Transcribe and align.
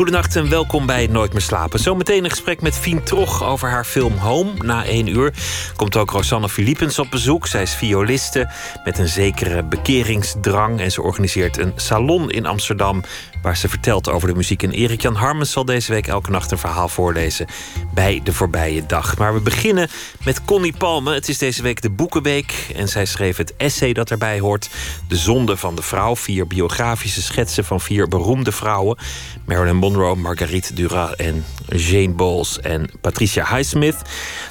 Goedenacht 0.00 0.36
en 0.36 0.48
welkom 0.48 0.86
bij 0.86 1.06
Nooit 1.06 1.32
meer 1.32 1.42
slapen. 1.42 1.80
Zometeen 1.80 2.24
een 2.24 2.30
gesprek 2.30 2.60
met 2.60 2.78
Fien 2.78 3.02
Trog 3.02 3.44
over 3.44 3.68
haar 3.68 3.84
film 3.84 4.16
Home. 4.16 4.52
Na 4.58 4.84
één 4.84 5.06
uur 5.06 5.32
komt 5.76 5.96
ook 5.96 6.10
Rosanne 6.10 6.48
Philippens 6.48 6.98
op 6.98 7.10
bezoek. 7.10 7.46
Zij 7.46 7.62
is 7.62 7.74
violiste 7.74 8.50
met 8.84 8.98
een 8.98 9.08
zekere 9.08 9.62
bekeringsdrang. 9.62 10.80
En 10.80 10.92
ze 10.92 11.02
organiseert 11.02 11.58
een 11.58 11.72
salon 11.76 12.30
in 12.30 12.46
Amsterdam 12.46 13.02
waar 13.42 13.56
ze 13.56 13.68
vertelt 13.68 14.08
over 14.08 14.28
de 14.28 14.34
muziek. 14.34 14.62
En 14.62 14.70
Erik-Jan 14.70 15.14
Harmens 15.14 15.52
zal 15.52 15.64
deze 15.64 15.92
week 15.92 16.06
elke 16.06 16.30
nacht 16.30 16.50
een 16.50 16.58
verhaal 16.58 16.88
voorlezen 16.88 17.46
bij 17.94 18.20
de 18.24 18.32
voorbije 18.32 18.86
dag. 18.86 19.18
Maar 19.18 19.34
we 19.34 19.40
beginnen 19.40 19.88
met 20.24 20.44
Connie 20.44 20.74
Palme. 20.76 21.14
Het 21.14 21.28
is 21.28 21.38
deze 21.38 21.62
week 21.62 21.82
de 21.82 21.90
Boekenweek 21.90 22.72
en 22.76 22.88
zij 22.88 23.04
schreef 23.04 23.36
het 23.36 23.56
essay 23.56 23.92
dat 23.92 24.10
erbij 24.10 24.40
hoort. 24.40 24.70
De 25.08 25.16
zonde 25.16 25.56
van 25.56 25.74
de 25.74 25.82
vrouw. 25.82 26.16
Vier 26.16 26.46
biografische 26.46 27.22
schetsen 27.22 27.64
van 27.64 27.80
vier 27.80 28.08
beroemde 28.08 28.52
vrouwen. 28.52 28.98
Marilyn 29.46 29.76
Monroe, 29.76 30.14
Marguerite 30.14 30.74
Duras 30.74 31.16
en 31.16 31.44
Jane 31.66 32.14
Bowles 32.14 32.60
en 32.60 32.90
Patricia 33.00 33.46
Highsmith. 33.54 33.96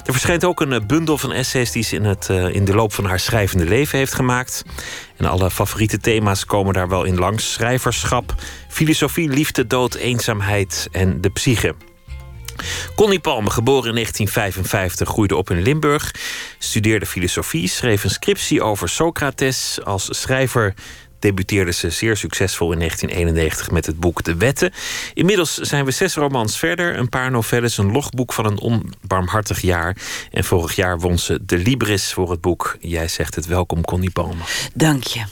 Er 0.04 0.12
verschijnt 0.12 0.44
ook 0.44 0.60
een 0.60 0.86
bundel 0.86 1.18
van 1.18 1.32
essays 1.32 1.72
die 1.72 1.82
ze 1.82 1.96
in, 1.96 2.04
het, 2.04 2.28
uh, 2.30 2.54
in 2.54 2.64
de 2.64 2.74
loop 2.74 2.92
van 2.92 3.04
haar 3.04 3.20
schrijvende 3.20 3.64
leven 3.64 3.98
heeft 3.98 4.14
gemaakt. 4.14 4.64
En 5.20 5.26
alle 5.26 5.50
favoriete 5.50 5.98
thema's 5.98 6.44
komen 6.44 6.74
daar 6.74 6.88
wel 6.88 7.04
in 7.04 7.18
langs: 7.18 7.52
schrijverschap, 7.52 8.34
filosofie, 8.68 9.28
liefde, 9.28 9.66
dood, 9.66 9.94
eenzaamheid 9.94 10.88
en 10.92 11.20
de 11.20 11.30
psyche. 11.30 11.74
Connie 12.94 13.20
Palme, 13.20 13.50
geboren 13.50 13.88
in 13.88 13.94
1955, 13.94 15.08
groeide 15.08 15.36
op 15.36 15.50
in 15.50 15.62
Limburg, 15.62 16.14
studeerde 16.58 17.06
filosofie, 17.06 17.68
schreef 17.68 18.04
een 18.04 18.10
scriptie 18.10 18.62
over 18.62 18.88
Socrates. 18.88 19.78
Als 19.84 20.20
schrijver 20.20 20.74
debuteerde 21.20 21.72
ze 21.72 21.90
zeer 21.90 22.16
succesvol 22.16 22.72
in 22.72 22.78
1991 22.78 23.70
met 23.70 23.86
het 23.86 24.00
boek 24.00 24.22
De 24.22 24.34
Wetten. 24.34 24.72
Inmiddels 25.14 25.54
zijn 25.54 25.84
we 25.84 25.90
zes 25.90 26.14
romans 26.14 26.58
verder, 26.58 26.98
een 26.98 27.08
paar 27.08 27.30
novelles, 27.30 27.78
een 27.78 27.92
logboek 27.92 28.32
van 28.32 28.46
een 28.46 28.58
onbarmhartig 28.58 29.60
jaar. 29.60 29.96
En 30.30 30.44
vorig 30.44 30.76
jaar 30.76 30.98
won 30.98 31.18
ze 31.18 31.38
de 31.46 31.58
Libris 31.58 32.12
voor 32.12 32.30
het 32.30 32.40
boek 32.40 32.76
Jij 32.80 33.08
zegt 33.08 33.34
het 33.34 33.46
welkom, 33.46 33.84
Connie 33.84 34.10
Palme. 34.10 34.42
Dank 34.74 35.04
je. 35.04 35.24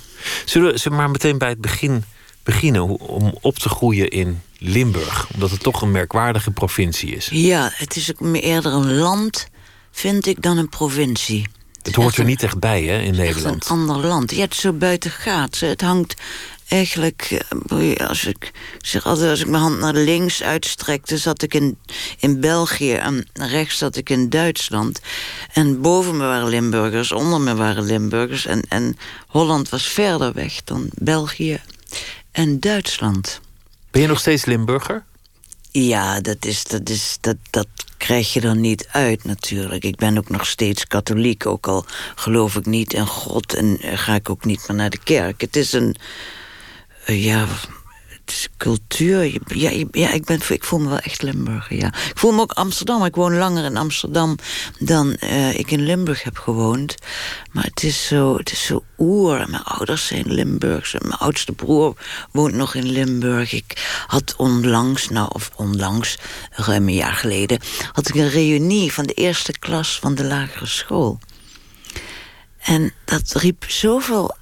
Zullen 0.45 0.81
we 0.83 0.91
maar 0.91 1.11
meteen 1.11 1.39
bij 1.39 1.49
het 1.49 1.61
begin 1.61 2.05
beginnen 2.43 2.99
om 2.99 3.35
op 3.41 3.59
te 3.59 3.69
groeien 3.69 4.09
in 4.09 4.43
Limburg? 4.59 5.29
Omdat 5.35 5.51
het 5.51 5.61
toch 5.61 5.83
een 5.83 5.91
merkwaardige 5.91 6.51
provincie 6.51 7.17
is. 7.17 7.29
Ja, 7.31 7.71
het 7.75 7.97
is 7.97 8.13
ook 8.13 8.35
eerder 8.35 8.73
een 8.73 8.95
land, 8.95 9.49
vind 9.91 10.27
ik, 10.27 10.43
dan 10.43 10.59
een 10.59 10.69
provincie. 10.69 11.47
Het 11.83 11.95
hoort 11.95 12.17
er 12.17 12.25
niet 12.25 12.43
echt 12.43 12.59
bij, 12.59 12.83
hè, 12.83 12.99
in 12.99 13.15
Nederland. 13.15 13.65
een 13.65 13.71
ander 13.71 14.07
land. 14.07 14.35
Ja, 14.35 14.41
het 14.41 14.53
is 14.53 14.61
zo 14.61 14.73
buiten 14.73 15.11
gaat. 15.11 15.59
Het 15.59 15.81
hangt 15.81 16.15
eigenlijk, 16.69 17.45
eh, 17.69 18.09
als 18.09 18.25
ik 18.25 18.53
zeg 18.81 19.07
altijd, 19.07 19.31
als 19.31 19.41
ik 19.41 19.49
mijn 19.49 19.63
hand 19.63 19.79
naar 19.79 19.95
links 19.95 20.43
uitstrekte, 20.43 21.19
zat 21.19 21.43
ik 21.43 21.55
in, 21.55 21.79
in 22.19 22.41
België 22.41 22.93
en 22.93 23.27
rechts 23.33 23.79
zat 23.79 23.97
ik 23.97 24.11
in 24.11 24.29
Duitsland. 24.29 25.01
En 25.53 25.81
boven 25.81 26.17
me 26.17 26.25
waren 26.25 26.49
Limburgers, 26.49 27.13
onder 27.13 27.41
me 27.41 27.55
waren 27.55 27.85
Limburgers. 27.85 28.47
En, 28.47 28.63
en 28.69 28.97
Holland 29.27 29.69
was 29.69 29.89
verder 29.89 30.33
weg 30.33 30.65
dan 30.65 30.89
België 30.95 31.61
en 32.33 32.61
Duitsland. 32.61 33.41
Ben 33.91 34.03
je 34.03 34.09
nog 34.09 34.19
steeds 34.19 34.45
Limburger? 34.45 35.05
Ja, 35.71 36.21
dat, 36.21 36.45
is, 36.45 36.65
dat, 36.65 36.89
is, 36.89 37.19
dat, 37.21 37.37
dat 37.51 37.69
krijg 37.97 38.33
je 38.33 38.41
er 38.41 38.57
niet 38.57 38.89
uit 38.93 39.25
natuurlijk. 39.25 39.85
Ik 39.85 39.97
ben 39.97 40.19
ook 40.19 40.29
nog 40.29 40.47
steeds 40.47 40.87
katholiek, 40.87 41.47
ook 41.47 41.67
al 41.67 41.85
geloof 42.15 42.57
ik 42.57 42.67
niet 42.67 42.93
in 42.93 43.07
God... 43.07 43.55
en 43.55 43.79
ga 43.81 44.15
ik 44.15 44.31
ook 44.31 44.45
niet 44.45 44.69
meer 44.69 44.77
naar 44.77 44.91
de 44.91 44.99
kerk. 45.05 45.41
Het 45.41 45.57
is 45.57 45.73
een... 45.73 45.97
Ja, 47.07 47.47
cultuur. 48.57 49.25
Ja, 49.47 49.71
ja 49.91 50.13
ik, 50.13 50.25
ben, 50.25 50.41
ik 50.49 50.65
voel 50.65 50.79
me 50.79 50.89
wel 50.89 50.99
echt 50.99 51.23
Limburger, 51.23 51.77
ja. 51.77 51.87
Ik 51.87 52.13
voel 52.15 52.33
me 52.33 52.41
ook 52.41 52.53
Amsterdam. 52.53 53.05
Ik 53.05 53.15
woon 53.15 53.37
langer 53.37 53.65
in 53.65 53.77
Amsterdam 53.77 54.37
dan 54.79 55.17
uh, 55.21 55.59
ik 55.59 55.71
in 55.71 55.85
Limburg 55.85 56.23
heb 56.23 56.39
gewoond. 56.39 56.95
Maar 57.53 57.65
het 57.65 57.83
is 57.83 58.07
zo, 58.07 58.37
het 58.37 58.53
is 58.53 58.65
zo 58.65 58.85
oer. 58.99 59.51
Mijn 59.51 59.63
ouders 59.63 60.07
zijn 60.07 60.33
Limburgs. 60.33 60.93
Mijn 60.93 61.13
oudste 61.13 61.53
broer 61.53 61.97
woont 62.33 62.55
nog 62.55 62.75
in 62.75 62.91
Limburg. 62.91 63.53
Ik 63.53 64.03
had 64.07 64.35
onlangs, 64.37 65.09
nou 65.09 65.29
of 65.33 65.51
onlangs, 65.57 66.19
ruim 66.51 66.89
een 66.89 66.95
jaar 66.95 67.15
geleden... 67.15 67.59
had 67.93 68.09
ik 68.09 68.15
een 68.15 68.31
reunie 68.31 68.93
van 68.93 69.07
de 69.07 69.15
eerste 69.15 69.59
klas 69.59 69.99
van 69.99 70.15
de 70.15 70.25
lagere 70.25 70.67
school. 70.67 71.19
En 72.59 72.93
dat 73.05 73.33
riep 73.33 73.65
zoveel 73.69 74.37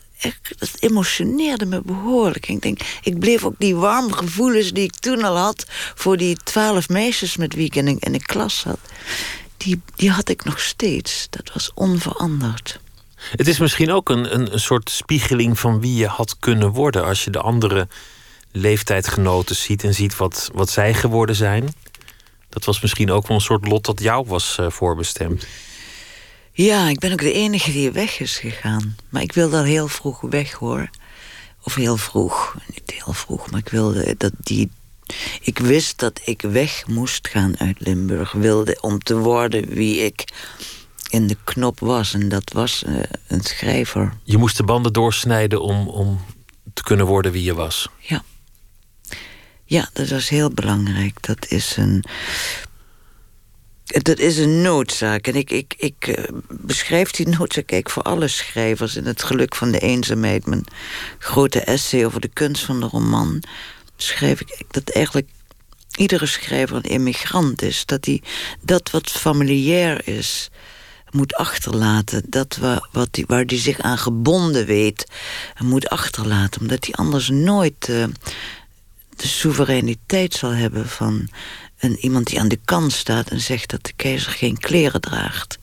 dat 0.59 0.71
emotioneerde 0.78 1.66
me 1.66 1.81
behoorlijk. 1.84 2.49
Ik 2.49 2.62
denk, 2.62 2.81
ik 3.03 3.19
bleef 3.19 3.44
ook 3.44 3.54
die 3.59 3.77
warme 3.77 4.12
gevoelens 4.12 4.72
die 4.72 4.84
ik 4.84 4.94
toen 4.94 5.25
al 5.25 5.37
had... 5.37 5.66
voor 5.94 6.16
die 6.16 6.37
twaalf 6.37 6.88
meisjes 6.88 7.37
met 7.37 7.54
wie 7.54 7.66
ik 7.66 7.75
in 7.75 8.12
de, 8.12 8.22
klas 8.22 8.59
zat... 8.59 8.78
Die, 9.56 9.81
die 9.97 10.10
had 10.10 10.28
ik 10.28 10.44
nog 10.44 10.60
steeds. 10.60 11.26
Dat 11.31 11.50
was 11.53 11.71
onveranderd. 11.75 12.81
Het 13.15 13.49
is 13.49 13.59
misschien 13.59 13.93
ook 13.93 14.09
een, 14.09 14.34
een, 14.34 14.53
een 14.53 14.60
soort 14.60 14.91
spiegeling 14.91 15.59
van 15.59 15.81
wie 15.81 15.94
je 15.94 16.06
had 16.06 16.37
kunnen 16.38 16.71
worden... 16.71 17.05
als 17.05 17.25
je 17.25 17.31
de 17.31 17.41
andere 17.41 17.88
leeftijdgenoten 18.53 19.56
ziet 19.56 19.84
en 19.84 19.94
ziet 19.94 20.16
wat, 20.16 20.50
wat 20.55 20.71
zij 20.71 20.94
geworden 20.94 21.37
zijn. 21.37 21.75
Dat 22.49 22.65
was 22.65 22.81
misschien 22.81 23.10
ook 23.10 23.26
wel 23.26 23.37
een 23.37 23.43
soort 23.43 23.66
lot 23.66 23.84
dat 23.84 24.00
jou 24.00 24.26
was 24.26 24.56
uh, 24.60 24.71
voorbestemd. 24.71 25.47
Ja, 26.56 26.89
ik 26.89 26.99
ben 26.99 27.12
ook 27.12 27.21
de 27.21 27.33
enige 27.33 27.72
die 27.72 27.91
weg 27.91 28.21
is 28.21 28.39
gegaan. 28.39 28.97
Maar 29.09 29.22
ik 29.22 29.33
wilde 29.33 29.56
al 29.56 29.62
heel 29.62 29.89
vroeg 29.89 30.21
weg, 30.21 30.53
hoor. 30.53 30.91
Of 31.62 31.75
heel 31.75 31.97
vroeg. 31.97 32.56
Niet 32.75 32.91
heel 32.91 33.12
vroeg, 33.12 33.50
maar 33.50 33.61
ik 33.61 33.69
wilde 33.69 34.15
dat 34.19 34.33
die... 34.39 34.71
Ik 35.41 35.59
wist 35.59 35.99
dat 35.99 36.21
ik 36.25 36.43
weg 36.43 36.87
moest 36.87 37.28
gaan 37.28 37.59
uit 37.59 37.77
Limburg. 37.78 38.33
Wilde 38.33 38.78
om 38.81 38.99
te 38.99 39.17
worden 39.17 39.69
wie 39.69 39.99
ik 39.99 40.25
in 41.11 41.27
de 41.27 41.37
knop 41.44 41.81
was. 41.81 42.15
En 42.15 42.28
dat 42.28 42.53
was 42.53 42.84
uh, 42.87 43.03
een 43.27 43.43
schrijver. 43.43 44.12
Je 44.23 44.37
moest 44.37 44.56
de 44.56 44.65
banden 44.65 44.93
doorsnijden 44.93 45.62
om, 45.62 45.88
om 45.88 46.21
te 46.75 46.83
kunnen 46.83 47.06
worden 47.06 47.33
wie 47.33 47.43
je 47.43 47.55
was. 47.55 47.88
Ja. 47.99 48.25
Ja, 49.65 49.91
dat 49.93 50.09
was 50.09 50.28
heel 50.28 50.50
belangrijk. 50.50 51.27
Dat 51.27 51.47
is 51.49 51.77
een 51.77 52.05
dat 54.03 54.19
is 54.19 54.39
een 54.39 54.62
noodzaak. 54.62 55.27
En 55.27 55.34
ik, 55.34 55.51
ik, 55.51 55.75
ik 55.79 56.07
uh, 56.07 56.25
beschrijf 56.49 57.11
die 57.11 57.29
noodzaak 57.29 57.67
kijk, 57.67 57.91
voor 57.91 58.03
alle 58.03 58.29
schrijvers... 58.29 58.97
in 58.97 59.05
Het 59.05 59.23
Geluk 59.23 59.55
van 59.55 59.71
de 59.71 59.79
Eenzaamheid. 59.79 60.47
Mijn 60.47 60.65
grote 61.19 61.61
essay 61.61 62.05
over 62.05 62.21
de 62.21 62.29
kunst 62.29 62.65
van 62.65 62.81
de 62.81 62.87
roman... 62.87 63.43
beschrijf 63.97 64.41
ik 64.41 64.62
dat 64.71 64.91
eigenlijk 64.91 65.29
iedere 65.97 66.27
schrijver 66.27 66.77
een 66.77 66.83
immigrant 66.83 67.62
is. 67.62 67.87
Dat 67.87 68.05
hij 68.05 68.23
dat 68.61 68.91
wat 68.91 69.11
familiair 69.11 70.09
is 70.09 70.51
moet 71.11 71.35
achterlaten. 71.35 72.23
Dat 72.27 72.56
waar, 72.56 72.89
wat 72.93 73.09
die, 73.11 73.25
waar 73.27 73.45
hij 73.45 73.59
zich 73.59 73.79
aan 73.79 73.99
gebonden 73.99 74.67
weet, 74.67 75.06
moet 75.59 75.89
achterlaten. 75.89 76.61
Omdat 76.61 76.85
hij 76.85 76.95
anders 76.95 77.29
nooit 77.29 77.89
uh, 77.89 78.05
de 79.17 79.27
soevereiniteit 79.27 80.35
zal 80.35 80.51
hebben 80.51 80.89
van 80.89 81.29
een, 81.78 81.97
iemand 81.97 82.26
die 82.26 82.41
aan 82.41 82.48
de 82.48 82.60
kant 82.64 82.92
staat 82.92 83.31
en 83.31 83.41
zegt 83.41 83.70
dat 83.70 83.84
de 83.84 83.92
keizer 83.97 84.32
geen 84.32 84.59
kleren 84.59 85.00
draagt. 85.00 85.59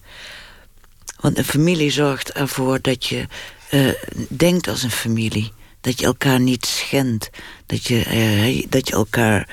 Want 1.19 1.37
een 1.37 1.43
familie 1.43 1.91
zorgt 1.91 2.31
ervoor 2.31 2.81
dat 2.81 3.05
je 3.05 3.27
uh, 3.71 3.93
denkt 4.29 4.67
als 4.67 4.83
een 4.83 4.91
familie. 4.91 5.51
Dat 5.81 5.99
je 5.99 6.05
elkaar 6.05 6.39
niet 6.39 6.65
schendt. 6.65 7.29
Dat 7.65 7.87
je, 7.87 8.05
uh, 8.05 8.65
dat 8.69 8.87
je 8.87 8.93
elkaar 8.93 9.49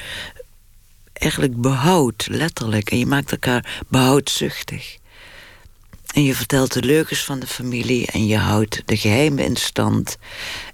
eigenlijk 1.12 1.60
behoudt, 1.60 2.28
letterlijk. 2.30 2.90
En 2.90 2.98
je 2.98 3.06
maakt 3.06 3.32
elkaar 3.32 3.82
behoudzuchtig. 3.88 4.98
En 6.14 6.24
je 6.24 6.34
vertelt 6.34 6.72
de 6.72 6.82
leugens 6.82 7.24
van 7.24 7.38
de 7.38 7.46
familie 7.46 8.06
en 8.06 8.26
je 8.26 8.36
houdt 8.36 8.82
de 8.84 8.96
geheimen 8.96 9.44
in 9.44 9.56
stand. 9.56 10.16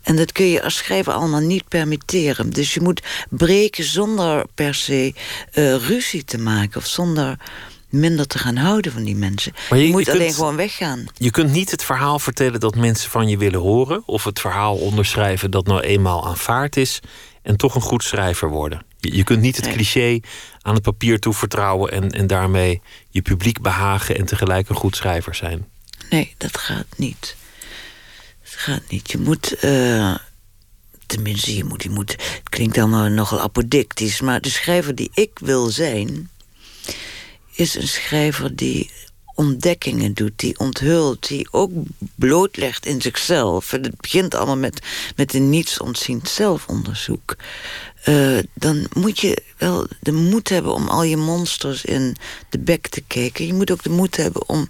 En 0.06 0.16
dat 0.16 0.32
kun 0.32 0.46
je 0.46 0.62
als 0.62 0.76
schrijver 0.76 1.12
allemaal 1.12 1.40
niet 1.40 1.68
permitteren. 1.68 2.50
Dus 2.50 2.74
je 2.74 2.80
moet 2.80 3.02
breken 3.30 3.84
zonder 3.84 4.46
per 4.54 4.74
se 4.74 5.14
uh, 5.54 5.74
ruzie 5.74 6.24
te 6.24 6.38
maken... 6.38 6.80
of 6.80 6.86
zonder 6.86 7.38
minder 7.88 8.26
te 8.26 8.38
gaan 8.38 8.56
houden 8.56 8.92
van 8.92 9.02
die 9.02 9.16
mensen. 9.16 9.52
Maar 9.70 9.78
je, 9.78 9.90
moet 9.90 10.08
alleen 10.08 10.32
gewoon 10.32 10.56
weggaan. 10.56 11.06
Je 11.14 11.30
kunt 11.30 11.52
niet 11.52 11.70
het 11.70 11.84
verhaal 11.84 12.18
vertellen 12.18 12.60
dat 12.60 12.76
mensen 12.76 13.10
van 13.10 13.28
je 13.28 13.38
willen 13.38 13.60
horen... 13.60 14.02
of 14.06 14.24
het 14.24 14.40
verhaal 14.40 14.76
onderschrijven 14.76 15.50
dat 15.50 15.66
nou 15.66 15.80
eenmaal 15.80 16.26
aanvaard 16.26 16.76
is... 16.76 17.00
en 17.42 17.56
toch 17.56 17.74
een 17.74 17.80
goed 17.80 18.04
schrijver 18.04 18.48
worden. 18.48 18.82
Je, 18.98 19.16
je 19.16 19.24
kunt 19.24 19.40
niet 19.40 19.56
het 19.56 19.68
cliché 19.68 20.20
aan 20.60 20.74
het 20.74 20.82
papier 20.82 21.18
toevertrouwen... 21.18 21.92
En, 21.92 22.10
en 22.10 22.26
daarmee 22.26 22.80
je 23.10 23.22
publiek 23.22 23.60
behagen 23.60 24.16
en 24.16 24.24
tegelijk 24.24 24.68
een 24.68 24.76
goed 24.76 24.96
schrijver 24.96 25.34
zijn. 25.34 25.66
Nee, 26.10 26.34
dat 26.36 26.58
gaat 26.58 26.86
niet. 26.96 27.36
Gaat 28.56 28.82
niet. 28.88 29.10
Je 29.10 29.18
moet... 29.18 29.64
Uh, 29.64 30.14
tenminste, 31.06 31.56
je 31.56 31.64
moet, 31.64 31.82
je 31.82 31.90
moet... 31.90 32.10
Het 32.10 32.48
klinkt 32.48 32.78
allemaal 32.78 33.08
nogal 33.08 33.40
apodictisch... 33.40 34.20
maar 34.20 34.40
de 34.40 34.50
schrijver 34.50 34.94
die 34.94 35.10
ik 35.14 35.38
wil 35.38 35.66
zijn... 35.66 36.30
is 37.52 37.74
een 37.74 37.88
schrijver 37.88 38.56
die 38.56 38.90
ontdekkingen 39.34 40.14
doet, 40.14 40.32
die 40.36 40.58
onthult, 40.58 41.28
die 41.28 41.48
ook 41.50 41.70
blootlegt 42.14 42.86
in 42.86 43.00
zichzelf. 43.00 43.70
Het 43.70 44.00
begint 44.00 44.34
allemaal 44.34 44.56
met, 44.56 44.82
met 45.16 45.34
een 45.34 45.50
niets 45.50 45.80
ontziend 45.80 46.28
zelfonderzoek. 46.28 47.36
Uh, 48.08 48.38
dan 48.54 48.86
moet 48.92 49.20
je 49.20 49.42
wel 49.56 49.86
de 50.00 50.12
moed 50.12 50.48
hebben 50.48 50.74
om 50.74 50.88
al 50.88 51.02
je 51.02 51.16
monsters 51.16 51.84
in 51.84 52.16
de 52.48 52.58
bek 52.58 52.86
te 52.86 53.00
kijken. 53.06 53.46
Je 53.46 53.54
moet 53.54 53.70
ook 53.70 53.82
de 53.82 53.90
moed 53.90 54.16
hebben 54.16 54.48
om 54.48 54.68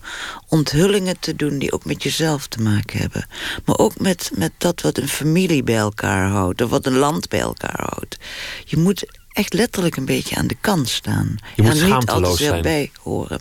onthullingen 0.49 1.19
te 1.21 1.37
doen... 1.37 1.59
die 1.59 1.73
ook 1.73 1.85
met 1.85 2.03
jezelf 2.03 2.47
te 2.47 2.63
maken 2.63 2.99
hebben. 2.99 3.29
Maar 3.65 3.79
ook 3.79 4.01
met, 4.01 4.31
met 4.35 4.53
dat 4.59 4.81
wat 4.81 4.99
een 4.99 5.09
familie 5.09 5.63
bij 5.63 5.77
elkaar 5.77 6.29
houdt... 6.29 6.63
of 6.63 6.71
wat 6.71 6.87
een 6.87 6.97
land 6.97 7.29
bij 7.29 7.41
elkaar 7.41 7.89
houdt. 7.91 8.17
Je 8.65 8.77
moet 8.77 9.07
echt 9.33 9.53
letterlijk 9.53 9.97
een 9.97 10.05
beetje 10.05 10.37
aan 10.37 10.47
de 10.47 10.57
kant 10.61 10.89
staan. 10.89 11.37
Je 11.57 11.63
moet 11.63 11.77
schaamteloos 11.77 12.39
zijn. 12.39 12.63
bij 12.63 12.91
horen. 13.03 13.41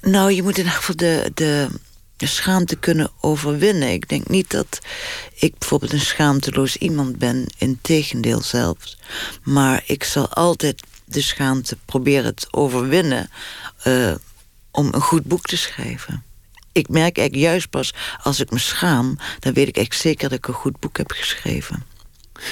Nou, 0.00 0.32
je 0.32 0.42
moet 0.42 0.58
in 0.58 0.64
ieder 0.64 0.72
geval 0.78 0.96
de, 0.96 1.30
de 1.34 1.68
schaamte 2.16 2.76
kunnen 2.76 3.10
overwinnen. 3.20 3.92
Ik 3.92 4.08
denk 4.08 4.28
niet 4.28 4.50
dat 4.50 4.78
ik 5.34 5.58
bijvoorbeeld 5.58 5.92
een 5.92 6.00
schaamteloos 6.00 6.76
iemand 6.76 7.18
ben. 7.18 7.46
Integendeel 7.58 8.42
zelfs. 8.42 8.98
Maar 9.42 9.82
ik 9.86 10.04
zal 10.04 10.28
altijd 10.28 10.82
de 11.04 11.22
schaamte 11.22 11.76
proberen 11.84 12.34
te 12.34 12.46
overwinnen... 12.50 13.30
Uh, 13.86 14.14
om 14.74 14.88
een 14.92 15.00
goed 15.00 15.24
boek 15.24 15.46
te 15.46 15.56
schrijven. 15.56 16.24
Ik 16.72 16.88
merk 16.88 17.18
eigenlijk 17.18 17.48
juist 17.48 17.70
pas 17.70 17.94
als 18.22 18.40
ik 18.40 18.50
me 18.50 18.58
schaam... 18.58 19.18
dan 19.38 19.52
weet 19.52 19.68
ik 19.68 19.76
echt 19.76 19.96
zeker 19.96 20.28
dat 20.28 20.38
ik 20.38 20.46
een 20.46 20.54
goed 20.54 20.80
boek 20.80 20.96
heb 20.96 21.10
geschreven. 21.10 21.84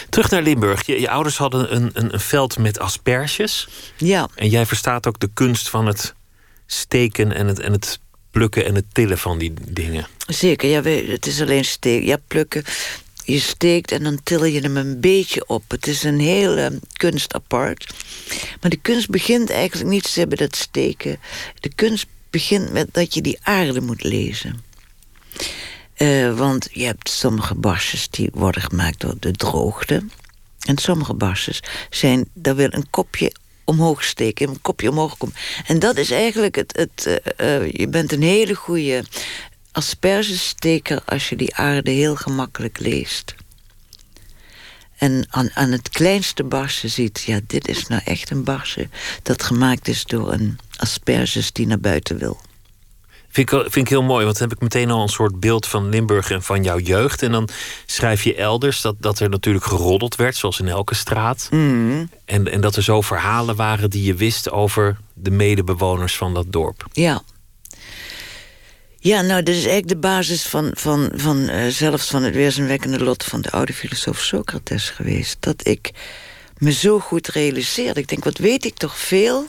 Terug 0.09 0.31
naar 0.31 0.43
Limburg. 0.43 0.87
Je, 0.87 1.01
je 1.01 1.11
ouders 1.11 1.37
hadden 1.37 1.75
een, 1.75 1.91
een, 1.93 2.13
een, 2.15 2.21
veld 2.21 2.59
met 2.59 2.79
asperges. 2.79 3.69
Ja. 3.97 4.29
En 4.35 4.49
jij 4.49 4.67
verstaat 4.67 5.07
ook 5.07 5.19
de 5.19 5.31
kunst 5.35 5.69
van 5.69 5.87
het 5.87 6.15
steken 6.67 7.33
en 7.33 7.47
het, 7.47 7.61
en 7.61 7.73
het 7.73 8.01
plukken 8.33 8.65
en 8.65 8.75
het 8.75 8.85
tillen 8.93 9.19
van 9.19 9.39
die 9.39 9.53
dingen. 9.69 10.07
Zeker, 10.27 10.69
ja, 10.69 10.83
het 11.13 11.27
is 11.27 11.41
alleen 11.41 11.65
steken. 11.65 12.07
Ja, 12.07 12.17
plukken. 12.27 12.65
Je 13.25 13.39
steekt 13.39 13.93
en 13.93 14.03
dan 14.03 14.21
til 14.23 14.45
je 14.45 14.61
hem 14.61 14.77
een 14.77 15.01
beetje 15.01 15.49
op. 15.49 15.71
Het 15.71 15.87
is 15.87 16.03
een 16.03 16.21
hele 16.21 16.81
kunst 16.93 17.35
apart. 17.35 17.95
Maar 18.61 18.71
de 18.71 18.77
kunst 18.77 19.11
begint 19.11 19.51
eigenlijk 19.51 19.91
niet 19.91 20.13
te 20.13 20.21
hebben 20.21 20.39
dat 20.39 20.57
steken. 20.57 21.19
De 21.61 21.75
kunst 21.75 22.07
begint 22.31 22.73
met 22.73 22.89
dat 22.93 23.15
je 23.15 23.21
die 23.21 23.39
aarde 23.43 23.81
moet 23.81 24.03
lezen. 24.03 24.65
Uh, 25.97 26.39
want 26.39 26.69
je 26.71 26.85
hebt 26.85 27.09
sommige 27.09 27.55
barsjes 27.55 28.09
die 28.11 28.31
worden 28.33 28.63
gemaakt 28.63 29.01
door 29.01 29.15
de 29.19 29.33
droogte. 29.33 30.05
En 30.67 30.79
sommige 30.79 31.15
barsjes 31.15 31.63
zijn, 31.91 32.29
daar 32.35 32.55
wil 32.55 32.69
een 32.71 32.91
kopje 32.91 33.33
omhoog 33.65 34.05
steken, 34.05 34.49
een 34.49 34.61
kopje 34.61 34.91
omhoog 34.91 35.17
komen. 35.17 35.37
En 35.67 35.79
dat 35.79 35.97
is 35.97 36.11
eigenlijk 36.11 36.55
het... 36.55 36.77
het 36.77 37.23
uh, 37.41 37.71
je 37.71 37.89
bent 37.89 38.13
een 38.13 38.23
hele 38.23 38.55
goede 38.55 39.05
aspergesteker 39.73 41.03
als 41.07 41.29
je 41.29 41.37
die 41.37 41.55
aarde 41.55 41.91
heel 41.91 42.17
gemakkelijk 42.17 42.79
leest. 42.79 43.35
En 44.97 45.27
aan, 45.31 45.51
aan 45.55 45.71
het 45.71 45.89
kleinste 45.89 46.45
barsje 46.45 46.89
ziet, 46.89 47.23
ja, 47.23 47.41
dit 47.47 47.69
is 47.69 47.87
nou 47.87 48.03
echt 48.05 48.31
een 48.31 48.45
barsje... 48.45 48.89
dat 49.23 49.43
gemaakt 49.43 49.89
is 49.89 50.05
door 50.05 50.33
een 50.33 50.59
asperges 50.77 51.53
die 51.53 51.67
naar 51.67 51.81
buiten 51.81 52.19
wil. 52.19 52.41
Vind 53.33 53.53
ik, 53.53 53.61
vind 53.61 53.77
ik 53.77 53.89
heel 53.89 54.03
mooi, 54.03 54.25
want 54.25 54.39
dan 54.39 54.49
heb 54.49 54.57
ik 54.57 54.63
meteen 54.63 54.91
al 54.91 55.03
een 55.03 55.09
soort 55.09 55.41
beeld 55.41 55.67
van 55.67 55.89
Limburg 55.89 56.31
en 56.31 56.43
van 56.43 56.63
jouw 56.63 56.79
jeugd. 56.79 57.23
En 57.23 57.33
dan 57.33 57.49
schrijf 57.87 58.23
je 58.23 58.35
elders 58.35 58.81
dat, 58.81 58.95
dat 58.99 59.21
er 59.21 59.29
natuurlijk 59.29 59.65
geroddeld 59.65 60.17
werd, 60.17 60.37
zoals 60.37 60.61
in 60.61 60.69
elke 60.69 60.95
straat. 60.95 61.49
Mm. 61.51 62.11
En, 62.25 62.53
en 62.53 62.61
dat 62.61 62.77
er 62.77 62.83
zo 62.83 63.01
verhalen 63.01 63.57
waren 63.57 63.91
die 63.91 64.05
je 64.05 64.15
wist 64.15 64.51
over 64.51 64.97
de 65.15 65.31
medebewoners 65.31 66.17
van 66.17 66.35
dat 66.35 66.47
dorp. 66.49 66.87
Ja. 66.93 67.23
Ja, 68.99 69.21
nou, 69.21 69.43
dat 69.43 69.55
is 69.55 69.65
eigenlijk 69.65 69.89
de 69.89 70.09
basis 70.09 70.43
van, 70.43 70.71
van, 70.75 71.11
van 71.15 71.37
uh, 71.37 71.67
zelfs 71.67 72.07
van 72.07 72.23
het 72.23 72.35
weerzinwekkende 72.35 73.05
lot 73.05 73.25
van 73.25 73.41
de 73.41 73.51
oude 73.51 73.73
filosoof 73.73 74.21
Socrates 74.21 74.91
geweest. 74.91 75.37
Dat 75.41 75.67
ik 75.67 75.91
me 76.59 76.73
zo 76.73 76.99
goed 76.99 77.29
realiseerde. 77.29 78.01
Ik 78.01 78.09
denk, 78.09 78.25
wat 78.25 78.39
weet 78.39 78.65
ik 78.65 78.77
toch 78.77 78.99
veel 78.99 79.47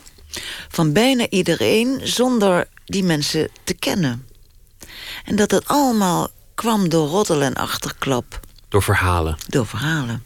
van 0.68 0.92
bijna 0.92 1.28
iedereen 1.28 2.00
zonder 2.02 2.68
die 2.84 3.04
mensen 3.04 3.48
te 3.64 3.74
kennen. 3.74 4.26
En 5.24 5.36
dat 5.36 5.50
het 5.50 5.68
allemaal 5.68 6.28
kwam 6.54 6.88
door 6.88 7.08
roddel 7.08 7.42
en 7.42 7.54
achterklap. 7.54 8.40
Door 8.68 8.82
verhalen? 8.82 9.36
Door 9.48 9.66
verhalen. 9.66 10.24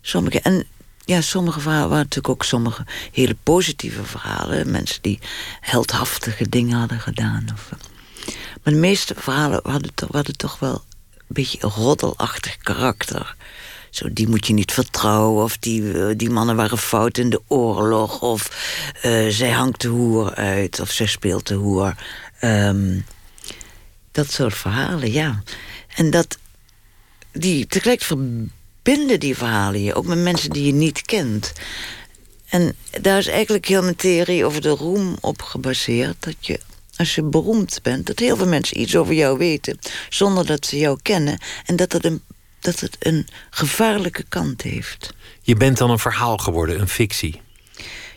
Sommige, 0.00 0.40
en 0.40 0.66
ja, 1.04 1.20
sommige 1.20 1.60
verhalen 1.60 1.88
waren 1.88 2.04
natuurlijk 2.04 2.34
ook 2.34 2.44
sommige 2.44 2.86
hele 3.12 3.36
positieve 3.42 4.04
verhalen. 4.04 4.70
Mensen 4.70 5.02
die 5.02 5.18
heldhaftige 5.60 6.48
dingen 6.48 6.78
hadden 6.78 7.00
gedaan. 7.00 7.46
Of, 7.52 7.70
eh. 7.72 7.78
maar 8.62 8.72
de 8.72 8.80
meeste 8.80 9.14
verhalen 9.16 9.60
hadden 9.62 9.94
toch, 9.94 10.08
hadden 10.12 10.36
toch 10.36 10.58
wel 10.58 10.84
een 11.14 11.24
beetje 11.26 11.58
een 11.60 11.70
roddelachtig 11.70 12.56
karakter. 12.56 13.36
Zo, 13.98 14.12
die 14.12 14.28
moet 14.28 14.46
je 14.46 14.52
niet 14.52 14.72
vertrouwen. 14.72 15.44
Of 15.44 15.56
die, 15.56 15.92
eh, 15.92 16.14
die 16.16 16.30
mannen 16.30 16.56
waren 16.56 16.78
fout 16.78 17.18
in 17.18 17.30
de 17.30 17.40
oorlog. 17.46 18.22
Of 18.22 18.48
uh, 19.04 19.28
zij 19.28 19.50
hangt 19.50 19.80
de 19.80 19.88
hoer 19.88 20.34
uit. 20.34 20.80
Of 20.80 20.90
zij 20.90 21.06
speelt 21.06 21.46
de 21.46 21.54
hoer. 21.54 21.94
Um, 22.40 23.04
dat 24.12 24.30
soort 24.30 24.54
verhalen, 24.54 25.12
ja. 25.12 25.42
En 25.96 26.10
dat... 26.10 26.38
Die, 27.32 27.66
tegelijk 27.66 28.02
verbinden 28.02 29.20
die 29.20 29.36
verhalen 29.36 29.82
je. 29.82 29.94
Ook 29.94 30.06
met 30.06 30.18
mensen 30.18 30.50
die 30.50 30.66
je 30.66 30.72
niet 30.72 31.02
kent. 31.02 31.52
En 32.48 32.76
daar 33.00 33.18
is 33.18 33.26
eigenlijk 33.26 33.66
heel 33.66 33.82
mijn 33.82 33.96
theorie 33.96 34.44
over 34.44 34.60
de 34.60 34.68
roem 34.68 35.16
op 35.20 35.42
gebaseerd. 35.42 36.16
Dat 36.18 36.46
je 36.46 36.60
als 36.96 37.14
je 37.14 37.22
beroemd 37.22 37.78
bent, 37.82 38.06
dat 38.06 38.18
heel 38.18 38.36
veel 38.36 38.46
mensen 38.46 38.80
iets 38.80 38.96
over 38.96 39.14
jou 39.14 39.38
weten... 39.38 39.78
zonder 40.08 40.46
dat 40.46 40.66
ze 40.66 40.78
jou 40.78 40.98
kennen. 41.02 41.38
En 41.64 41.76
dat 41.76 41.90
dat 41.90 42.04
een 42.04 42.22
dat 42.68 42.80
het 42.80 42.96
een 42.98 43.26
gevaarlijke 43.50 44.24
kant 44.28 44.62
heeft. 44.62 45.14
Je 45.42 45.54
bent 45.54 45.78
dan 45.78 45.90
een 45.90 45.98
verhaal 45.98 46.36
geworden, 46.36 46.80
een 46.80 46.88
fictie. 46.88 47.40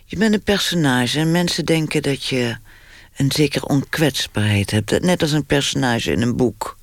Je 0.05 0.17
bent 0.17 0.33
een 0.33 0.43
personage 0.43 1.19
en 1.19 1.31
mensen 1.31 1.65
denken 1.65 2.01
dat 2.01 2.25
je 2.25 2.57
een 3.15 3.31
zekere 3.31 3.67
onkwetsbaarheid 3.67 4.71
hebt. 4.71 5.01
Net 5.01 5.21
als 5.21 5.31
een 5.31 5.45
personage 5.45 6.11
in 6.11 6.21
een 6.21 6.35
boek. 6.35 6.77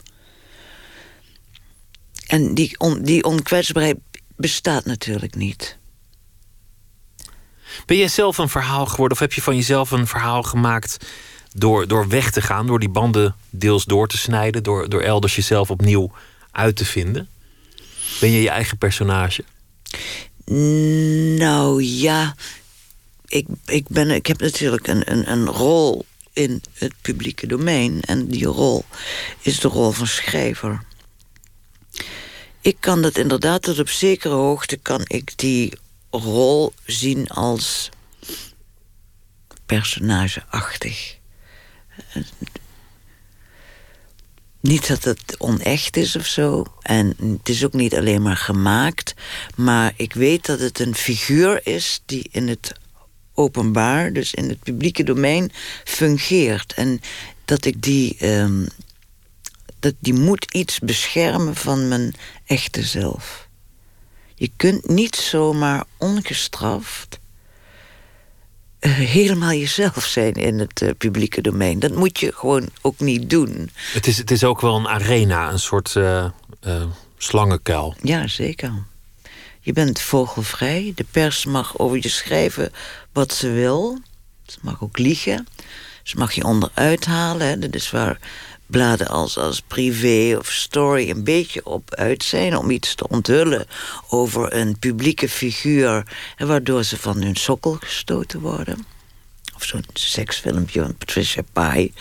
En 2.27 2.55
die, 2.55 2.79
on, 2.79 3.03
die 3.03 3.25
onkwetsbaarheid 3.25 3.99
bestaat 4.37 4.85
natuurlijk 4.85 5.35
niet. 5.35 5.79
Ben 7.87 7.97
jij 7.97 8.09
zelf 8.09 8.39
een 8.39 8.49
verhaal 8.49 8.87
geworden 8.87 9.17
of 9.17 9.23
heb 9.23 9.33
je 9.33 9.43
van 9.43 9.57
jezelf 9.57 9.91
een 9.91 10.07
verhaal 10.07 10.43
gemaakt 10.43 11.07
door, 11.53 11.89
door 11.89 12.09
weg 12.09 12.31
te 12.31 12.41
gaan, 12.41 12.67
door 12.67 12.79
die 12.79 12.89
banden 12.89 13.35
deels 13.51 13.85
door 13.85 14.09
te 14.09 14.19
snijden, 14.19 14.63
door, 14.63 14.89
door 14.89 15.01
elders 15.01 15.37
jezelf 15.37 15.71
opnieuw 15.71 16.11
uit 16.51 16.77
te 16.77 16.85
vinden? 16.85 17.29
Ben 18.21 18.31
je 18.31 18.43
je 18.43 18.51
eigen 18.51 18.79
personage? 18.79 19.45
Nou 21.39 21.83
ja, 21.83 22.35
ik, 23.27 23.47
ik, 23.67 23.89
ben, 23.89 24.11
ik 24.11 24.27
heb 24.27 24.41
natuurlijk 24.41 24.87
een, 24.87 25.13
een, 25.13 25.31
een 25.31 25.47
rol 25.47 26.07
in 26.33 26.63
het 26.73 26.93
publieke 27.01 27.47
domein. 27.47 28.01
En 28.01 28.27
die 28.27 28.47
rol 28.47 28.85
is 29.41 29.61
de 29.61 29.69
rol 29.69 29.91
van 29.91 30.07
schrijver. 30.07 30.83
Ik 32.61 32.77
kan 32.81 33.03
dat 33.03 33.19
inderdaad 33.19 33.63
tot 33.63 33.79
op 33.79 33.89
zekere 33.89 34.35
hoogte... 34.35 34.77
kan 34.77 35.01
ik 35.07 35.39
die 35.39 35.73
rol 36.11 36.73
zien 36.85 37.29
als 37.29 37.89
personageachtig. 39.67 41.17
Niet 44.61 44.89
dat 44.89 45.05
het 45.05 45.35
onecht 45.39 45.97
is 45.97 46.17
of 46.17 46.27
zo. 46.27 46.67
En 46.83 47.17
het 47.19 47.49
is 47.49 47.65
ook 47.65 47.73
niet 47.73 47.95
alleen 47.95 48.23
maar 48.23 48.37
gemaakt. 48.37 49.15
Maar 49.57 49.93
ik 49.97 50.15
weet 50.15 50.47
dat 50.47 50.61
het 50.61 50.79
een 50.79 50.95
figuur 50.95 51.67
is 51.67 52.03
die 52.07 52.29
in 52.33 52.49
het 52.49 52.73
openbaar, 53.35 54.13
dus 54.13 54.35
in 54.35 54.49
het 54.49 54.63
publieke 54.63 55.03
domein, 55.03 55.53
fungeert. 55.85 56.73
En 56.73 57.01
dat 57.45 57.65
ik 57.65 57.83
die. 57.83 58.27
Um, 58.27 58.69
dat 59.81 59.95
die 59.99 60.15
moet 60.15 60.55
iets 60.55 60.79
beschermen 60.79 61.57
van 61.57 61.89
mijn 61.89 62.15
echte 62.47 62.83
zelf. 62.83 63.49
Je 64.35 64.51
kunt 64.57 64.89
niet 64.89 65.17
zomaar 65.17 65.85
ongestraft 65.97 67.19
eh, 68.79 68.93
helemaal 68.93 69.53
jezelf 69.53 70.05
zijn 70.05 70.33
in 70.33 70.59
het 70.59 70.81
uh, 70.81 70.91
publieke 70.99 71.41
domein. 71.41 71.79
Dat 71.79 71.95
moet 71.95 72.21
je 72.21 72.33
gewoon 72.35 72.69
ook 72.81 73.01
niet 73.01 73.31
doen. 73.31 73.71
Het 73.93 74.07
is, 74.07 74.19
het 74.19 74.31
is 74.31 74.45
ook 74.45 74.61
wel 74.61 74.77
een 74.77 74.89
arena, 74.89 75.51
een 75.51 75.59
soort 75.59 75.95
uh, 75.95 76.27
slangenkuil. 77.19 77.95
Ja, 78.03 78.27
zeker. 78.27 78.73
Je 79.61 79.73
bent 79.73 80.01
vogelvrij. 80.01 80.93
De 80.95 81.05
pers 81.11 81.45
mag 81.45 81.79
over 81.79 81.99
je 82.01 82.09
schrijven 82.09 82.73
wat 83.13 83.33
ze 83.33 83.51
wil. 83.51 83.99
Ze 84.47 84.59
mag 84.61 84.83
ook 84.83 84.99
liegen. 84.99 85.47
Ze 86.03 86.17
mag 86.17 86.33
je 86.33 86.45
onderuit 86.45 87.05
halen. 87.05 87.61
Dat 87.61 87.75
is 87.75 87.91
waar 87.91 88.19
bladen 88.69 89.09
als, 89.09 89.39
als 89.39 89.61
privé 89.61 90.37
of 90.39 90.53
story 90.53 91.11
een 91.11 91.25
beetje 91.25 91.67
op 91.67 91.95
uit 91.95 92.25
zijn 92.25 92.57
om 92.57 92.71
iets 92.71 92.95
te 92.95 93.09
onthullen 93.09 93.67
over 94.09 94.55
een 94.55 94.79
publieke 94.79 95.29
figuur, 95.29 96.07
waardoor 96.37 96.83
ze 96.83 96.97
van 96.97 97.23
hun 97.23 97.37
sokkel 97.37 97.77
gestoten 97.81 98.41
worden. 98.41 98.87
Of 99.55 99.65
zo'n 99.65 99.85
seksfilmpje 99.93 100.81
van 100.83 100.97
Patricia 100.97 101.43
Pai 101.53 101.93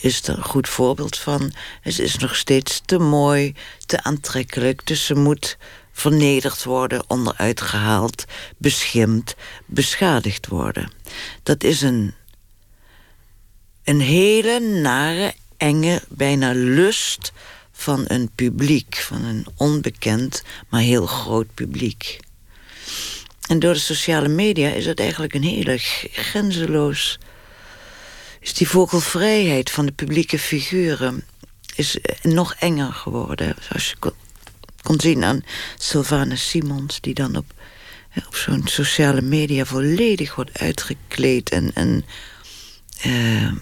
is 0.00 0.22
er 0.28 0.36
een 0.36 0.44
goed 0.44 0.68
voorbeeld 0.68 1.18
van. 1.18 1.52
Het 1.80 1.98
is 1.98 2.16
nog 2.16 2.36
steeds 2.36 2.82
te 2.84 2.98
mooi, 2.98 3.54
te 3.86 4.02
aantrekkelijk, 4.02 4.86
dus 4.86 5.04
ze 5.04 5.14
moet 5.14 5.56
vernederd 5.92 6.64
worden, 6.64 7.04
onderuit 7.06 7.60
gehaald, 7.60 8.24
beschimd, 8.56 9.34
beschadigd 9.66 10.46
worden. 10.46 10.90
Dat 11.42 11.64
is 11.64 11.82
een, 11.82 12.14
een 13.84 14.00
hele 14.00 14.60
nare, 14.60 15.34
enge, 15.56 16.02
bijna 16.08 16.52
lust 16.52 17.32
van 17.72 18.04
een 18.08 18.30
publiek, 18.34 18.96
van 18.96 19.24
een 19.24 19.46
onbekend, 19.56 20.42
maar 20.68 20.80
heel 20.80 21.06
groot 21.06 21.54
publiek. 21.54 22.18
En 23.48 23.58
door 23.58 23.72
de 23.72 23.78
sociale 23.78 24.28
media 24.28 24.68
is 24.68 24.86
het 24.86 25.00
eigenlijk 25.00 25.34
een 25.34 25.42
hele 25.42 25.78
grenzeloos. 26.12 27.18
Is 28.40 28.54
die 28.54 28.68
vogelvrijheid 28.68 29.70
van 29.70 29.86
de 29.86 29.92
publieke 29.92 30.38
figuren 30.38 31.24
is 31.74 31.98
nog 32.22 32.54
enger 32.54 32.92
geworden. 32.92 33.54
Zoals 33.60 33.88
je 33.88 34.12
kon 34.82 35.00
zien 35.00 35.24
aan 35.24 35.44
Sylvana 35.78 36.36
Simons, 36.36 37.00
die 37.00 37.14
dan 37.14 37.36
op, 37.36 37.52
op 38.26 38.36
zo'n 38.36 38.62
sociale 38.64 39.22
media 39.22 39.64
volledig 39.64 40.34
wordt 40.34 40.58
uitgekleed. 40.58 41.50
En, 41.50 41.70
en 41.74 42.04
uh, 43.06 43.52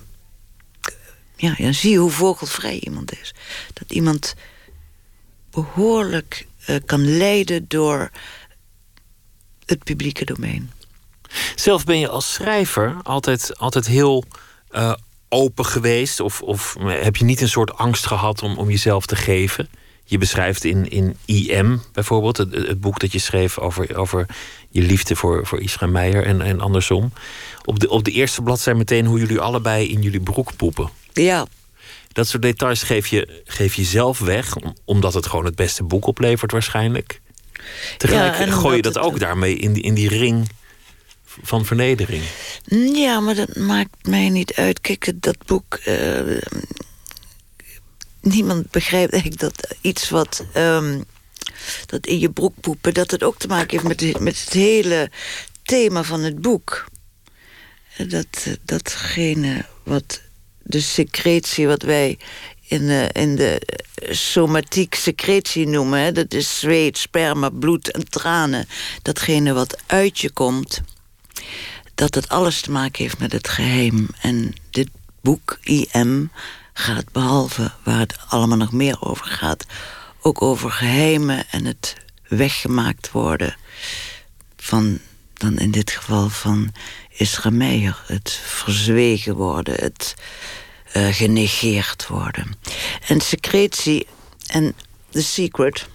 ja, 1.45 1.55
dan 1.65 1.75
zie 1.75 1.91
je 1.91 1.99
hoe 1.99 2.11
vogelvrij 2.11 2.79
iemand 2.81 3.13
is. 3.21 3.35
Dat 3.73 3.91
iemand 3.93 4.35
behoorlijk 5.51 6.47
uh, 6.69 6.77
kan 6.87 7.17
leiden 7.17 7.65
door 7.69 8.11
het 9.67 9.85
publieke 9.85 10.25
domein. 10.25 10.71
Zelf 11.55 11.85
ben 11.85 11.99
je 11.99 12.09
als 12.09 12.33
schrijver 12.33 12.97
altijd, 13.03 13.59
altijd 13.59 13.87
heel 13.87 14.25
uh, 14.71 14.95
open 15.29 15.67
geweest? 15.67 16.21
Of, 16.21 16.43
of 16.43 16.77
heb 16.81 17.17
je 17.17 17.25
niet 17.25 17.41
een 17.41 17.49
soort 17.49 17.77
angst 17.77 18.07
gehad 18.07 18.43
om, 18.43 18.59
om 18.59 18.71
jezelf 18.71 19.07
te 19.07 19.17
geven? 19.17 19.69
Je 20.05 20.19
beschrijft 20.19 20.65
in, 20.65 20.91
in 20.91 21.17
IM 21.25 21.81
bijvoorbeeld, 21.93 22.37
het, 22.37 22.81
boek 22.81 23.01
dat 23.01 23.13
je 23.13 23.19
schreef 23.19 23.59
over, 23.59 23.97
over 23.97 24.27
je 24.71 24.83
liefde 24.83 25.17
voor, 25.17 25.47
voor 25.47 25.61
Israël 25.61 25.93
Meijer 25.93 26.27
en, 26.27 26.41
en 26.41 26.61
andersom. 26.61 27.13
Op 27.65 27.81
de, 27.81 27.89
op 27.89 28.05
de 28.05 28.11
eerste 28.11 28.43
bladzijde 28.43 28.79
meteen 28.79 29.07
hoe 29.07 29.19
jullie 29.19 29.41
allebei 29.41 29.89
in 29.89 30.03
jullie 30.03 30.21
broek 30.21 30.57
poepen. 30.57 30.91
Ja. 31.15 31.47
Dat 32.13 32.29
soort 32.29 32.43
details 32.43 32.83
geef 32.83 33.07
je, 33.07 33.43
geef 33.45 33.75
je 33.75 33.85
zelf 33.85 34.19
weg, 34.19 34.55
omdat 34.85 35.15
het 35.15 35.27
gewoon 35.27 35.45
het 35.45 35.55
beste 35.55 35.83
boek 35.83 36.07
oplevert 36.07 36.53
waarschijnlijk. 36.53 37.21
Tegelijk 37.99 38.39
ja, 38.39 38.51
gooi 38.51 38.77
je 38.77 38.83
dat 38.83 38.99
ook 38.99 39.19
daarmee 39.19 39.57
in 39.57 39.73
die, 39.73 39.83
in 39.83 39.95
die 39.95 40.09
ring 40.09 40.49
van 41.43 41.65
vernedering. 41.65 42.23
Ja, 42.95 43.21
maar 43.21 43.35
dat 43.35 43.57
maakt 43.57 44.07
mij 44.07 44.29
niet 44.29 44.55
uit. 44.55 44.81
Kijk, 44.81 45.13
dat 45.15 45.37
boek. 45.47 45.79
Uh, 45.87 46.39
niemand 48.21 48.71
begrijpt 48.71 49.13
eigenlijk 49.13 49.43
dat 49.43 49.75
iets 49.81 50.11
wat. 50.11 50.45
Um, 50.57 51.05
dat 51.87 52.07
in 52.07 52.19
je 52.19 52.31
broek 52.31 52.61
poepen, 52.61 52.95
dat 52.95 53.11
het 53.11 53.23
ook 53.23 53.39
te 53.39 53.49
maken 53.49 53.71
heeft 53.71 54.01
met, 54.01 54.21
met 54.21 54.41
het 54.45 54.53
hele 54.53 55.11
thema 55.63 56.03
van 56.03 56.23
het 56.23 56.41
boek. 56.41 56.85
Dat, 57.97 58.47
datgene 58.65 59.65
wat 59.83 60.21
de 60.65 60.81
secretie 60.81 61.67
wat 61.67 61.83
wij 61.83 62.19
in 62.67 62.87
de, 62.87 63.11
in 63.13 63.37
de 63.37 63.83
somatiek 64.11 64.95
secretie 64.95 65.67
noemen. 65.67 66.15
Dat 66.15 66.35
is 66.35 66.59
zweet, 66.59 66.99
sperma, 66.99 67.49
bloed 67.49 67.91
en 67.91 68.09
tranen. 68.09 68.67
Datgene 69.03 69.53
wat 69.53 69.83
uit 69.87 70.19
je 70.19 70.31
komt. 70.31 70.81
Dat 71.95 72.15
het 72.15 72.29
alles 72.29 72.61
te 72.61 72.71
maken 72.71 73.03
heeft 73.03 73.19
met 73.19 73.33
het 73.33 73.49
geheim. 73.49 74.09
En 74.21 74.53
dit 74.71 74.89
boek, 75.21 75.59
IM, 75.63 76.31
gaat 76.73 77.13
behalve 77.13 77.73
waar 77.83 77.99
het 77.99 78.17
allemaal 78.29 78.57
nog 78.57 78.73
meer 78.73 78.97
over 79.01 79.27
gaat... 79.27 79.67
ook 80.21 80.43
over 80.43 80.71
geheimen 80.71 81.45
en 81.51 81.65
het 81.65 81.97
weggemaakt 82.29 83.11
worden... 83.11 83.57
van, 84.57 84.99
dan 85.35 85.59
in 85.59 85.71
dit 85.71 85.91
geval 85.91 86.29
van 86.29 86.73
Isra 87.17 87.51
Meijer. 87.51 88.03
Het 88.07 88.41
verzwegen 88.45 89.35
worden, 89.35 89.75
het 89.75 90.15
uh, 90.97 91.07
genegeerd 91.15 92.07
worden. 92.07 92.57
En 93.07 93.21
secretie 93.21 94.07
en 94.47 94.75
de 95.11 95.23
secret, 95.23 95.87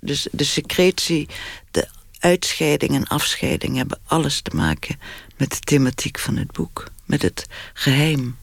dus 0.00 0.28
de 0.32 0.44
secretie, 0.44 1.28
de 1.70 1.88
uitscheiding 2.18 2.94
en 2.94 3.06
afscheiding 3.06 3.76
hebben 3.76 4.00
alles 4.06 4.40
te 4.40 4.56
maken 4.56 5.00
met 5.36 5.50
de 5.50 5.60
thematiek 5.60 6.18
van 6.18 6.36
het 6.36 6.52
boek, 6.52 6.86
met 7.04 7.22
het 7.22 7.46
geheim. 7.72 8.36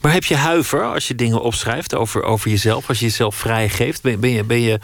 Maar 0.00 0.12
heb 0.12 0.24
je 0.24 0.36
huiver 0.36 0.84
als 0.84 1.08
je 1.08 1.14
dingen 1.14 1.42
opschrijft 1.42 1.94
over, 1.94 2.22
over 2.22 2.50
jezelf, 2.50 2.88
als 2.88 2.98
je 2.98 3.04
jezelf 3.04 3.36
vrijgeeft? 3.36 4.02
Ben, 4.02 4.30
je, 4.30 4.44
ben 4.44 4.60
je 4.60 4.78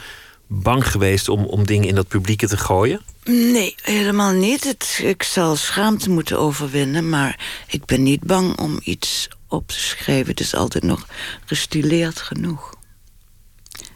bang 0.49 0.91
geweest 0.91 1.29
om, 1.29 1.45
om 1.45 1.67
dingen 1.67 1.89
in 1.89 1.95
dat 1.95 2.09
publieke 2.09 2.49
te 2.49 2.57
gooien? 2.57 3.01
Nee, 3.25 3.75
helemaal 3.83 4.33
niet. 4.33 4.65
Het, 4.65 5.01
ik 5.03 5.23
zal 5.23 5.57
schaamte 5.57 6.11
moeten 6.11 6.39
overwinnen, 6.39 7.09
maar 7.09 7.41
ik 7.67 7.85
ben 7.85 8.03
niet 8.03 8.23
bang 8.23 8.59
om 8.59 8.81
iets 8.83 9.29
op 9.49 9.69
te 9.69 9.79
schrijven. 9.81 10.31
Het 10.31 10.41
is 10.41 10.55
altijd 10.55 10.85
nog 10.85 11.07
gestileerd 11.45 12.21
genoeg. 12.21 12.75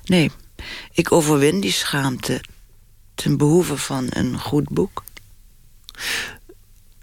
Nee, 0.04 0.30
ik 0.92 1.12
overwin 1.12 1.60
die 1.60 1.72
schaamte 1.72 2.40
ten 3.14 3.36
behoeve 3.36 3.76
van 3.76 4.06
een 4.10 4.38
goed 4.38 4.68
boek. 4.68 5.04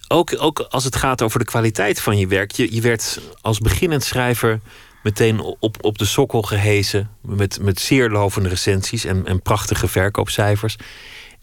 Ook, 0.07 0.35
ook 0.41 0.59
als 0.59 0.83
het 0.83 0.95
gaat 0.95 1.21
over 1.21 1.39
de 1.39 1.45
kwaliteit 1.45 2.01
van 2.01 2.17
je 2.17 2.27
werk. 2.27 2.51
Je, 2.51 2.73
je 2.73 2.81
werd 2.81 3.19
als 3.41 3.59
beginnend 3.59 4.03
schrijver 4.03 4.59
meteen 5.03 5.39
op, 5.39 5.77
op 5.81 5.97
de 5.97 6.05
sokkel 6.05 6.41
gehezen. 6.41 7.09
Met, 7.21 7.59
met 7.61 7.79
zeer 7.79 8.09
lovende 8.09 8.49
recensies 8.49 9.05
en, 9.05 9.25
en 9.25 9.41
prachtige 9.41 9.87
verkoopcijfers. 9.87 10.75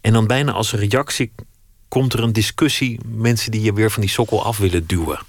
En 0.01 0.13
dan 0.13 0.27
bijna 0.27 0.51
als 0.51 0.73
reactie 0.73 1.31
komt 1.87 2.13
er 2.13 2.23
een 2.23 2.33
discussie. 2.33 2.99
Mensen 3.05 3.51
die 3.51 3.61
je 3.61 3.73
weer 3.73 3.91
van 3.91 4.01
die 4.01 4.11
sokkel 4.11 4.43
af 4.45 4.57
willen 4.57 4.87
duwen. 4.87 5.19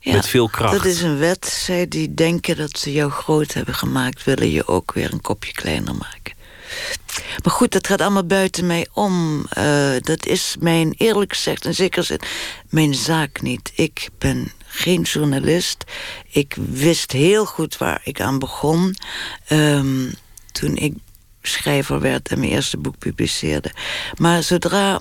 Ja, 0.00 0.12
met 0.12 0.28
veel 0.28 0.48
kracht. 0.48 0.72
Dat 0.72 0.84
is 0.84 1.02
een 1.02 1.18
wet. 1.18 1.46
Zij 1.46 1.88
die 1.88 2.14
denken 2.14 2.56
dat 2.56 2.78
ze 2.78 2.92
jou 2.92 3.10
groot 3.10 3.52
hebben 3.52 3.74
gemaakt, 3.74 4.24
willen 4.24 4.50
je 4.50 4.66
ook 4.66 4.92
weer 4.92 5.12
een 5.12 5.20
kopje 5.20 5.52
kleiner 5.52 5.94
maken. 5.94 6.34
Maar 7.42 7.52
goed, 7.52 7.72
dat 7.72 7.86
gaat 7.86 8.00
allemaal 8.00 8.26
buiten 8.26 8.66
mij 8.66 8.86
om. 8.92 9.46
Uh, 9.58 9.92
dat 9.98 10.26
is 10.26 10.56
mijn, 10.60 10.94
eerlijk 10.96 11.32
gezegd, 11.32 11.64
in 11.64 11.74
zekere 11.74 12.02
zin, 12.02 12.20
mijn 12.68 12.94
zaak 12.94 13.40
niet. 13.40 13.72
Ik 13.74 14.08
ben 14.18 14.52
geen 14.72 15.02
journalist. 15.02 15.84
Ik 16.28 16.56
wist 16.70 17.12
heel 17.12 17.46
goed 17.46 17.78
waar 17.78 18.00
ik 18.04 18.20
aan 18.20 18.38
begon. 18.38 18.94
Um, 19.50 20.12
toen 20.52 20.76
ik 20.76 20.94
schrijver 21.42 22.00
werd 22.00 22.28
en 22.28 22.38
mijn 22.38 22.50
eerste 22.50 22.78
boek 22.78 22.98
publiceerde. 22.98 23.72
Maar 24.16 24.42
zodra 24.42 25.00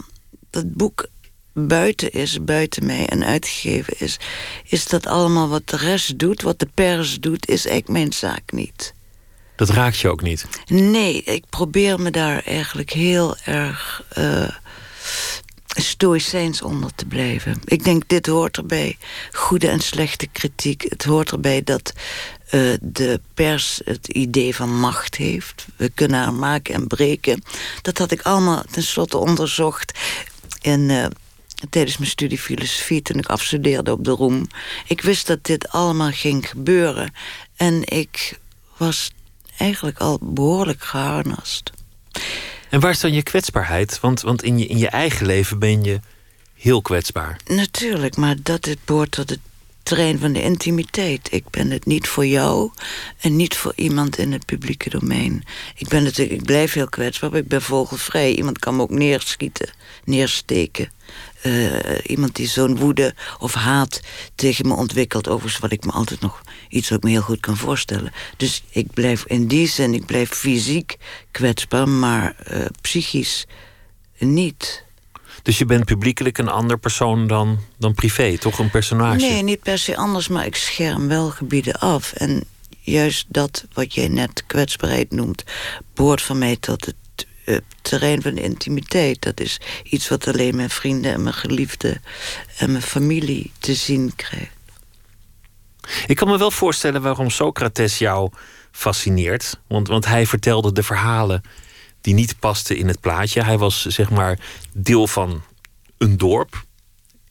dat 0.50 0.74
boek 0.74 1.08
buiten 1.54 2.12
is, 2.12 2.44
buiten 2.44 2.86
mij 2.86 3.06
en 3.06 3.25
uitgegeven 3.25 3.94
is... 3.98 4.20
is 4.63 4.88
dat 4.88 5.08
allemaal 5.08 5.48
wat 5.48 5.70
de 5.70 5.78
rest 5.78 6.20
doet, 6.20 6.42
wat 6.42 6.60
de 6.60 6.70
pers 6.74 7.20
doet... 7.20 7.48
is 7.48 7.66
eigenlijk 7.66 7.88
mijn 7.88 8.13
zaak 8.13 8.51
niet. 8.51 8.94
Dat 9.56 9.70
raakt 9.70 10.00
je 10.00 10.10
ook 10.10 10.22
niet? 10.22 10.46
Nee, 10.68 11.24
ik 11.24 11.44
probeer 11.50 12.00
me 12.00 12.12
daar 12.12 12.44
eigenlijk 12.46 12.92
heel 12.92 13.38
erg... 13.46 14.04
Uh, 14.18 14.50
stoïcijns 15.75 16.62
onder 16.62 16.96
te 16.96 17.06
blijven. 17.06 17.60
Ik 17.66 17.84
denk, 17.84 18.04
dit 18.08 18.25
hoort 18.25 18.58
erbij. 18.58 18.98
Goede 19.32 19.68
en 19.68 19.80
slechte 19.80 20.28
kritiek. 20.28 20.86
Het 20.90 21.04
hoort 21.04 21.32
erbij 21.32 21.63
dat 21.63 21.94
uh, 22.51 22.74
de 22.82 23.20
pers 23.34 23.82
het 23.86 24.08
idee 24.08 24.56
van 24.56 24.80
macht 24.80 25.16
heeft. 25.16 25.66
We 25.75 25.90
kunnen 25.90 26.20
haar 26.20 26.34
maken 26.34 26.74
en 26.74 26.88
breken. 26.88 27.44
Dat 27.82 27.98
had 27.98 28.12
ik 28.12 28.22
allemaal 28.22 28.63
tenslotte 28.72 29.18
onderzocht... 29.18 30.00
in 30.62 30.90
uh, 30.90 31.06
tijdens 31.70 31.98
mijn 31.98 32.10
studie 32.10 32.40
filosofie 32.40 33.01
toen 33.01 33.18
ik 33.18 33.28
afstudeerde 33.28 33.92
op 33.92 34.04
de 34.04 34.12
Roem. 34.12 34.48
Ik 34.88 35.01
wist 35.01 35.28
dat 35.28 35.44
dit 35.44 35.70
allemaal 35.70 36.12
ging 36.12 36.50
gebeuren. 36.50 37.13
En 37.56 37.82
ik 37.86 38.40
was 38.78 39.12
eigenlijk 39.58 40.00
al 40.00 40.20
behoorlijk 40.22 40.84
geharnast. 40.84 41.72
En 42.72 42.80
waar 42.80 42.92
is 42.92 43.00
dan 43.00 43.13
je 43.13 43.24
kwetsbaarheid? 43.24 44.00
Want, 44.00 44.22
want 44.22 44.44
in, 44.44 44.58
je, 44.58 44.66
in 44.66 44.78
je 44.78 44.90
eigen 44.90 45.25
leven 45.25 45.60
ben 45.60 45.84
je 45.84 46.00
heel 46.54 46.82
kwetsbaar. 46.82 47.40
Natuurlijk, 47.46 48.16
maar 48.16 48.36
dat 48.44 48.66
het 48.66 48.78
behoort 48.86 49.12
tot 49.12 49.30
het 49.30 49.40
terrein 49.84 50.20
van 50.20 50.34
de 50.34 50.42
intimiteit. 50.42 51.28
Ik 51.32 51.50
ben 51.50 51.72
het 51.72 51.86
niet 51.86 52.08
voor 52.08 52.25
jou 52.25 52.72
en 53.20 53.36
niet 53.36 53.56
voor 53.56 53.74
iemand 53.75 54.18
in 54.18 54.32
het 54.32 54.46
publieke 54.46 54.90
domein. 54.90 55.44
Ik, 55.75 55.88
ben 55.88 56.04
natuurlijk, 56.04 56.40
ik 56.40 56.46
blijf 56.46 56.74
heel 56.74 56.90
kwetsbaar, 56.90 57.34
ik 57.34 57.48
ben 57.48 57.62
vogelvrij. 57.62 58.36
Iemand 58.36 58.60
kan 58.60 58.75
me 58.75 58.82
ook 58.82 58.90
neerschieten, 58.90 59.70
neersteken. 60.04 60.92
Eh, 61.42 61.98
iemand 62.04 62.36
die 62.36 62.48
zo'n 62.48 62.78
woede 62.78 63.16
of 63.40 63.54
haat 63.54 64.02
tegen 64.36 64.68
me 64.68 64.74
ontwikkelt. 64.74 65.28
Overigens 65.28 65.62
wat 65.62 65.72
ik 65.72 65.86
me 65.86 65.92
altijd 65.92 66.22
nog 66.22 66.42
iets 66.70 66.90
wat 66.90 66.98
ik 66.98 67.04
me 67.04 67.10
heel 67.10 67.22
goed 67.22 67.40
kan 67.40 67.58
voorstellen. 67.58 68.12
Dus 68.38 68.64
ik 68.70 68.94
blijf 68.94 69.24
in 69.26 69.48
die 69.48 69.68
zin, 69.68 69.94
ik 69.94 70.06
blijf 70.06 70.30
fysiek 70.30 70.98
kwetsbaar, 71.32 71.90
maar 71.90 72.36
uh, 72.52 72.66
psychisch 72.82 73.46
niet. 74.18 74.84
Dus 75.44 75.58
je 75.58 75.66
bent 75.66 75.86
publiekelijk 75.86 76.38
een 76.38 76.50
ander 76.50 76.80
persoon 76.80 77.28
dan, 77.28 77.60
dan 77.78 77.94
privé, 77.94 78.38
toch 78.38 78.60
een 78.60 78.70
personage? 78.70 79.18
Nee, 79.18 79.44
niet 79.44 79.62
per 79.64 79.78
se 79.78 79.98
anders, 79.98 80.28
maar 80.28 80.46
ik 80.46 80.56
scherm 80.56 81.08
wel 81.08 81.30
gebieden 81.30 81.80
af. 81.80 82.14
En 82.14 82.44
juist 82.80 83.26
dat 83.28 83.66
wat 83.74 83.94
jij 83.94 84.08
net 84.08 84.44
kwetsbaarheid 84.48 85.12
noemt, 85.12 85.44
behoort 85.94 86.22
van 86.22 86.38
mij 86.38 86.56
tot 86.56 86.86
het 86.86 86.96
terrein 87.82 88.22
van 88.22 88.38
intimiteit. 88.38 89.22
Dat 89.22 89.40
is 89.40 89.60
iets 89.84 90.08
wat 90.08 90.28
alleen 90.28 90.56
mijn 90.56 90.70
vrienden 90.70 91.14
en 91.14 91.24
mijn 91.24 91.36
geliefden 91.36 92.02
en 92.58 92.72
mijn 92.72 92.84
familie 92.84 93.52
te 93.60 93.74
zien 93.74 94.16
krijgt. 94.16 94.60
Ik 96.06 96.16
kan 96.16 96.28
me 96.28 96.38
wel 96.38 96.52
voorstellen 96.52 97.02
waarom 97.02 97.30
Socrates 97.30 97.98
jou 97.98 98.32
fascineert. 98.72 99.60
Want, 99.68 99.88
want 99.88 100.06
hij 100.06 100.26
vertelde 100.26 100.72
de 100.72 100.84
verhalen 100.84 101.42
die 102.02 102.14
niet 102.14 102.40
pasten 102.40 102.78
in 102.78 102.88
het 102.88 103.00
plaatje. 103.00 103.44
Hij 103.44 103.58
was 103.58 103.86
zeg 103.86 104.10
maar 104.10 104.40
deel 104.74 105.08
van 105.08 105.42
een 105.98 106.18
dorp. 106.18 106.64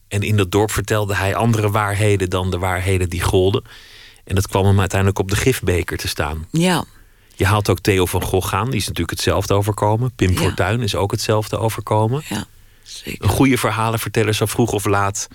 En 0.09 0.23
in 0.23 0.37
dat 0.37 0.51
dorp 0.51 0.71
vertelde 0.71 1.15
hij 1.15 1.35
andere 1.35 1.71
waarheden 1.71 2.31
dan 2.31 2.51
de 2.51 2.59
waarheden 2.59 3.09
die 3.09 3.21
golden. 3.21 3.65
En 4.25 4.35
dat 4.35 4.49
kwam 4.49 4.65
hem 4.65 4.81
uiteindelijk 4.81 5.19
op 5.19 5.31
de 5.31 5.37
gifbeker 5.37 5.99
te 5.99 6.09
staan. 6.09 6.47
Ja. 6.51 6.85
Je 7.41 7.47
haalt 7.47 7.69
ook 7.69 7.81
Theo 7.81 8.07
van 8.07 8.23
Gogh 8.23 8.55
aan, 8.55 8.71
die 8.71 8.81
is 8.81 8.87
natuurlijk 8.87 9.11
hetzelfde 9.11 9.55
overkomen. 9.55 10.13
Pim 10.17 10.31
ja. 10.31 10.37
Fortuyn 10.41 10.83
is 10.83 10.95
ook 10.95 11.11
hetzelfde 11.11 11.59
overkomen. 11.59 12.23
Ja, 12.29 12.45
zeker. 12.83 13.25
Een 13.25 13.29
goede 13.29 13.59
verhalenverteller 13.59 14.35
zou 14.35 14.51
vroeg 14.51 14.73
of 14.73 14.85
laat 14.85 15.29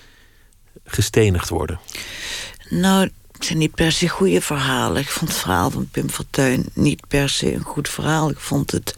gestenigd 0.86 1.50
worden. 1.50 1.80
Nou, 2.70 3.12
het 3.32 3.46
zijn 3.46 3.58
niet 3.58 3.76
per 3.76 3.92
se 3.92 4.10
goede 4.10 4.42
verhalen. 4.42 5.02
Ik 5.02 5.10
vond 5.10 5.32
het 5.32 5.40
verhaal 5.40 5.72
van 5.72 5.90
Pim 5.92 6.10
Fortuyn 6.10 6.66
niet 6.74 7.08
per 7.08 7.30
se 7.30 7.54
een 7.54 7.64
goed 7.64 7.90
verhaal. 7.90 8.30
Ik 8.30 8.40
vond 8.40 8.72
het 8.72 8.96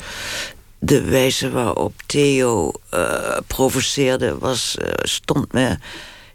de 0.80 1.02
wijze 1.02 1.52
waarop 1.52 1.94
Theo 2.06 2.72
uh, 2.94 3.38
provoceerde 3.48 4.38
was, 4.38 4.78
uh, 4.82 4.88
stond 5.02 5.54
me 5.54 5.78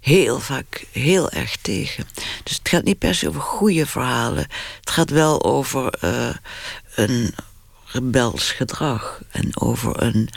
heel 0.03 0.41
vaak 0.41 0.87
heel 0.91 1.31
erg 1.31 1.57
tegen. 1.57 2.07
Dus 2.43 2.57
het 2.57 2.69
gaat 2.69 2.85
niet 2.85 2.99
per 2.99 3.15
se 3.15 3.29
over 3.29 3.41
goede 3.41 3.87
verhalen. 3.87 4.47
Het 4.81 4.91
gaat 4.91 5.11
wel 5.11 5.45
over 5.45 5.95
uh, 6.05 6.29
een 6.95 7.35
rebels 7.87 8.51
gedrag. 8.51 9.21
En 9.31 9.61
over 9.61 10.03
een 10.03 10.29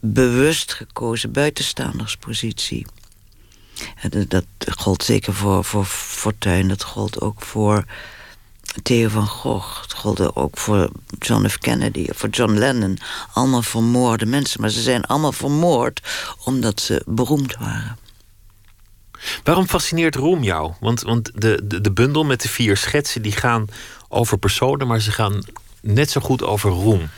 bewust 0.00 0.72
gekozen 0.72 1.32
buitenstaanderspositie. 1.32 2.86
En 3.96 4.24
dat 4.28 4.44
gold 4.76 5.02
zeker 5.02 5.34
voor, 5.34 5.64
voor 5.64 5.84
Fortuyn. 5.84 6.68
Dat 6.68 6.82
gold 6.82 7.20
ook 7.20 7.42
voor 7.42 7.84
Theo 8.82 9.08
van 9.08 9.26
Gogh. 9.26 9.82
Het 9.82 9.92
gold 9.92 10.36
ook 10.36 10.58
voor 10.58 10.90
John 11.18 11.48
F. 11.48 11.58
Kennedy. 11.58 12.06
Voor 12.12 12.28
John 12.28 12.52
Lennon. 12.52 12.98
Allemaal 13.32 13.62
vermoorde 13.62 14.26
mensen. 14.26 14.60
Maar 14.60 14.70
ze 14.70 14.82
zijn 14.82 15.04
allemaal 15.04 15.32
vermoord 15.32 16.00
omdat 16.44 16.80
ze 16.80 17.02
beroemd 17.06 17.56
waren. 17.56 17.98
Waarom 19.44 19.68
fascineert 19.68 20.14
roem 20.14 20.42
jou? 20.42 20.72
Want, 20.80 21.02
want 21.02 21.30
de, 21.34 21.60
de, 21.64 21.80
de 21.80 21.92
bundel 21.92 22.24
met 22.24 22.42
de 22.42 22.48
vier 22.48 22.76
schetsen 22.76 23.22
die 23.22 23.32
gaan 23.32 23.66
over 24.08 24.38
personen, 24.38 24.86
maar 24.86 25.00
ze 25.00 25.12
gaan 25.12 25.44
net 25.80 26.10
zo 26.10 26.20
goed 26.20 26.42
over 26.42 26.70
roem. 26.70 27.10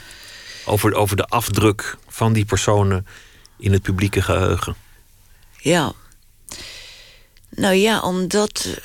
Over, 0.65 0.95
over 0.95 1.17
de 1.17 1.27
afdruk 1.27 1.97
van 2.09 2.33
die 2.33 2.45
personen 2.45 3.07
in 3.59 3.73
het 3.73 3.83
publieke 3.83 4.23
geheugen. 4.23 4.75
Ja. 5.59 5.93
Nou 7.49 7.75
ja, 7.75 8.01
omdat 8.01 8.81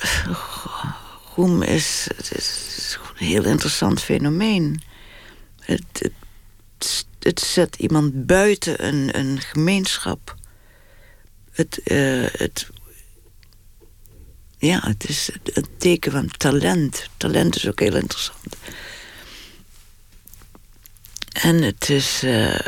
roem 1.34 1.62
is, 1.62 2.08
is 2.30 2.98
een 3.18 3.26
heel 3.26 3.44
interessant 3.44 4.02
fenomeen. 4.02 4.82
Het, 5.60 6.10
het, 7.18 7.40
zet 7.40 7.76
iemand 7.76 8.26
buiten 8.26 8.86
een, 8.86 9.18
een 9.18 9.40
gemeenschap. 9.40 10.34
Het, 11.50 11.80
uh, 11.84 12.26
het 12.32 12.68
ja, 14.58 14.80
het 14.86 15.08
is 15.08 15.30
een 15.44 15.66
teken 15.78 16.12
van 16.12 16.28
talent. 16.36 17.08
Talent 17.16 17.56
is 17.56 17.68
ook 17.68 17.80
heel 17.80 17.94
interessant. 17.94 18.56
En 21.32 21.62
het 21.62 21.90
is 21.90 22.22
uh, 22.24 22.58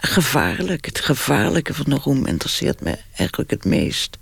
gevaarlijk. 0.00 0.84
Het 0.84 1.00
gevaarlijke 1.00 1.74
van 1.74 1.84
de 1.88 1.94
roem 1.94 2.26
interesseert 2.26 2.80
me 2.80 2.98
eigenlijk 3.14 3.50
het 3.50 3.64
meest. 3.64 4.18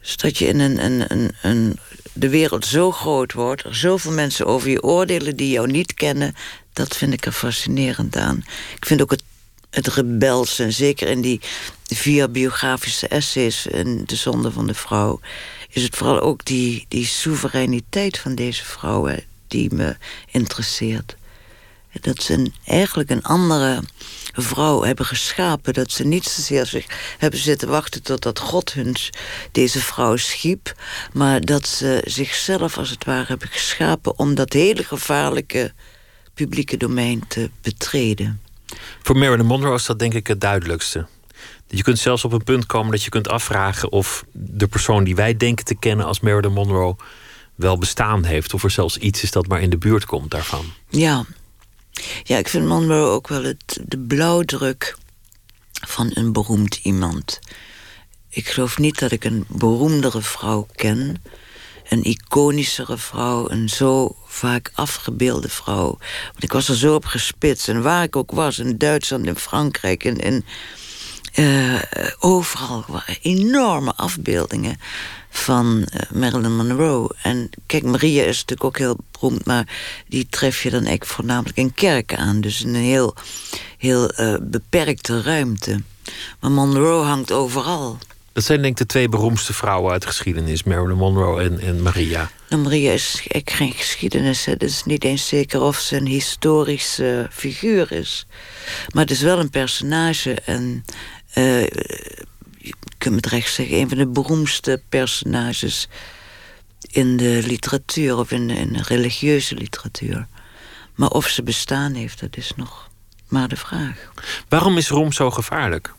Dus 0.00 0.16
dat 0.16 0.38
je 0.38 0.46
in 0.46 0.60
een, 0.60 0.84
een, 0.84 1.04
een, 1.12 1.34
een, 1.42 1.78
de 2.12 2.28
wereld 2.28 2.66
zo 2.66 2.92
groot 2.92 3.32
wordt... 3.32 3.64
er 3.64 3.76
zoveel 3.76 4.12
mensen 4.12 4.46
over 4.46 4.70
je 4.70 4.82
oordelen 4.82 5.36
die 5.36 5.50
jou 5.50 5.70
niet 5.70 5.94
kennen... 5.94 6.34
dat 6.72 6.96
vind 6.96 7.12
ik 7.12 7.26
er 7.26 7.32
fascinerend 7.32 8.16
aan. 8.16 8.44
Ik 8.76 8.86
vind 8.86 9.02
ook 9.02 9.10
het 9.10 9.22
het 9.70 9.86
rebels. 9.86 10.58
En 10.58 10.72
zeker 10.72 11.08
in 11.08 11.20
die 11.20 11.40
vier 11.96 12.30
biografische 12.30 13.08
essays 13.08 13.66
in 13.66 14.02
De 14.06 14.16
Zonde 14.16 14.52
van 14.52 14.66
de 14.66 14.74
Vrouw... 14.74 15.20
is 15.70 15.82
het 15.82 15.96
vooral 15.96 16.20
ook 16.20 16.44
die, 16.44 16.86
die 16.88 17.06
soevereiniteit 17.06 18.18
van 18.18 18.34
deze 18.34 18.64
vrouwen 18.64 19.24
die 19.48 19.74
me 19.74 19.96
interesseert. 20.26 21.16
Dat 22.00 22.22
ze 22.22 22.50
eigenlijk 22.64 23.10
een 23.10 23.22
andere 23.22 23.82
vrouw 24.32 24.82
hebben 24.82 25.06
geschapen. 25.06 25.74
Dat 25.74 25.90
ze 25.90 26.04
niet 26.04 26.24
zozeer 26.24 26.66
zich 26.66 27.14
hebben 27.18 27.40
zitten 27.40 27.68
wachten 27.68 28.02
totdat 28.02 28.38
God 28.38 28.72
hun 28.72 28.96
deze 29.52 29.80
vrouw 29.80 30.16
schiep. 30.16 30.74
Maar 31.12 31.40
dat 31.40 31.68
ze 31.68 32.02
zichzelf 32.04 32.78
als 32.78 32.90
het 32.90 33.04
ware 33.04 33.26
hebben 33.26 33.48
geschapen 33.48 34.18
om 34.18 34.34
dat 34.34 34.52
hele 34.52 34.84
gevaarlijke 34.84 35.72
publieke 36.34 36.76
domein 36.76 37.26
te 37.28 37.50
betreden. 37.60 38.40
Voor 39.02 39.16
Marilyn 39.16 39.46
Monroe 39.46 39.74
is 39.74 39.86
dat 39.86 39.98
denk 39.98 40.14
ik 40.14 40.26
het 40.26 40.40
duidelijkste. 40.40 41.06
Je 41.70 41.82
kunt 41.82 41.98
zelfs 41.98 42.24
op 42.24 42.32
een 42.32 42.44
punt 42.44 42.66
komen 42.66 42.90
dat 42.90 43.02
je 43.02 43.10
kunt 43.10 43.28
afvragen 43.28 43.92
of 43.92 44.24
de 44.32 44.66
persoon 44.66 45.04
die 45.04 45.14
wij 45.14 45.36
denken 45.36 45.64
te 45.64 45.74
kennen 45.74 46.06
als 46.06 46.20
Marilyn 46.20 46.52
Monroe 46.52 46.96
wel 47.54 47.78
bestaan 47.78 48.24
heeft. 48.24 48.54
Of 48.54 48.64
er 48.64 48.70
zelfs 48.70 48.96
iets 48.96 49.22
is 49.22 49.30
dat 49.30 49.46
maar 49.46 49.60
in 49.60 49.70
de 49.70 49.78
buurt 49.78 50.04
komt 50.04 50.30
daarvan. 50.30 50.64
Ja, 50.88 51.24
ja 52.22 52.38
ik 52.38 52.48
vind 52.48 52.66
Monroe 52.66 53.06
ook 53.06 53.28
wel 53.28 53.44
het, 53.44 53.80
de 53.86 53.98
blauwdruk 53.98 54.96
van 55.86 56.10
een 56.14 56.32
beroemd 56.32 56.80
iemand. 56.82 57.38
Ik 58.28 58.48
geloof 58.48 58.78
niet 58.78 58.98
dat 58.98 59.10
ik 59.10 59.24
een 59.24 59.44
beroemdere 59.48 60.22
vrouw 60.22 60.66
ken 60.74 61.20
een 61.90 62.04
iconischere 62.04 62.98
vrouw, 62.98 63.50
een 63.50 63.68
zo 63.68 64.16
vaak 64.26 64.70
afgebeelde 64.74 65.48
vrouw. 65.48 65.98
Want 66.30 66.42
ik 66.42 66.52
was 66.52 66.68
er 66.68 66.76
zo 66.76 66.94
op 66.94 67.04
gespitst. 67.04 67.68
En 67.68 67.82
waar 67.82 68.02
ik 68.02 68.16
ook 68.16 68.30
was, 68.30 68.58
in 68.58 68.78
Duitsland, 68.78 69.26
in 69.26 69.36
Frankrijk, 69.36 70.04
in, 70.04 70.16
in 70.16 70.44
uh, 71.34 71.80
overal 72.18 72.84
enorme 73.22 73.92
afbeeldingen 73.96 74.80
van 75.30 75.86
uh, 75.94 76.00
Marilyn 76.20 76.56
Monroe. 76.56 77.10
En 77.22 77.50
kijk, 77.66 77.82
Maria 77.82 78.22
is 78.22 78.38
natuurlijk 78.38 78.64
ook 78.64 78.78
heel 78.78 78.96
beroemd, 79.10 79.44
maar 79.44 79.68
die 80.08 80.26
tref 80.30 80.62
je 80.62 80.70
dan 80.70 80.80
eigenlijk 80.84 81.10
voornamelijk 81.10 81.56
in 81.56 81.74
kerken 81.74 82.18
aan. 82.18 82.40
Dus 82.40 82.62
in 82.62 82.74
een 82.74 82.82
heel, 82.82 83.14
heel 83.78 84.20
uh, 84.20 84.34
beperkte 84.42 85.22
ruimte. 85.22 85.82
Maar 86.40 86.50
Monroe 86.50 87.04
hangt 87.04 87.32
overal. 87.32 87.98
Dat 88.32 88.44
zijn 88.44 88.62
denk 88.62 88.72
ik 88.72 88.78
de 88.78 88.86
twee 88.86 89.08
beroemdste 89.08 89.52
vrouwen 89.52 89.92
uit 89.92 90.02
de 90.02 90.08
geschiedenis. 90.08 90.62
Marilyn 90.62 90.96
Monroe 90.96 91.42
en, 91.42 91.60
en 91.60 91.82
Maria. 91.82 92.30
Nou, 92.48 92.62
Maria 92.62 92.92
is 92.92 93.22
geen 93.44 93.72
geschiedenis. 93.72 94.44
Het 94.44 94.62
is 94.62 94.84
niet 94.84 95.04
eens 95.04 95.28
zeker 95.28 95.60
of 95.60 95.78
ze 95.78 95.96
een 95.96 96.06
historische 96.06 97.28
figuur 97.30 97.92
is. 97.92 98.26
Maar 98.92 99.02
het 99.02 99.12
is 99.12 99.20
wel 99.20 99.38
een 99.38 99.50
personage. 99.50 100.34
En 100.34 100.84
uh, 101.34 101.62
je 102.58 102.74
kunt 102.98 103.14
met 103.14 103.26
recht 103.26 103.54
zeggen... 103.54 103.76
een 103.76 103.88
van 103.88 103.98
de 103.98 104.06
beroemdste 104.06 104.82
personages 104.88 105.88
in 106.90 107.16
de 107.16 107.42
literatuur... 107.46 108.16
of 108.16 108.30
in 108.30 108.48
de, 108.48 108.54
in 108.54 108.72
de 108.72 108.82
religieuze 108.82 109.54
literatuur. 109.54 110.26
Maar 110.94 111.10
of 111.10 111.28
ze 111.28 111.42
bestaan 111.42 111.94
heeft, 111.94 112.20
dat 112.20 112.36
is 112.36 112.52
nog 112.56 112.90
maar 113.28 113.48
de 113.48 113.56
vraag. 113.56 114.12
Waarom 114.48 114.76
is 114.76 114.88
Rom 114.88 115.12
zo 115.12 115.30
gevaarlijk? 115.30 115.94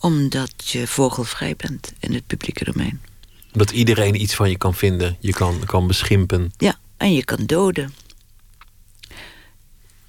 Omdat 0.00 0.68
je 0.68 0.86
vogelvrij 0.86 1.56
bent 1.56 1.92
in 1.98 2.14
het 2.14 2.26
publieke 2.26 2.64
domein. 2.64 3.00
Dat 3.52 3.70
iedereen 3.70 4.20
iets 4.20 4.34
van 4.34 4.50
je 4.50 4.56
kan 4.56 4.74
vinden, 4.74 5.16
je 5.20 5.32
kan, 5.32 5.62
kan 5.66 5.86
beschimpen. 5.86 6.52
Ja, 6.56 6.78
en 6.96 7.14
je 7.14 7.24
kan 7.24 7.46
doden. 7.46 7.94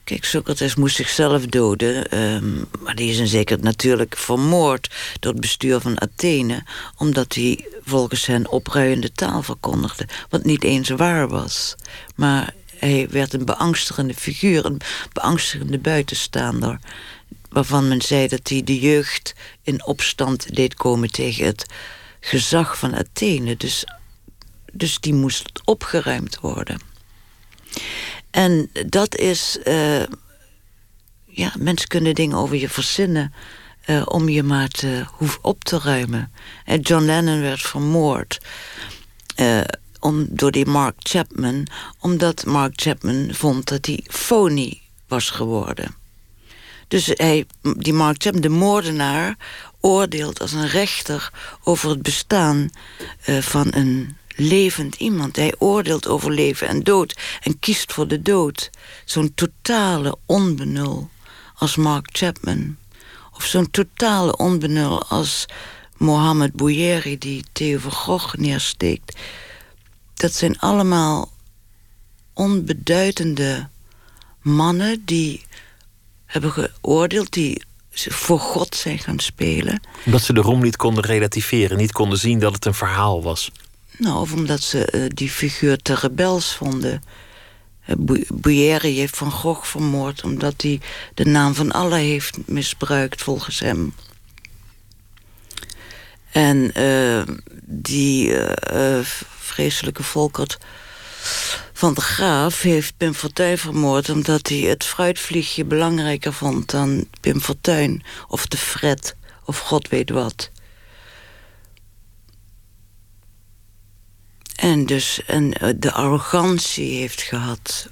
Kijk, 0.06 0.26
Socrates 0.26 0.76
moest 0.76 0.96
zichzelf 0.96 1.46
doden, 1.46 2.20
um, 2.20 2.66
maar 2.80 2.96
die 2.96 3.10
is 3.12 3.18
in 3.18 3.28
zeker 3.28 3.60
natuurlijk 3.60 4.18
vermoord 4.18 4.90
door 5.20 5.32
het 5.32 5.42
bestuur 5.42 5.80
van 5.80 6.02
Athene, 6.02 6.64
omdat 6.98 7.34
hij 7.34 7.68
volgens 7.84 8.26
hen 8.26 8.50
opruiende 8.50 9.12
taal 9.12 9.42
verkondigde, 9.42 10.08
wat 10.30 10.44
niet 10.44 10.64
eens 10.64 10.90
waar 10.90 11.28
was. 11.28 11.76
Maar 12.16 12.54
hij 12.76 13.08
werd 13.10 13.34
een 13.34 13.46
beangstigende 13.46 14.14
figuur, 14.14 14.66
een 14.66 14.82
beangstigende 15.14 15.80
buitenstaander 15.80 16.80
waarvan 17.50 17.88
men 17.88 18.02
zei 18.02 18.28
dat 18.28 18.50
hij 18.50 18.64
de 18.64 18.80
jeugd 18.80 19.34
in 19.62 19.86
opstand 19.86 20.56
deed 20.56 20.74
komen 20.74 21.12
tegen 21.12 21.46
het 21.46 21.66
gezag 22.20 22.78
van 22.78 22.96
Athene. 22.96 23.58
Dus, 23.58 23.86
dus 24.72 25.00
die 25.00 25.14
moest 25.14 25.62
opgeruimd 25.64 26.40
worden. 26.40 26.80
En 28.36 28.70
dat 28.86 29.16
is. 29.16 29.58
Uh, 29.64 30.04
ja, 31.26 31.54
mensen 31.60 31.88
kunnen 31.88 32.16
dingen 32.16 32.38
over 32.38 32.56
je 32.56 32.70
verzinnen. 32.70 33.34
Uh, 33.88 34.02
om 34.06 34.30
je 34.30 34.44
maar 34.44 34.68
te 34.68 35.06
op 35.42 35.64
te 35.64 35.80
ruimen. 35.80 36.32
En 36.66 36.80
John 36.80 37.06
Lennon 37.06 37.42
werd 37.42 37.62
vermoord. 37.62 38.40
Om, 40.00 40.28
door 40.30 40.52
die 40.52 40.66
Mark 40.66 40.96
Chapman. 40.98 41.68
Omdat 42.00 42.46
Mark 42.46 42.74
Chapman 42.76 43.30
vond 43.32 43.68
dat 43.68 43.86
hij 43.86 44.04
phony 44.08 44.82
was 45.08 45.30
geworden. 45.30 45.96
Dus 46.88 47.12
hij, 47.14 47.46
die 47.78 47.94
Mark 47.94 48.22
Chapman, 48.22 48.42
de 48.42 48.50
moordenaar, 48.50 49.38
oordeelt 49.80 50.42
als 50.42 50.52
een 50.52 50.68
rechter 50.68 51.32
over 51.64 51.90
het 51.90 52.02
bestaan 52.02 52.70
van 53.42 53.68
een 53.72 54.18
levend 54.36 54.96
iemand. 54.96 55.36
Hij 55.36 55.54
oordeelt 55.58 56.08
over 56.08 56.32
leven 56.32 56.68
en 56.68 56.84
dood 56.84 57.20
en 57.42 57.60
kiest 57.60 57.94
voor 57.94 58.08
de 58.08 58.22
dood. 58.22 58.70
Zo'n 59.06 59.34
totale 59.34 60.18
onbenul 60.26 61.10
als 61.56 61.76
Mark 61.76 62.10
Chapman. 62.12 62.78
Of 63.34 63.46
zo'n 63.46 63.72
totale 63.72 64.38
onbenul 64.38 65.04
als 65.04 65.46
Mohammed 65.98 66.54
Bouyeri 66.54 67.18
die 67.18 67.44
Theo 67.52 67.80
van 67.80 67.92
Gogh 67.92 68.36
neersteekt. 68.36 69.18
Dat 70.14 70.34
zijn 70.34 70.60
allemaal 70.60 71.32
onbeduidende 72.34 73.70
mannen 74.42 75.02
die 75.06 75.46
hebben 76.26 76.52
geoordeeld, 76.52 77.34
die 77.34 77.64
voor 77.92 78.40
God 78.40 78.76
zijn 78.76 79.00
gaan 79.00 79.20
spelen. 79.20 79.82
Omdat 80.06 80.22
ze 80.22 80.34
de 80.34 80.42
rom 80.42 80.62
niet 80.62 80.76
konden 80.76 81.04
relativeren, 81.04 81.78
niet 81.78 81.92
konden 81.92 82.18
zien 82.18 82.40
dat 82.40 82.54
het 82.54 82.66
een 82.66 82.74
verhaal 82.74 83.24
was. 83.24 83.52
Nou, 83.98 84.20
of 84.20 84.34
omdat 84.34 84.62
ze 84.62 84.92
uh, 84.92 85.06
die 85.08 85.30
figuur 85.30 85.78
te 85.78 85.96
rebels 85.96 86.56
vonden. 86.56 87.04
Uh, 87.88 87.96
Bouyeri 88.34 88.98
heeft 88.98 89.18
Van 89.18 89.32
Gogh 89.32 89.66
vermoord 89.66 90.24
omdat 90.24 90.62
hij 90.62 90.82
de 91.14 91.26
naam 91.26 91.54
van 91.56 91.72
Allah 91.72 92.00
heeft 92.00 92.38
misbruikt 92.46 93.22
volgens 93.22 93.60
hem. 93.60 93.94
En 96.32 96.72
uh, 96.78 97.22
die 97.66 98.38
vreselijke 99.40 100.04
Volkert 100.04 100.58
van 101.74 101.94
de 101.94 102.02
Graaf 102.02 102.62
heeft 102.62 102.98
Pim 102.98 103.14
Fortuyn 103.14 103.58
vermoord... 103.58 104.10
omdat 104.10 104.48
hij 104.48 104.58
het 104.58 104.84
fruitvliegje 104.84 105.66
belangrijker 105.66 106.34
vond 106.34 106.72
dan 106.72 107.08
Pim 107.22 107.42
Fortuyn... 107.42 108.04
of 108.28 108.48
de 108.48 108.58
Fred, 108.58 109.16
of 109.46 109.60
god 109.60 109.90
weet 109.90 110.10
wat. 110.10 110.52
En 114.56 114.86
dus 114.86 115.26
en 115.26 115.54
eh, 115.54 115.70
de 115.76 115.92
arrogantie 115.92 116.98
heeft 116.98 117.22
gehad 117.22 117.90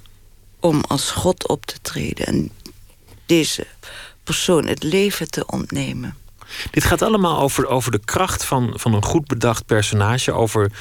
om 0.60 0.84
als 0.88 1.12
god 1.12 1.48
op 1.48 1.66
te 1.66 1.82
treden... 1.82 2.26
en 2.26 2.52
deze 3.26 3.68
persoon 4.24 4.68
het 4.68 4.84
leven 4.84 5.30
te 5.30 5.46
ontnemen. 5.46 6.16
Dit 6.72 6.84
gaat 6.84 7.02
allemaal 7.02 7.40
over, 7.40 7.68
over 7.68 7.92
de 7.92 8.02
kracht 8.06 8.46
van, 8.46 8.74
van 8.76 8.94
een 8.94 9.04
goed 9.04 9.28
bedacht 9.28 9.66
personage... 9.66 10.32
over 10.32 10.72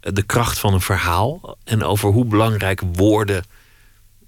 de 0.00 0.22
kracht 0.22 0.58
van 0.58 0.74
een 0.74 0.80
verhaal 0.80 1.56
en 1.64 1.84
over 1.84 2.10
hoe 2.10 2.24
belangrijk 2.24 2.82
woorden 2.92 3.44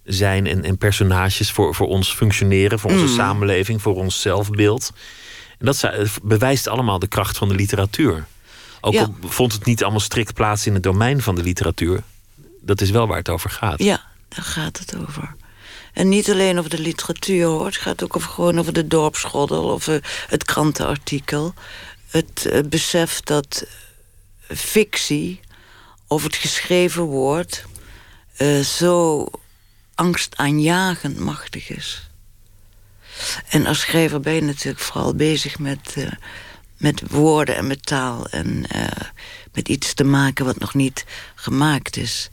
zijn 0.04 0.46
en, 0.46 0.64
en 0.64 0.78
personages 0.78 1.50
voor, 1.50 1.74
voor 1.74 1.88
ons 1.88 2.14
functioneren, 2.14 2.78
voor 2.78 2.90
onze 2.90 3.04
mm. 3.04 3.14
samenleving, 3.14 3.82
voor 3.82 3.94
ons 3.94 4.20
zelfbeeld. 4.20 4.92
En 5.58 5.66
dat 5.66 5.90
bewijst 6.22 6.68
allemaal 6.68 6.98
de 6.98 7.08
kracht 7.08 7.38
van 7.38 7.48
de 7.48 7.54
literatuur. 7.54 8.26
Ook 8.80 8.96
al 8.96 9.14
vond 9.20 9.52
het 9.52 9.64
niet 9.64 9.82
allemaal 9.82 10.00
strikt 10.00 10.34
plaats 10.34 10.66
in 10.66 10.74
het 10.74 10.82
domein 10.82 11.22
van 11.22 11.34
de 11.34 11.42
literatuur, 11.42 12.02
dat 12.60 12.80
is 12.80 12.90
wel 12.90 13.06
waar 13.06 13.18
het 13.18 13.28
over 13.28 13.50
gaat. 13.50 13.82
Ja, 13.82 14.02
daar 14.28 14.44
gaat 14.44 14.78
het 14.78 14.96
over. 14.96 15.34
En 15.92 16.08
niet 16.08 16.30
alleen 16.30 16.58
over 16.58 16.70
de 16.70 16.80
literatuur 16.80 17.46
hoor, 17.46 17.66
het 17.66 17.76
gaat 17.76 18.04
ook 18.04 18.16
over, 18.16 18.30
gewoon 18.30 18.58
over 18.58 18.72
de 18.72 18.86
dorpsschoddel 18.86 19.64
of 19.64 19.86
uh, 19.86 19.96
het 20.26 20.44
krantenartikel. 20.44 21.54
Het 22.08 22.46
uh, 22.46 22.60
besef 22.68 23.20
dat 23.20 23.66
fictie 24.48 25.40
of 26.06 26.22
het 26.22 26.36
geschreven 26.36 27.02
woord 27.02 27.64
uh, 28.38 28.60
zo 28.60 29.26
angstaanjagend 29.94 31.18
machtig 31.18 31.70
is. 31.70 32.10
En 33.48 33.66
als 33.66 33.80
schrijver 33.80 34.20
ben 34.20 34.34
je 34.34 34.42
natuurlijk 34.42 34.82
vooral 34.82 35.14
bezig 35.14 35.58
met, 35.58 35.96
met 36.80 37.02
woorden 37.10 37.56
en 37.56 37.66
met 37.66 37.86
taal... 37.86 38.26
en 38.26 38.64
uh, 38.74 38.86
met 39.52 39.68
iets 39.68 39.94
te 39.94 40.04
maken 40.04 40.44
wat 40.44 40.58
nog 40.58 40.74
niet 40.74 41.04
gemaakt 41.34 41.96
is. 41.96 42.30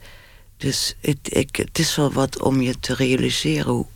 Dus 0.56 0.94
het, 1.00 1.18
ik, 1.22 1.66
is 1.72 1.96
wel 1.96 2.12
wat 2.12 2.42
om 2.42 2.60
je 2.60 2.80
te 2.80 2.94
realiseren... 2.94 3.72
hoe, 3.72 3.86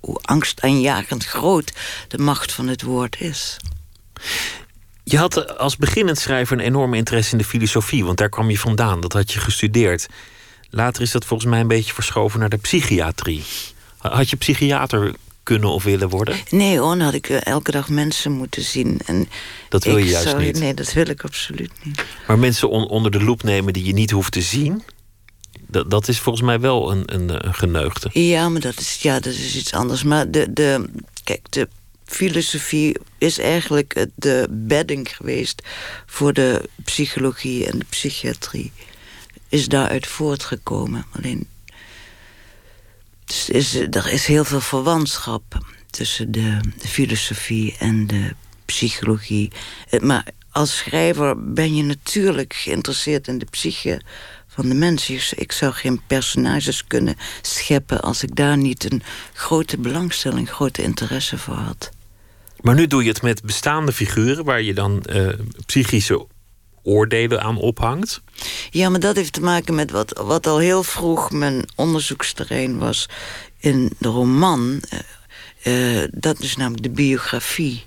hoe 0.00 0.18
angstaanjagend 0.22 1.24
groot 1.24 1.72
de 2.08 2.18
macht 2.18 2.52
van 2.52 2.68
het 2.68 2.82
woord 2.82 3.20
is. 3.20 3.56
Je 5.04 5.18
had 5.18 5.58
als 5.58 5.76
beginnend 5.76 6.18
schrijver 6.18 6.58
een 6.58 6.64
enorme 6.64 6.96
interesse 6.96 7.32
in 7.32 7.38
de 7.38 7.44
filosofie, 7.44 8.04
want 8.04 8.18
daar 8.18 8.28
kwam 8.28 8.50
je 8.50 8.58
vandaan. 8.58 9.00
Dat 9.00 9.12
had 9.12 9.32
je 9.32 9.40
gestudeerd. 9.40 10.06
Later 10.70 11.02
is 11.02 11.10
dat 11.10 11.24
volgens 11.24 11.50
mij 11.50 11.60
een 11.60 11.68
beetje 11.68 11.94
verschoven 11.94 12.40
naar 12.40 12.48
de 12.48 12.56
psychiatrie. 12.56 13.44
Had 13.98 14.30
je 14.30 14.36
psychiater 14.36 15.14
kunnen 15.44 15.68
of 15.68 15.84
willen 15.84 16.08
worden? 16.08 16.36
Nee 16.50 16.78
hoor, 16.78 16.88
dan 16.88 17.00
had 17.00 17.14
ik 17.14 17.28
eh, 17.28 17.46
elke 17.46 17.70
dag 17.70 17.88
mensen 17.88 18.32
moeten 18.32 18.62
zien. 18.62 19.00
En 19.06 19.28
dat 19.68 19.84
wil 19.84 19.96
je 19.96 20.06
juist 20.06 20.36
niet? 20.36 20.58
Nee, 20.58 20.74
dat 20.74 20.92
wil 20.92 21.08
ik 21.08 21.22
absoluut 21.22 21.72
niet. 21.82 22.04
Maar 22.26 22.38
mensen 22.38 22.68
onder 22.68 23.10
de 23.10 23.22
loep 23.22 23.42
nemen 23.42 23.72
die 23.72 23.84
je 23.84 23.92
niet 23.92 24.10
hoeft 24.10 24.32
te 24.32 24.42
zien... 24.42 24.82
Dat, 25.66 25.90
dat 25.90 26.08
is 26.08 26.18
volgens 26.18 26.44
mij 26.44 26.60
wel 26.60 26.90
een, 26.90 27.02
een, 27.14 27.46
een 27.46 27.54
geneugde. 27.54 28.10
Ja, 28.12 28.48
maar 28.48 28.60
dat 28.60 28.80
is, 28.80 28.98
ja, 29.02 29.20
dat 29.20 29.32
is 29.32 29.56
iets 29.56 29.72
anders. 29.72 30.02
Maar 30.02 30.30
de, 30.30 30.52
de, 30.52 30.84
kijk, 31.24 31.40
de 31.50 31.68
filosofie 32.04 32.96
is 33.18 33.38
eigenlijk 33.38 34.06
de 34.14 34.46
bedding 34.50 35.16
geweest 35.16 35.62
voor 36.06 36.32
de 36.32 36.68
psychologie 36.84 37.66
en 37.66 37.78
de 37.78 37.84
psychiatrie. 37.88 38.72
Is 39.48 39.68
daaruit 39.68 40.06
voortgekomen. 40.06 41.04
Alleen. 41.16 41.46
Dus 43.34 43.50
is, 43.50 43.74
er 43.74 44.12
is 44.12 44.26
heel 44.26 44.44
veel 44.44 44.60
verwantschap 44.60 45.66
tussen 45.90 46.32
de, 46.32 46.60
de 46.78 46.88
filosofie 46.88 47.76
en 47.78 48.06
de 48.06 48.34
psychologie. 48.64 49.50
Eh, 49.90 50.00
maar 50.00 50.26
als 50.50 50.76
schrijver 50.76 51.52
ben 51.52 51.76
je 51.76 51.82
natuurlijk 51.82 52.54
geïnteresseerd 52.54 53.28
in 53.28 53.38
de 53.38 53.44
psyche 53.50 54.00
van 54.46 54.68
de 54.68 54.74
mensen. 54.74 55.18
Ik 55.36 55.52
zou 55.52 55.72
geen 55.72 56.00
personages 56.06 56.86
kunnen 56.86 57.16
scheppen 57.42 58.00
als 58.00 58.22
ik 58.22 58.36
daar 58.36 58.56
niet 58.56 58.92
een 58.92 59.02
grote 59.32 59.78
belangstelling, 59.78 60.50
grote 60.50 60.82
interesse 60.82 61.38
voor 61.38 61.54
had. 61.54 61.90
Maar 62.60 62.74
nu 62.74 62.86
doe 62.86 63.02
je 63.02 63.08
het 63.08 63.22
met 63.22 63.42
bestaande 63.42 63.92
figuren 63.92 64.44
waar 64.44 64.62
je 64.62 64.74
dan 64.74 65.04
uh, 65.12 65.28
psychische 65.66 66.26
oordelen 66.84 67.42
aan 67.42 67.56
ophangt. 67.56 68.20
Ja, 68.70 68.88
maar 68.88 69.00
dat 69.00 69.16
heeft 69.16 69.32
te 69.32 69.40
maken 69.40 69.74
met 69.74 69.90
wat, 69.90 70.20
wat 70.24 70.46
al 70.46 70.58
heel 70.58 70.82
vroeg 70.82 71.30
mijn 71.30 71.64
onderzoeksterrein 71.74 72.78
was 72.78 73.08
in 73.58 73.92
de 73.98 74.08
roman. 74.08 74.82
Uh, 75.64 76.02
uh, 76.02 76.08
dat 76.10 76.40
is 76.40 76.56
namelijk 76.56 76.82
de 76.82 76.90
biografie 76.90 77.84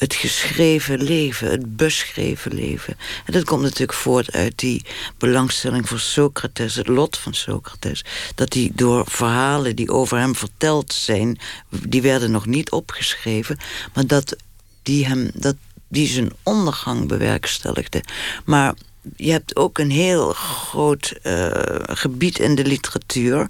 het 0.00 0.14
geschreven 0.14 1.02
leven, 1.02 1.50
het 1.50 1.76
beschreven 1.76 2.54
leven. 2.54 2.96
En 3.24 3.32
dat 3.32 3.44
komt 3.44 3.62
natuurlijk 3.62 3.92
voort 3.98 4.32
uit 4.32 4.58
die 4.58 4.84
belangstelling 5.18 5.88
voor 5.88 5.98
Socrates, 5.98 6.74
het 6.74 6.86
lot 6.86 7.18
van 7.18 7.34
Socrates. 7.34 8.04
Dat 8.34 8.54
hij 8.54 8.70
door 8.74 9.04
verhalen 9.08 9.76
die 9.76 9.90
over 9.90 10.18
hem 10.18 10.34
verteld 10.34 10.92
zijn, 10.92 11.38
die 11.68 12.02
werden 12.02 12.30
nog 12.30 12.46
niet 12.46 12.70
opgeschreven, 12.70 13.58
maar 13.94 14.06
dat 14.06 14.36
die 14.82 15.06
hem, 15.06 15.30
dat 15.34 15.56
die 15.90 16.06
zijn 16.06 16.30
ondergang 16.42 17.08
bewerkstelligde. 17.08 18.02
Maar 18.44 18.74
je 19.16 19.30
hebt 19.30 19.56
ook 19.56 19.78
een 19.78 19.90
heel 19.90 20.32
groot 20.32 21.14
uh, 21.22 21.50
gebied 21.82 22.38
in 22.38 22.54
de 22.54 22.64
literatuur 22.64 23.46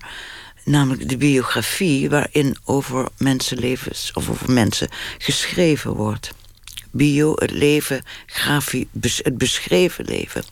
namelijk 0.65 1.09
de 1.09 1.17
biografie 1.17 2.11
waarin 2.11 2.57
over 2.65 3.09
mensenlevens 3.19 4.11
of 4.15 4.29
over 4.29 4.53
mensen 4.53 4.89
geschreven 5.19 5.93
wordt 5.95 6.33
bio, 6.91 7.33
het 7.35 7.51
leven, 7.51 8.03
grafie, 8.27 8.89
het 9.01 9.39
beschreven 9.39 10.05
leven. 10.05 10.45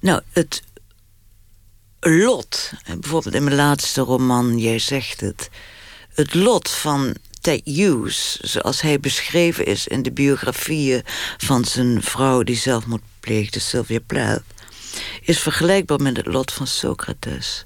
Nou, 0.00 0.20
het 0.30 0.62
lot, 2.00 2.72
bijvoorbeeld 3.00 3.34
in 3.34 3.44
mijn 3.44 3.56
laatste 3.56 4.00
roman, 4.00 4.58
jij 4.58 4.78
zegt 4.78 5.20
het, 5.20 5.50
het 6.14 6.34
lot 6.34 6.70
van 6.70 7.14
Ted 7.46 7.60
Hughes, 7.64 8.38
zoals 8.40 8.80
hij 8.80 9.00
beschreven 9.00 9.66
is 9.66 9.86
in 9.86 10.02
de 10.02 10.12
biografieën 10.12 11.02
van 11.36 11.64
zijn 11.64 12.02
vrouw 12.02 12.42
die 12.42 12.56
zelfmoord 12.56 13.02
pleegde, 13.20 13.60
Sylvia 13.60 13.98
Plath, 14.06 14.42
is 15.20 15.40
vergelijkbaar 15.40 16.00
met 16.00 16.16
het 16.16 16.26
lot 16.26 16.52
van 16.52 16.66
Socrates. 16.66 17.64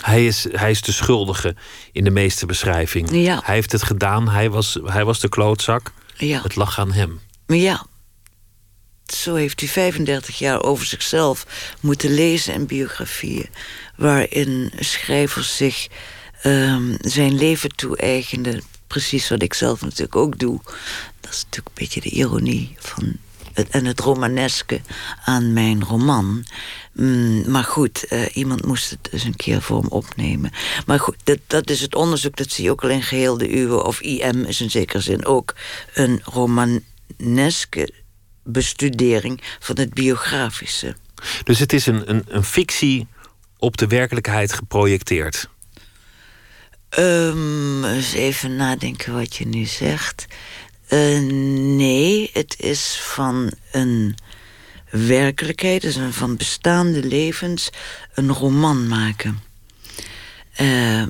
Hij 0.00 0.26
is, 0.26 0.46
hij 0.52 0.70
is 0.70 0.82
de 0.82 0.92
schuldige 0.92 1.54
in 1.92 2.04
de 2.04 2.10
meeste 2.10 2.46
beschrijvingen. 2.46 3.20
Ja. 3.20 3.40
Hij 3.44 3.54
heeft 3.54 3.72
het 3.72 3.82
gedaan, 3.82 4.28
hij 4.28 4.50
was, 4.50 4.78
hij 4.84 5.04
was 5.04 5.20
de 5.20 5.28
klootzak. 5.28 5.92
Ja. 6.16 6.42
Het 6.42 6.56
lag 6.56 6.78
aan 6.78 6.92
hem. 6.92 7.20
Maar 7.46 7.56
ja, 7.56 7.86
zo 9.06 9.34
heeft 9.34 9.60
hij 9.60 9.68
35 9.68 10.38
jaar 10.38 10.62
over 10.62 10.86
zichzelf 10.86 11.46
moeten 11.80 12.14
lezen 12.14 12.54
in 12.54 12.66
biografieën. 12.66 13.48
Waarin 13.96 14.72
schrijvers 14.78 15.56
zich 15.56 15.88
ehm, 16.42 16.94
zijn 17.00 17.34
leven 17.34 17.70
toe-eigenden. 17.70 18.62
Precies 18.90 19.28
wat 19.28 19.42
ik 19.42 19.54
zelf 19.54 19.80
natuurlijk 19.80 20.16
ook 20.16 20.38
doe. 20.38 20.60
Dat 21.20 21.32
is 21.32 21.44
natuurlijk 21.44 21.68
een 21.68 21.74
beetje 21.74 22.00
de 22.00 22.10
ironie 22.10 22.74
van 22.78 23.16
het, 23.52 23.68
en 23.68 23.84
het 23.84 24.00
romaneske 24.00 24.80
aan 25.24 25.52
mijn 25.52 25.84
roman. 25.84 26.44
Mm, 26.92 27.50
maar 27.50 27.64
goed, 27.64 28.04
eh, 28.04 28.36
iemand 28.36 28.66
moest 28.66 28.90
het 28.90 29.08
dus 29.10 29.24
een 29.24 29.36
keer 29.36 29.62
voor 29.62 29.80
hem 29.80 29.88
opnemen. 29.88 30.50
Maar 30.86 31.00
goed, 31.00 31.16
dat, 31.24 31.38
dat 31.46 31.70
is 31.70 31.80
het 31.80 31.94
onderzoek, 31.94 32.36
dat 32.36 32.50
zie 32.50 32.64
je 32.64 32.70
ook 32.70 32.82
al 32.82 32.88
in 32.88 33.02
geheel 33.02 33.38
de 33.38 33.56
uwe. 33.56 33.84
Of 33.84 34.00
IM 34.00 34.44
is 34.44 34.60
in 34.60 34.70
zekere 34.70 35.00
zin 35.00 35.24
ook 35.24 35.54
een 35.94 36.20
romaneske 36.24 37.92
bestudering 38.44 39.42
van 39.58 39.78
het 39.78 39.94
biografische. 39.94 40.96
Dus 41.44 41.58
het 41.58 41.72
is 41.72 41.86
een, 41.86 42.10
een, 42.10 42.24
een 42.28 42.44
fictie 42.44 43.06
op 43.58 43.76
de 43.76 43.86
werkelijkheid 43.86 44.52
geprojecteerd. 44.52 45.48
Um, 46.98 47.84
eens 47.84 48.12
even 48.12 48.56
nadenken 48.56 49.14
wat 49.14 49.36
je 49.36 49.46
nu 49.46 49.64
zegt. 49.64 50.26
Uh, 50.88 51.20
nee, 51.76 52.30
het 52.32 52.54
is 52.58 53.00
van 53.02 53.52
een 53.72 54.14
werkelijkheid, 54.90 55.82
dus 55.82 55.98
van 56.10 56.36
bestaande 56.36 57.04
levens, 57.04 57.70
een 58.14 58.32
roman 58.32 58.88
maken. 58.88 59.40
Uh, 60.60 61.00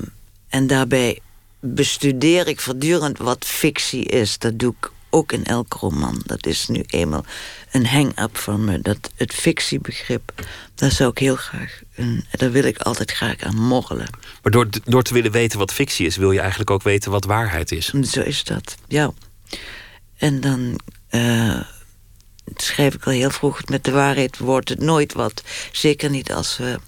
en 0.48 0.66
daarbij 0.66 1.20
bestudeer 1.60 2.48
ik 2.48 2.60
voortdurend 2.60 3.18
wat 3.18 3.44
fictie 3.44 4.04
is. 4.04 4.38
Dat 4.38 4.58
doe 4.58 4.74
ik 4.80 4.90
ook 5.10 5.32
in 5.32 5.44
elke 5.44 5.78
roman. 5.78 6.22
Dat 6.24 6.46
is 6.46 6.68
nu 6.68 6.84
eenmaal 6.86 7.24
een 7.70 7.86
hang-up 7.86 8.36
van 8.36 8.64
me. 8.64 8.80
Dat 8.80 9.10
het 9.16 9.34
fictiebegrip, 9.34 10.32
daar 10.74 10.90
zou 10.90 11.10
ik 11.10 11.18
heel 11.18 11.36
graag... 11.36 11.80
Een, 11.94 12.24
daar 12.30 12.50
wil 12.50 12.64
ik 12.64 12.78
altijd 12.78 13.10
graag 13.10 13.40
aan 13.42 13.56
morrelen. 13.56 14.08
Maar 14.42 14.52
door, 14.52 14.68
door 14.84 15.02
te 15.02 15.14
willen 15.14 15.30
weten 15.30 15.58
wat 15.58 15.72
fictie 15.72 16.06
is... 16.06 16.16
wil 16.16 16.32
je 16.32 16.40
eigenlijk 16.40 16.70
ook 16.70 16.82
weten 16.82 17.10
wat 17.10 17.24
waarheid 17.24 17.72
is. 17.72 17.86
Zo 17.86 18.20
is 18.20 18.44
dat, 18.44 18.76
ja. 18.88 19.12
En 20.16 20.40
dan 20.40 20.80
uh, 21.10 21.60
schrijf 22.56 22.94
ik 22.94 23.04
al 23.06 23.12
heel 23.12 23.30
vroeg... 23.30 23.64
met 23.64 23.84
de 23.84 23.90
waarheid 23.90 24.38
wordt 24.38 24.68
het 24.68 24.80
nooit 24.80 25.12
wat. 25.12 25.42
Zeker 25.72 26.10
niet 26.10 26.32
als 26.32 26.56
we, 26.56 26.78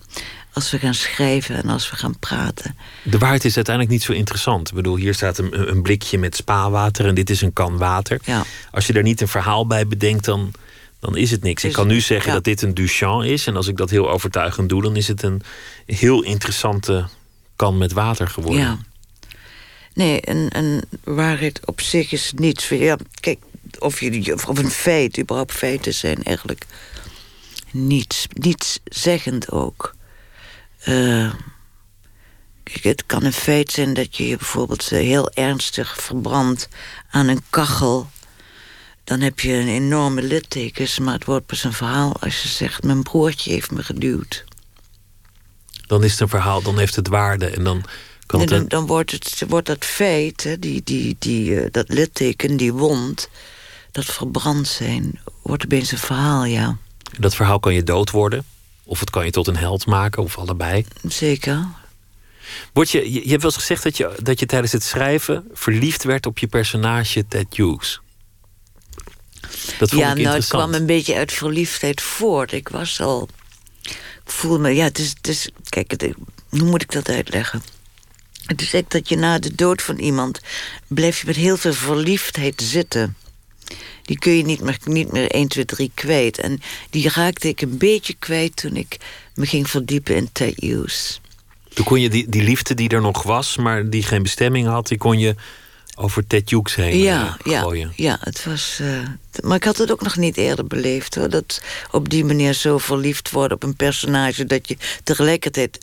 als 0.52 0.70
we 0.70 0.78
gaan 0.78 0.94
schrijven 0.94 1.56
en 1.56 1.68
als 1.68 1.90
we 1.90 1.96
gaan 1.96 2.18
praten. 2.18 2.76
De 3.02 3.18
waarheid 3.18 3.44
is 3.44 3.56
uiteindelijk 3.56 3.94
niet 3.94 4.04
zo 4.04 4.12
interessant. 4.12 4.68
Ik 4.68 4.74
bedoel, 4.74 4.96
hier 4.96 5.14
staat 5.14 5.38
een, 5.38 5.70
een 5.70 5.82
blikje 5.82 6.18
met 6.18 6.36
spaarwater... 6.36 7.06
en 7.06 7.14
dit 7.14 7.30
is 7.30 7.40
een 7.40 7.52
kan 7.52 7.76
water. 7.76 8.20
Ja. 8.24 8.44
Als 8.70 8.86
je 8.86 8.92
daar 8.92 9.02
niet 9.02 9.20
een 9.20 9.28
verhaal 9.28 9.66
bij 9.66 9.86
bedenkt... 9.86 10.24
dan, 10.24 10.52
dan 11.00 11.16
is 11.16 11.30
het 11.30 11.42
niks. 11.42 11.64
Ik 11.64 11.72
kan 11.72 11.86
nu 11.86 12.00
zeggen 12.00 12.28
ja. 12.28 12.34
dat 12.34 12.44
dit 12.44 12.62
een 12.62 12.74
Duchamp 12.74 13.22
is... 13.22 13.46
en 13.46 13.56
als 13.56 13.68
ik 13.68 13.76
dat 13.76 13.90
heel 13.90 14.10
overtuigend 14.10 14.68
doe... 14.68 14.82
dan 14.82 14.96
is 14.96 15.08
het 15.08 15.22
een 15.22 15.42
heel 15.86 16.22
interessante 16.22 17.08
kan 17.56 17.78
met 17.78 17.92
water 17.92 18.28
geworden. 18.28 18.62
Ja. 18.62 18.78
Nee, 19.94 20.28
een, 20.28 20.46
een 20.56 20.82
waarheid 21.04 21.60
op 21.64 21.80
zich 21.80 22.12
is 22.12 22.32
niets. 22.36 22.68
Ja, 22.68 22.96
kijk, 23.20 23.38
of, 23.78 24.00
je, 24.00 24.34
of 24.46 24.58
een 24.58 24.70
feit, 24.70 25.18
überhaupt 25.18 25.52
feiten 25.52 25.94
zijn 25.94 26.22
eigenlijk 26.22 26.64
niets. 27.70 28.26
Niets 28.32 28.78
zeggend 28.84 29.50
ook. 29.50 29.94
Eh, 30.82 31.32
kijk, 32.62 32.82
het 32.82 33.06
kan 33.06 33.24
een 33.24 33.32
feit 33.32 33.70
zijn 33.70 33.94
dat 33.94 34.16
je 34.16 34.28
je 34.28 34.36
bijvoorbeeld 34.36 34.92
eh, 34.92 34.98
heel 34.98 35.30
ernstig 35.30 35.96
verbrandt 36.02 36.68
aan 37.10 37.28
een 37.28 37.42
kachel. 37.50 38.10
Dan 39.04 39.20
heb 39.20 39.40
je 39.40 39.52
een 39.52 39.68
enorme 39.68 40.22
littekens, 40.22 40.98
maar 40.98 41.14
het 41.14 41.24
wordt 41.24 41.46
pas 41.46 41.64
een 41.64 41.72
verhaal 41.72 42.16
als 42.20 42.42
je 42.42 42.48
zegt: 42.48 42.82
Mijn 42.82 43.02
broertje 43.02 43.52
heeft 43.52 43.70
me 43.70 43.82
geduwd. 43.82 44.44
Dan 45.86 46.04
is 46.04 46.10
het 46.10 46.20
een 46.20 46.28
verhaal, 46.28 46.62
dan 46.62 46.78
heeft 46.78 46.96
het 46.96 47.08
waarde... 47.08 47.46
en 47.46 47.64
dan 47.64 47.84
kan 48.26 48.40
het 48.40 48.70
dan 48.70 48.86
wordt, 48.86 49.10
het, 49.10 49.44
wordt 49.48 49.66
dat 49.66 49.84
feit, 49.84 50.44
hè, 50.44 50.58
die, 50.58 50.82
die, 50.84 51.16
die, 51.18 51.60
eh, 51.60 51.66
dat 51.70 51.88
litteken, 51.88 52.56
die 52.56 52.72
wond, 52.72 53.28
dat 53.90 54.04
verbrand 54.04 54.68
zijn, 54.68 55.20
wordt 55.42 55.64
opeens 55.64 55.92
een 55.92 55.98
verhaal, 55.98 56.44
ja. 56.44 56.76
dat 57.18 57.34
verhaal 57.34 57.60
kan 57.60 57.74
je 57.74 57.82
dood 57.82 58.10
worden... 58.10 58.44
of 58.92 59.00
het 59.00 59.10
kan 59.10 59.24
je 59.24 59.30
tot 59.30 59.46
een 59.46 59.56
held 59.56 59.86
maken, 59.86 60.22
of 60.22 60.38
allebei. 60.38 60.86
Zeker. 61.08 61.66
Word 62.72 62.90
je, 62.90 63.12
je, 63.12 63.18
hebt 63.18 63.42
wel 63.42 63.50
eens 63.50 63.56
gezegd 63.56 63.82
dat 63.82 63.96
je, 63.96 64.14
dat 64.22 64.40
je 64.40 64.46
tijdens 64.46 64.72
het 64.72 64.82
schrijven... 64.82 65.44
verliefd 65.52 66.04
werd 66.04 66.26
op 66.26 66.38
je 66.38 66.46
personage 66.46 67.26
Ted 67.28 67.46
Hughes. 67.50 68.00
Dat 69.78 69.88
vond 69.88 69.90
Ja, 70.02 70.14
ik 70.14 70.22
nou, 70.24 70.36
het 70.36 70.46
kwam 70.46 70.74
een 70.74 70.86
beetje 70.86 71.14
uit 71.14 71.32
verliefdheid 71.32 72.00
voort. 72.00 72.52
Ik 72.52 72.68
was 72.68 73.00
al. 73.00 73.28
Ik 73.82 74.30
voel 74.30 74.58
me. 74.58 74.74
Ja, 74.74 74.84
het 74.84 74.98
is. 74.98 75.08
Het 75.08 75.28
is 75.28 75.50
kijk, 75.68 75.90
het, 75.90 76.08
hoe 76.48 76.62
moet 76.62 76.82
ik 76.82 76.92
dat 76.92 77.08
uitleggen? 77.08 77.62
Het 78.44 78.60
is 78.60 78.74
echt 78.74 78.90
dat 78.90 79.08
je 79.08 79.16
na 79.16 79.38
de 79.38 79.54
dood 79.54 79.82
van 79.82 79.98
iemand. 79.98 80.40
blijf 80.86 81.20
je 81.20 81.26
met 81.26 81.36
heel 81.36 81.56
veel 81.56 81.72
verliefdheid 81.72 82.62
zitten. 82.62 83.16
Die 84.02 84.18
kun 84.18 84.32
je 84.36 84.44
niet 84.44 84.60
meer, 84.60 84.78
niet 84.84 85.12
meer 85.12 85.30
1, 85.30 85.48
2, 85.48 85.64
3 85.64 85.90
kwijt. 85.94 86.38
En 86.38 86.60
die 86.90 87.08
raakte 87.08 87.48
ik 87.48 87.60
een 87.60 87.78
beetje 87.78 88.14
kwijt 88.18 88.56
toen 88.56 88.76
ik 88.76 88.96
me 89.34 89.46
ging 89.46 89.70
verdiepen 89.70 90.16
in 90.16 90.28
Ted 90.32 90.54
Hughes. 90.56 91.20
Toen 91.74 91.84
kon 91.84 92.00
je 92.00 92.08
die, 92.10 92.28
die 92.28 92.42
liefde 92.42 92.74
die 92.74 92.88
er 92.88 93.00
nog 93.00 93.22
was, 93.22 93.56
maar 93.56 93.90
die 93.90 94.02
geen 94.02 94.22
bestemming 94.22 94.66
had, 94.66 94.88
die 94.88 94.98
kon 94.98 95.18
je 95.18 95.34
over 95.96 96.26
Ted 96.26 96.50
Hughes 96.50 96.74
heen 96.74 96.98
Ja, 96.98 97.36
eh, 97.44 97.52
ja, 97.52 97.60
gooien. 97.60 97.92
ja, 97.96 98.16
het 98.20 98.44
was. 98.44 98.78
eh, 98.80 98.88
maar 99.42 99.56
ik 99.56 99.64
had 99.64 99.76
het 99.78 99.90
ook 99.92 100.02
nog 100.02 100.16
niet 100.16 100.36
eerder 100.36 100.66
beleefd 100.66 101.14
hoor. 101.14 101.28
Dat 101.28 101.62
op 101.90 102.08
die 102.08 102.24
manier 102.24 102.52
zo 102.52 102.78
verliefd 102.78 103.30
worden 103.30 103.56
op 103.56 103.62
een 103.62 103.76
personage. 103.76 104.44
dat 104.44 104.68
je 104.68 104.76
tegelijkertijd 105.04 105.78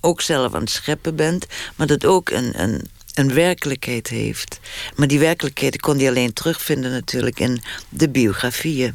ook 0.00 0.20
zelf 0.20 0.54
aan 0.54 0.60
het 0.60 0.70
scheppen 0.70 1.16
bent. 1.16 1.46
maar 1.76 1.86
dat 1.86 2.04
ook 2.06 2.30
een, 2.30 2.62
een, 2.62 2.82
een 3.14 3.34
werkelijkheid 3.34 4.08
heeft. 4.08 4.60
Maar 4.96 5.06
die 5.06 5.18
werkelijkheid 5.18 5.80
kon 5.80 5.98
je 5.98 6.08
alleen 6.08 6.32
terugvinden 6.32 6.90
natuurlijk 6.90 7.40
in 7.40 7.62
de 7.88 8.08
biografieën. 8.08 8.94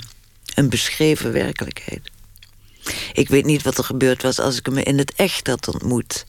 Een 0.56 0.70
beschreven 0.70 1.32
werkelijkheid. 1.32 2.02
Ik 3.14 3.30
weet 3.30 3.46
niet 3.46 3.64
wat 3.64 3.78
er 3.78 3.84
gebeurd 3.84 4.22
was 4.22 4.40
als 4.40 4.58
ik 4.58 4.66
hem 4.66 4.78
in 4.78 4.98
het 4.98 5.14
echt 5.16 5.48
had 5.48 5.68
ontmoet. 5.68 6.26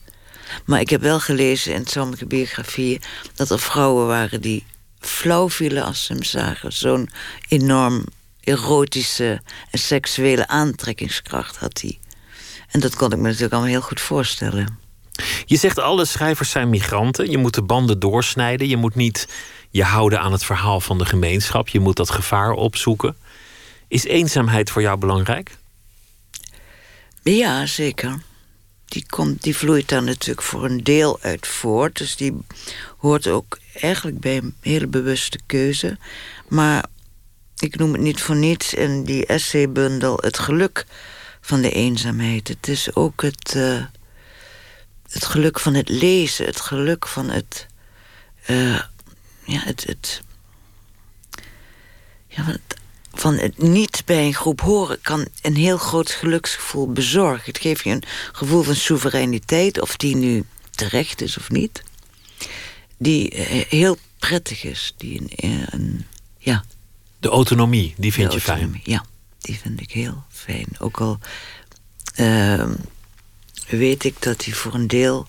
Maar 0.65 0.79
ik 0.79 0.89
heb 0.89 1.01
wel 1.01 1.19
gelezen 1.19 1.73
in 1.73 1.85
sommige 1.85 2.25
biografieën 2.25 3.01
dat 3.35 3.49
er 3.49 3.59
vrouwen 3.59 4.07
waren 4.07 4.41
die 4.41 4.65
flauw 4.99 5.49
vielen 5.49 5.83
als 5.83 6.05
ze 6.05 6.13
hem 6.13 6.23
zagen. 6.23 6.73
Zo'n 6.73 7.09
enorm 7.47 8.05
erotische 8.39 9.41
en 9.71 9.79
seksuele 9.79 10.47
aantrekkingskracht 10.47 11.57
had 11.57 11.81
hij. 11.81 11.99
En 12.67 12.79
dat 12.79 12.95
kon 12.95 13.11
ik 13.11 13.17
me 13.17 13.23
natuurlijk 13.23 13.53
allemaal 13.53 13.71
heel 13.71 13.81
goed 13.81 14.01
voorstellen. 14.01 14.79
Je 15.45 15.57
zegt 15.57 15.79
alle 15.79 16.05
schrijvers 16.05 16.49
zijn 16.49 16.69
migranten. 16.69 17.31
Je 17.31 17.37
moet 17.37 17.53
de 17.53 17.61
banden 17.61 17.99
doorsnijden. 17.99 18.67
Je 18.67 18.77
moet 18.77 18.95
niet 18.95 19.27
je 19.69 19.83
houden 19.83 20.19
aan 20.19 20.31
het 20.31 20.45
verhaal 20.45 20.79
van 20.79 20.97
de 20.97 21.05
gemeenschap. 21.05 21.67
Je 21.67 21.79
moet 21.79 21.95
dat 21.95 22.09
gevaar 22.09 22.51
opzoeken. 22.51 23.15
Is 23.87 24.03
eenzaamheid 24.03 24.69
voor 24.69 24.81
jou 24.81 24.97
belangrijk? 24.97 25.57
Ja, 27.23 27.65
zeker. 27.65 28.21
Die, 28.85 29.05
komt, 29.09 29.43
die 29.43 29.57
vloeit 29.57 29.89
daar 29.89 30.03
natuurlijk 30.03 30.41
voor 30.41 30.65
een 30.65 30.83
deel 30.83 31.19
uit 31.21 31.47
voort. 31.47 31.97
Dus 31.97 32.15
die 32.15 32.37
hoort 32.97 33.27
ook 33.27 33.59
eigenlijk 33.73 34.19
bij 34.19 34.37
een 34.37 34.55
hele 34.61 34.87
bewuste 34.87 35.39
keuze. 35.45 35.97
Maar 36.47 36.85
ik 37.57 37.77
noem 37.77 37.91
het 37.91 38.01
niet 38.01 38.21
voor 38.21 38.35
niets 38.35 38.73
in 38.73 39.03
die 39.03 39.25
essaybundel 39.25 40.17
het 40.21 40.39
geluk 40.39 40.85
van 41.41 41.61
de 41.61 41.71
eenzaamheid. 41.71 42.47
Het 42.47 42.67
is 42.67 42.95
ook 42.95 43.21
het, 43.21 43.53
eh, 43.55 43.83
het 45.11 45.25
geluk 45.25 45.59
van 45.59 45.73
het 45.73 45.89
lezen, 45.89 46.45
het 46.45 46.61
geluk 46.61 47.07
van 47.07 47.29
het. 47.29 47.67
eh, 48.45 48.81
ja, 49.45 49.59
het. 49.59 49.83
het 49.87 50.21
ja, 52.27 52.43
van 52.43 52.51
het 52.53 52.79
van 53.13 53.37
het 53.37 53.57
niet 53.57 54.01
bij 54.05 54.25
een 54.25 54.33
groep 54.33 54.61
horen 54.61 55.01
kan 55.01 55.27
een 55.41 55.55
heel 55.55 55.77
groot 55.77 56.11
geluksgevoel 56.11 56.91
bezorgen. 56.91 57.45
Het 57.45 57.61
geeft 57.61 57.83
je 57.83 57.89
een 57.89 58.03
gevoel 58.31 58.63
van 58.63 58.75
soevereiniteit, 58.75 59.81
of 59.81 59.97
die 59.97 60.15
nu 60.15 60.43
terecht 60.69 61.21
is 61.21 61.37
of 61.37 61.49
niet. 61.49 61.83
Die 62.97 63.29
eh, 63.29 63.65
heel 63.69 63.97
prettig 64.19 64.63
is. 64.63 64.93
Die 64.97 65.19
een, 65.19 65.29
eh, 65.29 65.67
een, 65.69 66.05
ja, 66.37 66.63
De 67.19 67.29
autonomie, 67.29 67.93
die 67.97 68.13
vind 68.13 68.29
de 68.29 68.35
je 68.35 68.41
fijn. 68.41 68.81
Ja, 68.83 69.05
die 69.39 69.59
vind 69.59 69.81
ik 69.81 69.91
heel 69.91 70.23
fijn. 70.29 70.67
Ook 70.79 70.99
al 70.99 71.19
ehm, 72.15 72.73
weet 73.77 74.03
ik 74.03 74.15
dat 74.19 74.39
die 74.39 74.55
voor 74.55 74.73
een 74.73 74.87
deel 74.87 75.27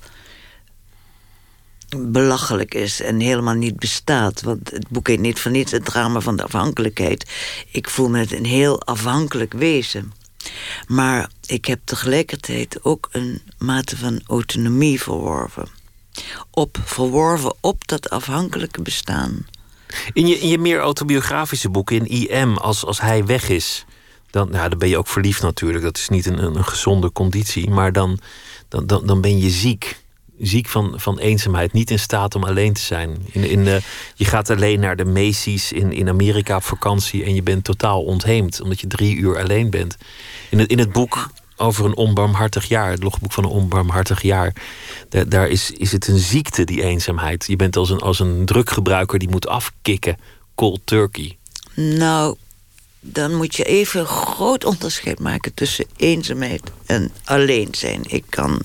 belachelijk 1.98 2.74
is 2.74 3.00
en 3.00 3.20
helemaal 3.20 3.54
niet 3.54 3.78
bestaat. 3.78 4.42
Want 4.42 4.70
het 4.70 4.88
boek 4.88 5.08
heet 5.08 5.20
niet 5.20 5.40
voor 5.40 5.50
niets 5.50 5.72
het 5.72 5.84
drama 5.84 6.20
van 6.20 6.36
de 6.36 6.42
afhankelijkheid. 6.42 7.30
Ik 7.70 7.90
voel 7.90 8.08
me 8.08 8.36
een 8.36 8.44
heel 8.44 8.82
afhankelijk 8.82 9.52
wezen. 9.52 10.12
Maar 10.86 11.30
ik 11.46 11.64
heb 11.64 11.80
tegelijkertijd 11.84 12.84
ook 12.84 13.08
een 13.12 13.42
mate 13.58 13.96
van 13.96 14.20
autonomie 14.26 15.02
verworven. 15.02 15.68
Op, 16.50 16.78
verworven 16.84 17.54
op 17.60 17.88
dat 17.88 18.10
afhankelijke 18.10 18.82
bestaan. 18.82 19.46
In 20.12 20.26
je, 20.26 20.38
in 20.38 20.48
je 20.48 20.58
meer 20.58 20.80
autobiografische 20.80 21.68
boeken, 21.68 22.06
in 22.06 22.30
IM, 22.30 22.56
als, 22.56 22.84
als 22.84 23.00
hij 23.00 23.24
weg 23.24 23.48
is, 23.48 23.84
dan, 24.32 24.50
nou, 24.50 24.68
dan 24.68 24.78
ben 24.78 24.88
je 24.88 24.98
ook 24.98 25.08
verliefd 25.08 25.42
natuurlijk. 25.42 25.84
Dat 25.84 25.96
is 25.96 26.08
niet 26.08 26.26
een, 26.26 26.44
een, 26.44 26.64
gezonde 26.64 27.12
conditie. 27.12 27.70
Maar 27.70 27.92
dan, 27.92 28.18
dan, 28.68 28.86
dan, 28.86 29.06
dan 29.06 29.20
ben 29.20 29.38
je 29.38 29.50
ziek. 29.50 30.00
Ziek 30.38 30.68
van, 30.68 30.92
van 30.96 31.18
eenzaamheid, 31.18 31.72
niet 31.72 31.90
in 31.90 31.98
staat 31.98 32.34
om 32.34 32.44
alleen 32.44 32.72
te 32.72 32.80
zijn. 32.80 33.26
In, 33.30 33.44
in 33.44 33.64
de, 33.64 33.80
je 34.14 34.24
gaat 34.24 34.50
alleen 34.50 34.80
naar 34.80 34.96
de 34.96 35.04
Macy's 35.04 35.72
in, 35.72 35.92
in 35.92 36.08
Amerika 36.08 36.56
op 36.56 36.64
vakantie 36.64 37.24
en 37.24 37.34
je 37.34 37.42
bent 37.42 37.64
totaal 37.64 38.02
ontheemd, 38.02 38.60
omdat 38.60 38.80
je 38.80 38.86
drie 38.86 39.16
uur 39.16 39.38
alleen 39.38 39.70
bent. 39.70 39.96
In 40.50 40.58
het, 40.58 40.70
in 40.70 40.78
het 40.78 40.92
boek 40.92 41.30
over 41.56 41.84
een 41.84 41.96
onbarmhartig 41.96 42.64
jaar, 42.64 42.90
het 42.90 43.02
logboek 43.02 43.32
van 43.32 43.44
een 43.44 43.50
onbarmhartig 43.50 44.22
jaar, 44.22 44.54
daar, 45.08 45.28
daar 45.28 45.48
is, 45.48 45.70
is 45.70 45.92
het 45.92 46.08
een 46.08 46.18
ziekte, 46.18 46.64
die 46.64 46.82
eenzaamheid. 46.82 47.46
Je 47.46 47.56
bent 47.56 47.76
als 47.76 47.90
een, 47.90 48.00
als 48.00 48.20
een 48.20 48.44
druggebruiker 48.44 49.18
die 49.18 49.30
moet 49.30 49.46
afkicken, 49.46 50.16
cold 50.54 50.80
turkey. 50.84 51.36
Nou, 51.74 52.36
dan 53.04 53.34
moet 53.34 53.56
je 53.56 53.64
even 53.64 54.06
groot 54.06 54.64
onderscheid 54.64 55.18
maken 55.18 55.54
tussen 55.54 55.86
eenzaamheid 55.96 56.62
en 56.86 57.12
alleen 57.24 57.68
zijn. 57.74 58.02
Ik 58.06 58.24
kan, 58.28 58.62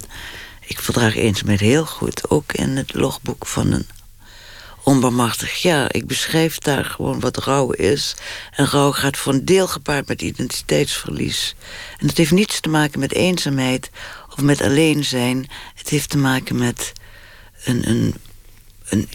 ik 0.66 0.80
verdraag 0.80 1.16
eenzaamheid 1.16 1.60
heel 1.60 1.86
goed, 1.86 2.30
ook 2.30 2.54
in 2.54 2.78
het 2.78 2.94
logboek 2.94 3.46
van 3.46 3.72
een 3.72 3.88
onbarmachtig 4.84 5.62
jaar. 5.62 5.96
Ik 5.96 6.08
beschrijf 6.08 6.58
daar 6.58 6.86
gewoon 6.86 7.20
wat 7.20 7.38
rouw 7.38 7.72
is. 7.72 8.16
En 8.52 8.66
rouw 8.66 8.92
gaat 8.92 9.18
voor 9.18 9.34
een 9.34 9.46
deel 9.46 9.68
gepaard 9.68 10.08
met 10.08 10.22
identiteitsverlies. 10.22 11.56
En 11.98 12.08
het 12.08 12.18
heeft 12.18 12.32
niets 12.32 12.60
te 12.60 12.70
maken 12.70 13.00
met 13.00 13.14
eenzaamheid 13.14 13.90
of 14.30 14.42
met 14.42 14.62
alleen 14.62 15.06
zijn. 15.06 15.50
Het 15.76 15.90
heeft 15.90 16.10
te 16.10 16.18
maken 16.18 16.58
met 16.58 16.94
een, 17.64 17.90
een, 17.90 18.16
een, 18.90 19.10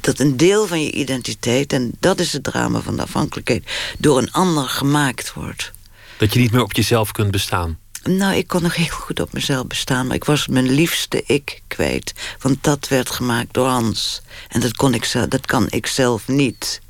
dat 0.00 0.18
een 0.18 0.36
deel 0.36 0.66
van 0.66 0.82
je 0.82 0.92
identiteit... 0.92 1.72
en 1.72 1.92
dat 2.00 2.20
is 2.20 2.32
het 2.32 2.44
drama 2.44 2.80
van 2.80 2.96
de 2.96 3.02
afhankelijkheid... 3.02 3.64
door 3.98 4.18
een 4.18 4.32
ander 4.32 4.68
gemaakt 4.68 5.32
wordt. 5.32 5.72
Dat 6.18 6.32
je 6.32 6.40
niet 6.40 6.52
meer 6.52 6.62
op 6.62 6.72
jezelf 6.72 7.12
kunt 7.12 7.30
bestaan. 7.30 7.78
Nou, 8.02 8.34
ik 8.34 8.46
kon 8.46 8.62
nog 8.62 8.74
heel 8.74 8.86
goed 8.86 9.20
op 9.20 9.32
mezelf 9.32 9.66
bestaan... 9.66 10.06
maar 10.06 10.16
ik 10.16 10.24
was 10.24 10.46
mijn 10.46 10.70
liefste 10.70 11.22
ik 11.26 11.62
kwijt. 11.66 12.14
Want 12.40 12.64
dat 12.64 12.88
werd 12.88 13.10
gemaakt 13.10 13.54
door 13.54 13.66
Hans. 13.66 14.20
En 14.48 14.60
dat, 14.60 14.76
kon 14.76 14.94
ik, 14.94 15.12
dat 15.28 15.46
kan 15.46 15.66
ik 15.70 15.86
zelf 15.86 16.28
niet. 16.28 16.80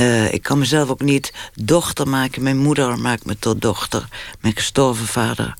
Uh, 0.00 0.32
ik 0.32 0.42
kan 0.42 0.58
mezelf 0.58 0.88
ook 0.88 1.00
niet 1.00 1.32
dochter 1.54 2.08
maken. 2.08 2.42
Mijn 2.42 2.58
moeder 2.58 2.98
maakt 2.98 3.24
me 3.24 3.38
tot 3.38 3.60
dochter. 3.60 4.08
Mijn 4.40 4.56
gestorven 4.56 5.06
vader. 5.06 5.54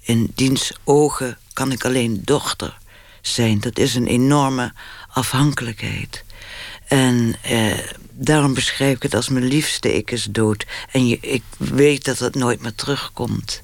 In 0.00 0.32
diens 0.34 0.72
ogen 0.84 1.38
kan 1.52 1.72
ik 1.72 1.84
alleen 1.84 2.20
dochter 2.24 2.78
zijn. 3.20 3.60
Dat 3.60 3.78
is 3.78 3.94
een 3.94 4.06
enorme 4.06 4.72
afhankelijkheid. 5.14 6.24
En 6.88 7.34
eh, 7.42 7.78
daarom 8.10 8.54
beschrijf 8.54 8.96
ik 8.96 9.02
het 9.02 9.14
als 9.14 9.28
mijn 9.28 9.44
liefste 9.44 9.94
ik 9.96 10.10
is 10.10 10.24
dood. 10.30 10.66
En 10.90 11.08
je, 11.08 11.18
ik 11.20 11.42
weet 11.58 12.04
dat 12.04 12.18
het 12.18 12.34
nooit 12.34 12.60
meer 12.60 12.74
terugkomt. 12.74 13.60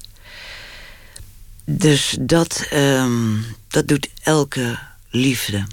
Dus 1.65 2.17
dat, 2.19 2.67
um, 2.73 3.45
dat 3.67 3.87
doet 3.87 4.09
elke 4.23 4.79
liefde. 5.09 5.67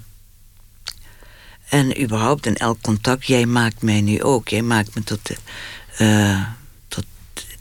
En 1.68 2.02
überhaupt 2.02 2.46
in 2.46 2.56
elk 2.56 2.80
contact, 2.80 3.26
jij 3.26 3.46
maakt 3.46 3.82
mij 3.82 4.00
nu 4.00 4.22
ook. 4.22 4.48
Jij 4.48 4.62
maakt 4.62 4.94
me 4.94 5.04
tot, 5.04 5.20
tot 5.24 5.36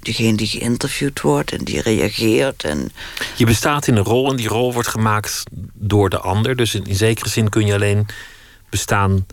degene 0.08 0.38
die 0.38 0.48
geïnterviewd 0.48 1.22
wordt 1.22 1.52
en 1.52 1.63
die 1.63 1.82
reageert. 1.82 2.63
En... 2.63 2.91
Je 3.36 3.46
bestaat 3.46 3.88
in 3.88 3.96
een 3.96 4.04
rol 4.04 4.30
en 4.30 4.36
die 4.36 4.48
rol 4.48 4.74
wordt 4.74 4.88
gemaakt 4.88 5.43
door 5.74 6.10
de 6.10 6.20
ander. 6.20 6.56
Dus 6.56 6.76
in, 6.76 6.84
in 6.84 6.96
zekere 6.96 7.30
zin 7.30 7.50
kun 7.50 7.65
je 7.65 7.74
alleen 7.74 8.06
bestaan 8.70 9.26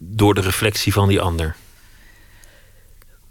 door 0.00 0.34
de 0.34 0.40
reflectie 0.40 0.92
van 0.92 1.08
die 1.08 1.20
ander. 1.20 1.56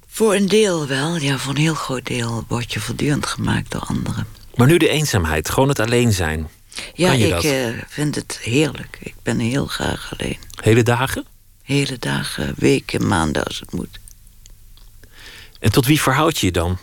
Voor 0.08 0.36
een 0.36 0.48
deel 0.48 0.88
wel, 0.88 1.18
ja, 1.18 1.38
voor 1.38 1.54
een 1.54 1.62
heel 1.62 1.76
groot 1.76 2.06
deel 2.06 2.46
word 2.48 2.74
je 2.74 2.80
voortdurend 2.80 3.26
gemaakt 3.26 3.72
door 3.72 3.82
anderen. 3.82 4.28
Maar 4.56 4.68
nu 4.68 4.78
de 4.78 4.90
eenzaamheid, 4.90 5.50
gewoon 5.50 5.70
het 5.70 5.80
alleen 5.80 6.14
zijn. 6.14 6.48
Ja, 6.94 7.12
ik 7.12 7.44
uh, 7.44 7.68
vind 7.88 8.16
het 8.16 8.40
heerlijk. 8.42 8.98
Ik 9.00 9.16
ben 9.24 9.40
heel 9.40 9.66
graag 9.66 10.14
alleen. 10.18 10.38
Hele 10.62 10.84
dagen? 10.84 11.26
Hele 11.64 11.98
dagen, 12.00 12.54
weken, 12.58 13.08
maanden 13.08 13.44
als 13.44 13.60
het 13.60 13.74
moet. 13.74 14.00
En 15.66 15.72
tot 15.72 15.86
wie 15.86 16.02
verhoud 16.02 16.38
je 16.38 16.46
je 16.46 16.52
dan? 16.52 16.78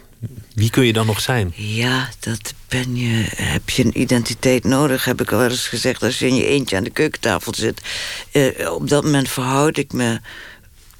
Wie 0.55 0.71
kun 0.71 0.85
je 0.85 0.93
dan 0.93 1.07
nog 1.07 1.21
zijn? 1.21 1.53
Ja, 1.57 2.09
dat 2.21 2.55
ben 2.69 2.97
je. 2.97 3.25
Heb 3.35 3.71
je 3.71 3.85
een 3.85 4.01
identiteit 4.01 4.65
nodig, 4.65 5.05
heb 5.05 5.21
ik 5.21 5.33
al 5.33 5.45
eens 5.45 5.67
gezegd. 5.67 6.03
Als 6.03 6.19
je 6.19 6.27
in 6.27 6.35
je 6.35 6.47
eentje 6.47 6.77
aan 6.77 6.85
de 6.85 6.91
keukentafel 6.91 7.55
zit. 7.55 7.83
Uh, 8.33 8.73
op 8.73 8.89
dat 8.89 9.05
moment 9.05 9.29
verhoud 9.29 9.77
ik 9.77 9.93
me 9.93 10.21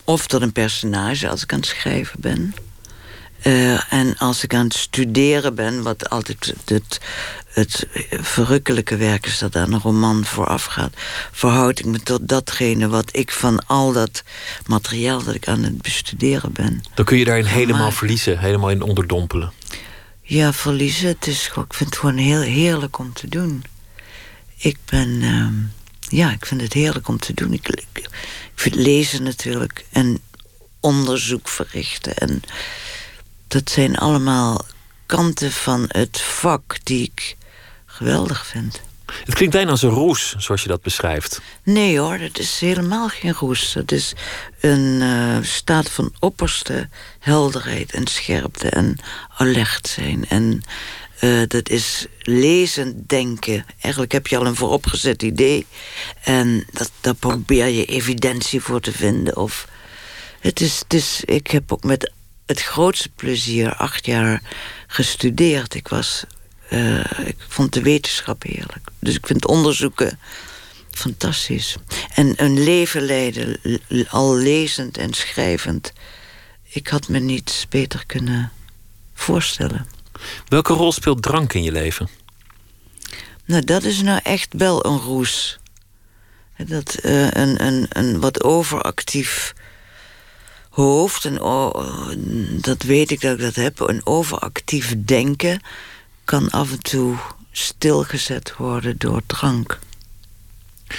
of 0.05 0.27
tot 0.27 0.43
een 0.43 0.53
personage 0.53 1.29
als 1.29 1.43
ik 1.43 1.53
aan 1.53 1.59
het 1.59 1.69
schrijven 1.69 2.21
ben. 2.21 2.55
Uh, 3.45 3.93
en 3.93 4.19
als 4.19 4.43
ik 4.43 4.55
aan 4.55 4.65
het 4.65 4.75
studeren 4.75 5.55
ben, 5.55 5.83
wat 5.83 6.11
altijd 6.11 6.55
het, 6.65 7.01
het 7.53 7.87
verrukkelijke 8.11 8.97
werk 8.97 9.27
is 9.27 9.39
dat 9.39 9.57
aan 9.57 9.73
een 9.73 9.81
roman 9.81 10.25
vooraf 10.25 10.65
gaat, 10.65 10.93
verhoud 11.33 11.79
ik 11.79 11.85
me 11.85 12.01
tot 12.01 12.29
datgene 12.29 12.89
wat 12.89 13.17
ik 13.17 13.31
van 13.31 13.67
al 13.67 13.93
dat 13.93 14.23
materiaal 14.67 15.23
dat 15.23 15.35
ik 15.35 15.49
aan 15.49 15.63
het 15.63 15.83
bestuderen 15.83 16.53
ben. 16.53 16.83
Dan 16.95 17.05
kun 17.05 17.19
je 17.19 17.25
daarin 17.25 17.45
helemaal 17.45 17.91
verliezen, 17.91 18.39
helemaal 18.39 18.71
in 18.71 18.83
onderdompelen. 18.83 19.53
Ja, 20.23 20.53
verliezen. 20.53 21.09
Het 21.09 21.27
is, 21.27 21.47
ik 21.47 21.75
vind 21.75 21.91
het 21.91 21.99
gewoon 21.99 22.17
heel 22.17 22.41
heerlijk 22.41 22.99
om 22.99 23.13
te 23.13 23.29
doen. 23.29 23.65
Ik 24.57 24.77
ben. 24.85 25.09
Uh, 25.09 25.47
ja, 26.09 26.33
ik 26.33 26.47
vind 26.47 26.61
het 26.61 26.73
heerlijk 26.73 27.09
om 27.09 27.19
te 27.19 27.35
doen. 27.35 27.53
Ik, 27.53 27.69
ik, 27.69 27.87
ik 27.95 28.09
vind 28.55 28.75
lezen 28.75 29.23
natuurlijk 29.23 29.85
en 29.91 30.19
onderzoek 30.81 31.49
verrichten 31.49 32.17
en 32.17 32.43
dat 33.49 33.71
zijn 33.71 33.97
allemaal 33.97 34.65
kanten 35.07 35.53
van 35.53 35.85
het 35.89 36.21
vak 36.21 36.79
die 36.83 37.03
ik 37.03 37.37
geweldig 37.93 38.47
vind. 38.47 38.81
Het 39.25 39.35
klinkt 39.35 39.55
bijna 39.55 39.71
als 39.71 39.83
een 39.83 39.91
roes, 39.91 40.35
zoals 40.39 40.63
je 40.63 40.69
dat 40.69 40.83
beschrijft. 40.83 41.41
Nee 41.63 41.99
hoor, 41.99 42.19
dat 42.19 42.39
is 42.39 42.61
helemaal 42.61 43.09
geen 43.09 43.33
roes. 43.33 43.75
Het 43.75 43.93
is 43.93 44.13
een 44.61 45.01
uh, 45.01 45.37
staat 45.43 45.91
van 45.91 46.13
opperste 46.19 46.89
helderheid 47.19 47.93
en 47.93 48.07
scherpte 48.07 48.69
en 48.69 48.99
alert 49.37 49.89
zijn. 49.89 50.29
En 50.29 50.63
uh, 51.21 51.43
dat 51.49 51.69
is 51.69 52.07
lezen, 52.19 53.07
denken. 53.07 53.65
Eigenlijk 53.81 54.13
heb 54.13 54.27
je 54.27 54.39
al 54.39 54.47
een 54.47 54.57
vooropgezet 54.57 55.23
idee. 55.23 55.67
En 56.23 56.67
dat, 56.71 56.91
daar 57.01 57.15
probeer 57.15 57.67
je 57.67 57.85
evidentie 57.85 58.61
voor 58.61 58.81
te 58.81 58.93
vinden. 58.93 59.37
Of 59.37 59.69
het 60.41 60.61
is, 60.61 60.79
het 60.79 60.95
is, 60.95 61.23
ik 61.25 61.51
heb 61.51 61.73
ook 61.73 61.85
met 61.85 62.13
het 62.47 62.63
grootste 62.63 63.09
plezier 63.09 63.75
acht 63.75 64.07
jaar 64.07 64.43
gestudeerd. 64.87 65.75
Ik, 65.75 65.89
was, 65.89 66.25
uh, 66.73 67.27
ik 67.27 67.37
vond 67.49 67.73
de 67.73 67.83
wetenschap 67.83 68.43
heerlijk. 68.43 68.89
Dus 68.99 69.15
ik 69.15 69.27
vind 69.27 69.47
onderzoeken 69.47 70.19
fantastisch. 70.91 71.77
En 72.15 72.33
een 72.37 72.63
leven 72.65 73.03
leiden, 73.03 73.59
al 74.09 74.37
lezend 74.37 74.99
en 74.99 75.13
schrijvend... 75.13 75.93
ik 76.63 76.89
had 76.89 77.09
me 77.09 77.19
niets 77.19 77.67
beter 77.69 78.07
kunnen 78.07 78.53
voorstellen. 79.15 79.87
Welke 80.49 80.73
rol 80.73 80.93
speelt 80.93 81.23
drank 81.23 81.53
in 81.53 81.63
je 81.63 81.73
leven? 81.73 82.09
Nou, 83.45 83.65
dat 83.65 83.83
is 83.83 84.03
nou 84.03 84.21
echt 84.23 84.49
wel 84.57 84.87
een 84.87 84.99
roes. 84.99 85.59
Dat 86.57 86.99
uh, 87.03 87.31
een, 87.31 87.65
een, 87.67 87.87
een 87.89 88.21
wat 88.21 88.43
overactief 88.43 89.55
hoofd, 90.71 91.25
en 91.25 91.35
dat 92.61 92.83
weet 92.83 93.11
ik 93.11 93.21
dat 93.21 93.33
ik 93.33 93.41
dat 93.41 93.55
heb, 93.55 93.81
een 93.81 94.07
overactief 94.07 94.95
denken 95.05 95.61
kan 96.25 96.51
af 96.51 96.71
en 96.71 96.83
toe 96.83 97.17
stilgezet 97.53 98.57
worden 98.57 98.99
door 98.99 99.23
drank. 99.27 99.79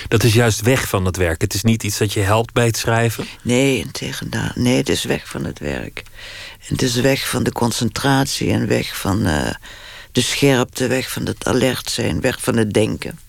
Dat 0.08 0.24
is 0.24 0.34
juist 0.34 0.62
weg 0.62 0.88
van 0.88 1.06
het 1.06 1.18
werk. 1.18 1.42
Het 1.42 1.54
is 1.54 1.64
niet 1.64 1.84
iets 1.84 1.98
dat 1.98 2.14
je 2.14 2.20
helpt 2.20 2.54
bij 2.54 2.66
het 2.66 2.78
schrijven? 2.78 3.28
Nee, 3.42 3.78
integendeel. 3.78 4.52
Nee, 4.56 4.78
het 4.78 4.90
is 4.90 5.04
weg 5.04 5.28
van 5.28 5.46
het 5.46 5.60
werk. 5.60 6.04
Het 6.60 6.82
is 6.82 6.96
weg 6.96 7.30
van 7.30 7.44
de 7.44 7.52
concentratie 7.52 8.52
en 8.52 8.68
weg 8.68 8.98
van 8.98 9.28
uh, 9.28 9.50
de 10.12 10.22
scherpte, 10.22 10.88
weg 10.88 11.12
van 11.12 11.26
het 11.26 11.46
alert 11.46 11.90
zijn, 11.90 12.22
weg 12.22 12.42
van 12.42 12.58
het 12.58 12.74
denken. 12.74 13.20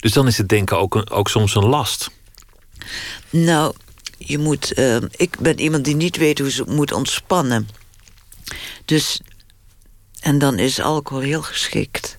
Dus 0.00 0.12
dan 0.12 0.26
is 0.26 0.38
het 0.38 0.48
denken 0.48 0.78
ook, 0.78 0.94
een, 0.94 1.10
ook 1.10 1.28
soms 1.28 1.54
een 1.54 1.66
last? 1.66 2.10
Nou, 3.30 3.74
je 4.18 4.38
moet, 4.38 4.78
uh, 4.78 4.96
ik 5.10 5.38
ben 5.38 5.60
iemand 5.60 5.84
die 5.84 5.96
niet 5.96 6.16
weet 6.16 6.38
hoe 6.38 6.50
ze 6.50 6.64
moet 6.68 6.92
ontspannen. 6.92 7.68
Dus, 8.84 9.20
en 10.20 10.38
dan 10.38 10.58
is 10.58 10.80
alcohol 10.80 11.22
heel 11.22 11.42
geschikt. 11.42 12.18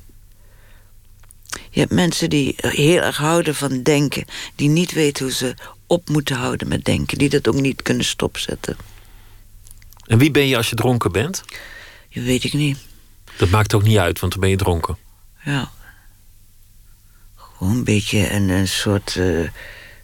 Je 1.70 1.80
hebt 1.80 1.92
mensen 1.92 2.30
die 2.30 2.56
heel 2.58 3.02
erg 3.02 3.18
houden 3.18 3.56
van 3.56 3.84
denken, 3.84 4.26
die 4.56 4.70
niet 4.70 4.92
weten 4.92 5.26
hoe 5.26 5.34
ze 5.34 5.54
op 5.88 6.10
moeten 6.10 6.36
houden 6.36 6.68
met 6.68 6.86
denken, 6.86 7.18
die 7.18 7.30
dat 7.30 7.48
ook 7.48 7.56
niet 7.56 7.82
kunnen 7.82 8.06
stopzetten. 8.06 8.78
En 10.06 10.18
wie 10.18 10.32
ben 10.32 10.48
je 10.48 10.58
als 10.58 10.70
je 10.70 10.76
dronken 10.76 11.12
bent? 11.12 11.44
Dat 12.14 12.24
weet 12.24 12.44
ik 12.44 12.54
niet. 12.54 12.78
Dat 13.38 13.50
maakt 13.50 13.74
ook 13.74 13.84
niet 13.84 13.98
uit, 13.98 14.20
want 14.20 14.32
dan 14.32 14.42
ben 14.42 14.50
je 14.50 14.58
dronken. 14.58 14.98
Ja. 15.44 15.72
Gewoon 17.36 17.74
een 17.74 17.84
beetje 17.84 18.32
een, 18.32 18.50
een 18.50 18.68
soort, 18.68 19.16
uh, 19.16 19.50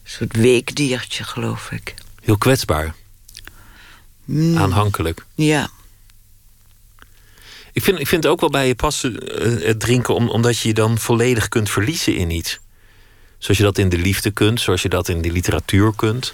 soort 0.03 0.35
weekdiertje, 0.35 1.23
geloof 1.23 1.71
ik. 1.71 1.93
Heel 2.21 2.37
kwetsbaar. 2.37 2.95
Mm. 4.25 4.57
Aanhankelijk. 4.57 5.25
Ja. 5.35 5.69
Ik 7.77 7.83
vind, 7.83 7.99
ik 7.99 8.07
vind 8.07 8.23
het 8.23 8.31
ook 8.31 8.39
wel 8.39 8.49
bij 8.49 8.67
je 8.67 8.75
passen, 8.75 9.17
uh, 9.47 9.65
het 9.65 9.79
drinken, 9.79 10.15
om, 10.15 10.29
omdat 10.29 10.59
je 10.59 10.67
je 10.67 10.73
dan 10.73 10.97
volledig 10.97 11.47
kunt 11.49 11.69
verliezen 11.69 12.15
in 12.15 12.29
iets. 12.29 12.59
Zoals 13.37 13.57
je 13.57 13.63
dat 13.63 13.77
in 13.77 13.89
de 13.89 13.97
liefde 13.97 14.31
kunt, 14.31 14.61
zoals 14.61 14.81
je 14.81 14.89
dat 14.89 15.07
in 15.07 15.21
de 15.21 15.31
literatuur 15.31 15.93
kunt. 15.95 16.33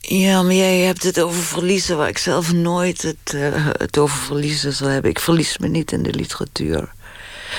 Ja, 0.00 0.42
maar 0.42 0.54
jij 0.54 0.78
hebt 0.78 1.02
het 1.02 1.20
over 1.20 1.42
verliezen 1.42 1.96
waar 1.96 2.08
ik 2.08 2.18
zelf 2.18 2.52
nooit 2.52 3.02
het, 3.02 3.32
uh, 3.34 3.68
het 3.72 3.98
over 3.98 4.18
verliezen 4.18 4.72
zal 4.72 4.88
hebben. 4.88 5.10
Ik 5.10 5.20
verlies 5.20 5.58
me 5.58 5.68
niet 5.68 5.92
in 5.92 6.02
de 6.02 6.14
literatuur. 6.14 6.92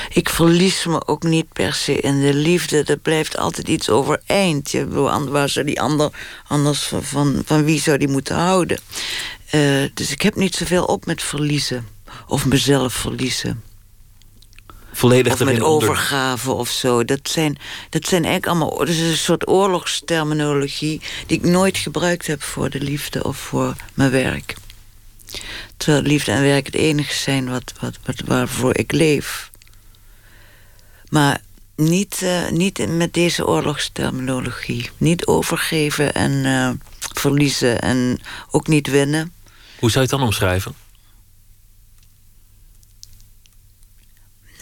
Ik 0.09 0.29
verlies 0.29 0.85
me 0.85 1.07
ook 1.07 1.23
niet 1.23 1.53
per 1.53 1.73
se 1.73 1.99
in 1.99 2.21
de 2.21 2.33
liefde. 2.33 2.83
Er 2.83 2.97
blijft 2.97 3.37
altijd 3.37 3.67
iets 3.67 3.89
overeind. 3.89 4.71
Je, 4.71 4.87
waar 5.29 5.49
zou 5.49 5.65
die 5.65 5.81
ander 5.81 6.09
anders 6.47 6.83
van, 6.83 7.03
van, 7.03 7.41
van 7.45 7.63
wie 7.63 7.79
zou 7.79 7.97
die 7.97 8.07
moeten 8.07 8.35
houden? 8.35 8.79
Uh, 9.51 9.83
dus 9.93 10.11
ik 10.11 10.21
heb 10.21 10.35
niet 10.35 10.55
zoveel 10.55 10.85
op 10.85 11.05
met 11.05 11.23
verliezen. 11.23 11.94
Of 12.27 12.45
mezelf 12.45 12.93
verliezen. 12.93 13.63
Volledig 14.91 15.33
of 15.33 15.43
met 15.43 15.61
overgave 15.61 16.51
of 16.51 16.69
zo. 16.69 17.05
Dat 17.05 17.29
zijn, 17.29 17.57
dat 17.89 18.07
zijn 18.07 18.23
eigenlijk 18.23 18.61
allemaal... 18.61 18.77
Dat 18.77 18.87
is 18.87 18.99
een 18.99 19.17
soort 19.17 19.47
oorlogsterminologie... 19.47 21.01
die 21.27 21.37
ik 21.37 21.43
nooit 21.43 21.77
gebruikt 21.77 22.27
heb 22.27 22.43
voor 22.43 22.69
de 22.69 22.79
liefde 22.81 23.23
of 23.23 23.37
voor 23.37 23.75
mijn 23.93 24.11
werk. 24.11 24.55
Terwijl 25.77 26.03
liefde 26.03 26.31
en 26.31 26.41
werk 26.41 26.65
het 26.65 26.75
enige 26.75 27.13
zijn 27.13 27.49
wat, 27.49 27.73
wat, 27.79 27.97
wat, 28.05 28.21
waarvoor 28.25 28.77
ik 28.77 28.91
leef. 28.91 29.51
Maar 31.09 31.41
niet, 31.75 32.21
uh, 32.23 32.49
niet 32.49 32.87
met 32.87 33.13
deze 33.13 33.47
oorlogsterminologie. 33.47 34.89
Niet 34.97 35.25
overgeven 35.25 36.13
en 36.13 36.31
uh, 36.31 36.69
verliezen 37.13 37.81
en 37.81 38.19
ook 38.51 38.67
niet 38.67 38.87
winnen. 38.87 39.33
Hoe 39.79 39.91
zou 39.91 40.05
je 40.05 40.11
het 40.11 40.19
dan 40.19 40.27
omschrijven? 40.27 40.75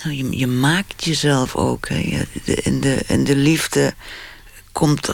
Nou, 0.04 0.16
je, 0.16 0.38
je, 0.38 0.48
maakt 0.48 1.04
jezelf 1.04 1.56
ook. 1.56 1.88
Hè. 1.88 2.26
In, 2.44 2.82
de, 2.82 3.04
in 3.08 3.24
de 3.24 3.36
liefde 3.36 3.94
komt 4.72 5.14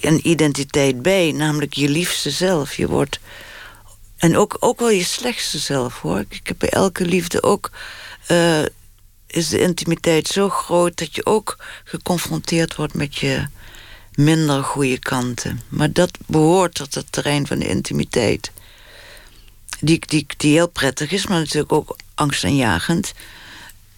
een 0.00 0.28
identiteit 0.28 1.02
bij, 1.02 1.32
namelijk 1.32 1.72
je 1.72 1.88
liefste 1.88 2.30
zelf. 2.30 2.74
Je 2.74 2.88
wordt. 2.88 3.20
En 4.16 4.36
ook, 4.36 4.56
ook 4.60 4.78
wel 4.78 4.90
je 4.90 5.04
slechtste 5.04 5.58
zelf 5.58 6.00
hoor. 6.00 6.24
Ik 6.28 6.46
heb 6.46 6.58
bij 6.58 6.68
elke 6.68 7.04
liefde 7.04 7.42
ook. 7.42 7.70
Uh, 8.30 8.62
is 9.26 9.48
de 9.48 9.60
intimiteit 9.60 10.28
zo 10.28 10.48
groot 10.48 10.98
dat 10.98 11.14
je 11.14 11.26
ook 11.26 11.56
geconfronteerd 11.84 12.76
wordt 12.76 12.94
met 12.94 13.16
je 13.16 13.46
minder 14.14 14.62
goede 14.62 14.98
kanten. 14.98 15.60
Maar 15.68 15.92
dat 15.92 16.18
behoort 16.26 16.74
tot 16.74 16.94
het 16.94 17.12
terrein 17.12 17.46
van 17.46 17.58
de 17.58 17.68
intimiteit. 17.68 18.50
Die, 19.80 19.98
die, 20.06 20.26
die 20.36 20.52
heel 20.52 20.68
prettig 20.68 21.10
is, 21.10 21.26
maar 21.26 21.38
natuurlijk 21.38 21.72
ook 21.72 21.96
angstaanjagend. 22.14 23.12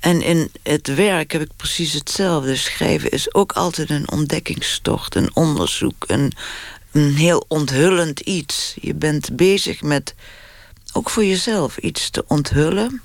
En 0.01 0.23
in 0.23 0.51
het 0.63 0.95
werk 0.95 1.33
heb 1.33 1.43
ik 1.43 1.57
precies 1.57 1.93
hetzelfde. 1.93 2.57
Schrijven 2.57 3.11
is 3.11 3.35
ook 3.35 3.53
altijd 3.53 3.91
een 3.91 4.11
ontdekkingstocht, 4.11 5.15
een 5.15 5.31
onderzoek, 5.35 6.05
een, 6.07 6.33
een 6.93 7.15
heel 7.15 7.45
onthullend 7.49 8.21
iets. 8.21 8.75
Je 8.81 8.95
bent 8.95 9.37
bezig 9.37 9.83
met 9.83 10.15
ook 10.93 11.11
voor 11.11 11.25
jezelf 11.25 11.77
iets 11.77 12.11
te 12.11 12.25
onthullen. 12.27 13.03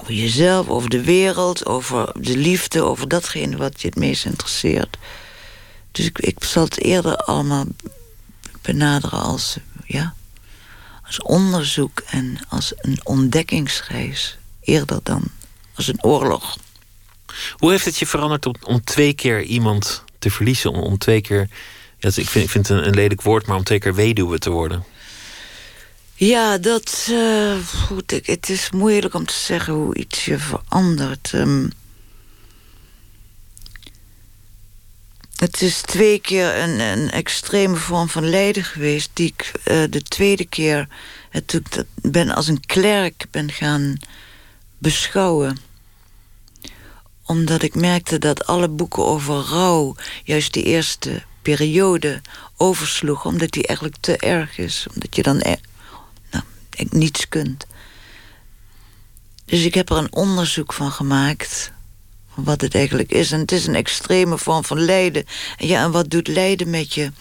Over 0.00 0.14
jezelf, 0.14 0.68
over 0.68 0.90
de 0.90 1.02
wereld, 1.02 1.66
over 1.66 2.12
de 2.20 2.36
liefde, 2.36 2.82
over 2.82 3.08
datgene 3.08 3.56
wat 3.56 3.80
je 3.80 3.88
het 3.88 3.96
meest 3.96 4.24
interesseert. 4.24 4.96
Dus 5.92 6.04
ik, 6.04 6.18
ik 6.18 6.44
zal 6.44 6.64
het 6.64 6.80
eerder 6.80 7.16
allemaal 7.16 7.64
benaderen 8.62 9.20
als, 9.20 9.56
ja, 9.84 10.14
als 11.06 11.22
onderzoek 11.22 12.00
en 12.00 12.38
als 12.48 12.72
een 12.76 13.00
ontdekkingsreis 13.02 14.38
eerder 14.64 15.00
dan 15.02 15.22
als 15.74 15.88
een 15.88 16.04
oorlog. 16.04 16.56
Hoe 17.56 17.70
heeft 17.70 17.84
het 17.84 17.98
je 17.98 18.06
veranderd 18.06 18.46
om, 18.46 18.54
om 18.62 18.84
twee 18.84 19.12
keer 19.12 19.42
iemand 19.42 20.04
te 20.18 20.30
verliezen? 20.30 20.70
Om, 20.70 20.80
om 20.80 20.98
twee 20.98 21.20
keer, 21.20 21.48
ja, 21.98 22.08
ik 22.14 22.28
vind, 22.28 22.44
ik 22.44 22.50
vind 22.50 22.68
het 22.68 22.78
een, 22.78 22.86
een, 22.86 22.94
lelijk 22.94 23.22
woord, 23.22 23.46
maar 23.46 23.56
om 23.56 23.64
twee 23.64 23.78
keer 23.78 23.94
weduwe 23.94 24.38
te 24.38 24.50
worden? 24.50 24.84
Ja, 26.14 26.58
dat. 26.58 27.06
Uh, 27.10 27.56
goed, 27.86 28.20
het 28.24 28.48
is 28.48 28.70
moeilijk 28.70 29.14
om 29.14 29.26
te 29.26 29.34
zeggen 29.34 29.72
hoe 29.72 29.96
iets 29.96 30.24
je 30.24 30.38
verandert. 30.38 31.32
Um, 31.32 31.70
het 35.36 35.62
is 35.62 35.80
twee 35.80 36.18
keer 36.18 36.56
een, 36.56 36.80
een 36.80 37.10
extreme 37.10 37.76
vorm 37.76 38.08
van 38.08 38.28
lijden 38.28 38.64
geweest, 38.64 39.10
die 39.12 39.34
ik 39.36 39.52
uh, 39.64 39.84
de 39.90 40.02
tweede 40.02 40.46
keer 40.46 40.88
ik 41.34 41.84
ben 42.02 42.30
als 42.30 42.48
een 42.48 42.66
klerk 42.66 43.26
ben 43.30 43.52
gaan 43.52 43.96
beschouwen. 44.84 45.56
Omdat 47.26 47.62
ik 47.62 47.74
merkte 47.74 48.18
dat 48.18 48.46
alle 48.46 48.68
boeken 48.68 49.04
over 49.04 49.34
rouw... 49.34 49.94
juist 50.24 50.52
die 50.52 50.62
eerste 50.62 51.22
periode 51.42 52.20
oversloegen... 52.56 53.30
omdat 53.30 53.50
die 53.50 53.66
eigenlijk 53.66 53.98
te 54.00 54.16
erg 54.16 54.58
is. 54.58 54.86
Omdat 54.94 55.16
je 55.16 55.22
dan 55.22 55.36
nou, 56.30 56.44
niets 56.88 57.28
kunt. 57.28 57.66
Dus 59.44 59.64
ik 59.64 59.74
heb 59.74 59.90
er 59.90 59.96
een 59.96 60.12
onderzoek 60.14 60.72
van 60.72 60.90
gemaakt... 60.90 61.72
wat 62.34 62.60
het 62.60 62.74
eigenlijk 62.74 63.12
is. 63.12 63.32
En 63.32 63.40
het 63.40 63.52
is 63.52 63.66
een 63.66 63.74
extreme 63.74 64.38
vorm 64.38 64.64
van 64.64 64.80
lijden. 64.80 65.24
En 65.56 65.66
ja, 65.66 65.82
en 65.82 65.90
wat 65.90 66.10
doet 66.10 66.28
lijden 66.28 66.70
met 66.70 66.94
je... 66.94 67.12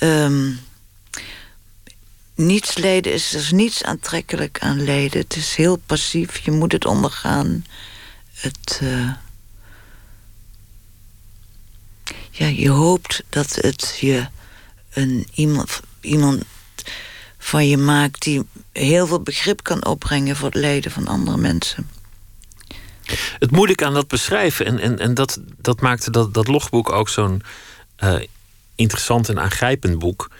Um, 0.00 0.60
niets 2.40 2.76
lijden 2.76 3.12
is, 3.12 3.34
er 3.34 3.40
is 3.40 3.50
niets 3.50 3.84
aantrekkelijk 3.84 4.58
aan 4.60 4.84
lijden. 4.84 5.20
Het 5.20 5.36
is 5.36 5.54
heel 5.54 5.76
passief, 5.76 6.38
je 6.38 6.50
moet 6.50 6.72
het 6.72 6.84
ondergaan. 6.84 7.64
Het, 8.32 8.80
uh, 8.82 9.10
ja, 12.30 12.46
je 12.46 12.68
hoopt 12.68 13.22
dat 13.28 13.54
het 13.54 13.96
je 14.00 14.26
een, 14.92 15.26
iemand, 15.34 15.80
iemand 16.00 16.42
van 17.38 17.68
je 17.68 17.76
maakt... 17.76 18.22
die 18.22 18.42
heel 18.72 19.06
veel 19.06 19.20
begrip 19.20 19.62
kan 19.62 19.84
opbrengen 19.84 20.36
voor 20.36 20.48
het 20.48 20.58
lijden 20.58 20.90
van 20.90 21.06
andere 21.06 21.36
mensen. 21.36 21.90
Het 23.38 23.50
moeilijk 23.50 23.82
aan 23.82 23.94
dat 23.94 24.08
beschrijven, 24.08 24.66
en, 24.66 24.78
en, 24.78 24.98
en 24.98 25.14
dat, 25.14 25.40
dat 25.56 25.80
maakte 25.80 26.10
dat, 26.10 26.34
dat 26.34 26.48
logboek 26.48 26.92
ook 26.92 27.08
zo'n 27.08 27.42
uh, 28.04 28.20
interessant 28.74 29.28
en 29.28 29.40
aangrijpend 29.40 29.98
boek 29.98 30.30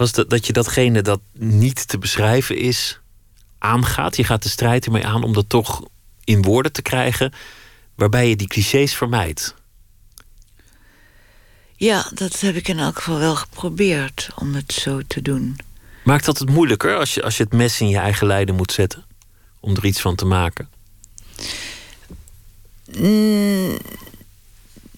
was 0.00 0.12
dat, 0.12 0.30
dat 0.30 0.46
je 0.46 0.52
datgene 0.52 1.02
dat 1.02 1.20
niet 1.32 1.88
te 1.88 1.98
beschrijven 1.98 2.56
is, 2.56 3.00
aangaat. 3.58 4.16
Je 4.16 4.24
gaat 4.24 4.42
de 4.42 4.48
strijd 4.48 4.84
ermee 4.84 5.06
aan 5.06 5.22
om 5.22 5.32
dat 5.32 5.48
toch 5.48 5.82
in 6.24 6.42
woorden 6.42 6.72
te 6.72 6.82
krijgen, 6.82 7.32
waarbij 7.94 8.28
je 8.28 8.36
die 8.36 8.48
clichés 8.48 8.94
vermijdt. 8.94 9.54
Ja, 11.76 12.10
dat 12.14 12.40
heb 12.40 12.54
ik 12.54 12.68
in 12.68 12.78
elk 12.78 12.96
geval 12.96 13.18
wel 13.18 13.36
geprobeerd 13.36 14.30
om 14.36 14.54
het 14.54 14.72
zo 14.72 15.00
te 15.06 15.22
doen. 15.22 15.58
Maakt 16.04 16.24
dat 16.24 16.38
het 16.38 16.48
moeilijker 16.48 16.96
als 16.96 17.14
je, 17.14 17.22
als 17.22 17.36
je 17.36 17.42
het 17.42 17.52
mes 17.52 17.80
in 17.80 17.88
je 17.88 17.98
eigen 17.98 18.26
lijden 18.26 18.54
moet 18.54 18.72
zetten? 18.72 19.04
Om 19.60 19.76
er 19.76 19.84
iets 19.84 20.00
van 20.00 20.14
te 20.14 20.24
maken? 20.24 20.68
Mm, 22.98 23.78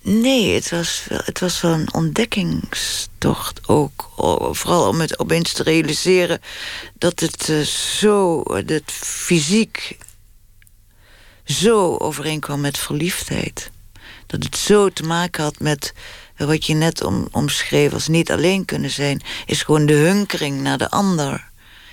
Nee, 0.05 0.55
het 0.55 0.71
was, 0.71 1.05
wel, 1.09 1.21
het 1.25 1.41
was 1.41 1.61
wel 1.61 1.73
een 1.73 1.95
ontdekkingstocht 1.95 3.69
ook. 3.69 4.11
Vooral 4.51 4.89
om 4.89 5.01
het 5.01 5.19
opeens 5.19 5.53
te 5.53 5.63
realiseren 5.63 6.41
dat 6.99 7.21
het 7.21 7.49
uh, 7.49 7.61
zo, 8.01 8.43
dat 8.43 8.83
fysiek 8.93 9.99
zo 11.45 11.97
overeenkwam 11.97 12.61
met 12.61 12.79
verliefdheid. 12.79 13.71
Dat 14.27 14.45
het 14.45 14.57
zo 14.57 14.89
te 14.89 15.03
maken 15.03 15.43
had 15.43 15.61
met 15.61 15.93
wat 16.37 16.67
je 16.67 16.75
net 16.75 17.05
om, 17.05 17.29
omschreef 17.31 17.93
als 17.93 18.09
niet 18.09 18.31
alleen 18.31 18.65
kunnen 18.65 18.91
zijn, 18.91 19.23
is 19.47 19.63
gewoon 19.63 19.87
de 19.87 19.95
hunkering 19.95 20.61
naar 20.61 20.79
de 20.79 20.91
ander. 20.91 21.51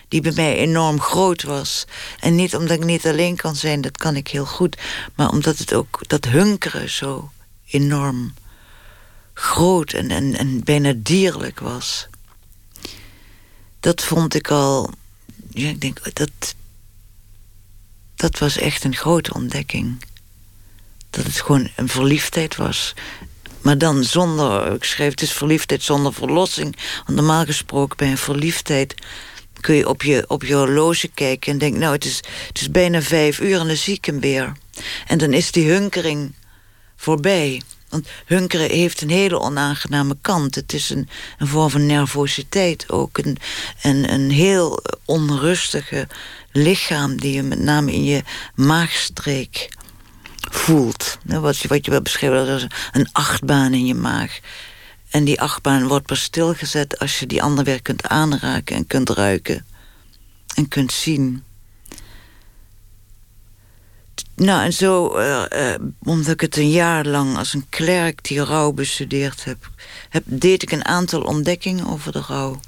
Die 0.07 0.21
bij 0.21 0.33
mij 0.35 0.55
enorm 0.55 0.99
groot 1.01 1.43
was. 1.43 1.85
En 2.19 2.35
niet 2.35 2.55
omdat 2.55 2.77
ik 2.77 2.83
niet 2.83 3.05
alleen 3.07 3.35
kan 3.35 3.55
zijn, 3.55 3.81
dat 3.81 3.97
kan 3.97 4.15
ik 4.15 4.27
heel 4.27 4.45
goed. 4.45 4.77
Maar 5.15 5.29
omdat 5.29 5.57
het 5.57 5.73
ook 5.73 5.99
dat 6.07 6.25
hunkeren 6.25 6.89
zo 6.89 7.31
enorm 7.69 8.33
groot 9.33 9.93
en, 9.93 10.11
en, 10.11 10.37
en 10.37 10.63
bijna 10.63 10.93
dierlijk 10.95 11.59
was. 11.59 12.07
Dat 13.79 14.03
vond 14.03 14.33
ik 14.33 14.51
al. 14.51 14.91
Ja, 15.49 15.69
ik 15.69 15.81
denk 15.81 16.15
dat. 16.15 16.55
Dat 18.15 18.39
was 18.39 18.57
echt 18.57 18.83
een 18.83 18.95
grote 18.95 19.33
ontdekking. 19.33 20.05
Dat 21.09 21.25
het 21.25 21.41
gewoon 21.41 21.69
een 21.75 21.89
verliefdheid 21.89 22.55
was. 22.55 22.93
Maar 23.61 23.77
dan 23.77 24.03
zonder. 24.03 24.73
Ik 24.73 24.83
schreef 24.83 25.13
is 25.13 25.31
verliefdheid 25.33 25.83
zonder 25.83 26.13
verlossing. 26.13 26.77
Want 27.05 27.17
normaal 27.17 27.45
gesproken 27.45 27.97
bij 27.97 28.11
een 28.11 28.17
verliefdheid. 28.17 28.95
kun 29.59 29.75
je 29.75 29.89
op 29.89 30.03
je, 30.03 30.23
op 30.27 30.43
je 30.43 30.53
horloge 30.53 31.07
kijken 31.07 31.51
en 31.51 31.57
denk, 31.57 31.75
nou, 31.75 31.93
het 31.93 32.05
is, 32.05 32.17
het 32.47 32.61
is 32.61 32.71
bijna 32.71 33.01
vijf 33.01 33.39
uur 33.39 33.59
en 33.59 33.67
dan 33.67 33.75
zie 33.75 33.93
ik 33.93 34.05
hem 34.05 34.19
weer. 34.19 34.51
En 35.07 35.17
dan 35.17 35.33
is 35.33 35.51
die 35.51 35.71
hunkering 35.71 36.33
voorbij. 36.99 37.61
Want 37.89 38.07
hunkeren 38.25 38.69
heeft 38.69 39.01
een 39.01 39.09
hele 39.09 39.39
onaangename 39.39 40.17
kant. 40.21 40.55
Het 40.55 40.73
is 40.73 40.89
een, 40.89 41.09
een 41.37 41.47
vorm 41.47 41.69
van 41.69 41.85
nervositeit 41.85 42.89
ook. 42.89 43.17
Een, 43.17 43.37
een, 43.81 44.13
een 44.13 44.31
heel 44.31 44.83
onrustige 45.05 46.07
lichaam 46.51 47.19
die 47.19 47.33
je 47.33 47.43
met 47.43 47.59
name 47.59 47.93
in 47.93 48.03
je 48.03 48.23
maagstreek 48.55 49.69
voelt. 50.49 51.17
Wat 51.23 51.57
je, 51.57 51.67
wat 51.67 51.85
je 51.85 51.91
wel 51.91 52.01
beschreven 52.01 52.47
als 52.47 52.67
een 52.91 53.09
achtbaan 53.11 53.73
in 53.73 53.85
je 53.85 53.95
maag. 53.95 54.39
En 55.09 55.23
die 55.23 55.41
achtbaan 55.41 55.87
wordt 55.87 56.05
pas 56.05 56.21
stilgezet 56.21 56.99
als 56.99 57.19
je 57.19 57.25
die 57.25 57.43
ander 57.43 57.63
weer 57.63 57.81
kunt 57.81 58.07
aanraken 58.07 58.75
en 58.75 58.87
kunt 58.87 59.09
ruiken. 59.09 59.65
En 60.55 60.67
kunt 60.67 60.91
zien. 60.91 61.43
Nou, 64.39 64.63
en 64.63 64.73
zo, 64.73 65.19
uh, 65.19 65.43
uh, 65.53 65.73
omdat 66.03 66.33
ik 66.33 66.41
het 66.41 66.57
een 66.57 66.69
jaar 66.69 67.05
lang 67.05 67.37
als 67.37 67.53
een 67.53 67.65
klerk 67.69 68.23
die 68.23 68.43
rouw 68.43 68.71
bestudeerd 68.71 69.45
heb, 69.45 69.69
heb 70.09 70.23
deed 70.25 70.61
ik 70.61 70.71
een 70.71 70.85
aantal 70.85 71.21
ontdekkingen 71.21 71.87
over 71.87 72.11
de 72.11 72.23
rouw. 72.27 72.59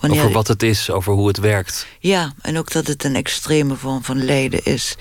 Wanneer 0.00 0.20
over 0.20 0.32
wat 0.32 0.48
het 0.48 0.62
is, 0.62 0.90
over 0.90 1.12
hoe 1.12 1.28
het 1.28 1.36
werkt. 1.36 1.86
Ja, 2.00 2.34
en 2.40 2.58
ook 2.58 2.72
dat 2.72 2.86
het 2.86 3.04
een 3.04 3.16
extreme 3.16 3.76
vorm 3.76 4.04
van 4.04 4.24
lijden 4.24 4.64
is 4.64 4.96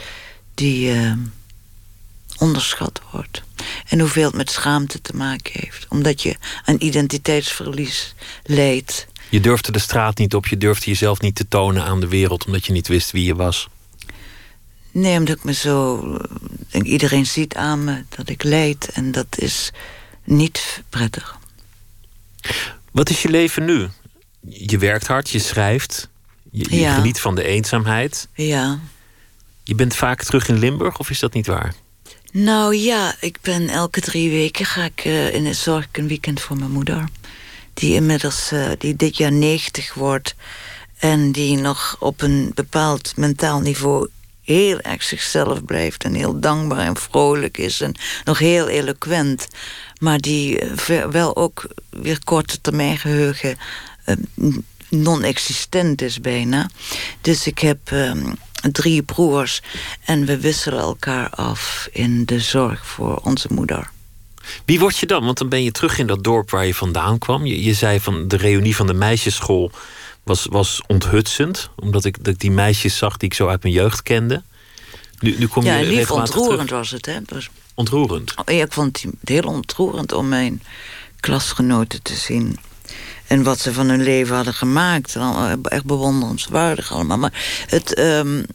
die 0.53 0.93
uh, 0.93 1.13
onderschat 2.37 3.01
wordt. 3.11 3.41
En 3.87 3.99
hoeveel 3.99 4.25
het 4.27 4.35
met 4.35 4.51
schaamte 4.51 5.01
te 5.01 5.15
maken 5.15 5.51
heeft. 5.53 5.85
Omdat 5.89 6.21
je 6.21 6.35
een 6.65 6.85
identiteitsverlies 6.85 8.15
leidt. 8.43 9.07
Je 9.29 9.39
durfde 9.39 9.71
de 9.71 9.79
straat 9.79 10.17
niet 10.17 10.35
op, 10.35 10.47
je 10.47 10.57
durfde 10.57 10.89
jezelf 10.89 11.21
niet 11.21 11.35
te 11.35 11.47
tonen 11.47 11.83
aan 11.83 11.99
de 11.99 12.07
wereld... 12.07 12.45
omdat 12.45 12.65
je 12.65 12.73
niet 12.73 12.87
wist 12.87 13.11
wie 13.11 13.25
je 13.25 13.35
was. 13.35 13.69
Nee, 14.93 15.17
omdat 15.17 15.35
ik 15.35 15.43
me 15.43 15.53
zo... 15.53 16.01
Denk, 16.69 16.85
iedereen 16.85 17.25
ziet 17.25 17.55
aan 17.55 17.83
me 17.83 18.03
dat 18.09 18.29
ik 18.29 18.43
leid 18.43 18.89
en 18.89 19.11
dat 19.11 19.27
is 19.39 19.71
niet 20.23 20.83
prettig. 20.89 21.37
Wat 22.91 23.09
is 23.09 23.21
je 23.21 23.29
leven 23.29 23.65
nu? 23.65 23.87
Je 24.49 24.77
werkt 24.77 25.07
hard, 25.07 25.29
je 25.29 25.39
schrijft, 25.39 26.09
je, 26.51 26.79
je 26.79 26.89
geniet 26.89 27.19
van 27.19 27.35
de 27.35 27.43
eenzaamheid. 27.43 28.27
Ja. 28.33 28.79
Je 29.63 29.75
bent 29.75 29.95
vaak 29.95 30.23
terug 30.23 30.47
in 30.47 30.59
Limburg, 30.59 30.99
of 30.99 31.09
is 31.09 31.19
dat 31.19 31.33
niet 31.33 31.47
waar? 31.47 31.73
Nou 32.31 32.75
ja, 32.75 33.15
ik 33.19 33.37
ben 33.41 33.69
elke 33.69 34.01
drie 34.01 34.29
weken 34.29 34.65
ga 34.65 34.83
ik 34.83 35.05
uh, 35.05 35.33
in 35.33 35.43
de 35.43 35.53
zorg 35.53 35.87
een 35.91 36.07
weekend 36.07 36.41
voor 36.41 36.57
mijn 36.57 36.71
moeder. 36.71 37.09
Die 37.73 37.93
inmiddels, 37.93 38.51
uh, 38.51 38.71
die 38.77 38.95
dit 38.95 39.17
jaar 39.17 39.31
90 39.31 39.93
wordt. 39.93 40.35
En 40.97 41.31
die 41.31 41.57
nog 41.57 41.95
op 41.99 42.21
een 42.21 42.51
bepaald 42.53 43.13
mentaal 43.15 43.59
niveau 43.59 44.07
heel 44.43 44.79
erg 44.79 45.03
zichzelf 45.03 45.65
blijft. 45.65 46.03
En 46.03 46.13
heel 46.13 46.39
dankbaar 46.39 46.85
en 46.85 46.97
vrolijk 46.97 47.57
is. 47.57 47.81
En 47.81 47.95
nog 48.23 48.39
heel 48.39 48.67
eloquent. 48.67 49.47
Maar 49.99 50.19
die 50.19 50.63
uh, 50.89 51.05
wel 51.05 51.35
ook 51.35 51.67
weer 51.89 52.23
korte 52.23 52.61
termijn 52.61 52.97
geheugen 52.97 53.57
non-existent 54.93 56.01
is 56.01 56.21
bijna. 56.21 56.69
Dus 57.21 57.47
ik 57.47 57.59
heb 57.59 57.91
um, 57.91 58.35
drie 58.71 59.01
broers 59.01 59.61
en 60.05 60.25
we 60.25 60.39
wisselen 60.39 60.79
elkaar 60.79 61.29
af 61.29 61.89
in 61.91 62.25
de 62.25 62.39
zorg 62.39 62.85
voor 62.85 63.15
onze 63.23 63.47
moeder. 63.51 63.89
Wie 64.65 64.79
word 64.79 64.97
je 64.97 65.05
dan? 65.05 65.25
Want 65.25 65.37
dan 65.37 65.49
ben 65.49 65.63
je 65.63 65.71
terug 65.71 65.97
in 65.97 66.07
dat 66.07 66.23
dorp 66.23 66.49
waar 66.49 66.65
je 66.65 66.75
vandaan 66.75 67.17
kwam. 67.17 67.45
Je, 67.45 67.63
je 67.63 67.73
zei 67.73 67.99
van 67.99 68.27
de 68.27 68.37
reunie 68.37 68.75
van 68.75 68.87
de 68.87 68.93
meisjesschool 68.93 69.71
was, 70.23 70.45
was 70.49 70.81
onthutsend. 70.87 71.69
Omdat 71.75 72.05
ik, 72.05 72.23
dat 72.23 72.33
ik 72.33 72.39
die 72.39 72.51
meisjes 72.51 72.97
zag 72.97 73.17
die 73.17 73.29
ik 73.29 73.35
zo 73.35 73.47
uit 73.47 73.63
mijn 73.63 73.75
jeugd 73.75 74.03
kende. 74.03 74.43
Nu, 75.19 75.35
nu 75.37 75.47
kom 75.47 75.63
ja, 75.63 75.75
je 75.75 75.85
lief 75.85 76.11
ontroerend 76.11 76.69
was 76.69 76.91
het. 76.91 77.05
Hè? 77.05 77.19
was... 77.27 77.49
Ontroerend? 77.73 78.33
Oh, 78.35 78.55
ja, 78.55 78.63
ik 78.63 78.73
vond 78.73 79.01
het 79.01 79.29
heel 79.29 79.43
ontroerend 79.43 80.11
om 80.11 80.27
mijn 80.27 80.63
klasgenoten 81.19 82.01
te 82.01 82.15
zien. 82.15 82.57
En 83.27 83.43
wat 83.43 83.59
ze 83.59 83.73
van 83.73 83.89
hun 83.89 84.03
leven 84.03 84.35
hadden 84.35 84.53
gemaakt. 84.53 85.17
Echt 85.63 85.85
bewonderenswaardig 85.85 86.91
allemaal. 86.91 87.17
Maar 87.17 87.65
het... 87.67 87.99
Um, 87.99 88.45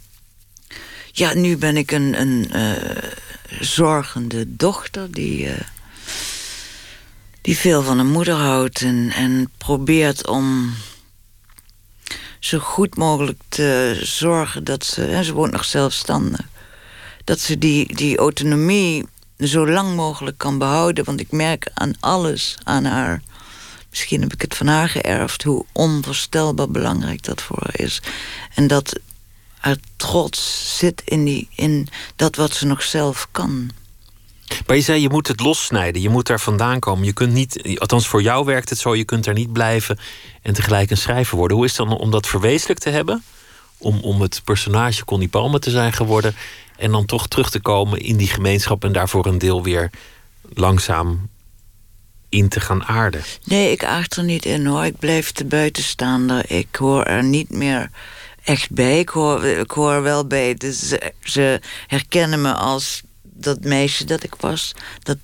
ja, 1.13 1.35
nu 1.35 1.57
ben 1.57 1.77
ik 1.77 1.91
een, 1.91 2.21
een 2.21 2.51
uh, 2.53 2.73
zorgende 3.61 4.57
dochter 4.57 5.13
die... 5.13 5.45
Uh, 5.45 5.53
die 7.41 7.57
veel 7.57 7.83
van 7.83 7.99
een 7.99 8.11
moeder 8.11 8.35
houdt 8.35 8.81
en, 8.81 9.13
en 9.15 9.51
probeert 9.59 10.27
om 10.27 10.75
zo 12.39 12.59
goed 12.59 12.97
mogelijk 12.97 13.41
te 13.49 14.01
zorgen 14.03 14.65
dat 14.65 14.85
ze... 14.85 15.05
En 15.05 15.25
ze 15.25 15.33
woont 15.33 15.53
nog 15.53 15.65
zelfstandig. 15.65 16.47
Dat 17.25 17.41
ze 17.41 17.59
die, 17.59 17.95
die 17.95 18.19
autonomie 18.19 19.07
zo 19.39 19.69
lang 19.69 19.97
mogelijk 19.97 20.39
kan 20.39 20.59
behouden. 20.59 21.05
Want 21.05 21.21
ik 21.21 21.31
merk 21.31 21.71
aan 21.75 21.95
alles 22.01 22.57
aan 22.65 22.85
haar 22.85 23.23
misschien 23.91 24.21
heb 24.21 24.33
ik 24.33 24.41
het 24.41 24.57
van 24.57 24.67
haar 24.67 24.89
geërfd... 24.89 25.43
hoe 25.43 25.65
onvoorstelbaar 25.73 26.71
belangrijk 26.71 27.23
dat 27.23 27.43
voor 27.43 27.59
haar 27.63 27.81
is. 27.81 28.03
En 28.55 28.67
dat 28.67 28.99
haar 29.59 29.77
trots 29.97 30.73
zit 30.79 31.03
in, 31.05 31.25
die, 31.25 31.49
in 31.55 31.89
dat 32.17 32.37
wat 32.37 32.55
ze 32.55 32.67
nog 32.67 32.83
zelf 32.83 33.29
kan. 33.31 33.71
Maar 34.67 34.77
je 34.77 34.83
zei, 34.83 35.01
je 35.01 35.09
moet 35.09 35.29
het 35.29 35.41
lossnijden. 35.41 36.03
Je 36.03 36.09
moet 36.09 36.27
daar 36.27 36.41
vandaan 36.41 36.79
komen. 36.79 37.05
Je 37.05 37.13
kunt 37.13 37.33
niet, 37.33 37.79
althans 37.79 38.09
voor 38.09 38.23
jou 38.23 38.45
werkt 38.45 38.69
het 38.69 38.79
zo... 38.79 38.95
je 38.95 39.05
kunt 39.05 39.25
daar 39.25 39.35
niet 39.35 39.53
blijven 39.53 39.99
en 40.43 40.55
tegelijk 40.55 40.91
een 40.91 40.97
schrijver 40.97 41.37
worden. 41.37 41.57
Hoe 41.57 41.67
is 41.67 41.77
het 41.77 41.89
dan 41.89 41.99
om 41.99 42.11
dat 42.11 42.27
verwezenlijk 42.27 42.81
te 42.81 42.91
hebben? 42.91 43.25
Om, 43.79 44.01
om 44.01 44.21
het 44.21 44.41
personage 44.45 45.05
Connie 45.05 45.29
Palme 45.29 45.59
te 45.59 45.71
zijn 45.71 45.93
geworden... 45.93 46.35
en 46.77 46.91
dan 46.91 47.05
toch 47.05 47.29
terug 47.29 47.51
te 47.51 47.61
komen 47.61 48.01
in 48.01 48.17
die 48.17 48.29
gemeenschap... 48.29 48.85
en 48.85 48.93
daarvoor 48.93 49.27
een 49.27 49.39
deel 49.39 49.63
weer 49.63 49.91
langzaam 50.55 51.29
in 52.29 52.49
te 52.49 52.61
gaan 52.61 52.85
aarden. 52.85 53.23
Nee, 53.45 53.73
ik 53.73 53.85
aard 53.85 54.17
er 54.17 54.25
niet 54.25 54.45
in 54.45 54.67
hoor. 54.67 54.85
Ik 54.85 54.99
blijf 54.99 55.33
te 55.33 55.45
buitenstaander. 55.45 56.51
Ik 56.51 56.77
hoor 56.77 57.05
er 57.05 57.25
niet 57.25 57.51
meer 57.51 57.91
echt 58.45 58.71
bij. 58.71 58.99
Ik 58.99 59.09
hoor, 59.09 59.45
ik 59.45 59.71
hoor 59.71 60.03
wel 60.03 60.27
bij. 60.27 60.55
Dus 60.55 60.95
ze 61.23 61.61
herkennen 61.87 62.43
me 62.43 62.53
als 62.53 63.03
dat 63.41 63.65
meisje 63.65 64.05
dat 64.05 64.23
ik 64.23 64.35
was. 64.35 64.75
Dat, 65.03 65.19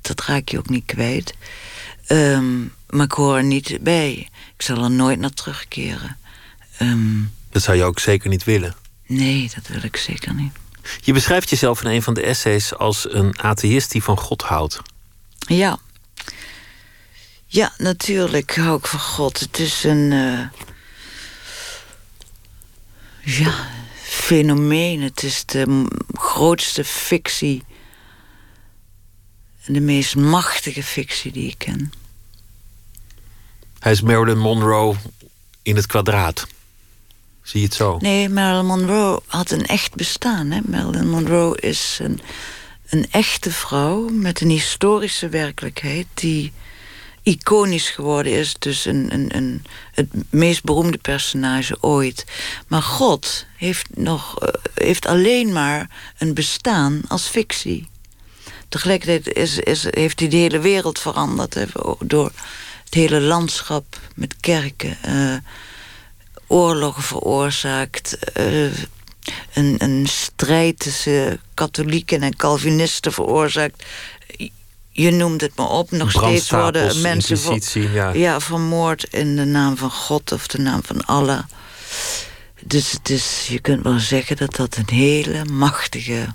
dat 0.00 0.20
raak 0.20 0.48
je 0.48 0.58
ook 0.58 0.68
niet 0.68 0.84
kwijt. 0.84 1.34
Um, 2.08 2.74
maar 2.88 3.04
ik 3.04 3.12
hoor 3.12 3.36
er 3.36 3.44
niet 3.44 3.78
bij. 3.80 4.28
Ik 4.56 4.62
zal 4.62 4.84
er 4.84 4.90
nooit 4.90 5.18
naar 5.18 5.32
terugkeren. 5.32 6.18
Um, 6.82 7.32
dat 7.50 7.62
zou 7.62 7.76
je 7.76 7.84
ook 7.84 7.98
zeker 7.98 8.28
niet 8.28 8.44
willen? 8.44 8.74
Nee, 9.06 9.50
dat 9.54 9.66
wil 9.66 9.82
ik 9.82 9.96
zeker 9.96 10.34
niet. 10.34 10.52
Je 11.00 11.12
beschrijft 11.12 11.50
jezelf 11.50 11.82
in 11.82 11.90
een 11.90 12.02
van 12.02 12.14
de 12.14 12.22
essays 12.22 12.74
als 12.74 13.12
een 13.12 13.40
atheïst 13.40 13.90
die 13.90 14.02
van 14.02 14.18
God 14.18 14.42
houdt. 14.42 14.80
Ja. 15.38 15.78
Ja, 17.46 17.72
natuurlijk 17.78 18.56
hou 18.56 18.78
ik 18.78 18.86
van 18.86 19.00
God. 19.00 19.40
Het 19.40 19.58
is 19.58 19.84
een... 19.84 20.10
Uh, 20.10 20.40
ja, 23.24 23.68
fenomeen. 24.10 25.02
Het 25.02 25.22
is 25.22 25.44
de 25.44 25.86
grootste 26.12 26.84
fictie. 26.84 27.64
De 29.66 29.80
meest 29.80 30.16
machtige 30.16 30.82
fictie 30.82 31.32
die 31.32 31.48
ik 31.48 31.58
ken. 31.58 31.92
Hij 33.78 33.92
is 33.92 34.00
Marilyn 34.00 34.38
Monroe 34.38 34.94
in 35.62 35.76
het 35.76 35.86
kwadraat. 35.86 36.46
Zie 37.42 37.60
je 37.60 37.66
het 37.66 37.74
zo? 37.74 37.98
Nee, 37.98 38.28
Marilyn 38.28 38.66
Monroe 38.66 39.22
had 39.26 39.50
een 39.50 39.66
echt 39.66 39.94
bestaan. 39.94 40.50
Hè? 40.50 40.60
Marilyn 40.64 41.08
Monroe 41.08 41.60
is 41.60 41.98
een, 42.02 42.20
een 42.88 43.06
echte 43.10 43.52
vrouw 43.52 44.08
met 44.08 44.40
een 44.40 44.50
historische 44.50 45.28
werkelijkheid... 45.28 46.06
die 46.14 46.52
iconisch 47.22 47.90
geworden 47.90 48.32
is. 48.32 48.54
Dus 48.58 48.84
een, 48.84 49.08
een, 49.12 49.36
een, 49.36 49.64
het 49.92 50.08
meest 50.30 50.64
beroemde 50.64 50.98
personage 50.98 51.76
ooit. 51.80 52.24
Maar 52.68 52.82
God 52.82 53.46
heeft, 53.56 53.86
nog, 53.96 54.42
uh, 54.42 54.48
heeft 54.74 55.06
alleen 55.06 55.52
maar 55.52 55.90
een 56.18 56.34
bestaan 56.34 57.00
als 57.08 57.26
fictie. 57.28 57.88
Tegelijkertijd 58.68 59.36
is, 59.36 59.58
is, 59.58 59.86
heeft 59.90 60.20
hij 60.20 60.28
de 60.28 60.36
hele 60.36 60.58
wereld 60.58 60.98
veranderd. 60.98 61.56
Door 61.98 62.32
het 62.84 62.94
hele 62.94 63.20
landschap 63.20 64.00
met 64.14 64.36
kerken. 64.40 64.98
Uh, 65.08 65.36
oorlogen 66.46 67.02
veroorzaakt. 67.02 68.18
Uh, 68.38 68.70
een, 69.52 69.74
een 69.78 70.06
strijd 70.06 70.78
tussen 70.78 71.40
katholieken 71.54 72.22
en 72.22 72.36
Calvinisten 72.36 73.12
veroorzaakt 73.12 73.84
je 74.90 75.10
noemt 75.10 75.40
het 75.40 75.56
maar 75.56 75.68
op. 75.68 75.90
Nog 75.90 76.10
steeds 76.10 76.50
worden 76.50 77.00
mensen 77.00 77.60
ja. 77.92 78.12
ja. 78.12 78.40
vermoord 78.40 79.04
in 79.04 79.36
de 79.36 79.44
naam 79.44 79.76
van 79.76 79.90
God 79.90 80.32
of 80.32 80.46
de 80.46 80.58
naam 80.58 80.80
van 80.84 81.04
Allah. 81.04 81.42
Dus, 82.64 82.96
dus 83.02 83.46
je 83.48 83.58
kunt 83.58 83.82
wel 83.82 83.98
zeggen 83.98 84.36
dat 84.36 84.56
dat 84.56 84.76
een 84.76 84.94
hele 84.96 85.44
machtige 85.44 86.28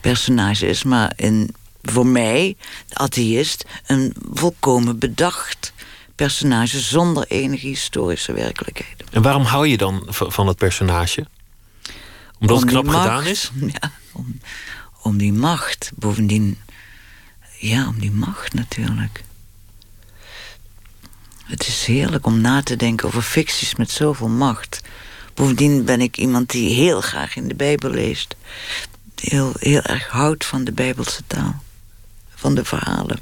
personage 0.00 0.66
is. 0.66 0.84
Maar 0.84 1.12
in, 1.16 1.54
voor 1.82 2.06
mij, 2.06 2.56
de 2.88 2.94
atheïst, 2.94 3.64
een 3.86 4.14
volkomen 4.32 4.98
bedacht 4.98 5.72
personage 6.14 6.80
zonder 6.80 7.24
enige 7.28 7.66
historische 7.66 8.32
werkelijkheid. 8.32 9.04
En 9.10 9.22
waarom 9.22 9.44
hou 9.44 9.66
je 9.66 9.76
dan 9.76 10.02
van 10.08 10.46
dat 10.46 10.56
personage? 10.56 11.26
Omdat 12.38 12.56
Om 12.56 12.62
het 12.62 12.70
knap 12.70 12.84
macht. 12.84 12.98
gedaan 12.98 13.26
is? 13.26 13.50
Ja, 13.80 13.92
om, 14.12 14.40
om 15.02 15.18
die 15.18 15.32
macht. 15.32 15.90
Bovendien, 15.94 16.58
ja, 17.58 17.88
om 17.88 17.98
die 17.98 18.10
macht 18.10 18.54
natuurlijk. 18.54 19.24
Het 21.44 21.66
is 21.66 21.84
heerlijk 21.84 22.26
om 22.26 22.40
na 22.40 22.62
te 22.62 22.76
denken 22.76 23.06
over 23.06 23.22
ficties 23.22 23.74
met 23.74 23.90
zoveel 23.90 24.28
macht. 24.28 24.80
Bovendien 25.34 25.84
ben 25.84 26.00
ik 26.00 26.16
iemand 26.16 26.50
die 26.50 26.74
heel 26.74 27.00
graag 27.00 27.36
in 27.36 27.48
de 27.48 27.54
Bijbel 27.54 27.90
leest. 27.90 28.36
Heel, 29.14 29.52
heel 29.58 29.82
erg 29.82 30.08
houdt 30.08 30.44
van 30.44 30.64
de 30.64 30.72
Bijbelse 30.72 31.22
taal. 31.26 31.62
Van 32.34 32.54
de 32.54 32.64
verhalen. 32.64 33.18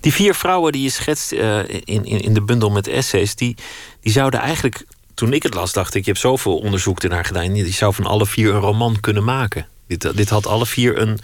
Die 0.00 0.12
vier 0.12 0.34
vrouwen 0.34 0.72
die 0.72 0.82
je 0.82 0.90
schetst 0.90 1.32
eh, 1.32 1.68
in, 1.68 1.84
in, 1.84 2.20
in 2.20 2.34
de 2.34 2.42
bundel 2.42 2.70
met 2.70 2.86
essays, 2.86 3.34
die, 3.34 3.56
die 4.00 4.12
zouden 4.12 4.40
eigenlijk, 4.40 4.84
toen 5.14 5.32
ik 5.32 5.42
het 5.42 5.54
las, 5.54 5.72
dacht 5.72 5.94
ik, 5.94 6.04
je 6.04 6.10
hebt 6.10 6.22
zoveel 6.22 6.58
onderzoek 6.58 7.02
ernaar 7.02 7.24
gedaan, 7.24 7.52
die 7.52 7.72
zou 7.72 7.94
van 7.94 8.06
alle 8.06 8.26
vier 8.26 8.54
een 8.54 8.60
roman 8.60 9.00
kunnen 9.00 9.24
maken. 9.24 9.66
Dit, 9.86 10.16
dit 10.16 10.28
had 10.28 10.46
alle 10.46 10.66
vier 10.66 10.98
een, 10.98 11.18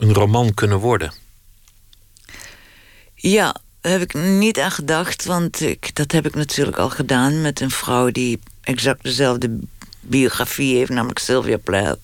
een 0.00 0.12
roman 0.14 0.54
kunnen 0.54 0.78
worden. 0.78 1.12
Ja, 3.14 3.56
daar 3.80 3.92
heb 3.92 4.02
ik 4.02 4.14
niet 4.14 4.58
aan 4.58 4.70
gedacht, 4.70 5.24
want 5.24 5.60
ik, 5.60 5.94
dat 5.94 6.12
heb 6.12 6.26
ik 6.26 6.34
natuurlijk 6.34 6.78
al 6.78 6.90
gedaan 6.90 7.40
met 7.40 7.60
een 7.60 7.70
vrouw 7.70 8.10
die 8.10 8.38
exact 8.62 9.02
dezelfde 9.02 9.58
biografie 10.00 10.76
heeft, 10.76 10.90
namelijk 10.90 11.18
Sylvia 11.18 11.56
Plath. 11.56 11.98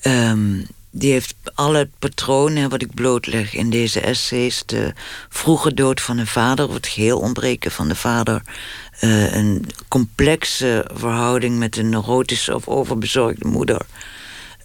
Ehm, 0.00 0.62
die 0.90 1.12
heeft 1.12 1.34
alle 1.54 1.88
patronen 1.98 2.70
wat 2.70 2.82
ik 2.82 2.94
blootleg 2.94 3.54
in 3.54 3.70
deze 3.70 4.00
essays. 4.00 4.62
De 4.66 4.92
vroege 5.28 5.74
dood 5.74 6.00
van 6.00 6.18
een 6.18 6.26
vader, 6.26 6.72
het 6.72 6.86
geheel 6.86 7.18
ontbreken 7.18 7.70
van 7.70 7.88
de 7.88 7.96
vader. 7.96 8.42
eh, 8.98 9.34
een 9.34 9.64
complexe 9.88 10.84
verhouding 10.94 11.58
met 11.58 11.76
een 11.76 11.88
neurotische 11.88 12.54
of 12.54 12.68
overbezorgde 12.68 13.48
moeder. 13.48 13.86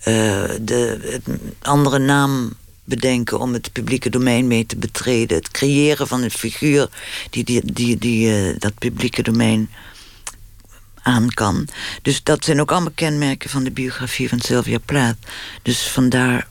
Eh, 0.04 0.44
de, 0.62 1.00
het 1.26 1.38
andere 1.62 2.00
naam 2.00 2.54
bedenken 2.84 3.40
om 3.40 3.54
het 3.54 3.72
publieke 3.72 4.10
domein 4.10 4.48
mee 4.48 4.66
te 4.66 4.76
betreden. 4.76 5.38
Het 5.38 5.52
creëren 5.52 6.08
van 6.08 6.22
een 6.22 6.32
figuur 6.32 6.90
die, 7.30 7.44
die, 7.44 7.74
die, 7.74 7.98
die 7.98 8.36
eh, 8.50 8.56
dat 8.60 8.74
publieke 8.78 9.24
domein 9.24 9.70
aan 11.02 11.30
kan. 11.30 11.68
Dus 12.02 12.24
dat 12.24 12.46
zijn 12.46 12.62
ook 12.62 12.72
allemaal 12.72 12.92
kenmerken 12.96 13.50
van 13.50 13.64
de 13.64 13.72
biografie 13.72 14.30
van 14.30 14.40
Sylvia 14.40 14.78
Plath. 14.86 15.16
Dus 15.62 15.88
vandaar... 15.88 16.48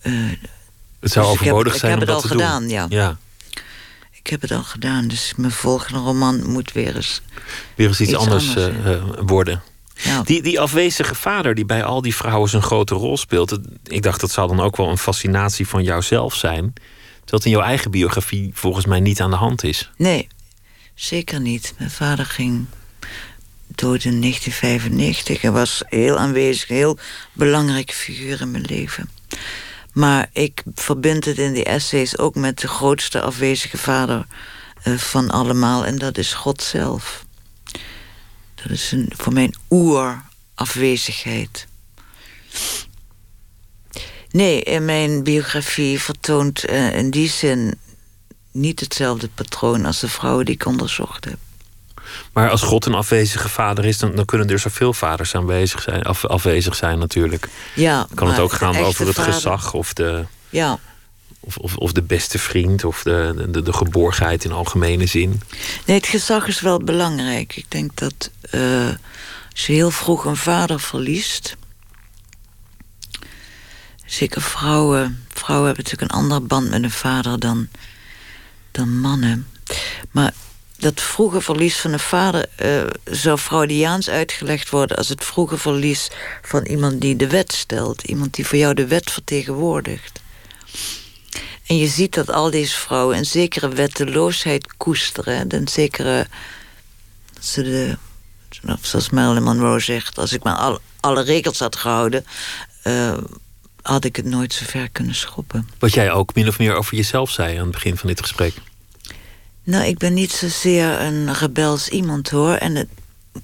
eh, 0.00 0.12
Het 0.12 0.30
zou 0.30 0.38
Dus 1.00 1.10
ik 1.10 1.14
heb- 1.14 1.24
overbodig 1.30 1.72
ik 1.74 1.78
zijn 1.80 1.98
heb 1.98 2.00
om 2.00 2.06
het 2.06 2.14
al 2.14 2.20
te 2.20 2.28
doen. 2.28 2.36
gedaan, 2.38 2.68
ja. 2.68 2.86
ja. 2.88 3.18
ik 4.12 4.26
heb 4.26 4.40
het 4.40 4.50
al 4.52 4.62
gedaan, 4.62 5.08
dus 5.08 5.32
mijn 5.36 5.52
volgende 5.52 5.98
roman 5.98 6.50
moet 6.50 6.72
weer 6.72 6.96
eens... 6.96 7.22
Weer 7.74 7.88
eens 7.88 8.00
iets, 8.00 8.10
Iets 8.10 8.18
anders, 8.18 8.56
anders, 8.56 9.00
worden. 9.26 9.62
Ja, 10.04 10.22
Die, 10.22 10.42
die 10.42 10.60
afwezige 10.60 11.14
vader 11.14 11.54
die 11.54 11.64
bij 11.64 11.84
al 11.84 12.02
die 12.02 12.14
vrouwen 12.14 12.50
zo'n 12.50 12.62
grote 12.62 12.94
rol 12.94 13.16
speelt. 13.16 13.58
Ik 13.84 14.02
dacht 14.02 14.20
dat 14.20 14.30
zou 14.30 14.48
dan 14.48 14.60
ook 14.60 14.76
wel 14.76 14.88
een 14.88 14.98
fascinatie 14.98 15.68
van 15.68 15.82
jouzelf 15.82 16.34
zijn. 16.34 16.72
Terwijl 16.72 17.42
het 17.42 17.44
in 17.44 17.50
jouw 17.50 17.62
eigen 17.62 17.90
biografie 17.90 18.50
volgens 18.54 18.86
mij 18.86 19.00
niet 19.00 19.20
aan 19.20 19.30
de 19.30 19.36
hand 19.36 19.64
is. 19.64 19.90
Nee, 19.96 20.28
zeker 20.94 21.40
niet. 21.40 21.74
Mijn 21.78 21.90
vader 21.90 22.24
ging 22.24 22.66
dood 23.66 24.04
in 24.04 24.20
1995 24.20 25.42
en 25.42 25.52
was 25.52 25.82
heel 25.86 26.18
aanwezig, 26.18 26.68
een 26.68 26.76
heel 26.76 26.98
belangrijke 27.32 27.94
figuur 27.94 28.40
in 28.40 28.50
mijn 28.50 28.64
leven. 28.64 29.10
Maar 29.92 30.28
ik 30.32 30.62
verbind 30.74 31.24
het 31.24 31.38
in 31.38 31.52
die 31.52 31.64
essays 31.64 32.18
ook 32.18 32.34
met 32.34 32.60
de 32.60 32.68
grootste 32.68 33.20
afwezige 33.20 33.78
vader 33.78 34.26
eh, 34.82 34.94
van 34.94 35.30
allemaal, 35.30 35.84
en 35.84 35.98
dat 35.98 36.18
is 36.18 36.34
God 36.34 36.62
zelf. 36.62 37.26
Dat 38.68 38.76
is 38.76 38.92
een, 38.92 39.12
voor 39.16 39.32
mijn 39.32 39.54
oerafwezigheid. 39.70 41.66
Nee, 44.30 44.62
in 44.62 44.84
mijn 44.84 45.22
biografie 45.22 46.00
vertoont 46.00 46.64
eh, 46.64 46.96
in 46.96 47.10
die 47.10 47.28
zin 47.28 47.74
niet 48.52 48.80
hetzelfde 48.80 49.28
patroon 49.34 49.84
als 49.84 50.00
de 50.00 50.08
vrouwen 50.08 50.44
die 50.44 50.54
ik 50.54 50.66
onderzocht 50.66 51.24
heb. 51.24 51.36
Maar 52.32 52.50
als 52.50 52.62
God 52.62 52.86
een 52.86 52.94
afwezige 52.94 53.48
vader 53.48 53.84
is, 53.84 53.98
dan, 53.98 54.14
dan 54.14 54.24
kunnen 54.24 54.48
er 54.48 54.58
zoveel 54.58 54.92
vaders 54.92 55.34
aanwezig 55.34 55.82
zijn, 55.82 56.02
af, 56.02 56.24
afwezig 56.24 56.74
zijn 56.76 56.98
natuurlijk. 56.98 57.48
Ja, 57.74 58.06
Kan 58.14 58.28
het 58.28 58.38
ook 58.38 58.52
gaan 58.52 58.76
over 58.76 59.06
het 59.06 59.14
vader- 59.16 59.32
gezag 59.32 59.72
of 59.74 59.92
de, 59.92 60.24
Ja, 60.48 60.78
of, 61.40 61.76
of, 61.76 61.92
de 61.92 62.02
beste 62.02 62.38
vriend 62.38 62.84
of 62.84 63.02
de, 63.02 63.46
de, 63.50 63.62
de 63.62 63.72
geborgenheid 63.72 64.44
in 64.44 64.52
algemene 64.52 65.06
zin. 65.06 65.40
nee, 65.86 65.96
het 65.96 66.06
gezag 66.06 66.46
is 66.46 66.60
wel 66.60 66.78
belangrijk. 66.78 67.56
Ik 67.56 67.70
denk 67.70 67.96
dat 67.96 68.30
eh, 68.50 68.88
als 69.50 69.66
je 69.66 69.72
heel 69.72 69.90
vroeg 69.90 70.24
een 70.24 70.36
vader 70.36 70.80
verliest. 70.80 71.56
Zeker 74.06 74.42
vrouwen. 74.42 75.24
Vrouwen 75.28 75.66
hebben 75.66 75.84
natuurlijk 75.84 76.12
een 76.12 76.18
andere 76.18 76.40
band 76.40 76.70
met 76.70 76.82
een 76.82 76.90
vader 76.90 77.38
dan, 77.38 77.68
dan 78.70 79.00
mannen. 79.00 79.46
Maar 80.10 80.32
dat 80.78 81.00
vroege 81.00 81.40
verlies 81.40 81.76
van 81.76 81.92
een 81.92 81.98
vader 81.98 82.46
eh, 82.56 82.82
zou 83.04 83.38
Freudiaans 83.38 84.10
uitgelegd 84.10 84.70
worden 84.70 84.96
als 84.96 85.08
het 85.08 85.24
vroege 85.24 85.58
verlies 85.58 86.10
van 86.42 86.64
iemand 86.64 87.00
die 87.00 87.16
de 87.16 87.28
wet 87.28 87.52
stelt. 87.52 88.02
Iemand 88.02 88.34
die 88.34 88.46
voor 88.46 88.58
jou 88.58 88.74
de 88.74 88.86
wet 88.86 89.10
vertegenwoordigt. 89.10 90.20
En 91.68 91.76
je 91.76 91.86
ziet 91.86 92.14
dat 92.14 92.30
al 92.30 92.50
deze 92.50 92.76
vrouwen 92.76 93.16
een 93.16 93.26
zekere 93.26 93.68
wetteloosheid 93.68 94.76
koesteren. 94.76 95.54
Een 95.54 95.68
zekere. 95.68 96.26
Dat 97.32 97.44
ze 97.44 97.62
de. 97.62 97.96
Zoals 98.80 99.10
Marilyn 99.10 99.42
Monroe 99.42 99.80
zegt: 99.80 100.18
als 100.18 100.32
ik 100.32 100.42
maar 100.42 100.56
al, 100.56 100.78
alle 101.00 101.22
regels 101.22 101.58
had 101.58 101.76
gehouden. 101.76 102.24
eh, 102.82 103.16
had 103.82 104.04
ik 104.04 104.16
het 104.16 104.24
nooit 104.24 104.52
zo 104.52 104.64
ver 104.64 104.88
kunnen 104.90 105.14
schoppen. 105.14 105.68
Wat 105.78 105.94
jij 105.94 106.12
ook 106.12 106.34
min 106.34 106.48
of 106.48 106.58
meer 106.58 106.74
over 106.74 106.96
jezelf 106.96 107.30
zei 107.30 107.56
aan 107.56 107.62
het 107.62 107.72
begin 107.72 107.96
van 107.96 108.08
dit 108.08 108.20
gesprek. 108.20 108.54
Nou, 109.64 109.84
ik 109.84 109.98
ben 109.98 110.14
niet 110.14 110.32
zozeer 110.32 111.00
een 111.00 111.34
rebels 111.34 111.88
iemand 111.88 112.30
hoor. 112.30 112.54
En 112.54 112.74
het 112.74 112.88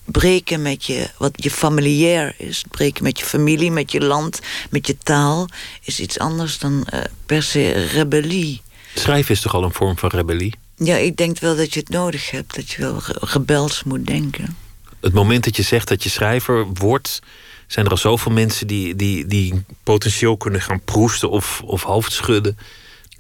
breken 0.04 0.62
met 0.62 0.84
je, 0.84 1.10
wat 1.18 1.30
je 1.34 1.50
familiair 1.50 2.34
is, 2.38 2.64
breken 2.70 3.02
met 3.02 3.18
je 3.18 3.24
familie, 3.24 3.70
met 3.70 3.92
je 3.92 4.00
land, 4.00 4.40
met 4.70 4.86
je 4.86 4.96
taal, 5.02 5.48
is 5.82 6.00
iets 6.00 6.18
anders 6.18 6.58
dan 6.58 6.84
eh, 6.86 7.00
per 7.26 7.42
se 7.42 7.70
rebellie. 7.72 8.62
Schrijven 8.94 9.34
is 9.34 9.40
toch 9.40 9.54
al 9.54 9.62
een 9.64 9.72
vorm 9.72 9.98
van 9.98 10.08
rebellie? 10.08 10.54
Ja, 10.76 10.96
ik 10.96 11.16
denk 11.16 11.38
wel 11.38 11.56
dat 11.56 11.74
je 11.74 11.80
het 11.80 11.88
nodig 11.88 12.30
hebt, 12.30 12.54
dat 12.54 12.70
je 12.70 12.80
wel 12.82 13.00
re- 13.06 13.14
rebels 13.20 13.82
moet 13.84 14.06
denken. 14.06 14.56
Het 15.00 15.12
moment 15.12 15.44
dat 15.44 15.56
je 15.56 15.62
zegt 15.62 15.88
dat 15.88 16.02
je 16.02 16.08
schrijver 16.10 16.66
wordt, 16.72 17.20
zijn 17.66 17.84
er 17.84 17.90
al 17.90 17.96
zoveel 17.98 18.32
mensen 18.32 18.66
die, 18.66 18.96
die, 18.96 19.26
die 19.26 19.64
potentieel 19.82 20.36
kunnen 20.36 20.60
gaan 20.60 20.80
proesten 20.84 21.30
of, 21.30 21.62
of 21.64 21.82
hoofdschudden. 21.82 22.58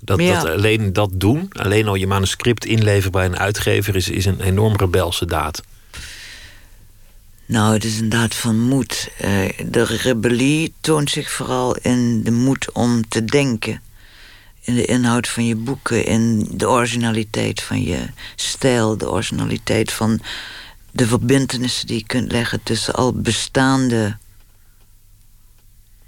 Dat, 0.00 0.20
Ja. 0.20 0.34
dat 0.42 0.50
alleen 0.52 0.92
dat 0.92 1.10
doen, 1.12 1.48
alleen 1.52 1.88
al 1.88 1.94
je 1.94 2.06
manuscript 2.06 2.64
inleveren 2.64 3.12
bij 3.12 3.24
een 3.24 3.38
uitgever, 3.38 3.96
is, 3.96 4.08
is 4.08 4.24
een 4.24 4.40
enorm 4.40 4.76
rebelse 4.76 5.24
daad. 5.26 5.62
Nou, 7.46 7.72
het 7.72 7.84
is 7.84 8.00
een 8.00 8.08
daad 8.08 8.34
van 8.34 8.60
moed. 8.60 9.08
Eh, 9.18 9.48
de 9.66 9.84
rebellie 9.84 10.72
toont 10.80 11.10
zich 11.10 11.30
vooral 11.30 11.76
in 11.76 12.22
de 12.22 12.30
moed 12.30 12.72
om 12.72 13.08
te 13.08 13.24
denken. 13.24 13.82
In 14.60 14.74
de 14.74 14.84
inhoud 14.84 15.28
van 15.28 15.46
je 15.46 15.56
boeken, 15.56 16.04
in 16.04 16.48
de 16.50 16.68
originaliteit 16.68 17.62
van 17.62 17.82
je 17.82 18.06
stijl, 18.36 18.96
de 18.96 19.10
originaliteit 19.10 19.92
van 19.92 20.20
de 20.90 21.06
verbindenissen 21.06 21.86
die 21.86 21.98
je 21.98 22.06
kunt 22.06 22.32
leggen 22.32 22.62
tussen 22.62 22.94
al 22.94 23.12
bestaande. 23.12 24.16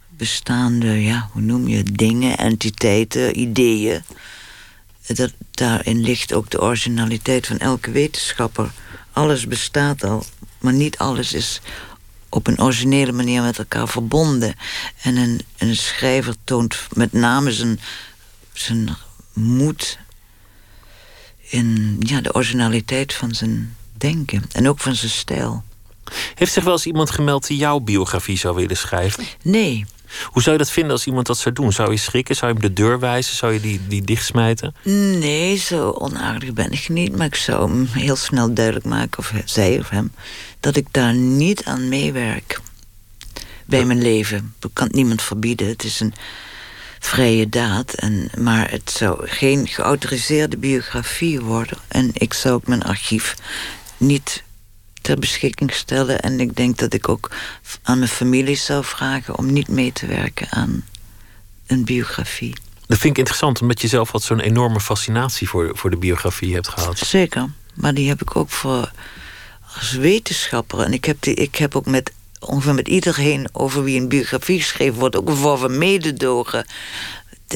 bestaande, 0.08 1.02
ja, 1.02 1.28
hoe 1.32 1.42
noem 1.42 1.68
je 1.68 1.82
dingen, 1.82 2.38
entiteiten, 2.38 3.40
ideeën. 3.40 4.02
Dat, 5.06 5.32
daarin 5.50 6.00
ligt 6.00 6.32
ook 6.32 6.50
de 6.50 6.60
originaliteit 6.60 7.46
van 7.46 7.58
elke 7.58 7.90
wetenschapper. 7.90 8.70
Alles 9.16 9.46
bestaat 9.46 10.04
al, 10.04 10.24
maar 10.58 10.72
niet 10.72 10.98
alles 10.98 11.32
is 11.32 11.60
op 12.28 12.46
een 12.46 12.60
originele 12.60 13.12
manier 13.12 13.42
met 13.42 13.58
elkaar 13.58 13.88
verbonden. 13.88 14.54
En 15.02 15.16
een, 15.16 15.40
een 15.56 15.76
schrijver 15.76 16.34
toont 16.44 16.76
met 16.92 17.12
name 17.12 17.52
zijn, 17.52 17.80
zijn 18.52 18.96
moed 19.32 19.98
in 21.40 21.96
ja, 22.00 22.20
de 22.20 22.34
originaliteit 22.34 23.14
van 23.14 23.34
zijn 23.34 23.76
denken 23.92 24.42
en 24.52 24.68
ook 24.68 24.80
van 24.80 24.94
zijn 24.94 25.10
stijl. 25.10 25.64
Heeft 26.34 26.52
zich 26.52 26.64
wel 26.64 26.72
eens 26.72 26.86
iemand 26.86 27.10
gemeld 27.10 27.46
die 27.46 27.56
jouw 27.56 27.78
biografie 27.78 28.38
zou 28.38 28.54
willen 28.54 28.76
schrijven? 28.76 29.24
Nee, 29.42 29.86
Hoe 30.24 30.42
zou 30.42 30.56
je 30.56 30.62
dat 30.62 30.72
vinden 30.72 30.92
als 30.92 31.06
iemand 31.06 31.26
dat 31.26 31.38
zou 31.38 31.54
doen? 31.54 31.72
Zou 31.72 31.90
je 31.90 31.96
schrikken? 31.96 32.36
Zou 32.36 32.52
je 32.52 32.58
hem 32.58 32.68
de 32.68 32.82
deur 32.82 32.98
wijzen? 32.98 33.36
Zou 33.36 33.52
je 33.52 33.60
die, 33.60 33.80
die 33.88 34.02
dichtsmijten? 34.02 34.74
nee, 34.82 35.56
zo 35.56 35.90
onaardig 35.90 36.52
ben 36.52 36.72
ik 36.72 36.88
niet. 36.88 37.16
Maar 37.16 37.26
ik 37.26 37.34
zou 37.34 37.70
hem 37.70 37.86
heel 37.86 38.16
snel 38.16 38.54
duidelijk 38.54 38.84
maken, 38.84 39.18
of 39.18 39.32
zij 39.44 39.78
of 39.78 39.88
hem, 39.88 40.12
dat 40.60 40.76
ik 40.76 40.86
daar 40.90 41.14
niet 41.14 41.64
aan 41.64 41.88
meewerk. 41.88 42.60
Bij 43.64 43.84
mijn 43.84 44.02
leven. 44.02 44.54
Dat 44.58 44.70
kan 44.72 44.86
het 44.86 44.96
niemand 44.96 45.22
verbieden. 45.22 45.68
Het 45.68 45.84
is 45.84 46.00
een 46.00 46.14
vrije 46.98 47.48
daad. 47.48 47.94
En, 47.94 48.30
maar 48.38 48.70
het 48.70 48.90
zou 48.90 49.28
geen 49.28 49.66
geautoriseerde 49.66 50.56
biografie 50.56 51.40
worden. 51.40 51.78
En 51.88 52.10
ik 52.12 52.32
zou 52.32 52.54
ook 52.54 52.66
mijn 52.66 52.82
archief 52.82 53.34
niet 53.96 54.44
ter 55.06 55.18
beschikking 55.18 55.72
stellen. 55.72 56.20
En 56.20 56.40
ik 56.40 56.56
denk 56.56 56.78
dat 56.78 56.92
ik 56.92 57.08
ook 57.08 57.30
aan 57.82 57.98
mijn 57.98 58.10
familie 58.10 58.56
zou 58.56 58.84
vragen 58.84 59.38
om 59.38 59.52
niet 59.52 59.68
mee 59.68 59.92
te 59.92 60.06
werken 60.06 60.46
aan 60.50 60.84
een 61.66 61.84
biografie. 61.84 62.54
Dat 62.86 62.98
vind 62.98 63.12
ik 63.12 63.18
interessant, 63.18 63.60
omdat 63.60 63.80
je 63.80 63.88
zelf 63.88 64.12
wat 64.12 64.22
zo'n 64.22 64.40
enorme 64.40 64.80
fascinatie 64.80 65.48
voor, 65.48 65.70
voor 65.76 65.90
de 65.90 65.96
biografie 65.96 66.54
hebt 66.54 66.68
gehad. 66.68 66.98
Zeker, 66.98 67.50
maar 67.74 67.94
die 67.94 68.08
heb 68.08 68.22
ik 68.22 68.36
ook 68.36 68.50
voor 68.50 68.92
als 69.74 69.92
wetenschapper. 69.92 70.80
En 70.80 70.92
ik 70.92 71.04
heb, 71.04 71.16
die, 71.20 71.34
ik 71.34 71.56
heb 71.56 71.76
ook 71.76 71.86
met 71.86 72.12
ongeveer 72.40 72.74
met 72.74 72.88
iedereen 72.88 73.48
over 73.52 73.82
wie 73.82 74.00
een 74.00 74.08
biografie 74.08 74.60
geschreven 74.60 74.98
wordt, 74.98 75.16
ook 75.16 75.28
een 75.28 75.36
vorm 75.36 75.58
van 75.58 75.78
mededogen. 75.78 76.66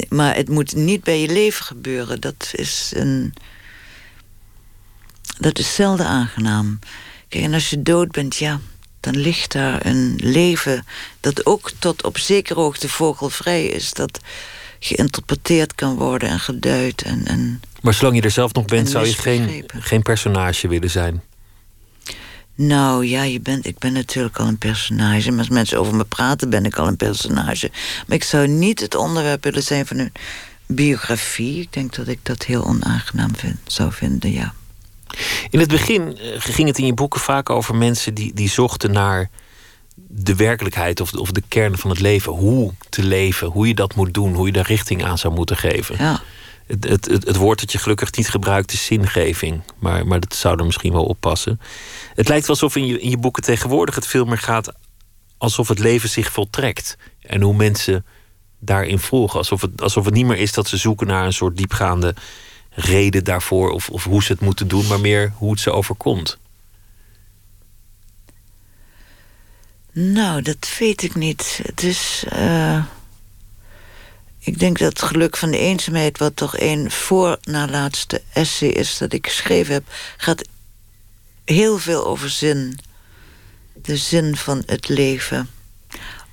Maar 0.09 0.35
het 0.35 0.49
moet 0.49 0.75
niet 0.75 1.05
bij 1.05 1.21
je 1.21 1.29
leven 1.29 1.65
gebeuren. 1.65 2.21
Dat 2.21 2.51
is 2.53 2.93
een. 2.95 3.35
Dat 5.39 5.59
is 5.59 5.75
zelden 5.75 6.07
aangenaam. 6.07 6.79
Kijk, 7.31 7.45
en 7.45 7.55
als 7.55 7.71
je 7.71 7.83
dood 7.83 8.11
bent, 8.11 8.37
ja, 8.37 8.61
dan 9.01 9.17
ligt 9.17 9.53
daar 9.53 9.87
een 9.87 10.15
leven 10.23 10.85
dat 11.21 11.47
ook 11.47 11.71
tot 11.79 12.05
op 12.05 12.19
zekere 12.19 12.61
hoogte 12.61 12.89
vogelvrij 12.89 13.67
is. 13.67 13.93
Dat 13.93 14.21
geïnterpreteerd 14.79 15.75
kan 15.75 15.95
worden 15.95 16.29
en 16.29 16.41
geduid. 16.41 17.03
En, 17.03 17.27
en, 17.27 17.61
maar 17.83 17.95
zolang 17.95 18.17
je 18.17 18.23
er 18.23 18.31
zelf 18.31 18.53
nog 18.53 18.65
bent, 18.65 18.91
zou 18.91 19.07
je 19.07 19.13
geen, 19.13 19.65
geen 19.67 20.03
personage 20.03 20.69
willen 20.69 20.91
zijn. 20.91 21.23
Nou 22.55 23.07
ja, 23.07 23.23
je 23.23 23.41
bent, 23.41 23.67
ik 23.67 23.79
ben 23.79 23.93
natuurlijk 23.93 24.39
al 24.39 24.47
een 24.47 24.59
personage. 24.59 25.31
Maar 25.31 25.39
als 25.39 25.49
mensen 25.49 25.79
over 25.79 25.95
me 25.95 26.05
praten, 26.05 26.51
ben 26.51 26.65
ik 26.65 26.77
al 26.77 26.87
een 26.87 26.97
personage. 26.97 27.71
Maar 28.07 28.17
ik 28.17 28.25
zou 28.25 28.47
niet 28.47 28.81
het 28.81 28.95
onderwerp 28.95 29.45
willen 29.45 29.63
zijn 29.63 29.87
van 29.87 29.99
een 29.99 30.13
biografie. 30.67 31.61
Ik 31.61 31.73
denk 31.73 31.95
dat 31.95 32.09
ik 32.09 32.19
dat 32.23 32.43
heel 32.43 32.65
onaangenaam 32.65 33.37
vind, 33.37 33.59
zou 33.65 33.93
vinden, 33.93 34.33
ja. 34.33 34.55
In 35.51 35.59
het 35.59 35.69
begin 35.69 36.19
eh, 36.19 36.27
ging 36.39 36.69
het 36.69 36.79
in 36.79 36.87
je 36.87 36.95
boeken 36.95 37.21
vaak 37.21 37.51
over 37.51 37.75
mensen 37.75 38.15
die, 38.15 38.35
die 38.35 38.49
zochten 38.49 38.93
naar 38.93 39.31
de 39.95 40.35
werkelijkheid 40.35 41.01
of 41.01 41.11
de, 41.11 41.21
of 41.21 41.31
de 41.31 41.43
kern 41.49 41.79
van 41.79 41.91
het 41.91 42.01
leven. 42.01 42.33
Hoe 42.33 42.73
te 42.89 43.03
leven, 43.03 43.49
hoe 43.49 43.67
je 43.67 43.75
dat 43.75 43.95
moet 43.95 44.15
doen, 44.15 44.35
hoe 44.35 44.47
je 44.47 44.53
daar 44.53 44.67
richting 44.67 45.05
aan 45.05 45.19
zou 45.19 45.35
moeten 45.35 45.57
geven. 45.57 45.97
Ja. 45.99 46.23
Het, 46.67 46.89
het, 46.89 47.07
het, 47.07 47.27
het 47.27 47.37
woord 47.37 47.61
dat 47.61 47.73
je 47.73 47.79
gelukkig 47.79 48.17
niet 48.17 48.29
gebruikt 48.29 48.73
is 48.73 48.85
zingeving. 48.85 49.63
Maar, 49.79 50.07
maar 50.07 50.21
dat 50.21 50.35
zou 50.35 50.59
er 50.59 50.65
misschien 50.65 50.93
wel 50.93 51.05
oppassen. 51.05 51.61
Het 52.15 52.29
lijkt 52.29 52.47
wel 52.47 52.57
alsof 52.57 52.77
in 52.77 52.87
je, 52.87 53.01
in 53.01 53.11
je 53.11 53.19
boeken 53.19 53.43
tegenwoordig 53.43 53.95
het 53.95 54.07
veel 54.07 54.25
meer 54.25 54.39
gaat 54.39 54.73
alsof 55.39 55.69
het 55.69 55.79
leven 55.79 56.09
zich 56.09 56.33
voltrekt. 56.33 56.97
En 57.21 57.41
hoe 57.43 57.55
mensen 57.55 58.05
daarin 58.59 58.99
volgen. 58.99 59.39
Alsof 59.39 59.61
het, 59.61 59.83
alsof 59.83 60.05
het 60.05 60.15
niet 60.15 60.27
meer 60.27 60.37
is 60.37 60.53
dat 60.53 60.69
ze 60.69 60.77
zoeken 60.77 61.07
naar 61.07 61.25
een 61.25 61.33
soort 61.33 61.57
diepgaande 61.57 62.15
reden 62.71 63.25
daarvoor. 63.25 63.71
Of, 63.71 63.89
of 63.91 64.05
hoe 64.05 64.23
ze 64.23 64.33
het 64.33 64.41
moeten 64.41 64.69
doen, 64.69 64.87
maar 64.87 65.01
meer 65.01 65.33
hoe 65.37 65.51
het 65.51 65.61
ze 65.61 65.71
overkomt. 65.71 66.39
Nou, 69.93 70.43
dat 70.43 70.77
weet 70.79 71.03
ik 71.03 71.15
niet. 71.15 71.61
Het 71.63 71.83
is. 71.83 72.25
Uh, 72.33 72.85
ik 74.39 74.59
denk 74.59 74.79
dat 74.79 74.89
het 74.89 75.03
geluk 75.03 75.37
van 75.37 75.51
de 75.51 75.59
eenzaamheid, 75.59 76.19
wat 76.19 76.37
toch 76.37 76.59
een 76.59 76.91
voor 76.91 77.39
na 77.43 77.69
laatste 77.69 78.23
essay 78.33 78.69
is 78.69 78.99
dat 78.99 79.13
ik 79.13 79.27
geschreven 79.27 79.73
heb, 79.73 79.85
gaat 80.17 80.49
heel 81.45 81.79
veel 81.79 82.07
over 82.07 82.31
zin. 82.31 82.79
De 83.83 83.97
zin 83.97 84.37
van 84.37 84.63
het 84.67 84.89
leven. 84.89 85.51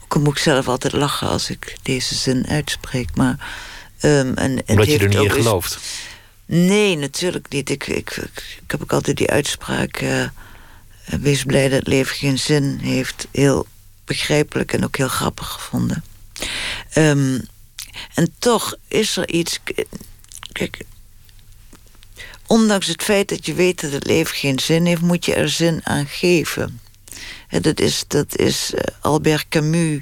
Ook 0.03 0.23
moet 0.23 0.38
ik 0.38 0.43
zelf 0.43 0.67
altijd 0.67 0.93
lachen 0.93 1.27
als 1.27 1.49
ik 1.49 1.77
deze 1.81 2.15
zin 2.15 2.47
uitspreek. 2.47 3.15
Maar, 3.15 3.55
um, 4.01 4.33
en 4.33 4.63
Omdat 4.65 4.88
je 4.88 4.97
er 4.97 5.07
niet 5.07 5.17
in 5.17 5.31
gelooft? 5.31 5.79
Nee, 6.47 6.97
natuurlijk 6.97 7.49
niet. 7.49 7.69
Ik, 7.69 7.87
ik, 7.87 8.15
ik, 8.15 8.63
heb 8.67 8.81
ook 8.81 8.93
altijd 8.93 9.17
die 9.17 9.29
uitspraak... 9.29 10.01
Uh, 10.01 10.27
wees 11.05 11.43
blij 11.43 11.69
dat 11.69 11.79
het 11.79 11.87
leven 11.87 12.15
geen 12.15 12.39
zin 12.39 12.77
heeft. 12.81 13.27
Heel 13.31 13.67
begrijpelijk 14.05 14.73
en 14.73 14.83
ook 14.83 14.97
heel 14.97 15.07
grappig 15.07 15.47
gevonden. 15.47 16.03
Um, 16.95 17.47
en 18.13 18.33
toch 18.39 18.75
is 18.87 19.17
er 19.17 19.29
iets... 19.29 19.59
Kijk, 20.51 20.85
ondanks 22.47 22.87
het 22.87 23.03
feit 23.03 23.29
dat 23.29 23.45
je 23.45 23.53
weet 23.53 23.81
dat 23.81 23.91
het 23.91 24.05
leven 24.05 24.35
geen 24.35 24.59
zin 24.59 24.85
heeft, 24.85 25.01
moet 25.01 25.25
je 25.25 25.33
er 25.33 25.49
zin 25.49 25.81
aan 25.83 26.07
geven. 26.07 26.81
dat 27.61 27.79
is, 27.79 28.03
dat 28.07 28.37
is 28.37 28.71
uh, 28.73 28.79
Albert 29.01 29.45
Camus. 29.49 30.01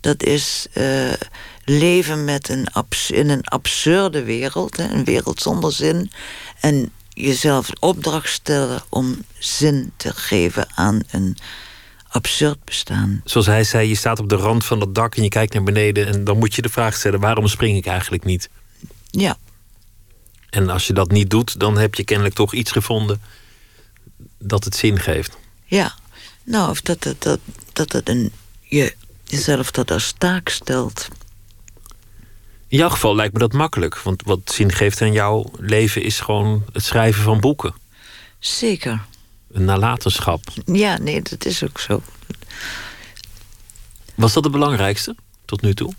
Dat 0.00 0.22
is 0.22 0.66
leven 1.64 2.24
met 2.24 2.48
een 2.48 2.68
in 3.08 3.28
een 3.28 3.44
absurde 3.44 4.22
wereld, 4.22 4.76
hè, 4.76 4.84
een 4.92 5.04
wereld 5.04 5.40
zonder 5.40 5.72
zin. 5.72 6.10
En 6.60 6.90
jezelf 7.08 7.68
een 7.68 7.82
opdracht 7.82 8.28
stellen 8.28 8.82
om 8.88 9.22
zin 9.38 9.92
te 9.96 10.14
geven 10.14 10.66
aan 10.74 11.00
een 11.10 11.36
absurd 12.08 12.64
bestaan. 12.64 13.20
Zoals 13.24 13.46
hij 13.46 13.64
zei, 13.64 13.88
je 13.88 13.94
staat 13.94 14.18
op 14.18 14.28
de 14.28 14.36
rand 14.36 14.64
van 14.64 14.80
het 14.80 14.94
dak 14.94 15.16
en 15.16 15.22
je 15.22 15.28
kijkt 15.28 15.52
naar 15.54 15.62
beneden 15.62 16.06
en 16.06 16.24
dan 16.24 16.38
moet 16.38 16.54
je 16.54 16.62
de 16.62 16.68
vraag 16.68 16.96
stellen: 16.96 17.20
waarom 17.20 17.46
spring 17.46 17.76
ik 17.76 17.86
eigenlijk 17.86 18.24
niet? 18.24 18.50
Ja. 19.10 19.36
En 20.50 20.68
als 20.68 20.86
je 20.86 20.92
dat 20.92 21.10
niet 21.10 21.30
doet, 21.30 21.60
dan 21.60 21.78
heb 21.78 21.94
je 21.94 22.04
kennelijk 22.04 22.34
toch 22.34 22.54
iets 22.54 22.72
gevonden 22.72 23.20
dat 24.38 24.64
het 24.64 24.76
zin 24.76 25.00
geeft. 25.00 25.36
Ja, 25.64 25.94
nou, 26.44 26.70
of 26.70 26.80
dat 26.80 27.04
het, 27.04 27.22
dat, 27.22 27.40
dat 27.72 27.92
het 27.92 28.08
een, 28.08 28.32
je 28.60 28.94
jezelf 29.24 29.70
dat 29.70 29.90
als 29.90 30.14
taak 30.18 30.48
stelt. 30.48 31.08
In 32.74 32.80
jouw 32.80 32.88
geval 32.88 33.14
lijkt 33.14 33.32
me 33.32 33.38
dat 33.38 33.52
makkelijk. 33.52 33.98
Want 33.98 34.22
wat 34.24 34.40
zin 34.44 34.72
geeft 34.72 35.02
aan 35.02 35.12
jouw 35.12 35.50
leven 35.58 36.02
is 36.02 36.20
gewoon 36.20 36.64
het 36.72 36.84
schrijven 36.84 37.22
van 37.22 37.40
boeken. 37.40 37.74
Zeker. 38.38 39.04
Een 39.52 39.64
nalatenschap. 39.64 40.40
Ja, 40.64 40.98
nee, 40.98 41.22
dat 41.22 41.44
is 41.44 41.64
ook 41.64 41.80
zo. 41.80 42.02
Was 44.14 44.32
dat 44.32 44.44
het 44.44 44.52
belangrijkste 44.52 45.16
tot 45.44 45.62
nu 45.62 45.74
toe? 45.74 45.92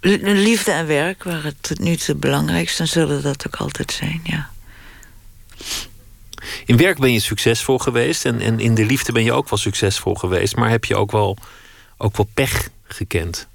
Liefde 0.00 0.70
en 0.70 0.86
werk 0.86 1.22
waren 1.22 1.56
tot 1.60 1.78
nu 1.78 1.96
toe 1.96 2.06
het 2.06 2.20
belangrijkste 2.20 2.82
en 2.82 2.88
zullen 2.88 3.22
dat 3.22 3.46
ook 3.46 3.56
altijd 3.56 3.92
zijn, 3.92 4.20
ja. 4.24 4.50
In 6.64 6.76
werk 6.76 6.98
ben 6.98 7.12
je 7.12 7.20
succesvol 7.20 7.78
geweest 7.78 8.24
en, 8.24 8.40
en 8.40 8.60
in 8.60 8.74
de 8.74 8.84
liefde 8.84 9.12
ben 9.12 9.24
je 9.24 9.32
ook 9.32 9.50
wel 9.50 9.58
succesvol 9.58 10.14
geweest, 10.14 10.56
maar 10.56 10.70
heb 10.70 10.84
je 10.84 10.96
ook 10.96 11.10
wel, 11.10 11.36
ook 11.96 12.16
wel 12.16 12.28
pech 12.34 12.68
gekend? 12.82 13.50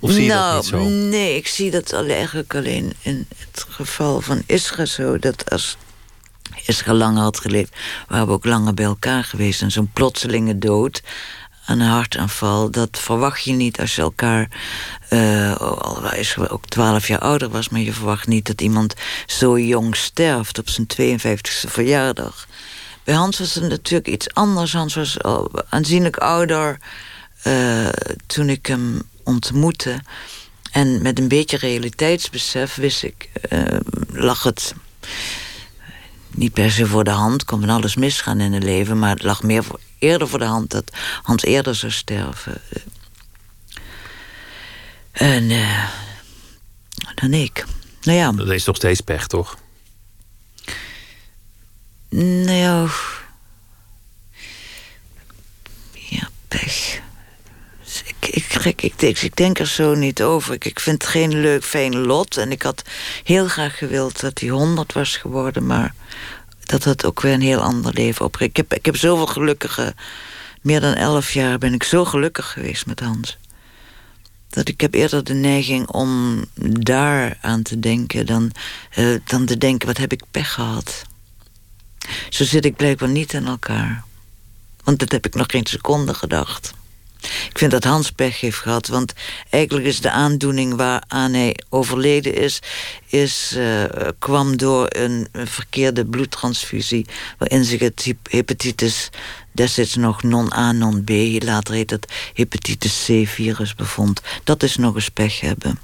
Of 0.00 0.10
zie 0.10 0.22
je 0.22 0.28
nou, 0.28 0.54
dat 0.54 0.62
niet 0.62 0.70
zo? 0.70 0.88
Nee, 0.88 1.36
ik 1.36 1.46
zie 1.46 1.70
dat 1.70 1.92
eigenlijk 1.92 2.54
alleen 2.54 2.92
in 3.02 3.26
het 3.36 3.66
geval 3.68 4.20
van 4.20 4.42
Isra 4.46 4.84
zo. 4.84 5.18
Dat 5.18 5.50
als 5.50 5.76
Isra 6.66 6.92
langer 6.94 7.22
had 7.22 7.40
geleefd, 7.40 7.76
waren 8.08 8.26
we 8.26 8.32
ook 8.32 8.44
langer 8.44 8.74
bij 8.74 8.84
elkaar 8.84 9.24
geweest. 9.24 9.62
En 9.62 9.70
zo'n 9.70 9.90
plotselinge 9.92 10.58
dood 10.58 11.02
een 11.66 11.80
hartaanval, 11.80 12.70
dat 12.70 12.98
verwacht 12.98 13.44
je 13.44 13.52
niet 13.52 13.80
als 13.80 13.94
je 13.94 14.02
elkaar... 14.02 14.48
Uh, 15.10 15.56
alhoewel 15.56 16.48
ook 16.48 16.66
twaalf 16.66 17.08
jaar 17.08 17.18
ouder 17.18 17.48
was... 17.48 17.68
maar 17.68 17.80
je 17.80 17.92
verwacht 17.92 18.26
niet 18.26 18.46
dat 18.46 18.60
iemand 18.60 18.94
zo 19.26 19.58
jong 19.58 19.96
sterft 19.96 20.58
op 20.58 20.68
zijn 20.68 20.86
52e 20.86 21.68
verjaardag. 21.68 22.46
Bij 23.04 23.14
Hans 23.14 23.38
was 23.38 23.54
het 23.54 23.68
natuurlijk 23.68 24.08
iets 24.08 24.34
anders. 24.34 24.72
Hans 24.72 24.94
was 24.94 25.22
al 25.22 25.50
aanzienlijk 25.68 26.16
ouder 26.16 26.78
uh, 27.46 27.88
toen 28.26 28.48
ik 28.48 28.66
hem 28.66 29.02
ontmoette. 29.24 30.02
En 30.70 31.02
met 31.02 31.18
een 31.18 31.28
beetje 31.28 31.56
realiteitsbesef 31.56 32.74
wist 32.74 33.02
ik... 33.02 33.28
Uh, 33.50 33.76
lag 34.12 34.42
het 34.42 34.74
niet 36.30 36.52
per 36.52 36.70
se 36.70 36.86
voor 36.86 37.04
de 37.04 37.10
hand, 37.10 37.44
kon 37.44 37.60
van 37.60 37.70
alles 37.70 37.96
misgaan 37.96 38.40
in 38.40 38.52
het 38.52 38.62
leven... 38.62 38.98
maar 38.98 39.10
het 39.10 39.22
lag 39.22 39.42
meer 39.42 39.64
voor, 39.64 39.80
eerder 39.98 40.28
voor 40.28 40.38
de 40.38 40.44
hand 40.44 40.70
dat 40.70 40.92
Hans 41.22 41.42
eerder 41.42 41.74
zou 41.74 41.92
sterven. 41.92 42.60
En 45.12 45.50
uh, 45.50 45.88
dan 47.14 47.32
ik. 47.32 47.64
Nou 48.02 48.18
ja. 48.18 48.32
Dat 48.32 48.50
is 48.50 48.64
nog 48.64 48.76
steeds 48.76 49.00
pech, 49.00 49.26
toch? 49.26 49.58
Nou 52.08 52.50
ja. 52.50 52.88
Ja, 55.92 56.28
pech. 56.48 57.02
Ik, 58.04 58.28
ik, 58.28 58.54
ik, 58.64 58.82
ik, 58.82 59.22
ik, 59.22 59.36
denk 59.36 59.58
er 59.58 59.66
zo 59.66 59.94
niet 59.94 60.22
over. 60.22 60.54
Ik, 60.54 60.64
ik 60.64 60.80
vind 60.80 61.02
het 61.02 61.10
geen 61.10 61.40
leuk, 61.40 61.64
fijn 61.64 61.96
lot. 61.96 62.36
En 62.36 62.52
ik 62.52 62.62
had 62.62 62.82
heel 63.24 63.48
graag 63.48 63.78
gewild 63.78 64.20
dat 64.20 64.38
hij 64.38 64.48
honderd 64.48 64.92
was 64.92 65.16
geworden. 65.16 65.66
Maar 65.66 65.94
dat 66.60 66.84
het 66.84 67.04
ook 67.04 67.20
weer 67.20 67.32
een 67.32 67.40
heel 67.40 67.60
ander 67.60 67.92
leven 67.92 68.24
op. 68.24 68.36
Ik 68.36 68.56
heb, 68.56 68.74
ik 68.74 68.84
heb 68.84 68.96
zoveel 68.96 69.26
gelukkige... 69.26 69.94
Meer 70.60 70.80
dan 70.80 70.94
elf 70.94 71.32
jaar 71.32 71.58
ben 71.58 71.74
ik 71.74 71.82
zo 71.82 72.04
gelukkig 72.04 72.52
geweest 72.52 72.86
met 72.86 73.00
Hans. 73.00 73.38
Dat 74.48 74.68
ik 74.68 74.80
heb 74.80 74.94
eerder 74.94 75.24
de 75.24 75.34
neiging 75.34 75.88
om 75.88 76.44
daar 76.80 77.38
aan 77.40 77.62
te 77.62 77.78
denken... 77.78 78.26
dan, 78.26 78.50
uh, 78.96 79.18
dan 79.24 79.44
te 79.44 79.58
denken, 79.58 79.86
wat 79.86 79.96
heb 79.96 80.12
ik 80.12 80.22
pech 80.30 80.52
gehad. 80.52 81.02
Zo 82.28 82.44
zit 82.44 82.64
ik 82.64 82.76
blijkbaar 82.76 83.08
niet 83.08 83.32
in 83.32 83.46
elkaar. 83.46 84.04
Want 84.84 84.98
dat 84.98 85.12
heb 85.12 85.26
ik 85.26 85.34
nog 85.34 85.46
geen 85.50 85.66
seconde 85.66 86.14
gedacht. 86.14 86.72
Ik 87.24 87.58
vind 87.58 87.70
dat 87.70 87.84
Hans 87.84 88.10
pech 88.10 88.40
heeft 88.40 88.58
gehad, 88.58 88.86
want 88.86 89.12
eigenlijk 89.50 89.86
is 89.86 90.00
de 90.00 90.10
aandoening 90.10 90.74
waaraan 90.74 91.32
hij 91.32 91.56
overleden 91.68 92.34
is, 92.34 92.58
is 93.06 93.54
uh, 93.56 93.84
kwam 94.18 94.56
door 94.56 94.86
een, 94.88 95.28
verkeerde 95.32 96.04
bloedtransfusie, 96.04 97.06
waarin 97.38 97.64
zich 97.64 97.80
het 97.80 98.12
hepatitis 98.30 99.10
destijds 99.52 99.94
nog 99.94 100.22
non-A, 100.22 100.72
non-B, 100.72 101.10
later 101.42 101.74
heet 101.74 101.90
het 101.90 102.12
hepatitis 102.34 103.04
C-virus 103.06 103.74
bevond. 103.74 104.20
Dat 104.44 104.62
is 104.62 104.76
nog 104.76 104.94
eens 104.94 105.08
pech 105.08 105.40
hebben. 105.40 105.78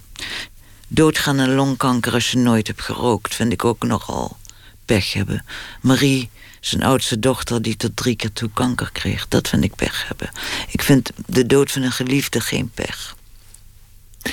Doodgaan 0.88 1.40
aan 1.40 1.54
longkanker 1.54 2.12
als 2.12 2.30
je 2.30 2.38
nooit 2.38 2.66
hebt 2.66 2.82
gerookt, 2.82 3.34
vind 3.34 3.52
ik 3.52 3.64
ook 3.64 3.82
nogal 3.82 4.36
pech 4.84 5.12
hebben. 5.12 5.44
Marie 5.80 6.30
zijn 6.60 6.82
oudste 6.82 7.18
dochter 7.18 7.62
die 7.62 7.76
tot 7.76 7.96
drie 7.96 8.16
keer 8.16 8.32
toe 8.32 8.50
kanker 8.54 8.90
kreeg. 8.92 9.28
Dat 9.28 9.48
vind 9.48 9.64
ik 9.64 9.74
pech 9.74 10.08
hebben. 10.08 10.30
Ik 10.68 10.82
vind 10.82 11.10
de 11.26 11.46
dood 11.46 11.70
van 11.70 11.82
een 11.82 11.92
geliefde 11.92 12.40
geen 12.40 12.70
pech. 12.74 13.16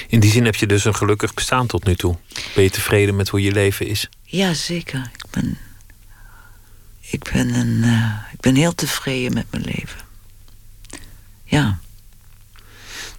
In 0.07 0.19
die 0.19 0.31
zin 0.31 0.45
heb 0.45 0.55
je 0.55 0.67
dus 0.67 0.85
een 0.85 0.95
gelukkig 0.95 1.33
bestaan 1.33 1.67
tot 1.67 1.85
nu 1.85 1.95
toe. 1.95 2.17
Ben 2.55 2.63
je 2.63 2.69
tevreden 2.69 3.15
met 3.15 3.29
hoe 3.29 3.41
je 3.41 3.51
leven 3.51 3.87
is? 3.87 4.09
Ja, 4.23 4.53
zeker. 4.53 5.11
Ik 5.15 5.25
ben, 5.29 5.57
ik 6.99 7.29
ben, 7.33 7.53
een, 7.53 7.83
uh, 7.83 8.17
ik 8.33 8.39
ben 8.39 8.55
heel 8.55 8.75
tevreden 8.75 9.33
met 9.33 9.45
mijn 9.51 9.63
leven. 9.63 9.99
Ja. 11.43 11.79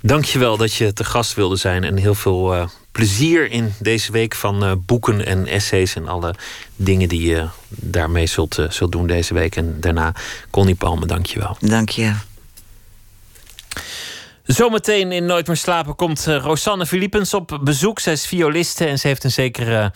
Dank 0.01 0.25
je 0.25 0.39
wel 0.39 0.57
dat 0.57 0.75
je 0.75 0.93
te 0.93 1.05
gast 1.05 1.35
wilde 1.35 1.57
zijn 1.57 1.85
en 1.85 1.97
heel 1.97 2.15
veel 2.15 2.57
uh, 2.57 2.69
plezier 2.99 3.51
in 3.51 3.73
deze 3.79 4.13
week 4.13 4.35
van 4.35 4.65
uh, 4.65 4.73
boeken 4.87 5.27
en 5.27 5.47
essays 5.47 5.95
en 5.95 6.09
alle 6.09 6.35
dingen 6.77 7.09
die 7.09 7.27
je 7.27 7.47
daarmee 7.69 8.27
zult, 8.27 8.59
uh, 8.59 8.71
zult 8.71 8.93
doen 8.93 9.07
deze 9.07 9.35
week. 9.35 9.57
En 9.57 9.77
daarna, 9.81 10.15
Connie 10.51 10.75
Palme, 10.75 11.07
dank 11.07 11.27
je 11.27 11.39
wel. 11.39 11.57
Dank 11.61 11.89
je. 11.89 12.13
Zometeen 14.49 15.13
in 15.13 15.25
Nooit 15.25 15.47
meer 15.47 15.57
slapen 15.57 15.97
komt 15.97 16.27
uh, 16.29 16.37
Rosanne 16.37 16.87
Philippens 16.87 17.35
op 17.35 17.59
bezoek. 17.63 17.99
Zij 17.99 18.13
is 18.13 18.27
violiste 18.27 18.85
en 18.87 18.99
ze 18.99 19.07
heeft 19.07 19.25
een 19.25 19.31
zekere 19.31 19.93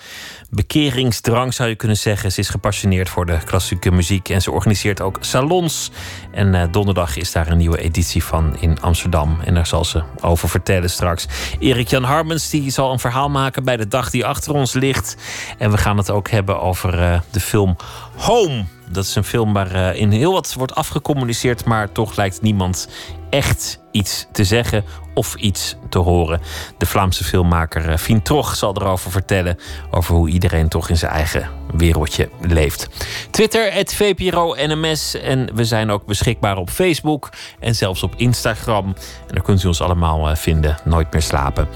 bekeringsdrang, 0.50 1.54
zou 1.54 1.68
je 1.68 1.74
kunnen 1.74 1.96
zeggen. 1.96 2.32
Ze 2.32 2.40
is 2.40 2.48
gepassioneerd 2.48 3.08
voor 3.08 3.26
de 3.26 3.38
klassieke 3.44 3.90
muziek 3.90 4.28
en 4.28 4.42
ze 4.42 4.50
organiseert 4.50 5.00
ook 5.00 5.16
salons. 5.20 5.90
En 6.32 6.54
uh, 6.54 6.62
donderdag 6.70 7.16
is 7.16 7.32
daar 7.32 7.48
een 7.48 7.56
nieuwe 7.56 7.78
editie 7.78 8.24
van 8.24 8.56
in 8.60 8.80
Amsterdam. 8.80 9.38
En 9.44 9.54
daar 9.54 9.66
zal 9.66 9.84
ze 9.84 10.02
over 10.20 10.48
vertellen 10.48 10.90
straks. 10.90 11.26
Erik 11.58 11.88
Jan 11.88 12.04
Harmens 12.04 12.50
die 12.50 12.70
zal 12.70 12.92
een 12.92 12.98
verhaal 12.98 13.30
maken 13.30 13.64
bij 13.64 13.76
de 13.76 13.88
dag 13.88 14.10
die 14.10 14.26
achter 14.26 14.52
ons 14.52 14.72
ligt. 14.72 15.16
En 15.58 15.70
we 15.70 15.78
gaan 15.78 15.96
het 15.96 16.10
ook 16.10 16.30
hebben 16.30 16.60
over 16.60 17.22
de 17.30 17.40
film 17.40 17.76
Home. 18.16 18.64
Dat 18.92 19.04
is 19.04 19.14
een 19.14 19.24
film 19.24 19.52
waarin 19.52 20.10
heel 20.10 20.32
wat 20.32 20.54
wordt 20.54 20.74
afgecommuniceerd, 20.74 21.64
maar 21.64 21.92
toch 21.92 22.16
lijkt 22.16 22.42
niemand 22.42 22.88
echt 23.30 23.80
iets 23.90 24.26
te 24.32 24.44
zeggen 24.44 24.84
of 25.14 25.34
iets 25.34 25.76
te 25.88 25.98
horen. 25.98 26.40
De 26.78 26.86
Vlaamse 26.86 27.24
filmmaker 27.24 27.98
Fien 27.98 28.22
Troch 28.22 28.56
zal 28.56 28.76
erover 28.76 29.10
vertellen. 29.10 29.58
Over 29.90 30.14
hoe 30.14 30.28
iedereen 30.28 30.68
toch 30.68 30.88
in 30.88 30.96
zijn 30.96 31.12
eigen 31.12 31.50
wereldje 31.74 32.28
leeft. 32.40 32.88
Twitter, 33.30 33.72
het 33.72 33.94
VPRO 33.94 34.54
NMS. 34.54 35.14
En 35.14 35.54
we 35.54 35.64
zijn 35.64 35.90
ook 35.90 36.06
beschikbaar 36.06 36.56
op 36.56 36.70
Facebook 36.70 37.30
en 37.60 37.74
zelfs 37.74 38.02
op 38.02 38.14
Instagram. 38.16 38.86
En 39.26 39.34
daar 39.34 39.42
kunt 39.42 39.62
u 39.62 39.66
ons 39.66 39.80
allemaal 39.80 40.36
vinden. 40.36 40.76
Nooit 40.84 41.12
meer 41.12 41.22
slapen. 41.22 41.68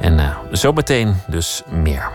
En 0.00 0.18
uh, 0.18 0.36
zo 0.52 0.72
meteen 0.72 1.16
dus 1.26 1.62
meer. 1.70 2.10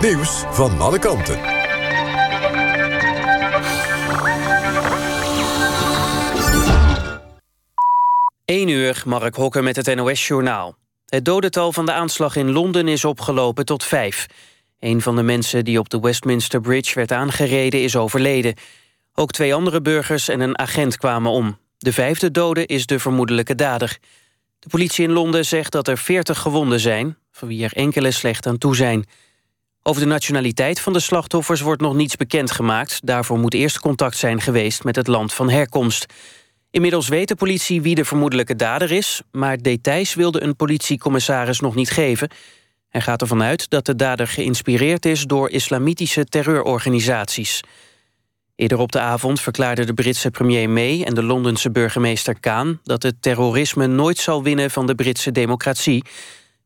Nieuws 0.00 0.44
van 0.50 0.80
alle 0.80 0.98
kanten. 0.98 1.38
1 8.44 8.68
uur, 8.68 9.02
Mark 9.06 9.34
Hokker 9.34 9.62
met 9.62 9.76
het 9.76 9.94
NOS-journaal. 9.94 10.76
Het 11.06 11.24
dodental 11.24 11.72
van 11.72 11.86
de 11.86 11.92
aanslag 11.92 12.36
in 12.36 12.50
Londen 12.50 12.88
is 12.88 13.04
opgelopen 13.04 13.64
tot 13.64 13.84
vijf. 13.84 14.26
Een 14.80 15.02
van 15.02 15.16
de 15.16 15.22
mensen 15.22 15.64
die 15.64 15.78
op 15.78 15.88
de 15.88 16.00
Westminster 16.00 16.60
Bridge 16.60 16.94
werd 16.94 17.12
aangereden 17.12 17.82
is 17.82 17.96
overleden. 17.96 18.54
Ook 19.14 19.30
twee 19.30 19.54
andere 19.54 19.80
burgers 19.80 20.28
en 20.28 20.40
een 20.40 20.58
agent 20.58 20.96
kwamen 20.96 21.30
om. 21.30 21.58
De 21.78 21.92
vijfde 21.92 22.30
dode 22.30 22.66
is 22.66 22.86
de 22.86 22.98
vermoedelijke 22.98 23.54
dader. 23.54 23.98
De 24.58 24.68
politie 24.68 25.04
in 25.04 25.12
Londen 25.12 25.44
zegt 25.44 25.72
dat 25.72 25.88
er 25.88 25.98
40 25.98 26.38
gewonden 26.38 26.80
zijn 26.80 27.16
van 27.32 27.48
wie 27.48 27.64
er 27.64 27.72
enkele 27.72 28.10
slecht 28.10 28.46
aan 28.46 28.58
toe 28.58 28.76
zijn. 28.76 29.04
Over 29.88 30.02
de 30.02 30.08
nationaliteit 30.08 30.80
van 30.80 30.92
de 30.92 31.00
slachtoffers 31.00 31.60
wordt 31.60 31.82
nog 31.82 31.94
niets 31.94 32.16
bekendgemaakt. 32.16 33.00
Daarvoor 33.06 33.38
moet 33.38 33.54
eerst 33.54 33.80
contact 33.80 34.16
zijn 34.16 34.40
geweest 34.40 34.84
met 34.84 34.96
het 34.96 35.06
land 35.06 35.32
van 35.34 35.50
herkomst. 35.50 36.06
Inmiddels 36.70 37.08
weet 37.08 37.28
de 37.28 37.34
politie 37.34 37.82
wie 37.82 37.94
de 37.94 38.04
vermoedelijke 38.04 38.56
dader 38.56 38.92
is... 38.92 39.22
maar 39.32 39.58
details 39.58 40.14
wilde 40.14 40.42
een 40.42 40.56
politiecommissaris 40.56 41.60
nog 41.60 41.74
niet 41.74 41.90
geven. 41.90 42.30
Hij 42.88 43.00
gaat 43.00 43.20
ervan 43.20 43.42
uit 43.42 43.70
dat 43.70 43.86
de 43.86 43.96
dader 43.96 44.26
geïnspireerd 44.26 45.06
is... 45.06 45.24
door 45.24 45.50
islamitische 45.50 46.24
terreurorganisaties. 46.24 47.60
Eerder 48.56 48.78
op 48.78 48.92
de 48.92 49.00
avond 49.00 49.40
verklaarden 49.40 49.86
de 49.86 49.94
Britse 49.94 50.30
premier 50.30 50.70
May... 50.70 51.02
en 51.02 51.14
de 51.14 51.22
Londense 51.22 51.70
burgemeester 51.70 52.40
Kaan... 52.40 52.80
dat 52.82 53.02
het 53.02 53.14
terrorisme 53.20 53.86
nooit 53.86 54.18
zal 54.18 54.42
winnen 54.42 54.70
van 54.70 54.86
de 54.86 54.94
Britse 54.94 55.32
democratie... 55.32 56.04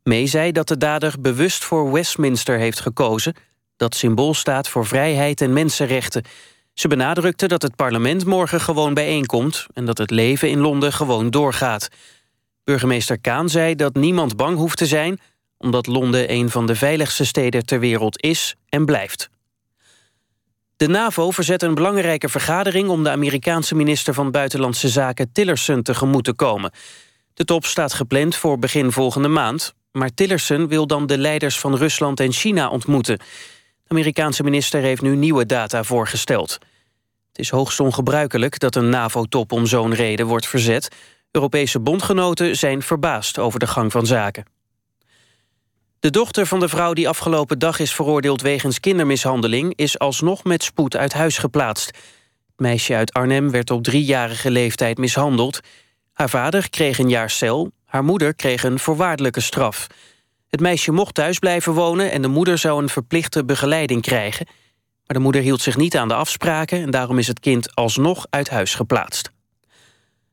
May 0.03 0.27
zei 0.27 0.53
dat 0.53 0.69
de 0.69 0.77
dader 0.77 1.15
bewust 1.21 1.65
voor 1.65 1.93
Westminster 1.93 2.59
heeft 2.59 2.81
gekozen... 2.81 3.35
dat 3.77 3.95
symbool 3.95 4.35
staat 4.35 4.69
voor 4.69 4.87
vrijheid 4.87 5.41
en 5.41 5.53
mensenrechten. 5.53 6.23
Ze 6.75 6.89
benadrukte 6.89 7.47
dat 7.47 7.63
het 7.63 7.77
parlement 7.77 8.25
morgen 8.25 8.61
gewoon 8.61 8.95
bijeenkomt... 8.95 9.67
en 9.75 9.85
dat 9.85 9.99
het 9.99 10.11
leven 10.11 10.51
in 10.51 10.59
Londen 10.59 10.93
gewoon 10.93 11.31
doorgaat. 11.31 11.89
Burgemeester 12.65 13.21
Kaan 13.21 13.49
zei 13.49 13.75
dat 13.75 13.95
niemand 13.95 14.37
bang 14.37 14.57
hoeft 14.57 14.79
te 14.79 14.87
zijn... 14.87 15.21
omdat 15.59 15.87
Londen 15.87 16.33
een 16.33 16.51
van 16.51 16.67
de 16.67 16.75
veiligste 16.75 17.25
steden 17.25 17.67
ter 17.67 17.81
wereld 17.81 18.23
is 18.23 18.55
en 18.69 18.85
blijft. 18.85 19.31
De 20.77 20.89
NAVO 20.89 21.31
verzet 21.31 21.63
een 21.63 21.75
belangrijke 21.75 22.29
vergadering... 22.29 22.89
om 22.89 23.03
de 23.03 23.11
Amerikaanse 23.11 23.75
minister 23.75 24.15
van 24.15 24.31
Buitenlandse 24.31 24.89
Zaken 24.89 25.33
Tillerson 25.33 25.83
tegemoet 25.83 26.25
te 26.25 26.35
komen... 26.35 26.71
De 27.35 27.45
top 27.45 27.65
staat 27.65 27.93
gepland 27.93 28.37
voor 28.37 28.59
begin 28.59 28.93
volgende 28.93 29.29
maand. 29.29 29.75
Maar 29.93 30.15
Tillerson 30.15 30.69
wil 30.69 30.87
dan 30.87 31.07
de 31.07 31.19
leiders 31.19 31.59
van 31.59 31.77
Rusland 31.77 32.21
en 32.21 32.33
China 32.33 32.69
ontmoeten. 32.69 33.19
De 33.19 33.89
Amerikaanse 33.89 34.43
minister 34.43 34.81
heeft 34.81 35.03
nu 35.03 35.17
nieuwe 35.17 35.47
data 35.47 35.85
voorgesteld. 35.85 36.59
Het 37.29 37.39
is 37.39 37.51
hoogst 37.51 37.81
ongebruikelijk 37.81 38.59
dat 38.59 38.75
een 38.75 38.89
NAVO-top 38.89 39.53
om 39.53 39.67
zo'n 39.67 39.95
reden 39.95 40.27
wordt 40.27 40.47
verzet. 40.47 40.89
Europese 41.31 41.81
bondgenoten 41.81 42.57
zijn 42.57 42.83
verbaasd 42.83 43.39
over 43.39 43.59
de 43.59 43.67
gang 43.67 43.93
van 43.93 44.07
zaken. 44.07 44.45
De 46.01 46.11
dochter 46.11 46.47
van 46.47 46.61
de 46.61 46.69
vrouw 46.69 46.93
die 46.93 47.09
afgelopen 47.09 47.59
dag 47.59 47.79
is 47.79 47.95
veroordeeld 47.95 48.43
wegens 48.43 48.81
kindermishandeling... 48.81 49.73
is 49.77 49.99
alsnog 49.99 50.45
met 50.45 50.63
spoed 50.63 50.97
uit 50.97 51.13
huis 51.13 51.39
geplaatst. 51.39 51.87
Het 51.87 52.61
meisje 52.61 52.95
uit 52.95 53.13
Arnhem 53.13 53.51
werd 53.51 53.71
op 53.71 53.83
driejarige 53.83 54.51
leeftijd 54.51 54.99
mishandeld. 54.99 55.61
Haar 56.13 56.31
vader 56.31 56.71
kreeg 56.71 56.99
een 56.99 57.09
jaar 57.09 57.31
cel, 57.31 57.73
haar 57.93 58.05
moeder 58.05 58.35
kreeg 58.35 58.63
een 58.63 58.79
voorwaardelijke 58.79 59.41
straf. 59.41 59.87
Het 60.49 60.61
meisje 60.61 60.93
mocht 60.93 61.15
thuis 61.15 61.39
blijven 61.39 61.73
wonen... 61.73 62.13
en 62.13 62.23
de 62.23 62.29
moeder 62.29 62.59
zou 62.59 62.83
een 62.83 62.89
verplichte 62.89 63.45
begeleiding 63.45 64.03
krijgen. 64.03 64.47
Maar 65.07 65.17
de 65.17 65.23
moeder 65.23 65.43
hield 65.43 65.61
zich 65.61 65.77
niet 65.77 65.97
aan 65.97 66.09
de 66.09 66.15
afspraken... 66.15 66.83
en 66.83 66.91
daarom 66.91 67.19
is 67.19 67.27
het 67.27 67.41
kind 67.41 67.75
alsnog 67.75 68.27
uit 68.31 68.51
huis 68.51 68.75
geplaatst. 68.75 69.31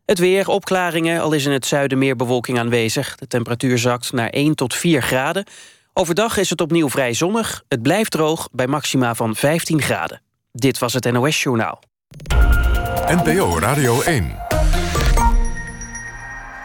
Het 0.06 0.20
weer, 0.20 0.48
opklaringen, 0.48 1.22
al 1.22 1.34
is 1.34 1.46
in 1.46 1.52
het 1.52 1.66
zuiden 1.66 1.98
meer 1.98 2.16
bewolking 2.16 2.60
aanwezig. 2.60 3.16
De 3.16 3.28
temperatuur 3.28 3.78
zakt 3.78 4.12
naar 4.12 4.30
1 4.30 4.56
tot 4.56 4.76
4 4.76 5.02
graden. 5.02 5.46
Overdag 5.94 6.38
is 6.38 6.50
het 6.50 6.62
opnieuw 6.62 6.90
vrij 6.90 7.14
zonnig. 7.14 7.64
Het 7.68 7.82
blijft 7.82 8.12
droog 8.12 8.50
bij 8.52 8.68
maxima 8.68 9.16
van 9.16 9.36
15 9.36 9.82
graden. 9.82 10.22
Dit 10.52 10.78
was 10.80 10.94
het 10.94 11.12
NOS 11.12 11.44
Journaal. 11.44 11.82
NPO 13.08 13.60
Radio 13.60 14.02
1. 14.02 14.49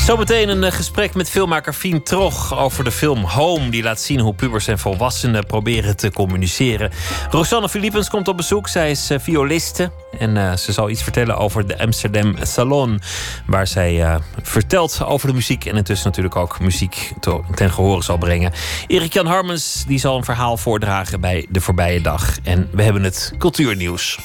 Zometeen 0.00 0.48
een 0.48 0.64
eh, 0.64 0.72
gesprek 0.72 1.14
met 1.14 1.30
filmmaker 1.30 1.72
Fien 1.72 2.02
Trog 2.02 2.58
over 2.58 2.84
de 2.84 2.90
film 2.90 3.24
Home. 3.24 3.70
Die 3.70 3.82
laat 3.82 4.00
zien 4.00 4.20
hoe 4.20 4.34
pubers 4.34 4.66
en 4.66 4.78
volwassenen 4.78 5.46
proberen 5.46 5.96
te 5.96 6.12
communiceren. 6.12 6.90
Rosanne 7.30 7.68
Philippens 7.68 8.08
komt 8.08 8.28
op 8.28 8.36
bezoek. 8.36 8.68
Zij 8.68 8.90
is 8.90 9.10
uh, 9.10 9.18
violiste. 9.18 9.92
En 10.18 10.36
uh, 10.36 10.56
ze 10.56 10.72
zal 10.72 10.90
iets 10.90 11.02
vertellen 11.02 11.36
over 11.36 11.66
de 11.66 11.78
Amsterdam 11.78 12.34
Salon. 12.42 13.00
Waar 13.46 13.66
zij 13.66 14.20
vertelt 14.42 15.04
over 15.04 15.28
de 15.28 15.34
muziek. 15.34 15.64
En 15.64 15.76
intussen 15.76 16.06
natuurlijk 16.06 16.36
ook 16.36 16.60
muziek 16.60 17.12
ten 17.54 17.70
gehore 17.70 18.02
zal 18.02 18.18
brengen. 18.18 18.52
Erik-Jan 18.86 19.26
Harmens 19.26 19.84
die 19.86 19.98
zal 19.98 20.16
een 20.16 20.24
verhaal 20.24 20.56
voordragen 20.56 21.20
bij 21.20 21.46
De 21.48 21.60
Voorbije 21.60 22.00
Dag. 22.00 22.36
En 22.42 22.68
we 22.72 22.82
hebben 22.82 23.02
het 23.02 23.32
cultuurnieuws. 23.38 24.18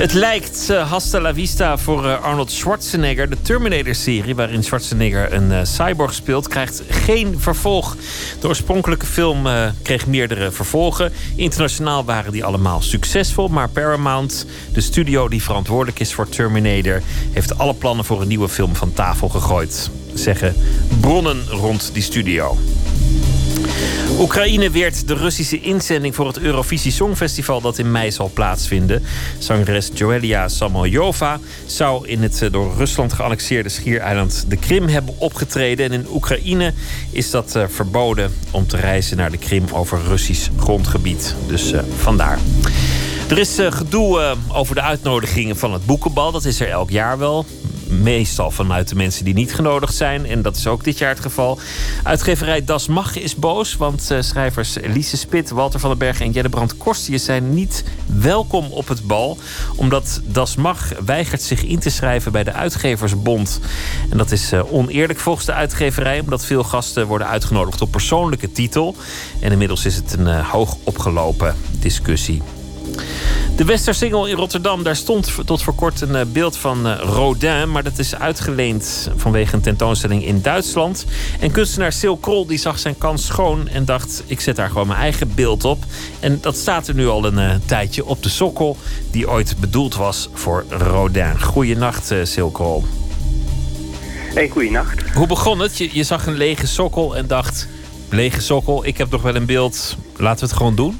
Het 0.00 0.12
lijkt 0.12 0.68
uh, 0.70 0.90
hasta 0.90 1.20
la 1.20 1.34
vista 1.34 1.78
voor 1.78 2.04
uh, 2.04 2.22
Arnold 2.22 2.50
Schwarzenegger. 2.50 3.30
De 3.30 3.42
Terminator-serie, 3.42 4.34
waarin 4.34 4.64
Schwarzenegger 4.64 5.32
een 5.32 5.50
uh, 5.50 5.60
cyborg 5.62 6.14
speelt, 6.14 6.48
krijgt 6.48 6.82
geen 6.88 7.40
vervolg. 7.40 7.96
De 8.40 8.48
oorspronkelijke 8.48 9.06
film 9.06 9.46
kreeg 9.82 10.06
meerdere 10.06 10.50
vervolgen. 10.50 11.12
Internationaal 11.36 12.04
waren 12.04 12.32
die 12.32 12.44
allemaal 12.44 12.82
succesvol. 12.82 13.48
Maar 13.48 13.68
Paramount, 13.68 14.46
de 14.72 14.80
studio 14.80 15.28
die 15.28 15.42
verantwoordelijk 15.42 16.00
is 16.00 16.14
voor 16.14 16.28
Terminator, 16.28 17.02
heeft 17.32 17.58
alle 17.58 17.74
plannen 17.74 18.04
voor 18.04 18.20
een 18.20 18.28
nieuwe 18.28 18.48
film 18.48 18.76
van 18.76 18.92
tafel 18.92 19.28
gegooid. 19.28 19.90
Zeggen 20.14 20.54
bronnen 21.00 21.48
rond 21.48 21.90
die 21.92 22.02
studio. 22.02 22.58
Oekraïne 24.18 24.70
weert 24.70 25.08
de 25.08 25.14
Russische 25.14 25.60
inzending 25.60 26.14
voor 26.14 26.26
het 26.26 26.38
Eurovisie 26.38 26.92
Songfestival 26.92 27.60
dat 27.60 27.78
in 27.78 27.90
mei 27.90 28.10
zal 28.10 28.30
plaatsvinden. 28.34 29.02
Zangeres 29.38 29.90
Joelia 29.94 30.48
Samoljova 30.48 31.40
zou 31.66 32.08
in 32.08 32.22
het 32.22 32.42
eh, 32.42 32.52
door 32.52 32.74
Rusland 32.76 33.12
geannexeerde 33.12 33.68
schiereiland 33.68 34.44
de 34.48 34.56
Krim 34.56 34.88
hebben 34.88 35.14
opgetreden. 35.18 35.86
En 35.86 35.92
in 35.92 36.06
Oekraïne 36.12 36.72
is 37.10 37.30
dat 37.30 37.56
uh, 37.56 37.64
verboden 37.68 38.32
om 38.50 38.66
te 38.66 38.76
reizen 38.76 39.16
naar 39.16 39.30
de 39.30 39.38
Krim 39.38 39.64
over 39.72 40.00
Russisch 40.08 40.50
grondgebied. 40.58 41.34
Dus 41.46 41.72
uh, 41.72 41.80
vandaar. 41.96 42.38
Er 43.30 43.38
is 43.38 43.58
gedoe 43.70 44.36
over 44.52 44.74
de 44.74 44.80
uitnodigingen 44.80 45.56
van 45.56 45.72
het 45.72 45.86
boekenbal. 45.86 46.32
Dat 46.32 46.44
is 46.44 46.60
er 46.60 46.68
elk 46.68 46.90
jaar 46.90 47.18
wel 47.18 47.46
meestal 47.88 48.50
vanuit 48.50 48.88
de 48.88 48.94
mensen 48.94 49.24
die 49.24 49.34
niet 49.34 49.54
genodigd 49.54 49.94
zijn. 49.94 50.26
En 50.26 50.42
dat 50.42 50.56
is 50.56 50.66
ook 50.66 50.84
dit 50.84 50.98
jaar 50.98 51.08
het 51.08 51.20
geval. 51.20 51.58
Uitgeverij 52.02 52.64
Das 52.64 52.86
Mag 52.86 53.18
is 53.18 53.36
boos, 53.36 53.76
want 53.76 54.08
uh, 54.12 54.20
schrijvers 54.20 54.76
Lise 54.82 55.16
Spit, 55.16 55.50
Walter 55.50 55.80
van 55.80 55.90
den 55.90 55.98
Berg 55.98 56.20
en 56.20 56.30
Jellebrand 56.30 56.76
Korstius 56.76 57.24
zijn 57.24 57.54
niet 57.54 57.84
welkom 58.06 58.66
op 58.66 58.88
het 58.88 59.06
bal. 59.06 59.38
Omdat 59.76 60.20
Das 60.24 60.56
Mag 60.56 60.92
weigert 61.04 61.42
zich 61.42 61.62
in 61.64 61.78
te 61.78 61.90
schrijven 61.90 62.32
bij 62.32 62.44
de 62.44 62.52
Uitgeversbond. 62.52 63.60
En 64.10 64.16
dat 64.16 64.30
is 64.30 64.52
oneerlijk 64.52 65.18
volgens 65.18 65.46
de 65.46 65.52
uitgeverij, 65.52 66.20
omdat 66.20 66.44
veel 66.44 66.64
gasten 66.64 67.06
worden 67.06 67.26
uitgenodigd 67.26 67.80
op 67.80 67.90
persoonlijke 67.90 68.52
titel. 68.52 68.96
En 69.40 69.52
inmiddels 69.52 69.84
is 69.84 69.96
het 69.96 70.16
een 70.18 70.44
hoog 70.44 70.76
opgelopen 70.84 71.56
discussie. 71.80 72.42
De 73.60 73.66
Westersingel 73.66 74.26
in 74.26 74.36
Rotterdam, 74.36 74.82
daar 74.82 74.96
stond 74.96 75.32
tot 75.44 75.62
voor 75.62 75.74
kort 75.74 76.00
een 76.00 76.14
eh, 76.14 76.26
beeld 76.32 76.56
van 76.56 76.86
eh, 76.86 76.98
Rodin. 77.02 77.70
Maar 77.70 77.82
dat 77.82 77.98
is 77.98 78.14
uitgeleend 78.14 79.10
vanwege 79.16 79.54
een 79.54 79.60
tentoonstelling 79.60 80.24
in 80.24 80.42
Duitsland. 80.42 81.04
En 81.40 81.50
kunstenaar 81.50 81.92
Sil 81.98 82.16
Krol 82.16 82.46
die 82.46 82.58
zag 82.58 82.78
zijn 82.78 82.98
kans 82.98 83.26
schoon 83.26 83.68
en 83.68 83.84
dacht... 83.84 84.22
ik 84.26 84.40
zet 84.40 84.56
daar 84.56 84.68
gewoon 84.68 84.86
mijn 84.86 85.00
eigen 85.00 85.34
beeld 85.34 85.64
op. 85.64 85.84
En 86.20 86.38
dat 86.40 86.56
staat 86.56 86.88
er 86.88 86.94
nu 86.94 87.08
al 87.08 87.24
een 87.24 87.38
uh, 87.38 87.54
tijdje 87.66 88.04
op 88.04 88.22
de 88.22 88.28
sokkel... 88.28 88.76
die 89.10 89.30
ooit 89.30 89.54
bedoeld 89.60 89.94
was 89.96 90.28
voor 90.32 90.64
Rodin. 90.68 91.40
Goeienacht, 91.40 92.12
uh, 92.12 92.18
Sil 92.32 92.50
Krol. 92.50 92.84
Hey, 94.34 94.48
goeienacht. 94.48 95.10
Hoe 95.14 95.26
begon 95.26 95.58
het? 95.58 95.78
Je, 95.78 95.88
je 95.92 96.02
zag 96.02 96.26
een 96.26 96.36
lege 96.36 96.66
sokkel 96.66 97.16
en 97.16 97.26
dacht... 97.26 97.68
lege 98.08 98.40
sokkel, 98.40 98.86
ik 98.86 98.98
heb 98.98 99.10
nog 99.10 99.22
wel 99.22 99.34
een 99.34 99.46
beeld, 99.46 99.96
laten 100.16 100.40
we 100.40 100.46
het 100.46 100.56
gewoon 100.56 100.74
doen? 100.74 100.98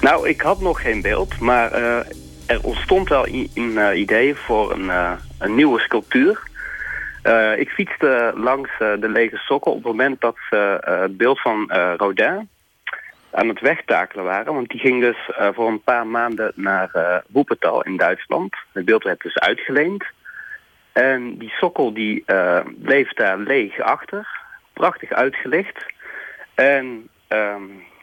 Nou, 0.00 0.28
ik 0.28 0.40
had 0.40 0.60
nog 0.60 0.80
geen 0.80 1.02
beeld, 1.02 1.40
maar 1.40 1.72
uh, 1.72 1.98
er 2.46 2.62
ontstond 2.62 3.08
wel 3.08 3.26
een 3.26 3.50
uh, 3.54 3.98
idee 3.98 4.34
voor 4.34 4.72
een, 4.72 4.84
uh, 4.84 5.12
een 5.38 5.54
nieuwe 5.54 5.80
sculptuur. 5.80 6.42
ik 7.56 7.70
fietste 7.70 8.32
langs 8.34 8.70
de 8.78 9.08
lege 9.08 9.36
sokkel 9.36 9.72
op 9.72 9.76
het 9.76 9.86
moment 9.86 10.20
dat 10.20 10.36
ze 10.50 10.78
het 10.80 11.16
beeld 11.16 11.40
van 11.40 11.72
Rodin 11.96 12.48
aan 13.30 13.48
het 13.48 13.60
wegtakelen 13.60 14.24
waren. 14.24 14.54
Want 14.54 14.68
die 14.68 14.80
ging 14.80 15.00
dus 15.00 15.30
voor 15.54 15.68
een 15.68 15.82
paar 15.82 16.06
maanden 16.06 16.52
naar 16.54 16.90
uh, 17.32 17.82
in 17.82 17.96
Duitsland. 17.96 18.56
Het 18.72 18.84
beeld 18.84 19.02
werd 19.02 19.22
dus 19.22 19.38
uitgeleend. 19.38 20.04
En 20.92 21.38
die 21.38 21.50
sokkel 21.50 21.92
die 21.92 22.24
bleef 22.82 23.12
daar 23.12 23.38
leeg 23.38 23.80
achter. 23.80 24.28
Prachtig 24.72 25.10
uitgelicht. 25.10 25.86
En... 26.54 27.08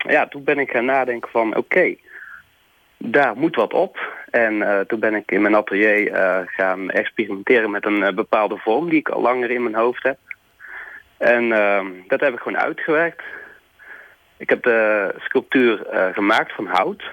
Ja, 0.07 0.27
toen 0.27 0.43
ben 0.43 0.59
ik 0.59 0.69
gaan 0.69 0.85
nadenken 0.85 1.29
van 1.29 1.55
oké, 1.55 1.95
daar 2.97 3.35
moet 3.35 3.55
wat 3.55 3.73
op. 3.73 3.99
En 4.29 4.53
uh, 4.53 4.79
toen 4.79 4.99
ben 4.99 5.15
ik 5.15 5.31
in 5.31 5.41
mijn 5.41 5.55
atelier 5.55 6.11
uh, 6.11 6.39
gaan 6.45 6.89
experimenteren 6.89 7.71
met 7.71 7.85
een 7.85 8.01
uh, 8.01 8.09
bepaalde 8.09 8.57
vorm 8.57 8.89
die 8.89 8.99
ik 8.99 9.09
al 9.09 9.21
langer 9.21 9.51
in 9.51 9.63
mijn 9.63 9.75
hoofd 9.75 10.03
heb. 10.03 10.17
En 11.17 11.51
ehm, 11.51 11.87
dat 12.07 12.19
heb 12.19 12.33
ik 12.33 12.39
gewoon 12.39 12.59
uitgewerkt. 12.59 13.23
Ik 14.37 14.49
heb 14.49 14.63
de 14.63 15.13
sculptuur 15.17 15.85
gemaakt 16.13 16.51
van 16.55 16.65
hout. 16.65 17.03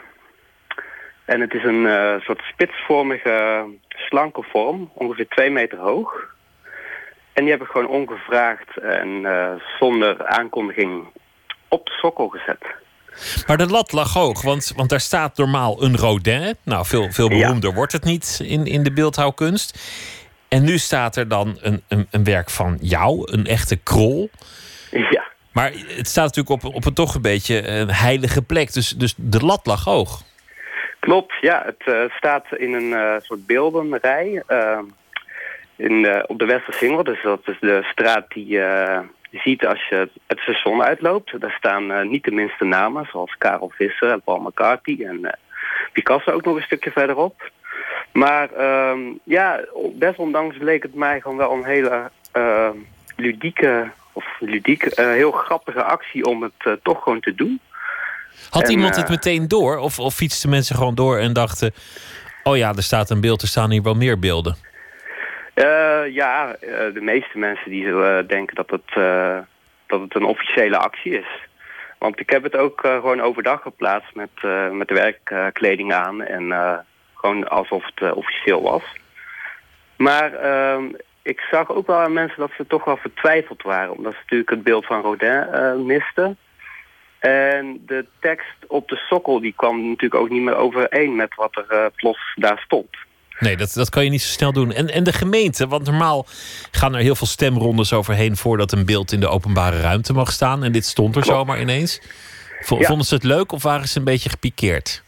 En 1.25 1.41
het 1.41 1.55
is 1.55 1.65
een 1.65 2.21
soort 2.21 2.43
spitsvormige, 2.43 3.65
slanke 3.89 4.43
vorm, 4.43 4.91
ongeveer 4.95 5.29
twee 5.29 5.51
meter 5.51 5.79
hoog. 5.79 6.35
En 7.33 7.43
die 7.43 7.53
heb 7.53 7.63
ik 7.63 7.69
gewoon 7.69 7.89
ongevraagd 7.89 8.77
en 8.77 9.27
zonder 9.79 10.27
aankondiging 10.27 11.07
op 11.71 11.87
de 11.87 11.93
sokkel 11.93 12.29
gezet. 12.29 12.79
Maar 13.47 13.57
de 13.57 13.67
lat 13.67 13.93
lag 13.93 14.13
hoog, 14.13 14.43
want, 14.43 14.73
want 14.77 14.91
daar 14.91 15.01
staat 15.01 15.37
normaal 15.37 15.83
een 15.83 15.97
Rodin. 15.97 16.57
Nou, 16.65 16.87
veel, 16.87 17.13
veel 17.13 17.29
beroemder 17.29 17.75
wordt 17.75 17.93
het 17.93 18.05
niet 18.05 18.41
in, 18.45 18.67
in 18.67 18.83
de 18.83 18.93
beeldhouwkunst. 18.93 19.79
En 20.49 20.65
nu 20.65 20.79
staat 20.79 21.17
er 21.17 21.29
dan 21.29 21.59
een, 21.61 21.83
een, 21.89 22.07
een 22.11 22.25
werk 22.25 22.51
van 22.51 22.79
jou, 22.81 23.33
een 23.33 23.47
echte 23.47 23.77
krol. 23.77 24.31
Ja. 24.91 25.25
Maar 25.53 25.73
het 25.73 26.09
staat 26.09 26.25
natuurlijk 26.25 26.65
op, 26.65 26.75
op 26.75 26.85
een 26.85 26.95
toch 26.95 27.15
een 27.15 27.23
beetje 27.23 27.69
een 27.69 27.91
heilige 27.91 28.43
plek. 28.43 28.73
Dus, 28.73 28.89
dus 28.89 29.15
de 29.17 29.45
lat 29.45 29.67
lag 29.67 29.85
hoog. 29.85 30.23
Klopt, 31.01 31.35
ja. 31.41 31.63
Het 31.67 31.95
uh, 31.95 32.11
staat 32.17 32.45
in 32.57 32.73
een 32.73 32.91
uh, 32.91 33.15
soort 33.21 33.47
beeldenrij. 33.47 34.43
Uh, 34.49 34.79
in, 35.77 36.25
op 36.27 36.39
de 36.39 36.45
Westersingel. 36.45 37.05
Dus 37.05 37.23
dat 37.23 37.41
is 37.45 37.57
de 37.61 37.81
straat 37.93 38.25
die 38.29 38.59
je 39.31 39.39
ziet 39.39 39.67
als 39.67 39.89
je 39.89 40.09
het 40.27 40.39
station 40.39 40.83
uitloopt, 40.83 41.41
daar 41.41 41.55
staan 41.59 41.91
uh, 41.91 42.03
niet 42.03 42.25
de 42.25 42.31
minste 42.31 42.65
namen, 42.65 43.09
zoals 43.11 43.35
Karel 43.39 43.73
Visser 43.75 44.11
en 44.11 44.23
Paul 44.23 44.41
McCarthy 44.41 45.05
en 45.05 45.19
uh, 45.23 45.31
Picasso 45.93 46.33
ook 46.33 46.45
nog 46.45 46.57
een 46.57 46.63
stukje 46.63 46.91
verderop. 46.91 47.51
Maar 48.13 48.49
uh, 48.59 48.99
ja, 49.25 49.61
desondanks 49.93 50.57
bleek 50.57 50.83
het 50.83 50.95
mij 50.95 51.21
gewoon 51.21 51.37
wel 51.37 51.53
een 51.53 51.65
hele 51.65 52.11
uh, 52.37 52.69
ludieke, 53.17 53.91
of 54.13 54.25
ludiek, 54.39 54.89
heel 54.95 55.31
grappige 55.33 55.83
actie 55.83 56.25
om 56.25 56.43
het 56.43 56.81
toch 56.83 57.03
gewoon 57.03 57.21
te 57.21 57.35
doen. 57.35 57.61
Had 58.51 58.63
en, 58.63 58.71
iemand 58.71 58.97
het 58.97 59.09
meteen 59.09 59.49
door? 59.49 59.77
Of, 59.77 59.99
of 59.99 60.15
fietsten 60.15 60.51
mensen 60.51 60.77
gewoon 60.77 60.95
door 60.95 61.19
en 61.19 61.33
dachten... 61.33 61.75
oh 62.43 62.57
ja, 62.57 62.75
er 62.75 62.83
staat 62.83 63.11
een 63.11 63.21
beeld, 63.21 63.43
er 63.43 63.49
staan 63.49 63.71
hier 63.71 63.83
wel 63.83 63.95
meer 63.95 64.19
beelden? 64.19 64.57
Ja, 66.13 66.57
de 66.95 67.01
meeste 67.01 67.39
mensen 67.39 67.71
die 67.71 67.85
zullen 67.85 68.27
denken 68.27 68.55
dat 68.55 68.71
het, 68.71 68.95
dat 69.87 70.01
het 70.01 70.15
een 70.15 70.25
officiële 70.25 70.77
actie 70.77 71.19
is. 71.19 71.49
Want 71.99 72.21
ik 72.21 72.31
heb 72.31 72.43
het 72.43 72.57
ook 72.57 72.81
gewoon 72.81 73.21
overdag 73.21 73.63
geplaatst 73.63 74.15
met, 74.15 74.31
met 74.73 74.89
de 74.89 74.95
werkkleding 74.95 75.93
aan. 75.93 76.23
En 76.23 76.53
gewoon 77.15 77.49
alsof 77.49 77.85
het 77.95 78.13
officieel 78.13 78.63
was. 78.63 78.83
Maar 79.97 80.33
ehm, 80.33 80.85
ik 81.23 81.41
zag 81.51 81.71
ook 81.71 81.87
wel 81.87 81.99
aan 81.99 82.13
mensen 82.13 82.39
dat 82.41 82.51
ze 82.57 82.67
toch 82.67 82.85
wel 82.85 82.97
vertwijfeld 82.97 83.63
waren. 83.63 83.97
Omdat 83.97 84.13
ze 84.13 84.19
natuurlijk 84.21 84.51
het 84.51 84.63
beeld 84.63 84.87
van 84.87 85.03
Rodin 85.03 85.87
misten. 85.87 86.37
En 87.19 87.83
de 87.87 88.07
tekst 88.21 88.57
op 88.67 88.89
de 88.89 88.97
sokkel 88.97 89.41
die 89.41 89.55
kwam 89.57 89.89
natuurlijk 89.89 90.23
ook 90.23 90.29
niet 90.29 90.43
meer 90.43 90.57
overeen 90.57 91.17
met 91.17 91.35
wat 91.35 91.65
er 91.69 91.91
plots 91.91 92.33
daar 92.35 92.59
stond. 92.65 92.97
Nee, 93.41 93.57
dat, 93.57 93.73
dat 93.75 93.89
kan 93.89 94.05
je 94.05 94.11
niet 94.11 94.23
zo 94.23 94.33
snel 94.33 94.53
doen. 94.53 94.73
En, 94.73 94.89
en 94.89 95.05
de 95.05 95.13
gemeente, 95.13 95.67
want 95.67 95.87
normaal 95.87 96.27
gaan 96.71 96.95
er 96.95 97.01
heel 97.01 97.15
veel 97.15 97.27
stemrondes 97.27 97.93
overheen 97.93 98.37
voordat 98.37 98.73
een 98.73 98.87
beeld 98.87 99.13
in 99.13 99.21
de 99.21 99.29
openbare 99.29 99.81
ruimte 99.81 100.13
mag 100.13 100.33
staan. 100.33 100.65
En 100.65 100.73
dit 100.73 100.85
stond 100.85 101.17
er 101.17 101.25
zomaar 101.25 101.61
ineens. 101.61 102.01
Vonden 102.61 103.07
ze 103.07 103.15
het 103.15 103.25
leuk 103.25 103.53
of 103.53 103.63
waren 103.63 103.89
ze 103.89 103.99
een 103.99 104.05
beetje 104.05 104.31
gepikeerd? 104.31 105.03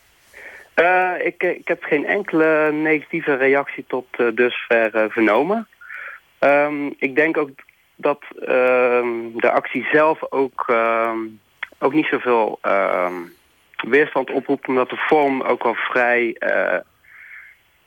Uh, 0.77 1.11
ik, 1.25 1.43
ik 1.43 1.69
heb 1.69 1.83
geen 1.83 2.07
enkele 2.07 2.73
negatieve 2.73 3.35
reactie 3.35 3.85
tot 3.89 4.07
dusver 4.35 5.11
vernomen. 5.11 5.69
Um, 6.41 6.95
ik 6.99 7.15
denk 7.15 7.37
ook 7.37 7.51
dat 7.97 8.23
uh, 8.41 8.47
de 9.35 9.51
actie 9.53 9.87
zelf 9.93 10.19
ook, 10.31 10.67
uh, 10.71 11.11
ook 11.79 11.93
niet 11.93 12.07
zoveel 12.07 12.59
uh, 12.63 13.11
weerstand 13.77 14.31
oproept... 14.31 14.69
omdat 14.69 14.91
de 14.91 15.05
vorm 15.09 15.43
ook 15.43 15.63
wel 15.63 15.75
vrij 15.75 16.37
uh, 16.39 16.77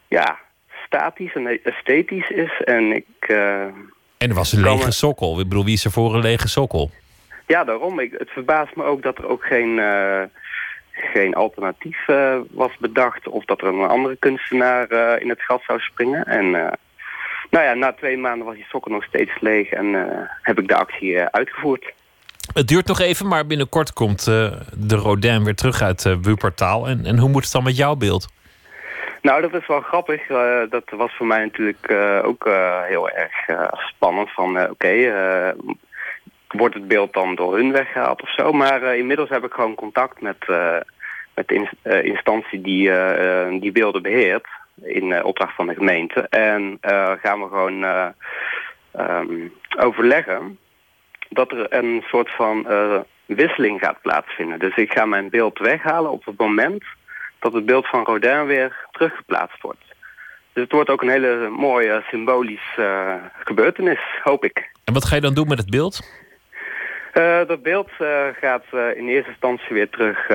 ja, 0.08 0.40
statisch 0.86 1.34
en 1.34 1.60
esthetisch 1.64 2.30
is. 2.30 2.62
En, 2.64 2.96
ik, 2.96 3.28
uh, 3.28 3.62
en 4.18 4.30
er 4.30 4.34
was 4.34 4.54
een 4.54 4.64
lege 4.64 4.92
sokkel. 4.92 5.40
Ik 5.40 5.50
bedoel, 5.50 5.66
wie 5.66 5.74
is 5.74 5.86
er 5.86 5.92
voor 5.92 6.16
een 6.16 6.22
lege 6.22 6.48
sokkel? 6.48 6.92
Ja, 7.48 7.64
daarom. 7.64 8.00
Ik, 8.00 8.16
het 8.18 8.30
verbaast 8.30 8.76
me 8.76 8.84
ook 8.84 9.02
dat 9.04 9.18
er 9.18 9.28
ook 9.28 9.46
geen, 9.46 9.78
uh, 9.78 10.22
geen 10.92 11.34
alternatief 11.34 12.08
uh, 12.08 12.38
was 12.52 12.78
bedacht... 12.80 13.28
of 13.28 13.46
dat 13.46 13.62
er 13.62 13.68
een 13.68 13.88
andere 13.88 14.16
kunstenaar 14.16 14.92
uh, 14.92 15.22
in 15.22 15.30
het 15.30 15.42
gat 15.42 15.64
zou 15.68 15.80
springen. 15.80 16.26
En 16.26 16.52
nou 17.50 17.66
ja, 17.66 17.74
na 17.74 17.94
twee 17.94 18.18
maanden 18.18 18.46
was 18.46 18.56
die 18.56 18.66
sokken 18.70 18.92
nog 18.92 19.04
steeds 19.04 19.32
leeg 19.40 19.70
en 19.70 19.96
heb 20.42 20.60
ik 20.60 20.68
de 20.68 20.76
actie 20.76 21.20
uitgevoerd. 21.20 21.94
Het 22.54 22.68
duurt 22.68 22.88
nog 22.88 23.00
even, 23.00 23.28
maar 23.28 23.46
binnenkort 23.46 23.94
komt 23.94 24.24
de 24.26 24.96
Rodin 24.96 25.44
weer 25.44 25.56
terug 25.56 25.82
uit 25.82 26.04
Wuportaal. 26.22 26.88
En, 26.88 27.06
en 27.06 27.18
hoe 27.18 27.30
moet 27.30 27.44
het 27.44 27.52
dan 27.52 27.64
met 27.64 27.78
jouw 27.78 27.96
beeld? 27.96 28.28
Nou, 29.26 29.42
dat 29.42 29.54
is 29.54 29.68
wel 29.68 29.82
grappig. 29.82 30.28
dat 30.70 30.84
was 30.90 31.16
voor 31.16 31.26
mij 31.26 31.44
natuurlijk 31.44 31.92
ook 32.26 32.50
heel 32.88 33.10
erg 33.10 33.34
spannend. 33.76 34.32
Van 34.32 34.70
oké, 34.70 35.14
wordt 36.48 36.76
het 36.76 36.88
beeld 36.88 37.14
dan 37.14 37.36
door 37.36 37.56
hun 37.56 37.72
weggehaald 37.72 38.22
of 38.22 38.34
zo? 38.34 38.52
Maar 38.52 38.98
inmiddels 38.98 39.30
heb 39.30 39.44
ik 39.44 39.54
gewoon 39.54 39.76
contact 39.76 40.22
met, 40.22 40.38
met 41.34 41.48
de 41.48 41.68
instantie 42.04 42.62
die 42.62 42.92
die 43.60 43.72
beelden 43.72 44.02
beheert 44.02 44.48
in 44.82 45.24
opdracht 45.24 45.56
van 45.56 45.68
de 45.68 45.76
gemeente. 45.76 46.22
En 46.30 46.78
gaan 47.22 47.42
we 47.42 47.48
gewoon 47.48 47.84
um, 49.00 49.54
overleggen 49.78 50.60
dat 51.30 51.52
er 51.52 51.74
een 51.74 52.04
soort 52.08 52.30
van 52.30 52.68
wisseling 53.26 53.80
gaat 53.80 54.02
plaatsvinden. 54.02 54.60
Dus 54.60 54.76
ik 54.76 54.92
ga 54.92 55.06
mijn 55.06 55.30
beeld 55.30 55.60
weghalen 55.60 56.12
op 56.12 56.26
het 56.26 56.38
moment 56.38 56.84
dat 57.46 57.54
het 57.54 57.66
beeld 57.66 57.88
van 57.88 58.04
Rodin 58.04 58.46
weer 58.46 58.85
teruggeplaatst 58.98 59.62
wordt. 59.62 59.84
Dus 60.54 60.64
het 60.64 60.72
wordt 60.72 60.90
ook 60.90 61.02
een 61.02 61.10
hele 61.10 61.50
mooie 61.50 62.04
symbolische 62.10 63.20
gebeurtenis, 63.44 64.00
hoop 64.24 64.44
ik. 64.46 64.72
En 64.84 64.94
wat 64.94 65.06
ga 65.06 65.16
je 65.16 65.22
dan 65.22 65.34
doen 65.34 65.48
met 65.48 65.58
het 65.58 65.70
beeld? 65.70 66.24
dat 67.48 67.64
beeld 67.64 67.90
gaat 68.42 68.64
in 68.96 69.08
eerste 69.08 69.30
instantie 69.30 69.76
weer 69.76 69.90
terug 69.90 70.28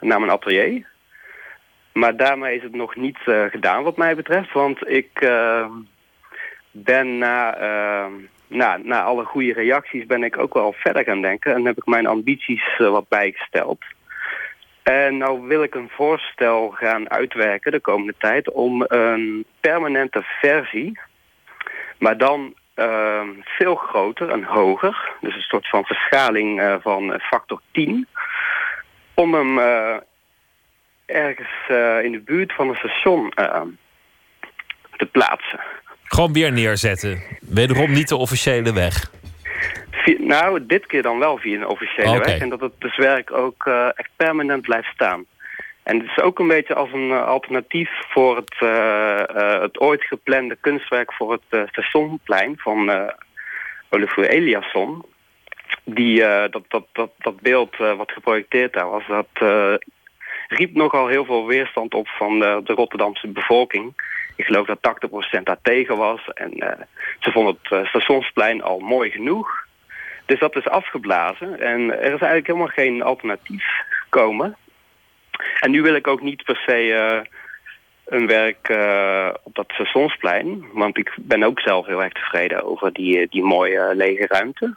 naar 0.00 0.20
mijn 0.20 0.30
atelier. 0.30 0.86
Maar 1.98 2.16
daarmee 2.16 2.56
is 2.56 2.62
het 2.62 2.74
nog 2.74 2.96
niet 2.96 3.18
uh, 3.26 3.44
gedaan 3.44 3.82
wat 3.82 3.96
mij 3.96 4.16
betreft. 4.16 4.52
Want 4.52 4.88
ik 4.88 5.20
uh, 5.20 5.66
ben 6.70 7.18
na, 7.18 7.60
uh, 7.60 8.12
na, 8.46 8.76
na 8.76 9.02
alle 9.02 9.24
goede 9.24 9.52
reacties 9.52 10.06
ben 10.06 10.22
ik 10.22 10.38
ook 10.38 10.54
wel 10.54 10.72
verder 10.72 11.04
gaan 11.04 11.20
denken. 11.20 11.54
En 11.54 11.64
heb 11.64 11.76
ik 11.76 11.86
mijn 11.86 12.06
ambities 12.06 12.76
wat 12.78 13.08
bijgesteld. 13.08 13.78
En 14.88 15.16
nou 15.16 15.46
wil 15.46 15.62
ik 15.62 15.74
een 15.74 15.90
voorstel 15.90 16.70
gaan 16.70 17.10
uitwerken 17.10 17.72
de 17.72 17.80
komende 17.80 18.14
tijd 18.18 18.50
om 18.50 18.84
een 18.86 19.44
permanente 19.60 20.22
versie, 20.40 21.00
maar 21.98 22.18
dan 22.18 22.54
uh, 22.76 23.20
veel 23.44 23.74
groter 23.74 24.30
en 24.30 24.44
hoger, 24.44 25.10
dus 25.20 25.34
een 25.34 25.40
soort 25.40 25.68
van 25.68 25.84
verschaling 25.84 26.60
uh, 26.60 26.74
van 26.80 27.20
factor 27.20 27.60
10, 27.72 28.06
om 29.14 29.34
hem 29.34 29.58
uh, 29.58 29.96
ergens 31.06 31.68
in 32.04 32.12
de 32.12 32.22
buurt 32.24 32.52
van 32.52 32.68
een 32.68 32.76
station 32.76 33.32
te 34.96 35.06
plaatsen. 35.06 35.60
Gewoon 36.02 36.32
weer 36.32 36.52
neerzetten. 36.52 37.22
Wederom 37.40 37.92
niet 37.92 38.08
de 38.08 38.16
officiële 38.16 38.72
weg. 38.72 39.10
Via, 40.16 40.26
nou, 40.26 40.66
dit 40.66 40.86
keer 40.86 41.02
dan 41.02 41.18
wel 41.18 41.38
via 41.38 41.56
een 41.56 41.66
officiële 41.66 42.08
okay. 42.08 42.20
weg. 42.20 42.40
En 42.40 42.48
dat 42.48 42.60
het 42.60 42.72
dus 42.78 42.96
werk 42.96 43.32
ook 43.32 43.64
uh, 43.66 43.86
echt 43.94 44.10
permanent 44.16 44.62
blijft 44.62 44.88
staan. 44.94 45.24
En 45.82 45.98
het 45.98 46.08
is 46.16 46.22
ook 46.22 46.38
een 46.38 46.48
beetje 46.48 46.74
als 46.74 46.92
een 46.92 47.12
alternatief 47.12 47.90
voor 48.08 48.36
het, 48.36 48.54
het 49.62 49.80
ooit 49.80 50.04
geplande 50.04 50.56
kunstwerk 50.60 51.12
voor 51.12 51.32
het 51.32 51.68
stationplein 51.70 52.54
van 52.58 53.10
Olivier 53.90 54.28
Eliasson. 54.28 55.04
Die, 55.84 56.20
dat, 56.50 56.62
dat, 56.68 56.86
dat, 56.92 57.10
dat 57.18 57.40
beeld 57.40 57.76
wat 57.76 58.12
geprojecteerd 58.12 58.72
daar 58.72 58.90
was, 58.90 59.02
dat 59.06 59.28
riep 60.48 60.74
nogal 60.74 61.06
heel 61.06 61.24
veel 61.24 61.46
weerstand 61.46 61.94
op 61.94 62.08
van 62.08 62.38
de, 62.38 62.60
de 62.64 62.72
Rotterdamse 62.72 63.28
bevolking. 63.28 63.92
Ik 64.36 64.44
geloof 64.44 64.66
dat 64.66 64.98
80% 65.38 65.42
daar 65.42 65.60
tegen 65.62 65.96
was. 65.96 66.20
En 66.34 66.50
uh, 66.56 66.68
ze 67.20 67.30
vonden 67.30 67.58
het 67.62 67.72
uh, 67.72 67.86
stationsplein 67.86 68.62
al 68.62 68.78
mooi 68.78 69.10
genoeg. 69.10 69.66
Dus 70.28 70.38
dat 70.38 70.56
is 70.56 70.68
afgeblazen. 70.68 71.60
En 71.60 71.80
er 71.90 72.02
is 72.02 72.20
eigenlijk 72.20 72.46
helemaal 72.46 72.66
geen 72.66 73.02
alternatief 73.02 73.64
gekomen. 73.88 74.56
En 75.60 75.70
nu 75.70 75.82
wil 75.82 75.94
ik 75.94 76.06
ook 76.06 76.22
niet 76.22 76.44
per 76.44 76.56
se 76.66 76.86
uh, 76.86 77.20
een 78.04 78.26
werk 78.26 78.68
op 79.42 79.54
dat 79.54 79.70
stationsplein. 79.72 80.64
Want 80.72 80.98
ik 80.98 81.14
ben 81.16 81.42
ook 81.42 81.60
zelf 81.60 81.86
heel 81.86 82.02
erg 82.02 82.12
tevreden 82.12 82.64
over 82.64 82.92
die, 82.92 83.26
die 83.28 83.42
mooie 83.42 83.94
lege 83.94 84.26
ruimte. 84.26 84.76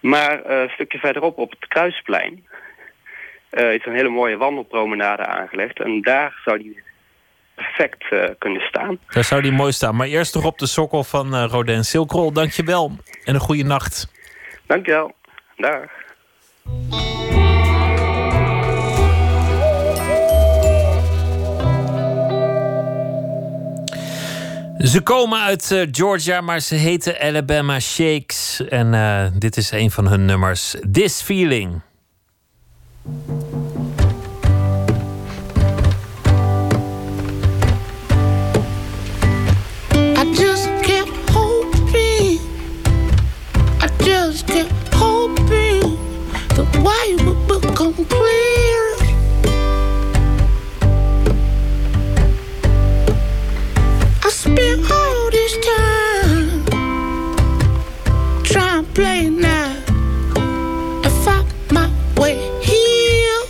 Maar 0.00 0.50
een 0.50 0.68
stukje 0.68 0.98
verderop 0.98 1.38
op 1.38 1.50
het 1.50 1.68
Kruisplein 1.68 2.46
is 3.50 3.86
een 3.86 3.94
hele 3.94 4.08
mooie 4.08 4.36
wandelpromenade 4.36 5.26
aangelegd. 5.26 5.80
En 5.80 6.02
daar 6.02 6.40
zou 6.44 6.58
die 6.58 6.82
perfect 7.54 8.04
kunnen 8.38 8.62
staan. 8.62 8.98
Daar 9.08 9.24
zou 9.24 9.42
die 9.42 9.52
mooi 9.52 9.72
staan. 9.72 9.96
Maar 9.96 10.06
eerst 10.06 10.34
nog 10.34 10.44
op 10.44 10.58
de 10.58 10.66
sokkel 10.66 11.04
van 11.04 11.44
Rodin 11.44 11.84
Silkrol. 11.84 12.32
Dankjewel 12.32 12.90
en 13.24 13.34
een 13.34 13.40
goede 13.40 13.64
nacht. 13.64 14.12
Dankjewel. 14.66 15.12
Dag. 15.56 15.90
Ze 24.78 25.00
komen 25.02 25.40
uit 25.40 25.70
uh, 25.70 25.86
Georgia, 25.90 26.40
maar 26.40 26.60
ze 26.60 26.74
heten 26.74 27.20
Alabama 27.20 27.80
Shakes. 27.80 28.62
En 28.68 28.92
uh, 28.92 29.26
dit 29.38 29.56
is 29.56 29.70
een 29.70 29.90
van 29.90 30.08
hun 30.08 30.24
nummers. 30.24 30.74
This 30.92 31.22
Feeling. 31.22 31.80
Way 46.84 47.16
would 47.24 47.62
become 47.62 47.94
clear. 47.94 48.84
I 54.22 54.28
spent 54.30 54.90
all 54.90 55.30
this 55.30 55.54
time 55.70 56.64
trying 58.42 58.84
to 58.84 58.90
play 58.92 59.30
now 59.30 59.72
and 61.04 61.14
find 61.24 61.46
my 61.70 61.88
way 62.20 62.36
here. 62.70 63.44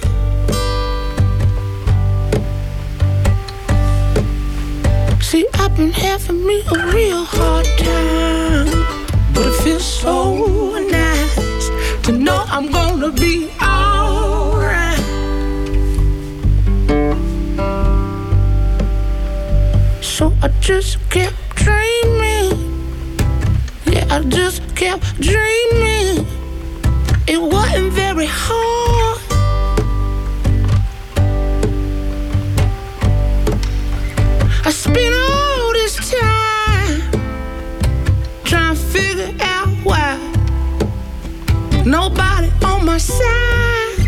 See, 5.20 5.44
I've 5.54 5.76
been 5.76 5.92
having 5.92 6.46
me 6.46 6.62
a 6.74 6.86
real 6.94 7.24
hard 7.24 7.66
time, 7.78 8.70
but 9.34 9.46
it 9.46 9.56
feels 9.64 9.84
so 9.84 10.14
nice 10.90 11.03
to 12.04 12.12
know 12.12 12.44
I'm 12.48 12.70
gonna 12.70 13.10
be 13.12 13.48
alright. 13.62 14.98
So 20.02 20.34
I 20.42 20.48
just 20.60 20.98
kept 21.08 21.34
dreaming 21.56 22.52
Yeah, 23.86 24.06
I 24.10 24.20
just 24.28 24.60
kept 24.76 25.18
dreaming. 25.18 26.26
It 27.26 27.40
wasn't 27.40 27.92
very 27.94 28.26
hard. 28.28 29.20
I 34.66 34.70
spent 34.70 35.14
all 35.14 35.72
this 35.72 35.96
time 36.12 37.00
trying 38.44 38.74
to 38.76 38.80
figure 38.92 39.34
out 39.40 39.53
nobody 41.84 42.50
on 42.64 42.84
my 42.86 42.98
side. 42.98 43.98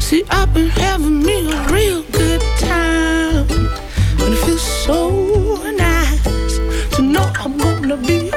See, 0.00 0.24
I've 0.30 0.52
been 0.52 0.68
having 0.68 1.22
me 1.22 1.50
a 1.52 1.66
real 1.68 2.02
good 2.12 2.40
time, 2.58 3.46
and 4.20 4.34
it 4.34 4.38
feels 4.44 4.62
so 4.62 5.62
nice 5.72 6.58
to 6.96 7.02
know 7.02 7.30
I'm 7.38 7.56
gonna 7.58 7.96
be 7.96 8.30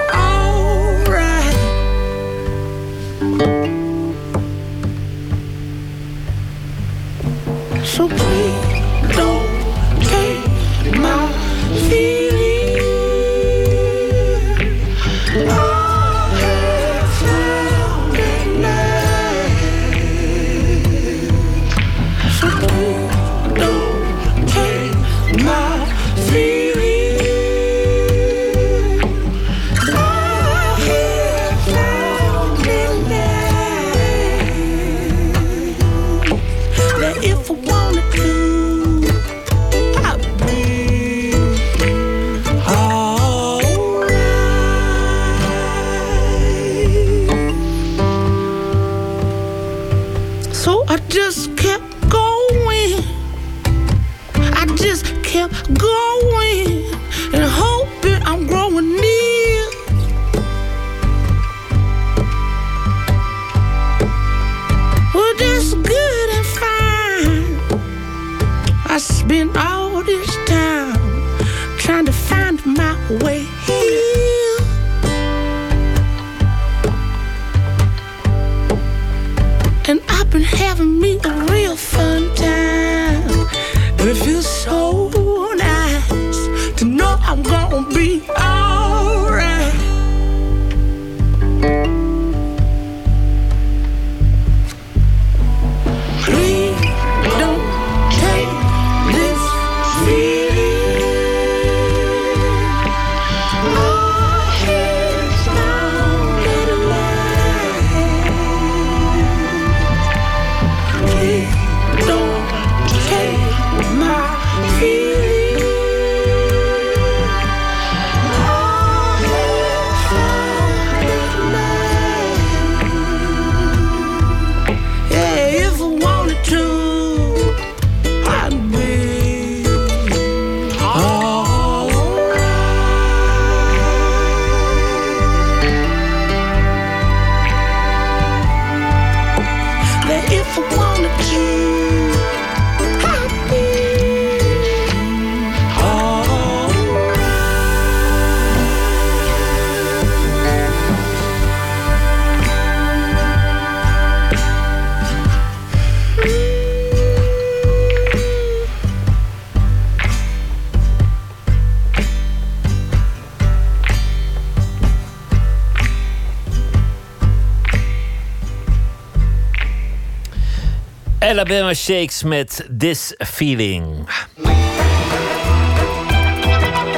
Alabama 171.50 171.74
Shakes 171.74 172.24
met 172.24 172.70
This 172.78 173.14
Feeling. 173.18 174.08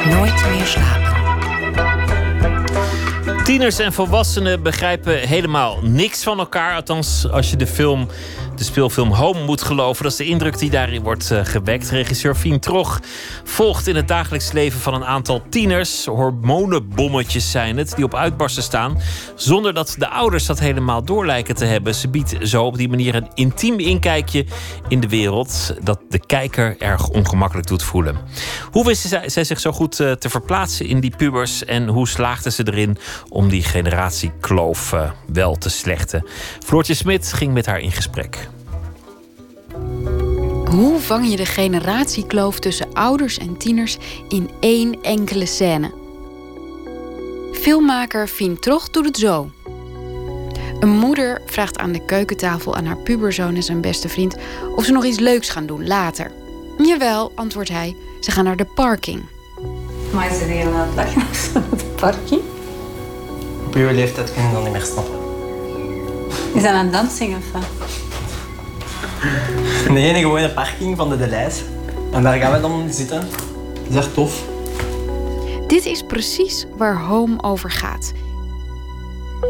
Nooit 0.09 0.45
meer 0.49 0.65
slapen. 0.65 1.11
Tieners 3.43 3.79
en 3.79 3.93
volwassenen 3.93 4.63
begrijpen 4.63 5.27
helemaal 5.27 5.79
niks 5.81 6.23
van 6.23 6.39
elkaar. 6.39 6.75
Althans, 6.75 7.29
als 7.29 7.49
je 7.49 7.55
de 7.55 7.67
film, 7.67 8.07
de 8.55 8.63
speelfilm 8.63 9.11
Home 9.11 9.43
moet 9.43 9.61
geloven. 9.61 10.03
Dat 10.03 10.11
is 10.11 10.17
de 10.17 10.25
indruk 10.25 10.57
die 10.57 10.69
daarin 10.69 11.01
wordt 11.01 11.31
eh, 11.31 11.45
gewekt. 11.45 11.89
Regisseur 11.89 12.35
Fien 12.35 12.59
Trog 12.59 12.99
volgt 13.43 13.87
in 13.87 13.95
het 13.95 14.07
dagelijks 14.07 14.51
leven 14.51 14.79
van 14.79 14.93
een 14.93 15.05
aantal 15.05 15.41
tieners. 15.49 16.05
Hormonenbommetjes 16.05 17.51
zijn 17.51 17.77
het, 17.77 17.93
die 17.95 18.05
op 18.05 18.15
uitbarsten 18.15 18.63
staan. 18.63 19.01
Zonder 19.41 19.73
dat 19.73 19.95
de 19.97 20.09
ouders 20.09 20.45
dat 20.45 20.59
helemaal 20.59 21.03
door 21.03 21.25
lijken 21.25 21.55
te 21.55 21.65
hebben. 21.65 21.95
Ze 21.95 22.09
biedt 22.09 22.35
zo 22.41 22.63
op 22.63 22.77
die 22.77 22.89
manier 22.89 23.15
een 23.15 23.27
intiem 23.33 23.79
inkijkje 23.79 24.45
in 24.87 24.99
de 24.99 25.07
wereld. 25.07 25.75
Dat 25.83 25.99
de 26.09 26.19
kijker 26.25 26.75
erg 26.79 27.07
ongemakkelijk 27.07 27.67
doet 27.67 27.83
voelen. 27.83 28.17
Hoe 28.71 28.85
wisten 28.85 29.09
zij, 29.09 29.29
zij 29.29 29.43
zich 29.43 29.59
zo 29.59 29.71
goed 29.71 29.99
eh, 29.99 30.11
te 30.11 30.29
verplaatsen 30.29 30.85
in 30.85 30.99
die 30.99 31.15
pubers? 31.17 31.65
En 31.65 31.87
hoe 31.87 32.07
slaagden 32.07 32.51
ze 32.51 32.67
erin 32.67 32.97
om 33.29 33.49
die 33.49 33.63
generatiekloof 33.63 34.93
eh, 34.93 35.11
wel 35.27 35.55
te 35.55 35.69
slechten? 35.69 36.25
Floortje 36.65 36.93
Smit 36.93 37.33
ging 37.33 37.53
met 37.53 37.65
haar 37.65 37.79
in 37.79 37.91
gesprek. 37.91 38.47
Hoe 40.65 40.99
vang 40.99 41.29
je 41.29 41.35
de 41.35 41.45
generatiekloof 41.45 42.59
tussen 42.59 42.93
ouders 42.93 43.37
en 43.37 43.57
tieners 43.57 43.97
in 44.27 44.49
één 44.59 44.97
enkele 45.01 45.45
scène? 45.45 46.00
Filmmaker 47.61 48.27
Fien 48.27 48.59
Troch 48.59 48.89
doet 48.89 49.05
het 49.05 49.17
zo. 49.17 49.51
Een 50.79 50.89
moeder 50.89 51.41
vraagt 51.45 51.77
aan 51.77 51.91
de 51.91 52.05
keukentafel 52.05 52.75
aan 52.75 52.85
haar 52.85 52.97
puberzoon 52.97 53.55
en 53.55 53.63
zijn 53.63 53.81
beste 53.81 54.09
vriend 54.09 54.35
of 54.75 54.85
ze 54.85 54.91
nog 54.91 55.05
iets 55.05 55.19
leuks 55.19 55.49
gaan 55.49 55.65
doen 55.65 55.87
later. 55.87 56.31
Jawel, 56.77 57.31
antwoordt 57.35 57.69
hij, 57.69 57.95
ze 58.19 58.31
gaan 58.31 58.43
naar 58.43 58.55
de 58.55 58.65
parking. 58.65 59.21
Maar 60.13 60.31
is 60.31 60.41
er 60.41 60.47
hier 60.47 60.65
aan 60.65 60.89
het 60.95 61.79
de 61.79 61.85
parking? 61.85 62.41
Op 63.65 63.75
uw 63.75 63.91
leeftijd 63.91 64.33
kun 64.33 64.43
je 64.43 64.53
dat 64.53 64.63
niet 64.63 64.71
meer 64.71 64.81
snappen. 64.81 65.15
Is 66.53 66.61
dat 66.61 66.71
aan 66.71 66.83
het 66.83 66.93
dansen 66.93 67.27
of 67.27 67.51
wat? 67.51 67.63
Nee, 69.89 70.09
een 70.09 70.21
gewone 70.21 70.49
parking 70.49 70.97
van 70.97 71.09
de 71.09 71.17
Delijs. 71.17 71.61
En 72.11 72.23
daar 72.23 72.37
gaan 72.37 72.51
we 72.51 72.61
dan 72.61 72.93
zitten. 72.93 73.19
Dat 73.19 73.89
is 73.89 73.95
echt 73.95 74.13
tof. 74.13 74.50
Dit 75.71 75.85
is 75.85 76.03
precies 76.03 76.65
waar 76.77 77.01
Home 77.01 77.43
over 77.43 77.71
gaat. 77.71 78.11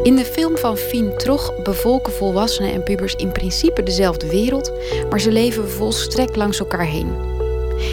In 0.02 0.16
de 0.16 0.24
film 0.24 0.56
van 0.56 0.76
Fien 0.76 1.16
Troch 1.16 1.62
bevolken 1.62 2.12
volwassenen 2.12 2.72
en 2.72 2.82
pubers 2.82 3.14
in 3.14 3.32
principe 3.32 3.82
dezelfde 3.82 4.30
wereld, 4.30 4.72
maar 5.10 5.20
ze 5.20 5.32
leven 5.32 5.70
volstrekt 5.70 6.36
langs 6.36 6.58
elkaar 6.58 6.86
heen. 6.86 7.14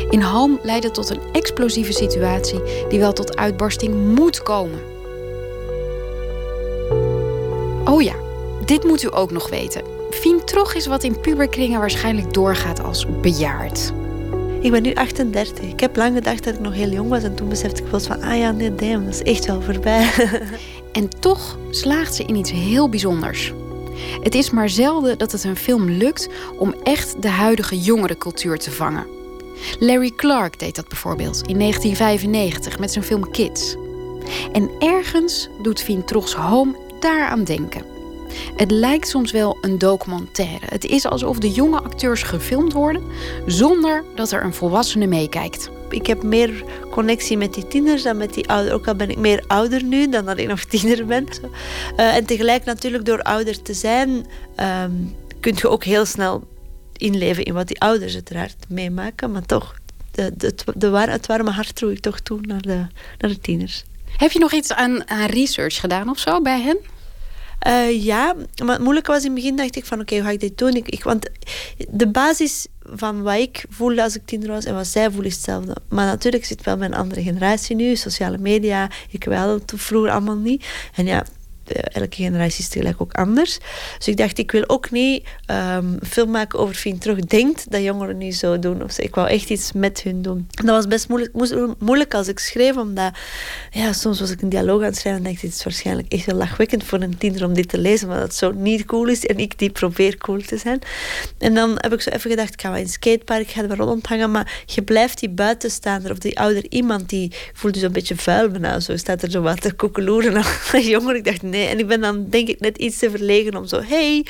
In 0.09 0.21
Home 0.21 0.59
leidt 0.63 0.83
het 0.83 0.93
tot 0.93 1.09
een 1.09 1.21
explosieve 1.31 1.93
situatie 1.93 2.61
die 2.89 2.99
wel 2.99 3.13
tot 3.13 3.37
uitbarsting 3.37 4.15
moet 4.15 4.43
komen. 4.43 4.79
Oh 7.85 8.01
ja, 8.01 8.15
dit 8.65 8.83
moet 8.83 9.03
u 9.03 9.07
ook 9.11 9.31
nog 9.31 9.49
weten. 9.49 9.83
Fien 10.09 10.45
Trog 10.45 10.73
is 10.73 10.85
wat 10.85 11.03
in 11.03 11.19
puberkringen 11.19 11.79
waarschijnlijk 11.79 12.33
doorgaat 12.33 12.83
als 12.83 13.05
bejaard. 13.21 13.93
Ik 14.61 14.71
ben 14.71 14.81
nu 14.81 14.93
38. 14.93 15.65
Ik 15.65 15.79
heb 15.79 15.95
lang 15.95 16.15
gedacht 16.15 16.43
dat 16.43 16.53
ik 16.53 16.59
nog 16.59 16.73
heel 16.73 16.89
jong 16.89 17.09
was. 17.09 17.23
En 17.23 17.35
toen 17.35 17.49
besefte 17.49 17.83
ik 17.83 17.89
wel 17.89 17.99
van, 17.99 18.21
ah 18.21 18.37
ja, 18.37 18.51
nee, 18.51 18.75
damn, 18.75 19.05
dat 19.05 19.13
is 19.13 19.21
echt 19.21 19.45
wel 19.45 19.61
voorbij. 19.61 20.09
En 20.91 21.09
toch 21.19 21.57
slaagt 21.71 22.15
ze 22.15 22.23
in 22.23 22.35
iets 22.35 22.51
heel 22.51 22.89
bijzonders. 22.89 23.53
Het 24.21 24.35
is 24.35 24.49
maar 24.49 24.69
zelden 24.69 25.17
dat 25.17 25.31
het 25.31 25.43
een 25.43 25.55
film 25.55 25.89
lukt 25.89 26.29
om 26.57 26.73
echt 26.83 27.21
de 27.21 27.27
huidige 27.27 27.79
jongerencultuur 27.79 28.57
te 28.57 28.71
vangen. 28.71 29.07
Larry 29.79 30.11
Clark 30.15 30.59
deed 30.59 30.75
dat 30.75 30.87
bijvoorbeeld 30.87 31.41
in 31.47 31.59
1995 31.59 32.79
met 32.79 32.91
zijn 32.91 33.05
film 33.05 33.31
Kids. 33.31 33.75
En 34.51 34.69
ergens 34.79 35.49
doet 35.61 35.81
Fien 35.81 36.05
Trogs 36.05 36.33
Home 36.33 36.75
daaraan 36.99 37.43
denken. 37.43 37.98
Het 38.55 38.71
lijkt 38.71 39.07
soms 39.07 39.31
wel 39.31 39.57
een 39.61 39.77
documentaire. 39.77 40.65
Het 40.69 40.85
is 40.85 41.05
alsof 41.05 41.37
de 41.37 41.51
jonge 41.51 41.81
acteurs 41.81 42.23
gefilmd 42.23 42.73
worden 42.73 43.03
zonder 43.45 44.03
dat 44.15 44.31
er 44.31 44.43
een 44.43 44.53
volwassene 44.53 45.07
meekijkt. 45.07 45.69
Ik 45.89 46.07
heb 46.07 46.23
meer 46.23 46.63
connectie 46.91 47.37
met 47.37 47.53
die 47.53 47.67
tieners 47.67 48.03
dan 48.03 48.17
met 48.17 48.33
die 48.33 48.49
ouder. 48.49 48.73
Ook 48.73 48.87
al 48.87 48.95
ben 48.95 49.09
ik 49.09 49.17
meer 49.17 49.43
ouder 49.47 49.83
nu 49.83 50.09
dan 50.09 50.37
ik 50.37 50.47
nog 50.47 50.63
tiener 50.71 51.05
ben. 51.05 51.27
Uh, 51.97 52.15
en 52.15 52.25
tegelijk 52.25 52.65
natuurlijk 52.65 53.05
door 53.05 53.21
ouder 53.21 53.61
te 53.61 53.73
zijn... 53.73 54.09
Um, 54.83 55.15
kun 55.39 55.53
je 55.55 55.69
ook 55.69 55.83
heel 55.83 56.05
snel 56.05 56.47
inleven 56.93 57.43
in 57.43 57.53
wat 57.53 57.67
die 57.67 57.79
ouders 57.79 58.13
uiteraard 58.13 58.55
meemaken. 58.67 59.31
Maar 59.31 59.45
toch, 59.45 59.75
de, 60.11 60.31
de, 60.37 60.55
de, 60.75 60.87
het 60.97 61.27
warme 61.27 61.51
hart 61.51 61.75
droeg 61.75 61.91
ik 61.91 61.99
toch 61.99 62.19
toe 62.19 62.39
naar 62.41 62.61
de, 62.61 62.85
naar 63.17 63.29
de 63.29 63.39
tieners. 63.39 63.83
Heb 64.17 64.31
je 64.31 64.39
nog 64.39 64.53
iets 64.53 64.73
aan, 64.73 65.09
aan 65.09 65.25
research 65.25 65.79
gedaan 65.79 66.09
of 66.09 66.19
zo 66.19 66.41
bij 66.41 66.61
hen? 66.61 66.77
Uh, 67.67 68.03
ja, 68.03 68.33
maar 68.63 68.73
het 68.73 68.83
moeilijke 68.83 69.11
was 69.11 69.23
in 69.23 69.25
het 69.25 69.35
begin 69.35 69.55
dacht 69.55 69.75
ik 69.75 69.85
van 69.85 69.99
oké, 69.99 70.15
hoe 70.15 70.23
ga 70.23 70.29
ik 70.29 70.39
dit 70.39 70.57
doen? 70.57 70.75
Ik, 70.75 71.03
want 71.03 71.29
de 71.89 72.07
basis 72.07 72.67
van 72.83 73.21
wat 73.21 73.35
ik 73.35 73.65
voelde 73.69 74.03
als 74.03 74.15
ik 74.15 74.25
tiener 74.25 74.49
was 74.49 74.65
en 74.65 74.73
wat 74.73 74.87
zij 74.87 75.11
voelen 75.11 75.29
is 75.29 75.35
hetzelfde. 75.35 75.75
Maar 75.89 76.05
natuurlijk 76.05 76.45
zit 76.45 76.63
wel 76.63 76.77
bij 76.77 76.87
een 76.87 76.93
andere 76.93 77.21
generatie 77.21 77.75
nu, 77.75 77.95
sociale 77.95 78.37
media. 78.37 78.89
Ik 79.09 79.23
wel 79.23 79.59
vroeger 79.65 80.11
allemaal 80.11 80.35
niet. 80.35 80.65
En 80.95 81.05
ja, 81.05 81.21
eh, 81.21 81.27
elke 81.69 82.15
generatie 82.15 82.59
is 82.59 82.69
tegelijk 82.69 83.01
ook 83.01 83.13
anders. 83.13 83.57
Dus 83.97 84.07
ik 84.07 84.17
dacht, 84.17 84.37
ik 84.37 84.51
wil 84.51 84.63
ook 84.67 84.91
niet 84.91 85.27
um, 85.77 85.99
film 86.07 86.31
maken 86.31 86.59
over 86.59 86.75
Fien 86.75 86.97
Terug 86.97 87.19
denkt 87.19 87.71
dat 87.71 87.81
jongeren 87.81 88.17
nu 88.17 88.31
zo 88.31 88.59
doen. 88.59 88.83
Of. 88.83 88.99
Ik 88.99 89.15
wou 89.15 89.29
echt 89.29 89.49
iets 89.49 89.71
met 89.71 90.01
hun 90.01 90.21
doen. 90.21 90.47
dat 90.49 90.65
was 90.65 90.87
best 90.87 91.07
moeilijk, 91.09 91.33
moeilijk 91.79 92.13
als 92.13 92.27
ik 92.27 92.39
schreef, 92.39 92.77
omdat 92.77 93.13
ja, 93.71 93.93
soms 93.93 94.19
was 94.19 94.31
ik 94.31 94.41
een 94.41 94.49
dialoog 94.49 94.79
aan 94.79 94.87
het 94.87 94.97
schrijven 94.97 95.23
en 95.23 95.29
dacht 95.29 95.41
dit 95.41 95.53
is 95.53 95.63
waarschijnlijk 95.63 96.13
echt 96.13 96.25
wel 96.25 96.35
lachwekkend 96.35 96.83
voor 96.83 97.01
een 97.01 97.17
tiener 97.17 97.45
om 97.45 97.53
dit 97.53 97.69
te 97.69 97.77
lezen, 97.77 98.07
maar 98.07 98.19
dat 98.19 98.35
zo 98.35 98.51
niet 98.51 98.85
cool 98.85 99.07
is 99.07 99.25
en 99.25 99.37
ik 99.37 99.57
die 99.57 99.69
probeer 99.69 100.17
cool 100.17 100.41
te 100.41 100.57
zijn. 100.57 100.79
En 101.37 101.53
dan 101.53 101.71
heb 101.75 101.93
ik 101.93 102.01
zo 102.01 102.09
even 102.09 102.29
gedacht, 102.29 102.53
ik 102.53 102.61
ga 102.61 102.69
wel 102.69 102.77
in 102.77 102.83
een 102.83 102.89
skatepark, 102.89 103.41
ik 103.41 103.49
ga 103.49 103.61
er 103.61 103.77
rondhangen, 103.77 104.31
maar 104.31 104.63
je 104.65 104.81
blijft 104.81 105.19
die 105.19 105.29
buitenstaander 105.29 106.11
of 106.11 106.17
die 106.17 106.39
ouder 106.39 106.65
iemand 106.69 107.09
die 107.09 107.31
voelt 107.53 107.73
dus 107.73 107.83
een 107.83 107.91
beetje 107.91 108.15
vuil 108.15 108.49
bijna. 108.49 108.79
Zo 108.79 108.97
staat 108.97 109.21
er 109.21 109.31
zo 109.31 109.41
wat 109.41 109.61
te 109.61 109.73
koekeloeren 109.73 110.43
aan 110.73 110.81
jongeren. 110.81 111.15
Ik 111.15 111.25
dacht, 111.25 111.41
nee, 111.41 111.58
en 111.67 111.79
ik 111.79 111.87
ben 111.87 112.01
dan 112.01 112.29
denk 112.29 112.47
ik 112.47 112.59
net 112.59 112.77
iets 112.77 112.97
te 112.97 113.09
verlegen 113.09 113.55
om 113.55 113.65
zo, 113.65 113.81
hey. 113.81 114.25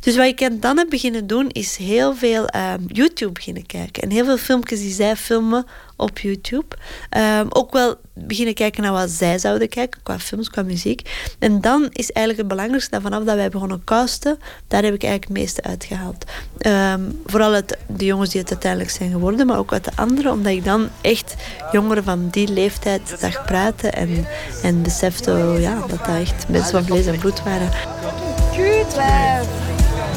Dus 0.00 0.16
wat 0.16 0.26
ik 0.26 0.62
dan 0.62 0.76
heb 0.76 0.88
beginnen 0.88 1.26
doen, 1.26 1.48
is 1.48 1.76
heel 1.76 2.14
veel 2.14 2.42
um, 2.42 2.84
YouTube 2.86 3.32
beginnen 3.32 3.66
kijken. 3.66 4.02
En 4.02 4.10
heel 4.10 4.24
veel 4.24 4.36
filmpjes 4.36 4.80
die 4.80 4.92
zij 4.92 5.16
filmen 5.16 5.66
op 5.96 6.18
YouTube. 6.18 6.76
Um, 7.16 7.46
ook 7.48 7.72
wel 7.72 7.96
beginnen 8.14 8.54
kijken 8.54 8.82
naar 8.82 8.92
wat 8.92 9.10
zij 9.10 9.38
zouden 9.38 9.68
kijken, 9.68 10.00
qua 10.02 10.18
films, 10.18 10.50
qua 10.50 10.62
muziek. 10.62 11.10
En 11.38 11.60
dan 11.60 11.88
is 11.92 12.10
eigenlijk 12.10 12.38
het 12.38 12.48
belangrijkste 12.48 12.90
dat 12.90 13.02
vanaf 13.02 13.24
dat 13.24 13.36
wij 13.36 13.48
begonnen 13.48 13.84
casten, 13.84 14.38
daar 14.68 14.82
heb 14.82 14.94
ik 14.94 15.02
eigenlijk 15.02 15.32
het 15.32 15.38
meeste 15.38 15.62
uitgehaald. 15.62 16.24
Um, 16.66 17.20
vooral 17.26 17.52
uit 17.52 17.76
de 17.86 18.04
jongens 18.04 18.30
die 18.30 18.40
het 18.40 18.50
uiteindelijk 18.50 18.90
zijn 18.90 19.10
geworden, 19.10 19.46
maar 19.46 19.58
ook 19.58 19.72
uit 19.72 19.84
de 19.84 19.92
anderen, 19.94 20.32
omdat 20.32 20.52
ik 20.52 20.64
dan 20.64 20.88
echt 21.00 21.34
jongeren 21.72 22.04
van 22.04 22.28
die 22.30 22.48
leeftijd 22.48 23.16
zag 23.18 23.44
praten 23.44 23.92
en, 23.92 24.26
en 24.62 24.82
besefte 24.82 25.56
ja, 25.58 25.80
dat 25.80 26.04
dat 26.04 26.16
echt 26.20 26.48
mensen 26.48 26.70
van 26.70 26.84
vlees 26.84 27.06
en 27.06 27.18
bloed 27.18 27.42
waren. 27.42 27.70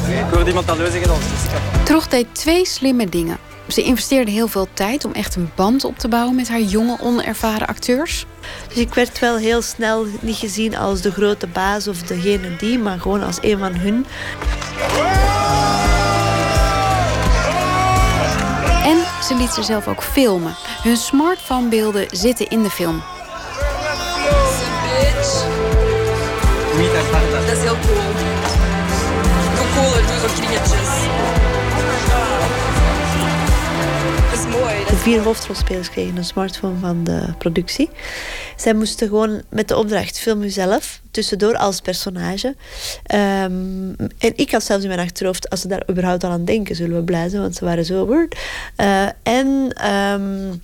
Ik 0.08 0.24
hoorde 0.30 0.48
iemand 0.48 0.70
al 0.70 0.76
zeggen 0.76 1.08
dat 1.08 1.18
Troch 1.84 2.08
deed 2.08 2.26
twee 2.32 2.66
slimme 2.66 3.08
dingen. 3.08 3.38
Ze 3.68 3.82
investeerde 3.82 4.30
heel 4.30 4.48
veel 4.48 4.68
tijd 4.72 5.04
om 5.04 5.12
echt 5.12 5.34
een 5.34 5.50
band 5.54 5.84
op 5.84 5.98
te 5.98 6.08
bouwen 6.08 6.34
met 6.34 6.48
haar 6.48 6.60
jonge, 6.60 6.98
onervaren 7.00 7.66
acteurs. 7.66 8.26
Dus 8.68 8.76
ik 8.76 8.94
werd 8.94 9.18
wel 9.18 9.36
heel 9.36 9.62
snel 9.62 10.06
niet 10.20 10.36
gezien 10.36 10.76
als 10.76 11.00
de 11.00 11.12
grote 11.12 11.46
baas 11.46 11.88
of 11.88 12.02
degene 12.02 12.56
die, 12.56 12.78
maar 12.78 13.00
gewoon 13.00 13.22
als 13.22 13.38
een 13.40 13.58
van 13.58 13.74
hun. 13.74 14.06
En 18.84 18.98
ze 19.22 19.34
liet 19.34 19.50
zichzelf 19.50 19.88
ook 19.88 20.02
filmen. 20.02 20.54
Hun 20.82 20.96
smartphonebeelden 20.96 22.06
zitten 22.10 22.48
in 22.48 22.62
de 22.62 22.70
film. 22.70 23.02
Dat 27.46 27.56
is 27.56 27.62
heel 27.62 27.76
cool. 27.86 28.13
De 34.88 34.96
vier 34.96 35.20
hoofdrolspelers 35.20 35.90
kregen 35.90 36.16
een 36.16 36.24
smartphone 36.24 36.78
van 36.78 37.04
de 37.04 37.34
productie. 37.38 37.90
Zij 38.56 38.74
moesten 38.74 39.08
gewoon 39.08 39.42
met 39.48 39.68
de 39.68 39.76
opdracht 39.76 40.18
film 40.18 40.42
uzelf, 40.42 41.00
tussendoor 41.10 41.56
als 41.56 41.80
personage. 41.80 42.46
Um, 43.14 43.96
en 44.18 44.32
ik 44.36 44.50
had 44.50 44.62
zelfs 44.64 44.82
in 44.82 44.88
mijn 44.88 45.00
achterhoofd, 45.00 45.50
als 45.50 45.60
ze 45.60 45.68
daar 45.68 45.82
überhaupt 45.90 46.24
al 46.24 46.30
aan 46.30 46.44
denken, 46.44 46.76
zullen 46.76 46.96
we 46.96 47.02
blij 47.02 47.28
zijn, 47.28 47.42
want 47.42 47.54
ze 47.54 47.64
waren 47.64 47.84
zo 47.84 48.06
word. 48.06 48.36
Uh, 48.76 49.08
en... 49.22 49.76
Um, 49.92 50.62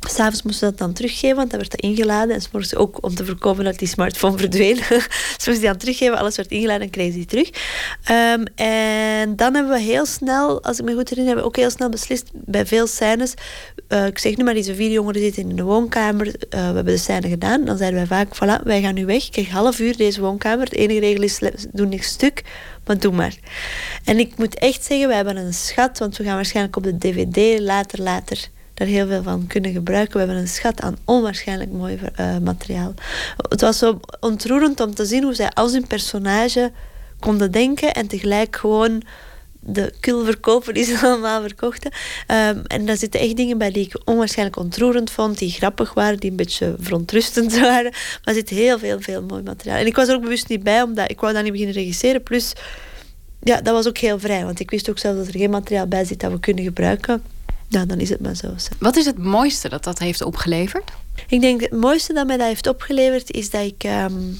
S'avonds 0.00 0.42
moesten 0.42 0.66
ze 0.66 0.74
dat 0.74 0.78
dan 0.78 0.92
teruggeven, 0.92 1.36
want 1.36 1.50
dat 1.50 1.60
werd 1.60 1.70
dat 1.70 1.80
ingeladen. 1.80 2.34
En 2.34 2.40
s'morgens 2.40 2.74
ook 2.74 3.04
om 3.04 3.14
te 3.14 3.24
voorkomen 3.24 3.64
dat 3.64 3.78
die 3.78 3.88
smartphone 3.88 4.38
verdween. 4.46 4.76
ze 4.86 5.04
moesten 5.36 5.52
die 5.52 5.62
dan 5.62 5.76
teruggeven, 5.76 6.18
alles 6.18 6.36
werd 6.36 6.50
ingeladen 6.50 6.82
en 6.82 6.90
kregen 6.90 7.12
ze 7.12 7.18
die 7.18 7.26
terug. 7.26 7.50
Um, 8.10 8.44
en 8.54 9.36
dan 9.36 9.54
hebben 9.54 9.72
we 9.72 9.80
heel 9.80 10.06
snel, 10.06 10.62
als 10.62 10.78
ik 10.78 10.84
me 10.84 10.94
goed 10.94 11.08
herinner, 11.08 11.34
hebben 11.34 11.44
we 11.44 11.50
ook 11.50 11.56
heel 11.56 11.70
snel 11.70 11.88
beslist 11.88 12.30
bij 12.32 12.66
veel 12.66 12.86
scènes. 12.86 13.34
Uh, 13.88 14.06
ik 14.06 14.18
zeg 14.18 14.36
nu 14.36 14.44
maar, 14.44 14.54
deze 14.54 14.74
vier 14.74 14.90
jongeren 14.90 15.22
zitten 15.22 15.48
in 15.48 15.56
de 15.56 15.62
woonkamer. 15.62 16.26
Uh, 16.26 16.32
we 16.50 16.56
hebben 16.56 16.84
de 16.84 16.96
scène 16.96 17.28
gedaan. 17.28 17.64
Dan 17.64 17.76
zeiden 17.76 17.98
wij 17.98 18.08
vaak, 18.08 18.36
voilà, 18.36 18.62
wij 18.64 18.80
gaan 18.80 18.94
nu 18.94 19.06
weg. 19.06 19.26
Ik 19.26 19.32
krijg 19.32 19.50
half 19.50 19.78
uur 19.78 19.96
deze 19.96 20.20
woonkamer. 20.20 20.64
Het 20.64 20.74
enige 20.74 21.00
regel 21.00 21.22
is, 21.22 21.38
doe 21.72 21.86
niks 21.86 22.06
stuk, 22.06 22.42
maar 22.86 22.98
doe 22.98 23.12
maar. 23.12 23.36
En 24.04 24.18
ik 24.18 24.36
moet 24.36 24.54
echt 24.54 24.84
zeggen, 24.84 25.06
wij 25.06 25.16
hebben 25.16 25.36
een 25.36 25.54
schat, 25.54 25.98
want 25.98 26.16
we 26.16 26.24
gaan 26.24 26.34
waarschijnlijk 26.34 26.76
op 26.76 26.82
de 26.82 26.98
dvd 26.98 27.60
later, 27.60 28.02
later 28.02 28.48
daar 28.78 28.86
heel 28.86 29.06
veel 29.06 29.22
van 29.22 29.46
kunnen 29.46 29.72
gebruiken. 29.72 30.12
We 30.12 30.18
hebben 30.18 30.36
een 30.36 30.48
schat 30.48 30.80
aan 30.80 30.96
onwaarschijnlijk 31.04 31.70
mooi 31.70 31.98
uh, 32.20 32.38
materiaal. 32.38 32.94
Het 33.48 33.60
was 33.60 33.78
zo 33.78 34.00
ontroerend 34.20 34.80
om 34.80 34.94
te 34.94 35.04
zien 35.04 35.22
hoe 35.22 35.34
zij 35.34 35.50
als 35.50 35.72
hun 35.72 35.86
personage 35.86 36.72
konden 37.20 37.50
denken 37.50 37.94
en 37.94 38.06
tegelijk 38.06 38.56
gewoon 38.56 39.02
de 39.60 39.92
kul 40.00 40.24
verkopen 40.24 40.74
die 40.74 40.84
ze 40.84 40.98
allemaal 41.06 41.42
verkochten. 41.42 41.92
Um, 42.28 42.62
en 42.66 42.86
daar 42.86 42.96
zitten 42.96 43.20
echt 43.20 43.36
dingen 43.36 43.58
bij 43.58 43.70
die 43.70 43.86
ik 43.86 44.00
onwaarschijnlijk 44.04 44.58
ontroerend 44.58 45.10
vond, 45.10 45.38
die 45.38 45.50
grappig 45.50 45.94
waren, 45.94 46.18
die 46.18 46.30
een 46.30 46.36
beetje 46.36 46.76
verontrustend 46.78 47.58
waren. 47.60 47.90
Maar 47.90 48.20
er 48.24 48.34
zit 48.34 48.48
heel 48.48 48.78
veel, 48.78 49.00
veel 49.00 49.22
mooi 49.22 49.42
materiaal. 49.42 49.76
En 49.78 49.86
ik 49.86 49.96
was 49.96 50.08
er 50.08 50.14
ook 50.14 50.22
bewust 50.22 50.48
niet 50.48 50.62
bij, 50.62 50.82
omdat 50.82 51.10
ik 51.10 51.20
wou 51.20 51.32
dan 51.32 51.42
niet 51.42 51.52
beginnen 51.52 51.76
regisseren. 51.76 52.22
Plus, 52.22 52.52
ja, 53.40 53.60
dat 53.60 53.74
was 53.74 53.88
ook 53.88 53.98
heel 53.98 54.18
vrij, 54.18 54.44
want 54.44 54.60
ik 54.60 54.70
wist 54.70 54.90
ook 54.90 54.98
zelf 54.98 55.16
dat 55.16 55.26
er 55.26 55.38
geen 55.38 55.50
materiaal 55.50 55.86
bij 55.86 56.04
zit 56.04 56.20
dat 56.20 56.32
we 56.32 56.40
kunnen 56.40 56.64
gebruiken 56.64 57.22
ja, 57.68 57.84
dan 57.84 57.98
is 57.98 58.08
het 58.08 58.20
maar 58.20 58.36
zo. 58.36 58.54
Wat 58.78 58.96
is 58.96 59.04
het 59.04 59.18
mooiste 59.18 59.68
dat 59.68 59.84
dat 59.84 59.98
heeft 59.98 60.22
opgeleverd? 60.22 60.90
Ik 61.28 61.40
denk 61.40 61.60
het 61.60 61.72
mooiste 61.72 62.12
dat 62.12 62.26
mij 62.26 62.36
dat 62.36 62.46
heeft 62.46 62.66
opgeleverd 62.66 63.30
is 63.30 63.50
dat 63.50 63.62
ik... 63.62 63.84
Um, 63.84 64.38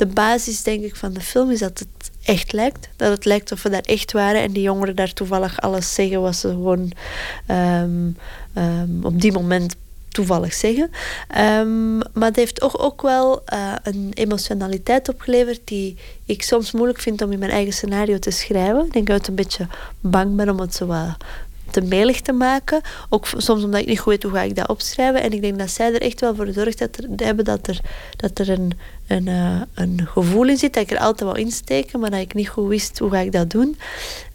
de 0.00 0.06
basis 0.06 0.62
denk 0.62 0.84
ik 0.84 0.96
van 0.96 1.12
de 1.12 1.20
film 1.20 1.50
is 1.50 1.58
dat 1.58 1.78
het 1.78 2.10
echt 2.22 2.52
lijkt. 2.52 2.88
Dat 2.96 3.10
het 3.10 3.24
lijkt 3.24 3.52
of 3.52 3.62
we 3.62 3.70
daar 3.70 3.80
echt 3.80 4.12
waren 4.12 4.42
en 4.42 4.52
die 4.52 4.62
jongeren 4.62 4.96
daar 4.96 5.12
toevallig 5.12 5.60
alles 5.60 5.94
zeggen 5.94 6.20
wat 6.20 6.36
ze 6.36 6.48
gewoon 6.48 6.92
um, 7.48 8.16
um, 8.54 9.00
op 9.02 9.20
die 9.20 9.32
moment 9.32 9.76
toevallig 10.08 10.54
zeggen. 10.54 10.90
Um, 11.38 11.98
maar 11.98 12.28
het 12.28 12.36
heeft 12.36 12.62
ook, 12.62 12.82
ook 12.82 13.02
wel 13.02 13.42
uh, 13.52 13.74
een 13.82 14.10
emotionaliteit 14.14 15.08
opgeleverd 15.08 15.60
die 15.64 15.96
ik 16.24 16.42
soms 16.42 16.72
moeilijk 16.72 17.00
vind 17.00 17.22
om 17.22 17.32
in 17.32 17.38
mijn 17.38 17.50
eigen 17.50 17.72
scenario 17.72 18.18
te 18.18 18.30
schrijven. 18.30 18.86
Ik 18.86 18.92
denk 18.92 19.06
dat 19.06 19.20
ik 19.20 19.26
een 19.26 19.34
beetje 19.34 19.66
bang 20.00 20.36
ben 20.36 20.48
om 20.48 20.60
het 20.60 20.74
zo 20.74 20.86
wat 20.86 21.16
te 21.70 21.80
melig 21.80 22.20
te 22.20 22.32
maken. 22.32 22.80
Ook 23.08 23.26
soms 23.36 23.64
omdat 23.64 23.80
ik 23.80 23.86
niet 23.86 23.98
goed 24.00 24.12
weet 24.12 24.22
hoe 24.22 24.32
ga 24.32 24.42
ik 24.42 24.56
dat 24.56 24.68
opschrijven. 24.68 25.22
En 25.22 25.32
ik 25.32 25.40
denk 25.40 25.58
dat 25.58 25.70
zij 25.70 25.94
er 25.94 26.02
echt 26.02 26.20
wel 26.20 26.34
voor 26.34 26.46
gezorgd 26.46 26.78
dat 26.78 26.96
er, 26.96 27.26
hebben 27.26 27.44
dat 27.44 27.66
er, 27.66 27.80
dat 28.16 28.38
er 28.38 28.48
een, 28.48 28.72
een, 29.06 29.26
uh, 29.26 29.60
een 29.74 30.08
gevoel 30.12 30.48
in 30.48 30.56
zit. 30.56 30.74
Dat 30.74 30.82
ik 30.82 30.90
er 30.90 30.98
altijd 30.98 31.30
wel 31.30 31.38
insteken, 31.38 32.00
maar 32.00 32.10
dat 32.10 32.20
ik 32.20 32.34
niet 32.34 32.48
goed 32.48 32.68
wist 32.68 32.98
hoe 32.98 33.10
ga 33.10 33.18
ik 33.18 33.32
dat 33.32 33.50
doen. 33.50 33.78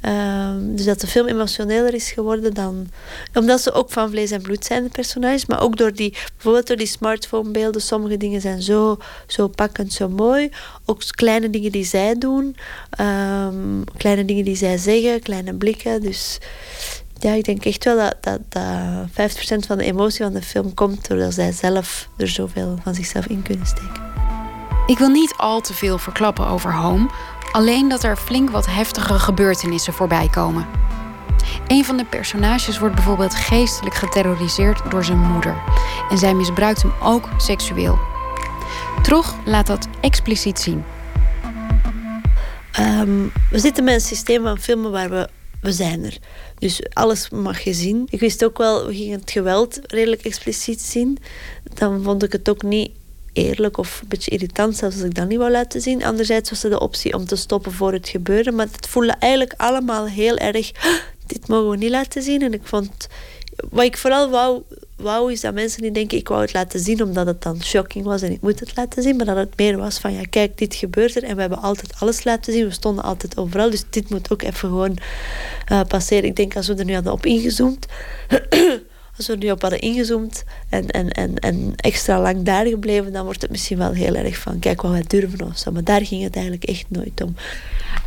Uh, 0.01 0.49
dus 0.59 0.85
dat 0.85 1.01
de 1.01 1.07
film 1.07 1.27
emotioneler 1.27 1.93
is 1.93 2.11
geworden 2.11 2.53
dan... 2.53 2.89
Omdat 3.33 3.61
ze 3.61 3.71
ook 3.71 3.91
van 3.91 4.09
vlees 4.09 4.31
en 4.31 4.41
bloed 4.41 4.65
zijn, 4.65 4.83
de 4.83 4.89
personages. 4.89 5.45
Maar 5.45 5.61
ook 5.61 5.77
door 5.77 5.93
die, 5.93 6.17
bijvoorbeeld 6.33 6.67
door 6.67 6.77
die 6.77 6.87
smartphonebeelden. 6.87 7.81
Sommige 7.81 8.17
dingen 8.17 8.41
zijn 8.41 8.61
zo, 8.61 8.97
zo 9.27 9.47
pakkend, 9.47 9.93
zo 9.93 10.09
mooi. 10.09 10.49
Ook 10.85 11.01
kleine 11.09 11.49
dingen 11.49 11.71
die 11.71 11.85
zij 11.85 12.17
doen. 12.17 12.55
Um, 12.99 13.83
kleine 13.97 14.25
dingen 14.25 14.45
die 14.45 14.55
zij 14.55 14.77
zeggen, 14.77 15.21
kleine 15.21 15.53
blikken. 15.53 16.01
Dus 16.01 16.37
ja, 17.19 17.31
ik 17.33 17.43
denk 17.43 17.65
echt 17.65 17.83
wel 17.83 17.97
dat, 17.97 18.15
dat, 18.21 18.39
dat 18.49 19.07
50% 19.09 19.67
van 19.67 19.77
de 19.77 19.83
emotie 19.83 20.23
van 20.23 20.33
de 20.33 20.41
film 20.41 20.73
komt 20.73 21.07
doordat 21.07 21.33
zij 21.33 21.51
zelf 21.51 22.09
er 22.17 22.27
zoveel 22.27 22.77
van 22.83 22.95
zichzelf 22.95 23.25
in 23.25 23.41
kunnen 23.41 23.67
steken. 23.67 24.13
Ik 24.87 24.97
wil 24.97 25.09
niet 25.09 25.33
al 25.37 25.61
te 25.61 25.73
veel 25.73 25.97
verklappen 25.97 26.47
over 26.47 26.73
Home, 26.73 27.09
alleen 27.51 27.87
dat 27.87 28.03
er 28.03 28.17
flink 28.17 28.49
wat 28.49 28.65
heftige 28.65 29.19
gebeurtenissen 29.19 29.93
voorbij 29.93 30.27
komen. 30.27 30.65
Een 31.67 31.85
van 31.85 31.97
de 31.97 32.05
personages 32.05 32.79
wordt 32.79 32.95
bijvoorbeeld 32.95 33.35
geestelijk 33.35 33.95
geterroriseerd 33.95 34.91
door 34.91 35.03
zijn 35.03 35.31
moeder. 35.31 35.63
En 36.09 36.17
zij 36.17 36.33
misbruikt 36.33 36.81
hem 36.81 36.93
ook 37.03 37.29
seksueel. 37.37 37.99
Trog 39.01 39.35
laat 39.45 39.67
dat 39.67 39.87
expliciet 40.01 40.59
zien. 40.59 40.83
Um, 42.79 43.31
we 43.51 43.59
zitten 43.59 43.83
met 43.83 43.93
een 43.93 44.01
systeem 44.01 44.43
van 44.43 44.57
filmen 44.57 44.91
waar 44.91 45.09
we 45.09 45.29
we 45.65 45.71
zijn 45.71 46.03
er. 46.03 46.17
Dus 46.59 46.81
alles 46.93 47.29
mag 47.29 47.59
je 47.59 47.73
zien. 47.73 48.07
Ik 48.09 48.19
wist 48.19 48.45
ook 48.45 48.57
wel, 48.57 48.85
we 48.85 48.95
gingen 48.95 49.19
het 49.19 49.31
geweld 49.31 49.79
redelijk 49.83 50.21
expliciet 50.21 50.81
zien. 50.81 51.17
Dan 51.73 52.03
vond 52.03 52.23
ik 52.23 52.31
het 52.31 52.49
ook 52.49 52.63
niet 52.63 52.91
eerlijk 53.33 53.77
of 53.77 54.01
een 54.01 54.07
beetje 54.07 54.31
irritant, 54.31 54.75
zelfs 54.77 54.95
als 54.95 55.05
ik 55.05 55.15
dat 55.15 55.27
niet 55.27 55.37
wou 55.37 55.51
laten 55.51 55.81
zien. 55.81 56.03
Anderzijds 56.03 56.49
was 56.49 56.63
er 56.63 56.69
de 56.69 56.79
optie 56.79 57.13
om 57.13 57.25
te 57.25 57.35
stoppen 57.35 57.71
voor 57.71 57.93
het 57.93 58.09
gebeuren. 58.09 58.55
Maar 58.55 58.67
het 58.71 58.87
voelde 58.87 59.15
eigenlijk 59.19 59.53
allemaal 59.57 60.07
heel 60.07 60.37
erg... 60.37 60.71
Dit 61.25 61.47
mogen 61.47 61.69
we 61.69 61.77
niet 61.77 61.89
laten 61.89 62.21
zien. 62.21 62.41
En 62.41 62.53
ik 62.53 62.67
vond... 62.67 63.07
Wat 63.69 63.83
ik 63.83 63.97
vooral 63.97 64.29
wou, 64.29 64.61
wou 64.95 65.31
is 65.31 65.41
dat 65.41 65.53
mensen 65.53 65.83
niet 65.83 65.93
denken... 65.93 66.17
ik 66.17 66.27
wou 66.27 66.41
het 66.41 66.53
laten 66.53 66.79
zien 66.79 67.03
omdat 67.03 67.25
het 67.25 67.41
dan 67.41 67.63
shocking 67.63 68.05
was 68.05 68.21
en 68.21 68.31
ik 68.31 68.41
moet 68.41 68.59
het 68.59 68.75
laten 68.75 69.03
zien. 69.03 69.15
Maar 69.15 69.25
dat 69.25 69.35
het 69.35 69.57
meer 69.57 69.77
was 69.77 69.97
van... 69.97 70.13
ja, 70.13 70.21
kijk, 70.29 70.57
dit 70.57 70.75
gebeurt 70.75 71.15
er 71.15 71.23
en 71.23 71.35
we 71.35 71.41
hebben 71.41 71.61
altijd 71.61 71.93
alles 71.99 72.23
laten 72.23 72.53
zien. 72.53 72.65
We 72.65 72.71
stonden 72.71 73.03
altijd 73.03 73.37
overal. 73.37 73.69
Dus 73.69 73.83
dit 73.89 74.09
moet 74.09 74.31
ook 74.31 74.41
even 74.41 74.69
gewoon 74.69 74.97
uh, 75.71 75.81
passeren. 75.87 76.23
Ik 76.23 76.35
denk 76.35 76.55
als 76.55 76.67
we 76.67 76.75
er 76.75 76.85
nu 76.85 76.93
hadden 76.93 77.13
op 77.13 77.25
ingezoomd... 77.25 77.85
als 79.17 79.27
we 79.27 79.35
nu 79.35 79.51
op 79.51 79.61
hadden 79.61 79.79
ingezoomd 79.79 80.43
en, 80.69 80.89
en, 80.89 81.09
en, 81.09 81.35
en 81.39 81.73
extra 81.75 82.21
lang 82.21 82.43
daar 82.43 82.65
gebleven, 82.65 83.13
dan 83.13 83.23
wordt 83.25 83.41
het 83.41 83.51
misschien 83.51 83.77
wel 83.77 83.91
heel 83.91 84.15
erg 84.15 84.37
van 84.37 84.59
kijk 84.59 84.81
wat 84.81 84.91
wij 84.91 85.03
durven 85.07 85.47
of 85.47 85.57
zo. 85.57 85.71
Maar 85.71 85.83
daar 85.83 86.05
ging 86.05 86.23
het 86.23 86.35
eigenlijk 86.35 86.65
echt 86.65 86.85
nooit 86.87 87.21
om. 87.21 87.35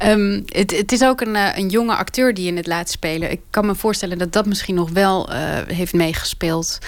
Um, 0.04 0.42
het, 0.46 0.76
het, 0.76 0.92
is 0.92 1.02
ook 1.02 1.20
een, 1.20 1.34
uh, 1.34 1.48
een 1.54 1.68
jonge 1.68 1.94
acteur 1.94 2.34
die 2.34 2.52
je 2.52 2.56
het 2.56 2.66
laat 2.66 2.90
spelen. 2.90 3.30
Ik 3.30 3.40
kan 3.50 3.66
me 3.66 3.74
voorstellen 3.74 4.18
dat 4.18 4.32
dat 4.32 4.46
misschien 4.46 4.74
nog 4.74 4.90
wel 4.90 5.32
uh, 5.32 5.36
heeft 5.66 5.92
meegespeeld 5.92 6.78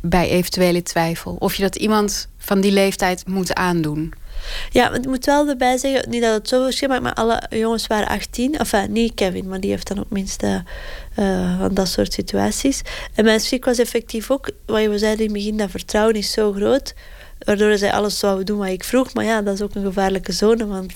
bij 0.00 0.28
eventuele 0.28 0.82
twijfel. 0.82 1.36
Of 1.38 1.54
je 1.54 1.62
dat 1.62 1.76
iemand 1.76 2.28
van 2.38 2.60
die 2.60 2.72
leeftijd 2.72 3.26
moet 3.26 3.54
aandoen. 3.54 4.14
Ja, 4.70 4.94
ik 4.94 5.06
moet 5.06 5.24
wel 5.24 5.48
erbij 5.48 5.78
zeggen, 5.78 6.10
niet 6.10 6.22
dat 6.22 6.34
het 6.34 6.48
zo 6.48 6.64
verschil 6.64 6.88
maakt, 6.88 7.02
maar 7.02 7.14
alle 7.14 7.42
jongens 7.50 7.86
waren 7.86 8.08
18. 8.08 8.56
Enfin, 8.58 8.92
niet 8.92 9.14
Kevin, 9.14 9.48
maar 9.48 9.60
die 9.60 9.70
heeft 9.70 9.88
dan 9.88 9.98
ook 9.98 10.10
minstens 10.10 10.62
uh, 11.18 11.58
van 11.58 11.74
dat 11.74 11.88
soort 11.88 12.12
situaties. 12.12 12.82
En 13.14 13.24
mijn 13.24 13.40
schrik 13.40 13.64
was 13.64 13.78
effectief 13.78 14.30
ook, 14.30 14.50
wat 14.66 14.82
je 14.82 14.98
zei 14.98 15.12
in 15.12 15.22
het 15.22 15.32
begin, 15.32 15.56
dat 15.56 15.70
vertrouwen 15.70 16.14
is 16.14 16.32
zo 16.32 16.52
groot, 16.52 16.94
waardoor 17.38 17.78
zij 17.78 17.92
alles 17.92 18.18
zouden 18.18 18.46
doen 18.46 18.58
wat 18.58 18.68
ik 18.68 18.84
vroeg. 18.84 19.14
Maar 19.14 19.24
ja, 19.24 19.42
dat 19.42 19.54
is 19.54 19.62
ook 19.62 19.74
een 19.74 19.84
gevaarlijke 19.84 20.32
zone, 20.32 20.66
want 20.66 20.92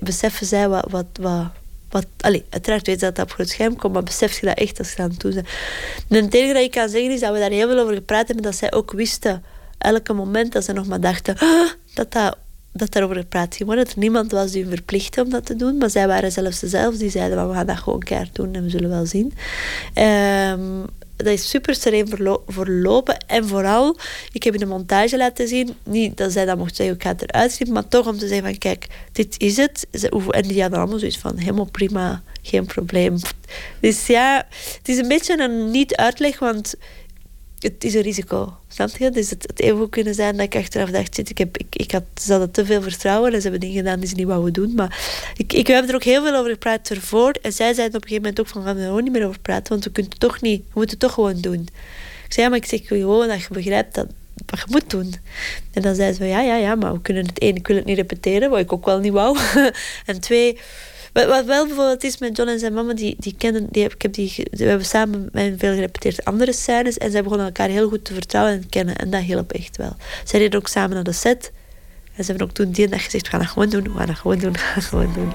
beseffen 0.00 0.46
zij 0.46 0.68
wat... 0.68 0.84
wat, 0.90 1.06
wat 1.20 1.46
wat, 1.90 2.06
allez, 2.20 2.42
uiteraard 2.50 2.86
weet 2.86 3.00
dat 3.00 3.16
dat 3.16 3.24
op 3.24 3.32
groot 3.32 3.48
scherm 3.48 3.76
komt, 3.76 3.92
maar 3.92 4.02
besef 4.02 4.40
je 4.40 4.46
dat 4.46 4.58
echt 4.58 4.78
als 4.78 4.92
je 4.92 5.02
aan 5.02 5.10
het 5.10 5.20
doen 5.20 5.34
bent. 5.34 5.46
En 6.08 6.24
het 6.24 6.34
enige 6.34 6.52
dat 6.52 6.62
ik 6.62 6.70
kan 6.70 6.88
zeggen 6.88 7.10
is 7.10 7.20
dat 7.20 7.32
we 7.32 7.38
daar 7.38 7.50
heel 7.50 7.68
veel 7.68 7.78
over 7.78 7.94
gepraat 7.94 8.26
hebben, 8.26 8.44
dat 8.44 8.54
zij 8.54 8.72
ook 8.72 8.92
wisten, 8.92 9.44
elke 9.78 10.12
moment 10.12 10.52
dat 10.52 10.64
ze 10.64 10.72
nog 10.72 10.86
maar 10.86 11.00
dachten, 11.00 11.36
dat 11.94 12.12
dat 12.12 12.36
dat 12.72 12.92
daarover 12.92 13.16
gepraat 13.16 13.56
ging 13.56 13.68
worden. 13.68 13.86
Niemand 13.96 14.32
was 14.32 14.50
die 14.50 14.66
verplichtte 14.66 15.22
om 15.22 15.30
dat 15.30 15.46
te 15.46 15.56
doen. 15.56 15.76
Maar 15.76 15.90
zij 15.90 16.06
waren 16.06 16.32
zelfs 16.32 16.60
dezelfde 16.60 16.98
die 16.98 17.10
zeiden 17.10 17.38
van 17.38 17.48
we 17.48 17.54
gaan 17.54 17.66
dat 17.66 17.76
gewoon 17.76 18.02
keihard 18.02 18.34
doen 18.34 18.54
en 18.54 18.62
we 18.62 18.70
zullen 18.70 18.90
wel 18.90 19.06
zien. 19.06 19.32
Um, 19.94 20.84
dat 21.18 21.26
is 21.26 21.48
super 21.48 21.74
sereen 21.74 22.08
verlopen. 22.46 23.24
En 23.26 23.46
vooral, 23.48 23.96
ik 24.32 24.42
heb 24.42 24.54
in 24.54 24.60
de 24.60 24.66
montage 24.66 25.16
laten 25.16 25.48
zien, 25.48 25.76
niet 25.84 26.16
dat 26.16 26.32
zij 26.32 26.44
dat 26.44 26.58
mocht 26.58 26.76
zeggen, 26.76 27.00
ga 27.00 27.08
het 27.08 27.22
eruit 27.22 27.52
zien, 27.52 27.72
maar 27.72 27.88
toch 27.88 28.06
om 28.06 28.18
te 28.18 28.28
zeggen 28.28 28.46
van 28.46 28.58
kijk, 28.58 28.86
dit 29.12 29.34
is 29.40 29.56
het. 29.56 29.86
En 30.30 30.42
die 30.42 30.60
hadden 30.60 30.78
allemaal 30.78 30.98
zoiets 30.98 31.18
van 31.18 31.36
helemaal 31.36 31.70
prima, 31.70 32.22
geen 32.42 32.66
probleem. 32.66 33.18
Dus 33.80 34.06
ja, 34.06 34.46
het 34.76 34.88
is 34.88 34.98
een 34.98 35.08
beetje 35.08 35.42
een 35.42 35.70
niet-uitleg, 35.70 36.38
want 36.38 36.74
het 37.58 37.84
is 37.84 37.94
een 37.94 38.02
risico. 38.02 38.56
Snap 38.68 38.96
je? 38.96 39.10
Dus 39.10 39.30
het, 39.30 39.42
het 39.42 39.60
even 39.60 39.88
kunnen 39.88 40.14
zijn 40.14 40.36
dat 40.36 40.46
ik 40.46 40.56
achteraf 40.56 40.90
dacht, 40.90 41.18
ik, 41.18 41.38
heb, 41.38 41.58
ik, 41.58 41.66
ik 41.70 41.90
had, 41.90 42.02
ze 42.14 42.30
hadden 42.30 42.50
te 42.50 42.64
veel 42.64 42.82
vertrouwen 42.82 43.32
en 43.32 43.36
ze 43.36 43.42
hebben 43.42 43.60
dingen 43.60 43.76
gedaan 43.76 44.00
die 44.00 44.08
ze 44.08 44.14
niet 44.14 44.26
wouden 44.26 44.52
doen. 44.52 44.74
Maar 44.74 44.98
ik, 45.36 45.52
ik, 45.52 45.66
we 45.66 45.72
hebben 45.72 45.90
er 45.90 45.96
ook 45.96 46.04
heel 46.04 46.22
veel 46.22 46.34
over 46.34 46.50
gepraat 46.50 46.90
ervoor. 46.90 47.30
En 47.42 47.52
zij 47.52 47.74
zeiden 47.74 47.96
op 47.96 48.02
een 48.02 48.08
gegeven 48.08 48.22
moment 48.22 48.40
ook 48.40 48.46
van, 48.46 48.62
gaan 48.62 48.74
we 48.74 48.80
er 48.80 48.86
gewoon 48.86 49.02
niet 49.02 49.12
meer 49.12 49.26
over 49.26 49.40
praten, 49.40 49.68
want 49.68 49.84
we 49.84 49.90
kunnen 49.90 50.18
toch 50.18 50.40
niet, 50.40 50.60
we 50.60 50.72
moeten 50.72 50.98
het 50.98 51.06
toch 51.06 51.14
gewoon 51.14 51.40
doen. 51.40 51.68
Ik 52.24 52.32
zei, 52.34 52.46
ja, 52.46 52.48
maar 52.48 52.58
ik 52.58 52.66
zeg 52.66 52.86
gewoon 52.86 53.28
dat 53.28 53.40
je 53.40 53.48
begrijpt 53.50 53.94
dat 53.94 54.06
wat 54.46 54.58
je 54.58 54.64
moet 54.68 54.90
doen. 54.90 55.14
En 55.72 55.82
dan 55.82 55.94
zeiden 55.94 56.16
ze, 56.16 56.24
ja, 56.24 56.40
ja, 56.40 56.56
ja, 56.56 56.74
maar 56.74 56.92
we 56.92 57.00
kunnen 57.00 57.26
het 57.26 57.38
één, 57.38 57.56
ik 57.56 57.66
wil 57.66 57.76
het 57.76 57.84
niet 57.84 57.96
repeteren, 57.96 58.50
wat 58.50 58.58
ik 58.58 58.72
ook 58.72 58.84
wel 58.84 58.98
niet 58.98 59.12
wou. 59.12 59.38
en 60.06 60.20
twee, 60.20 60.58
wat, 61.26 61.44
wel 61.44 61.66
bijvoorbeeld 61.66 62.04
is 62.04 62.18
met 62.18 62.36
John 62.36 62.48
en 62.48 62.58
zijn 62.58 62.72
mama, 62.72 62.94
die, 62.94 63.16
die 63.18 63.34
kennen, 63.38 63.66
die, 63.70 63.84
ik 63.84 64.02
heb 64.02 64.12
die, 64.12 64.32
we 64.50 64.64
hebben 64.64 64.86
samen 64.86 65.28
met 65.32 65.54
veel 65.58 65.74
gerepeteerd 65.74 66.24
andere 66.24 66.52
scènes 66.52 66.98
en 66.98 67.10
zij 67.10 67.22
begonnen 67.22 67.46
elkaar 67.46 67.68
heel 67.68 67.88
goed 67.88 68.04
te 68.04 68.12
vertrouwen 68.12 68.54
en 68.54 68.68
kennen. 68.68 68.96
En 68.96 69.10
dat 69.10 69.22
hielp 69.22 69.52
echt 69.52 69.76
wel. 69.76 69.96
Zij 70.24 70.40
reden 70.40 70.60
ook 70.60 70.68
samen 70.68 70.94
naar 70.94 71.04
de 71.04 71.12
set. 71.12 71.52
En 72.14 72.24
ze 72.24 72.30
hebben 72.30 72.48
ook 72.48 72.54
toen 72.54 72.70
die 72.70 72.88
dag 72.88 73.04
gezegd, 73.04 73.24
we 73.24 73.30
gaan 73.30 73.40
dat 73.40 73.48
gewoon 73.48 73.68
doen, 73.68 73.82
we 73.82 73.98
gaan 73.98 74.06
dat 74.06 74.16
gewoon 74.16 74.38
doen, 74.38 74.52
we 74.52 74.58
gaan 74.58 74.74
dat 74.74 74.84
gewoon 74.84 75.12
doen. 75.14 75.32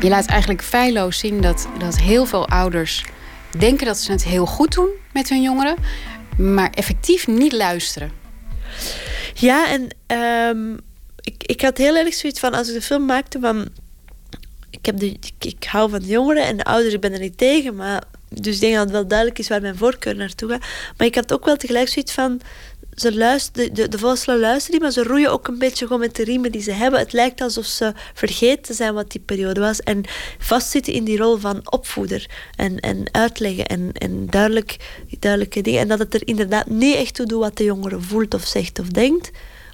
Je 0.00 0.08
laat 0.08 0.26
eigenlijk 0.26 0.62
feilloos 0.62 1.18
zien 1.18 1.40
dat, 1.40 1.68
dat 1.78 1.98
heel 1.98 2.26
veel 2.26 2.48
ouders 2.48 3.04
denken 3.58 3.86
dat 3.86 3.98
ze 3.98 4.12
het 4.12 4.24
heel 4.24 4.46
goed 4.46 4.74
doen 4.74 4.88
met 5.12 5.28
hun 5.28 5.42
jongeren, 5.42 5.76
maar 6.36 6.70
effectief 6.70 7.26
niet 7.26 7.52
luisteren. 7.52 8.27
Ja, 9.34 9.68
en 9.68 9.88
um, 10.56 10.80
ik, 11.20 11.42
ik 11.46 11.60
had 11.60 11.78
heel 11.78 11.96
erg 11.96 12.14
zoiets 12.14 12.40
van 12.40 12.54
als 12.54 12.68
ik 12.68 12.74
de 12.74 12.82
film 12.82 13.04
maakte 13.04 13.40
van. 13.40 13.68
Ik, 14.70 14.86
heb 14.86 14.98
de, 14.98 15.16
ik, 15.38 15.64
hou 15.64 15.90
van 15.90 16.00
de 16.00 16.06
jongeren 16.06 16.44
en 16.44 16.56
de 16.56 16.64
ouders, 16.64 16.94
ik 16.94 17.00
ben 17.00 17.12
er 17.12 17.20
niet 17.20 17.38
tegen, 17.38 17.74
maar. 17.74 18.02
Dus 18.30 18.54
ik 18.54 18.60
denk 18.60 18.74
dat 18.74 18.82
het 18.82 18.92
wel 18.92 19.06
duidelijk 19.06 19.38
is 19.38 19.48
waar 19.48 19.60
mijn 19.60 19.76
voorkeur 19.76 20.16
naartoe 20.16 20.50
gaat. 20.50 20.64
Maar 20.96 21.06
ik 21.06 21.14
had 21.14 21.32
ook 21.32 21.44
wel 21.44 21.56
tegelijk 21.56 21.88
zoiets 21.88 22.12
van 22.12 22.40
ze 23.00 23.16
luisteren, 23.16 23.74
de, 23.74 23.88
de 23.88 23.98
volwassenen 23.98 24.40
luisteren 24.40 24.72
niet, 24.72 24.82
maar 24.82 25.04
ze 25.04 25.10
roeien 25.10 25.32
ook 25.32 25.48
een 25.48 25.58
beetje 25.58 25.86
gewoon 25.86 26.00
met 26.00 26.16
de 26.16 26.24
riemen 26.24 26.52
die 26.52 26.62
ze 26.62 26.70
hebben. 26.70 27.00
Het 27.00 27.12
lijkt 27.12 27.40
alsof 27.40 27.64
ze 27.66 27.92
vergeten 28.14 28.74
zijn 28.74 28.94
wat 28.94 29.10
die 29.10 29.20
periode 29.20 29.60
was 29.60 29.80
en 29.80 30.02
vastzitten 30.38 30.92
in 30.92 31.04
die 31.04 31.16
rol 31.16 31.36
van 31.36 31.60
opvoeder 31.70 32.30
en, 32.56 32.80
en 32.80 33.04
uitleggen 33.12 33.66
en, 33.66 33.92
en 33.92 34.26
duidelijk, 34.26 34.76
duidelijke 35.18 35.60
dingen. 35.60 35.80
En 35.80 35.88
dat 35.88 35.98
het 35.98 36.14
er 36.14 36.26
inderdaad 36.26 36.68
niet 36.68 36.94
echt 36.94 37.14
toe 37.14 37.26
doet 37.26 37.40
wat 37.40 37.56
de 37.56 37.64
jongere 37.64 38.00
voelt 38.00 38.34
of 38.34 38.46
zegt 38.46 38.78
of 38.78 38.88
denkt, 38.88 39.30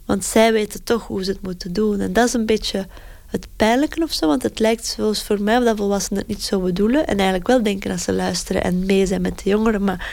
want 0.06 0.24
zij 0.24 0.52
weten 0.52 0.82
toch 0.82 1.06
hoe 1.06 1.24
ze 1.24 1.30
het 1.30 1.42
moeten 1.42 1.72
doen. 1.72 2.00
En 2.00 2.12
dat 2.12 2.26
is 2.26 2.32
een 2.32 2.46
beetje 2.46 2.86
het 3.26 3.48
pijnlijke 3.56 4.02
of 4.02 4.12
zo, 4.12 4.26
want 4.26 4.42
het 4.42 4.58
lijkt 4.58 4.86
zoals 4.86 5.22
voor 5.22 5.40
mij 5.40 5.58
dat 5.58 5.76
volwassenen 5.76 6.18
het 6.18 6.28
niet 6.28 6.42
zo 6.42 6.60
bedoelen 6.60 7.06
en 7.06 7.16
eigenlijk 7.16 7.46
wel 7.46 7.62
denken 7.62 7.90
dat 7.90 8.00
ze 8.00 8.12
luisteren 8.12 8.64
en 8.64 8.86
mee 8.86 9.06
zijn 9.06 9.22
met 9.22 9.40
de 9.42 9.50
jongeren, 9.50 9.84
maar 9.84 10.06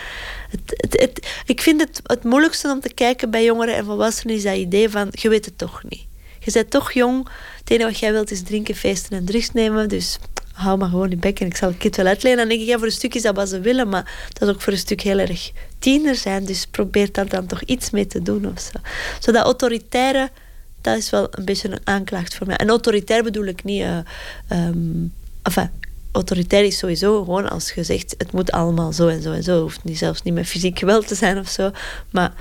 het, 0.52 1.00
het, 1.00 1.28
ik 1.46 1.62
vind 1.62 1.82
het 1.82 2.02
het 2.04 2.24
moeilijkste 2.24 2.70
om 2.70 2.80
te 2.80 2.94
kijken 2.94 3.30
bij 3.30 3.44
jongeren 3.44 3.76
en 3.76 3.86
volwassenen 3.86 4.36
is 4.36 4.44
dat 4.44 4.56
idee 4.56 4.90
van 4.90 5.08
je 5.12 5.30
weet 5.30 5.46
het 5.46 5.58
toch 5.58 5.84
niet. 5.90 6.06
Je 6.40 6.52
bent 6.52 6.70
toch 6.70 6.92
jong. 6.92 7.28
Het 7.60 7.70
enige 7.70 7.90
wat 7.90 8.00
jij 8.00 8.12
wilt 8.12 8.32
is 8.32 8.44
drinken, 8.44 8.76
feesten 8.76 9.18
en 9.18 9.26
drugs 9.26 9.52
nemen. 9.52 9.90
Dus 9.90 10.18
hou 10.54 10.78
maar 10.78 10.90
gewoon 10.90 11.10
je 11.10 11.16
bek 11.16 11.40
en 11.40 11.48
ik 11.48 11.56
zal 11.56 11.74
het 11.78 11.96
wel 11.96 12.06
uitleggen. 12.06 12.40
Dan 12.40 12.50
denk 12.50 12.62
ik, 12.62 12.68
ja, 12.68 12.78
voor 12.78 12.86
een 12.86 12.92
stuk 12.92 13.16
is 13.16 13.22
dat 13.22 13.36
wat 13.36 13.50
ze 13.50 13.60
willen, 13.60 13.90
maar 13.90 14.28
dat 14.34 14.48
is 14.48 14.56
ook 14.56 14.62
voor 14.62 14.74
een 14.74 14.80
stuk 14.80 15.02
heel 15.02 15.20
erg 15.20 15.52
tiener 15.80 16.16
zijn. 16.16 16.46
Dus 16.46 16.66
probeer 16.66 17.12
daar 17.12 17.30
dan 17.30 17.46
toch 17.46 17.62
iets 17.64 17.90
mee 17.90 18.08
te 18.08 18.22
doen 18.22 18.46
of 18.46 18.60
zo. 18.60 18.80
Dat 19.32 19.44
autoritaire, 19.44 20.30
dat 20.82 20.98
is 20.98 21.10
wel 21.10 21.28
een 21.32 21.46
beetje 21.46 21.70
een 21.70 21.80
aanklacht 21.84 22.36
voor 22.36 22.48
mij. 22.48 22.56
En 22.56 22.70
autoritair 22.70 23.24
bedoel 23.24 23.46
ik 23.46 23.64
niet... 23.64 23.82
Uh, 23.82 23.98
enfin, 25.42 25.70
autoritair 26.12 26.64
is 26.64 26.78
sowieso 26.78 27.24
gewoon 27.24 27.50
als 27.50 27.72
je 27.72 27.84
zegt 27.84 28.16
het 28.18 28.32
moet 28.32 28.52
allemaal 28.52 28.94
zo 28.94 29.08
en 29.08 29.22
zo 29.22 29.32
en 29.32 29.44
zo. 29.44 29.62
Hoeft 29.62 29.84
niet, 29.84 29.98
zelfs 29.98 30.22
niet 30.22 30.34
met 30.34 30.48
fysiek 30.48 30.80
geweld 30.80 31.08
te 31.08 31.16
zijn 31.16 31.40
of 31.40 31.50
zo. 31.50 31.72
Maar 32.10 32.34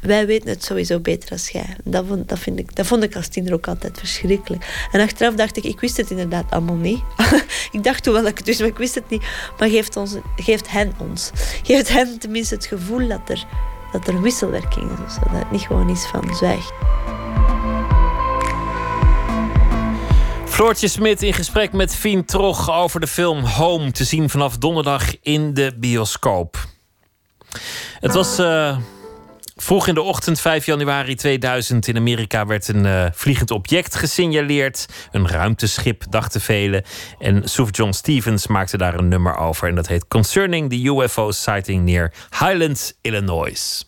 wij 0.00 0.26
weten 0.26 0.48
het 0.48 0.64
sowieso 0.64 0.98
beter 0.98 1.30
als 1.30 1.48
jij. 1.48 1.76
Dat 1.84 2.04
vond, 2.06 2.28
dat, 2.28 2.38
vind 2.38 2.58
ik, 2.58 2.76
dat 2.76 2.86
vond 2.86 3.02
ik 3.02 3.16
als 3.16 3.28
tiener 3.28 3.52
ook 3.52 3.68
altijd 3.68 3.98
verschrikkelijk. 3.98 4.88
En 4.92 5.00
achteraf 5.00 5.34
dacht 5.34 5.56
ik, 5.56 5.64
ik 5.64 5.80
wist 5.80 5.96
het 5.96 6.10
inderdaad 6.10 6.50
allemaal 6.50 6.76
niet. 6.76 7.02
ik 7.72 7.84
dacht 7.84 8.02
toen 8.02 8.12
wel 8.12 8.22
dat 8.22 8.30
ik 8.30 8.38
het 8.38 8.46
wist, 8.46 8.60
maar 8.60 8.68
ik 8.68 8.78
wist 8.78 8.94
het 8.94 9.10
niet. 9.10 9.22
Maar 9.58 9.68
geeft, 9.68 9.96
ons, 9.96 10.14
geeft 10.36 10.70
hen 10.70 10.92
ons. 10.98 11.30
Geeft 11.62 11.88
hen 11.88 12.18
tenminste 12.18 12.54
het 12.54 12.66
gevoel 12.66 13.08
dat 13.08 13.28
er, 13.28 13.46
dat 13.92 14.08
er 14.08 14.22
wisselwerking 14.22 14.90
is. 15.06 15.14
Dat 15.14 15.32
het 15.32 15.50
niet 15.50 15.60
gewoon 15.60 15.90
is 15.90 16.04
van 16.04 16.34
zwijg. 16.34 16.70
Floortje 20.50 20.88
Smit 20.88 21.22
in 21.22 21.34
gesprek 21.34 21.72
met 21.72 21.96
Fien 21.96 22.24
Trog 22.24 22.70
over 22.70 23.00
de 23.00 23.06
film 23.06 23.44
Home. 23.44 23.90
Te 23.90 24.04
zien 24.04 24.30
vanaf 24.30 24.58
donderdag 24.58 25.20
in 25.22 25.54
de 25.54 25.72
bioscoop. 25.76 26.58
Het 28.00 28.12
was 28.12 28.38
uh, 28.38 28.76
vroeg 29.56 29.86
in 29.86 29.94
de 29.94 30.02
ochtend, 30.02 30.40
5 30.40 30.66
januari 30.66 31.14
2000. 31.14 31.86
In 31.88 31.96
Amerika 31.96 32.46
werd 32.46 32.68
een 32.68 32.84
uh, 32.84 33.06
vliegend 33.12 33.50
object 33.50 33.94
gesignaleerd. 33.94 34.86
Een 35.10 35.28
ruimteschip, 35.28 36.04
dachten 36.10 36.40
velen. 36.40 36.84
En 37.18 37.48
Suf 37.48 37.68
John 37.70 37.92
Stevens 37.92 38.46
maakte 38.46 38.76
daar 38.76 38.94
een 38.94 39.08
nummer 39.08 39.36
over. 39.36 39.68
En 39.68 39.74
dat 39.74 39.88
heet 39.88 40.08
Concerning 40.08 40.70
the 40.70 40.82
UFO 40.82 41.30
Sighting 41.30 41.84
Near 41.84 42.12
Highlands, 42.30 42.92
Illinois. 43.00 43.84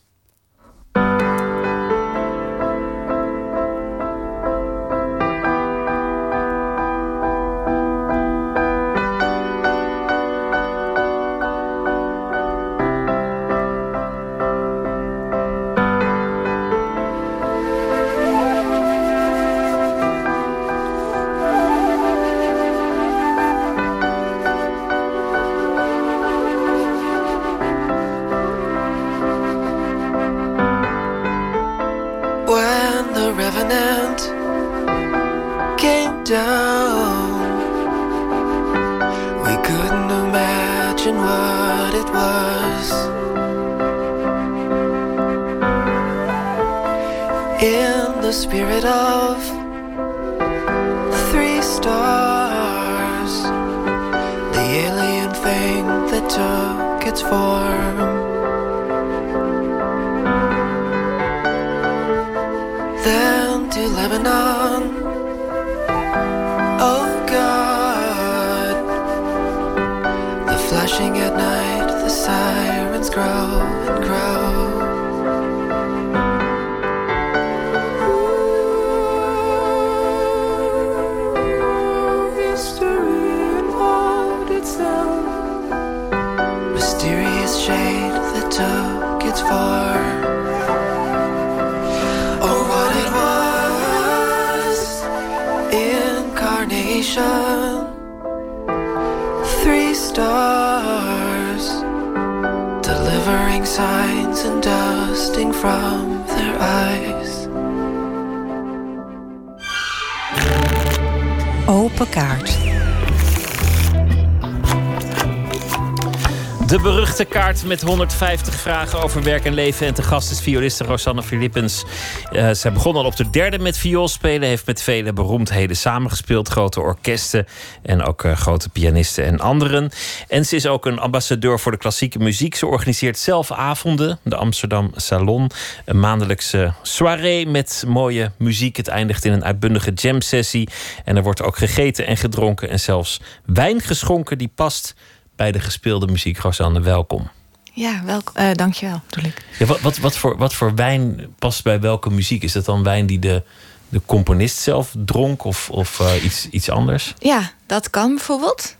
Met 117.65 117.83
150 117.83 118.55
vragen 118.55 119.03
over 119.03 119.23
werk 119.23 119.45
en 119.45 119.55
leven. 119.55 119.87
En 119.87 119.95
te 119.95 120.03
gast 120.03 120.31
is 120.31 120.41
violiste 120.41 120.85
Rosanne 120.85 121.23
Philippens. 121.23 121.85
Uh, 122.33 122.51
zij 122.53 122.73
begon 122.73 122.97
al 122.97 123.05
op 123.05 123.17
de 123.17 123.31
derde 123.31 123.59
met 123.59 123.79
viool 123.79 124.09
spelen. 124.09 124.49
Heeft 124.49 124.67
met 124.67 124.83
vele 124.83 125.13
beroemdheden 125.13 125.77
samengespeeld. 125.77 126.49
Grote 126.49 126.81
orkesten 126.81 127.47
en 127.83 128.03
ook 128.03 128.25
uh, 128.25 128.37
grote 128.37 128.69
pianisten 128.69 129.25
en 129.25 129.41
anderen. 129.41 129.91
En 130.29 130.47
ze 130.47 130.57
is 130.57 130.67
ook 130.67 130.87
een 130.87 130.99
ambassadeur 130.99 131.61
voor 131.61 131.73
de 131.73 131.79
klassieke 131.79 132.19
muziek. 132.19 132.55
Ze 132.55 132.67
organiseert 132.67 133.19
zelf 133.19 133.51
avonden. 133.51 134.19
De 134.23 134.37
Amsterdam 134.37 134.91
Salon. 134.95 135.51
Een 135.85 136.01
maandelijkse 136.01 136.73
soirée 136.83 137.47
met 137.47 137.85
mooie 137.87 138.31
muziek. 138.37 138.77
Het 138.77 138.89
eindigt 138.89 139.25
in 139.25 139.33
een 139.33 139.45
uitbundige 139.45 139.93
jam 139.93 140.21
sessie. 140.21 140.69
En 141.05 141.17
er 141.17 141.23
wordt 141.23 141.43
ook 141.43 141.57
gegeten 141.57 142.07
en 142.07 142.17
gedronken. 142.17 142.69
En 142.69 142.81
zelfs 142.81 143.21
wijn 143.45 143.81
geschonken 143.81 144.39
die 144.39 144.53
past 144.55 144.95
bij 145.37 145.53
de 145.53 145.61
gespeelde 145.61 146.07
muziek. 146.07 146.39
Rosanne, 146.39 146.81
welkom. 146.81 147.31
Ja, 147.75 148.03
welk, 148.05 148.33
uh, 148.37 148.53
dankjewel, 148.53 149.01
bedoel 149.11 149.31
ik. 149.31 149.45
Ja, 149.59 149.67
wat, 149.67 149.81
wat, 149.81 149.99
wat, 149.99 150.17
voor, 150.17 150.37
wat 150.37 150.55
voor 150.55 150.75
wijn 150.75 151.35
past 151.39 151.63
bij 151.63 151.81
welke 151.81 152.11
muziek? 152.11 152.43
Is 152.43 152.53
dat 152.53 152.65
dan 152.65 152.83
wijn 152.83 153.07
die 153.07 153.19
de, 153.19 153.43
de 153.89 154.01
componist 154.07 154.59
zelf 154.59 154.95
dronk 155.05 155.45
of, 155.45 155.71
of 155.71 155.99
uh, 156.01 156.25
iets, 156.25 156.49
iets 156.51 156.71
anders? 156.71 157.15
Ja, 157.19 157.51
dat 157.67 157.91
kan 157.91 158.15
bijvoorbeeld. 158.15 158.77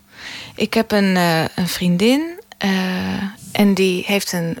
Ik 0.55 0.73
heb 0.73 0.91
een, 0.91 1.15
uh, 1.15 1.41
een 1.55 1.67
vriendin 1.67 2.41
en 3.51 3.73
die 3.73 4.03
heeft 4.05 4.31
een. 4.31 4.57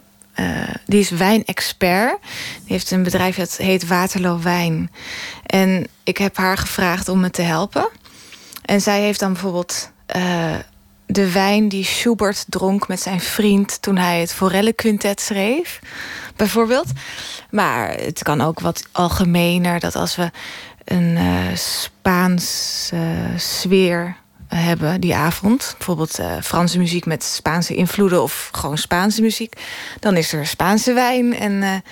die 0.85 0.99
is 0.99 1.09
wijnexpert. 1.09 2.17
Die 2.63 2.71
heeft 2.71 2.91
een 2.91 3.03
bedrijf 3.03 3.35
dat 3.35 3.57
heet 3.57 3.87
Waterloo 3.87 4.39
Wijn. 4.41 4.91
En 5.45 5.87
ik 6.03 6.17
heb 6.17 6.37
haar 6.37 6.57
gevraagd 6.57 7.09
om 7.09 7.19
me 7.19 7.29
te 7.29 7.41
helpen. 7.41 7.89
En 8.65 8.81
zij 8.81 9.01
heeft 9.01 9.19
dan 9.19 9.33
bijvoorbeeld 9.33 9.91
de 11.05 11.31
wijn 11.31 11.67
die 11.67 11.85
Schubert 11.85 12.45
dronk 12.49 12.87
met 12.87 13.01
zijn 13.01 13.19
vriend 13.19 13.81
toen 13.81 13.97
hij 13.97 14.19
het 14.19 14.33
Forelle-quintet 14.33 15.21
schreef, 15.21 15.79
bijvoorbeeld. 16.35 16.87
Maar 17.49 17.89
het 17.89 18.23
kan 18.23 18.41
ook 18.41 18.59
wat 18.59 18.87
algemener, 18.91 19.79
dat 19.79 19.95
als 19.95 20.15
we 20.15 20.31
een 20.83 21.15
uh, 21.15 21.55
Spaans 21.55 22.89
uh, 22.93 23.01
sfeer 23.37 24.15
hebben 24.47 25.01
die 25.01 25.15
avond, 25.15 25.75
bijvoorbeeld 25.77 26.19
uh, 26.19 26.41
Franse 26.41 26.77
muziek 26.77 27.05
met 27.05 27.23
Spaanse 27.23 27.75
invloeden 27.75 28.23
of 28.23 28.49
gewoon 28.51 28.77
Spaanse 28.77 29.21
muziek, 29.21 29.61
dan 29.99 30.17
is 30.17 30.33
er 30.33 30.47
Spaanse 30.47 30.93
wijn 30.93 31.35
en 31.35 31.83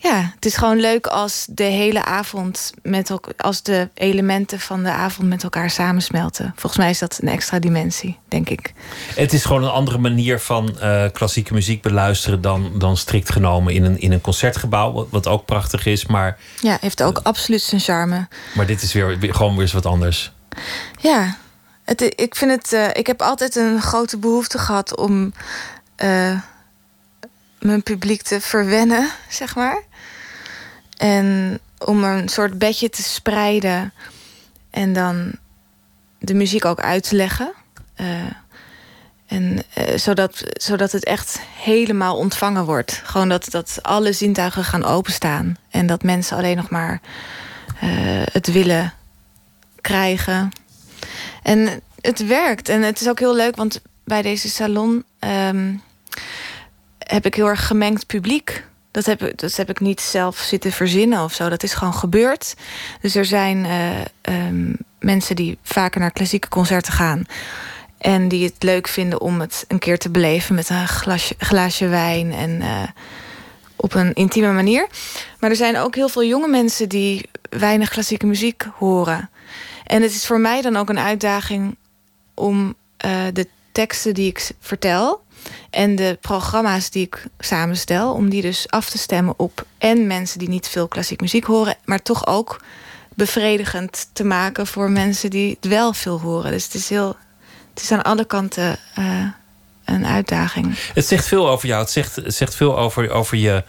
ja, 0.00 0.32
het 0.34 0.44
is 0.44 0.56
gewoon 0.56 0.80
leuk 0.80 1.06
als 1.06 1.46
de 1.50 1.62
hele 1.64 2.04
avond 2.04 2.72
met 2.82 3.10
elkaar, 3.10 3.34
als 3.36 3.62
de 3.62 3.88
elementen 3.94 4.60
van 4.60 4.82
de 4.82 4.90
avond 4.90 5.28
met 5.28 5.42
elkaar 5.42 5.70
samensmelten. 5.70 6.52
Volgens 6.56 6.76
mij 6.76 6.90
is 6.90 6.98
dat 6.98 7.18
een 7.22 7.28
extra 7.28 7.58
dimensie, 7.58 8.18
denk 8.28 8.48
ik. 8.48 8.72
Het 9.14 9.32
is 9.32 9.44
gewoon 9.44 9.62
een 9.62 9.70
andere 9.70 9.98
manier 9.98 10.40
van 10.40 10.76
uh, 10.82 11.04
klassieke 11.12 11.54
muziek 11.54 11.82
beluisteren 11.82 12.40
dan, 12.40 12.72
dan 12.74 12.96
strikt 12.96 13.32
genomen 13.32 13.74
in 13.74 13.84
een, 13.84 14.00
in 14.00 14.12
een 14.12 14.20
concertgebouw, 14.20 14.92
wat, 14.92 15.06
wat 15.10 15.26
ook 15.26 15.44
prachtig 15.44 15.86
is, 15.86 16.06
maar. 16.06 16.38
Ja, 16.60 16.78
heeft 16.80 17.02
ook 17.02 17.20
absoluut 17.22 17.62
zijn 17.62 17.80
charme. 17.80 18.28
Maar 18.54 18.66
dit 18.66 18.82
is 18.82 18.92
weer, 18.92 19.16
gewoon 19.20 19.52
weer 19.52 19.62
eens 19.62 19.72
wat 19.72 19.86
anders. 19.86 20.32
Ja, 21.00 21.36
het, 21.84 22.00
ik 22.20 22.34
vind 22.34 22.50
het. 22.50 22.72
Uh, 22.72 22.88
ik 22.92 23.06
heb 23.06 23.22
altijd 23.22 23.56
een 23.56 23.80
grote 23.80 24.18
behoefte 24.18 24.58
gehad 24.58 24.96
om. 24.96 25.32
Uh, 26.04 26.38
mijn 27.60 27.82
publiek 27.82 28.22
te 28.22 28.40
verwennen, 28.40 29.10
zeg 29.28 29.54
maar. 29.54 29.82
En 30.96 31.58
om 31.78 32.04
een 32.04 32.28
soort 32.28 32.58
bedje 32.58 32.90
te 32.90 33.02
spreiden 33.02 33.92
en 34.70 34.92
dan 34.92 35.32
de 36.18 36.34
muziek 36.34 36.64
ook 36.64 36.80
uit 36.80 37.08
te 37.08 37.16
leggen. 37.16 37.52
Uh, 38.00 38.06
en 39.26 39.62
uh, 39.78 39.96
zodat, 39.96 40.42
zodat 40.52 40.92
het 40.92 41.04
echt 41.04 41.40
helemaal 41.56 42.16
ontvangen 42.16 42.64
wordt. 42.64 43.00
Gewoon 43.04 43.28
dat, 43.28 43.50
dat 43.50 43.78
alle 43.82 44.12
zintuigen 44.12 44.64
gaan 44.64 44.84
openstaan. 44.84 45.56
En 45.70 45.86
dat 45.86 46.02
mensen 46.02 46.36
alleen 46.36 46.56
nog 46.56 46.70
maar 46.70 47.00
uh, 47.82 47.90
het 48.32 48.52
willen 48.52 48.92
krijgen. 49.80 50.50
En 51.42 51.80
het 52.00 52.26
werkt. 52.26 52.68
En 52.68 52.82
het 52.82 53.00
is 53.00 53.08
ook 53.08 53.18
heel 53.18 53.34
leuk, 53.34 53.56
want 53.56 53.80
bij 54.04 54.22
deze 54.22 54.48
salon 54.48 55.04
um, 55.20 55.82
heb 57.12 57.26
ik 57.26 57.34
heel 57.34 57.46
erg 57.48 57.66
gemengd 57.66 58.06
publiek 58.06 58.66
Dat 58.90 59.06
heb, 59.06 59.22
ik- 59.22 59.38
dat 59.38 59.56
heb 59.56 59.70
ik 59.70 59.80
niet 59.80 60.00
zelf 60.00 60.38
zitten 60.38 60.72
verzinnen 60.72 61.22
of 61.24 61.32
zo. 61.34 61.48
Dat 61.48 61.62
is 61.62 61.74
gewoon 61.74 61.94
gebeurd. 61.94 62.54
Dus 63.00 63.14
er 63.14 63.24
zijn 63.24 63.64
eh, 63.64 64.00
ehm, 64.20 64.72
mensen 65.00 65.36
die 65.36 65.58
vaker 65.62 66.00
naar 66.00 66.10
klassieke 66.10 66.48
concerten 66.48 66.92
gaan. 66.92 67.24
En 67.98 68.28
die 68.28 68.44
het 68.44 68.62
leuk 68.62 68.88
vinden 68.88 69.20
om 69.20 69.40
het 69.40 69.64
een 69.68 69.78
keer 69.78 69.98
te 69.98 70.10
beleven 70.10 70.54
met 70.54 70.68
een 70.68 70.88
glaasje 71.38 71.86
wijn 71.88 72.32
en 72.32 72.60
eh, 72.62 72.82
op 73.76 73.94
een 73.94 74.12
intieme 74.14 74.52
manier. 74.52 74.86
Maar 75.38 75.50
er 75.50 75.56
zijn 75.56 75.76
ook 75.78 75.94
heel 75.94 76.08
veel 76.08 76.24
jonge 76.24 76.48
mensen 76.48 76.88
die 76.88 77.28
weinig 77.50 77.88
klassieke 77.88 78.26
muziek 78.26 78.66
horen. 78.78 79.30
En 79.84 80.02
het 80.02 80.10
is 80.10 80.26
voor 80.26 80.40
mij 80.40 80.62
dan 80.62 80.76
ook 80.76 80.88
een 80.88 80.98
uitdaging 80.98 81.76
om 82.34 82.74
eh, 82.96 83.10
de 83.32 83.46
teksten 83.72 84.14
die 84.14 84.28
ik 84.28 84.50
vertel 84.60 85.22
en 85.70 85.96
de 85.96 86.18
programma's 86.20 86.90
die 86.90 87.06
ik 87.06 87.26
samenstel, 87.38 88.12
om 88.12 88.28
die 88.28 88.42
dus 88.42 88.68
af 88.68 88.90
te 88.90 88.98
stemmen 88.98 89.34
op 89.36 89.66
en 89.78 90.06
mensen 90.06 90.38
die 90.38 90.48
niet 90.48 90.68
veel 90.68 90.88
klassiek 90.88 91.20
muziek 91.20 91.44
horen, 91.44 91.76
maar 91.84 92.02
toch 92.02 92.26
ook 92.26 92.60
bevredigend 93.14 94.08
te 94.12 94.24
maken 94.24 94.66
voor 94.66 94.90
mensen 94.90 95.30
die 95.30 95.56
het 95.60 95.70
wel 95.70 95.92
veel 95.92 96.20
horen. 96.20 96.50
Dus 96.50 96.64
het 96.64 96.74
is 96.74 96.88
heel, 96.88 97.16
het 97.74 97.82
is 97.82 97.92
aan 97.92 98.02
alle 98.02 98.24
kanten 98.24 98.78
eh, 98.94 99.24
een 99.84 100.06
uitdaging. 100.06 100.78
Het 100.94 101.06
zegt 101.06 101.26
veel 101.26 101.48
over 101.48 101.68
jou. 101.68 101.80
Het 101.80 101.90
zegt, 101.90 102.20
zegt 102.26 102.54
veel 102.54 102.78
over, 102.78 103.10
over 103.10 103.36
je 103.36 103.64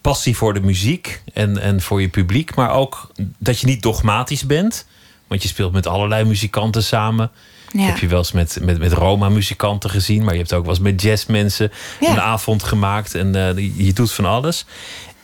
passie 0.00 0.36
voor 0.36 0.54
de 0.54 0.60
muziek 0.60 1.22
en, 1.32 1.58
en 1.58 1.80
voor 1.80 2.00
je 2.00 2.08
publiek. 2.08 2.54
Maar 2.54 2.70
ook 2.70 3.10
dat 3.38 3.60
je 3.60 3.66
niet 3.66 3.82
dogmatisch 3.82 4.46
bent. 4.46 4.86
Want 5.26 5.42
je 5.42 5.48
speelt 5.48 5.72
met 5.72 5.86
allerlei 5.86 6.24
muzikanten 6.24 6.82
samen. 6.82 7.30
Ja. 7.72 7.80
Heb 7.82 7.98
je 7.98 8.06
wel 8.08 8.18
eens 8.18 8.32
met, 8.32 8.58
met, 8.60 8.78
met 8.78 8.92
Roma-muzikanten 8.92 9.90
gezien. 9.90 10.24
Maar 10.24 10.32
je 10.32 10.38
hebt 10.38 10.52
ook 10.52 10.62
wel 10.64 10.70
eens 10.74 10.82
met 10.82 11.02
jazzmensen 11.02 11.72
Ja. 12.00 12.10
een 12.10 12.20
avond 12.20 12.62
gemaakt. 12.62 13.14
En 13.14 13.34
eh, 13.34 13.76
je 13.86 13.92
doet 13.92 14.12
van 14.12 14.24
alles. 14.24 14.64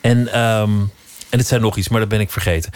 En, 0.00 0.32
ehm, 0.32 0.70
en 1.30 1.38
het 1.38 1.46
zijn 1.46 1.60
nog 1.60 1.76
iets, 1.76 1.88
maar 1.88 2.00
dat 2.00 2.08
ben 2.08 2.20
ik 2.20 2.30
vergeten. 2.30 2.72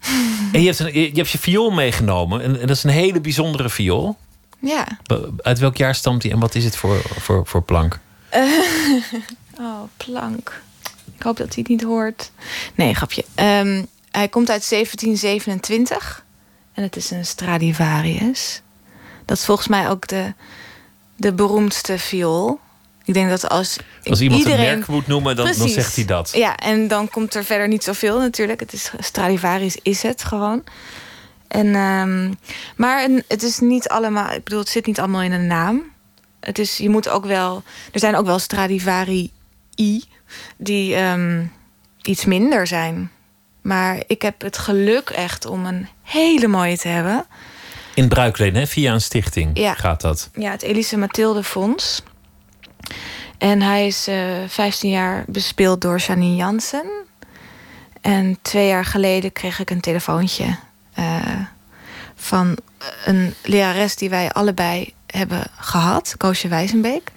En 0.52 0.60
je 0.60 0.66
hebt, 0.66 0.78
een, 0.78 0.92
je 1.00 1.10
hebt 1.14 1.30
je 1.30 1.38
viool 1.38 1.70
meegenomen. 1.70 2.40
En, 2.42 2.60
en 2.60 2.66
dat 2.66 2.76
is 2.76 2.84
een 2.84 2.90
hele 2.90 3.20
bijzondere 3.20 3.68
viool. 3.70 4.16
Ja. 4.60 4.86
Uit 5.42 5.58
welk 5.58 5.76
jaar 5.76 5.94
stamt 5.94 6.22
die 6.22 6.30
en 6.30 6.38
wat 6.38 6.54
is 6.54 6.64
het 6.64 6.76
voor, 6.76 7.02
voor, 7.18 7.46
voor 7.46 7.62
plank? 7.62 7.98
Oh, 9.60 9.82
plank. 9.96 10.62
Ik 11.16 11.22
hoop 11.22 11.36
dat 11.36 11.46
hij 11.46 11.56
het 11.58 11.68
niet 11.68 11.82
hoort. 11.82 12.30
Nee, 12.74 12.94
grapje. 12.94 13.24
Ehm, 13.34 13.84
hij 14.10 14.28
komt 14.28 14.50
uit 14.50 14.68
1727. 14.68 16.24
En 16.72 16.82
het 16.82 16.96
is 16.96 17.10
een 17.10 17.26
Stradivarius. 17.26 18.62
Dat 19.28 19.36
is 19.36 19.44
volgens 19.44 19.68
mij 19.68 19.88
ook 19.88 20.06
de, 20.06 20.32
de 21.16 21.32
beroemdste 21.32 21.98
viool. 21.98 22.60
Ik 23.04 23.14
denk 23.14 23.28
dat 23.28 23.48
als, 23.48 23.76
Als 24.04 24.20
iemand 24.20 24.40
iedereen... 24.40 24.68
een 24.68 24.76
merk 24.76 24.86
moet 24.86 25.06
noemen, 25.06 25.36
dan, 25.36 25.46
dan 25.46 25.68
zegt 25.68 25.96
hij 25.96 26.04
dat. 26.04 26.30
Ja, 26.34 26.56
en 26.56 26.88
dan 26.88 27.08
komt 27.08 27.34
er 27.34 27.44
verder 27.44 27.68
niet 27.68 27.84
zoveel 27.84 28.18
natuurlijk. 28.18 28.60
Het 28.60 28.72
is 28.72 28.92
Stradivarius 28.98 29.78
is 29.82 30.02
het 30.02 30.24
gewoon. 30.24 30.64
En, 31.48 31.74
ehm, 31.74 32.32
maar 32.76 33.08
het 33.28 33.42
is 33.42 33.58
niet 33.58 33.88
allemaal, 33.88 34.30
ik 34.30 34.44
bedoel, 34.44 34.58
het 34.58 34.68
zit 34.68 34.86
niet 34.86 34.98
allemaal 34.98 35.22
in 35.22 35.32
een 35.32 35.46
naam. 35.46 35.82
Het 36.40 36.58
is, 36.58 36.76
je 36.76 36.88
moet 36.88 37.08
ook 37.08 37.24
wel, 37.24 37.62
er 37.92 38.00
zijn 38.00 38.16
ook 38.16 38.26
wel 38.26 38.38
Stradivari 38.38 39.30
die 40.56 40.94
ehm, 40.94 41.44
iets 42.02 42.24
minder 42.24 42.66
zijn. 42.66 43.10
Maar 43.62 44.02
ik 44.06 44.22
heb 44.22 44.40
het 44.40 44.58
geluk 44.58 45.10
echt 45.10 45.46
om 45.46 45.66
een 45.66 45.88
hele 46.02 46.46
mooie 46.46 46.78
te 46.78 46.88
hebben. 46.88 47.26
In 47.98 48.08
bruikleen, 48.08 48.54
hè? 48.54 48.66
via 48.66 48.92
een 48.92 49.00
stichting 49.00 49.58
Ja. 49.58 49.74
gaat 49.74 50.00
dat. 50.00 50.30
Ja, 50.34 50.50
het 50.50 50.62
Elise 50.62 50.96
Mathilde 50.96 51.42
Fonds. 51.42 52.02
En 53.38 53.62
hij 53.62 53.86
is 53.86 54.06
eh 54.06 54.16
15 54.46 54.90
jaar 54.90 55.24
bespeeld 55.26 55.80
door 55.80 55.98
Janine 55.98 56.36
Jansen. 56.36 56.90
En 58.00 58.38
twee 58.42 58.66
jaar 58.66 58.84
geleden 58.84 59.32
kreeg 59.32 59.58
ik 59.58 59.70
een 59.70 59.80
telefoontje 59.80 60.56
eh, 60.94 61.16
van 62.14 62.56
een 63.04 63.34
lerares 63.42 63.96
die 63.96 64.10
wij 64.10 64.30
allebei 64.32 64.94
hebben 65.06 65.46
gehad, 65.56 66.14
Koosje 66.16 66.48
Wijzenbeek. 66.48 67.12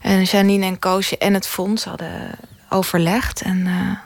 En 0.00 0.22
Janine 0.22 0.66
en 0.66 0.78
Koosje 0.78 1.18
en 1.18 1.34
het 1.34 1.46
fonds 1.46 1.84
hadden 1.84 2.30
overlegd. 2.68 3.42
En 3.42 3.66
eh, 3.66 3.98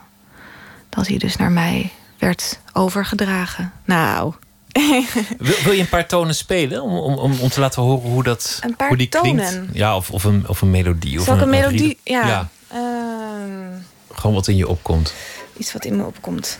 dat 0.89 1.07
hij 1.07 1.17
dus 1.17 1.35
naar 1.35 1.51
mij 1.51 1.91
werd 2.17 2.59
overgedragen. 2.73 3.71
Nou, 3.85 4.33
Wil, 5.37 5.55
wil 5.63 5.73
je 5.73 5.79
een 5.79 5.89
paar 5.89 6.07
tonen 6.07 6.35
spelen 6.35 6.81
om, 6.81 6.97
om, 6.97 7.13
om, 7.17 7.39
om 7.39 7.49
te 7.49 7.59
laten 7.59 7.81
horen 7.81 8.09
hoe, 8.09 8.23
dat, 8.23 8.59
Een 8.63 8.75
paar 8.75 8.87
hoe 8.87 8.97
die 8.97 9.07
klinkt? 9.07 9.51
tonen? 9.51 9.69
Ja, 9.73 9.95
of, 9.95 10.11
of, 10.11 10.23
een, 10.23 10.43
of 10.47 10.61
een 10.61 10.71
melodie. 10.71 11.19
Of 11.19 11.25
zal 11.25 11.33
een 11.33 11.39
ritme. 11.39 11.57
melodie? 11.59 11.97
Ja. 12.03 12.27
ja, 12.27 12.49
Ehm, 12.67 13.79
gewoon 14.13 14.35
wat 14.35 14.47
in 14.47 14.55
je 14.55 14.67
opkomt. 14.67 15.13
Iets 15.57 15.73
wat 15.73 15.85
in 15.85 15.95
me 15.95 16.03
opkomt. 16.05 16.59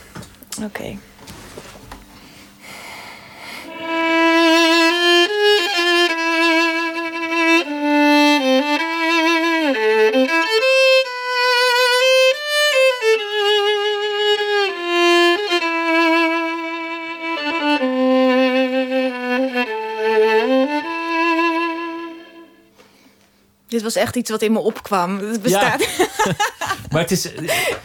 Oké. 0.64 0.98
Dit 23.72 23.82
was 23.82 23.96
echt 23.96 24.16
iets 24.16 24.30
wat 24.30 24.42
in 24.42 24.52
me 24.52 24.60
opkwam. 24.60 25.18
Het 25.18 25.42
bestaat. 25.42 25.88
Maar 26.92 27.02
het 27.02 27.12
is, 27.12 27.26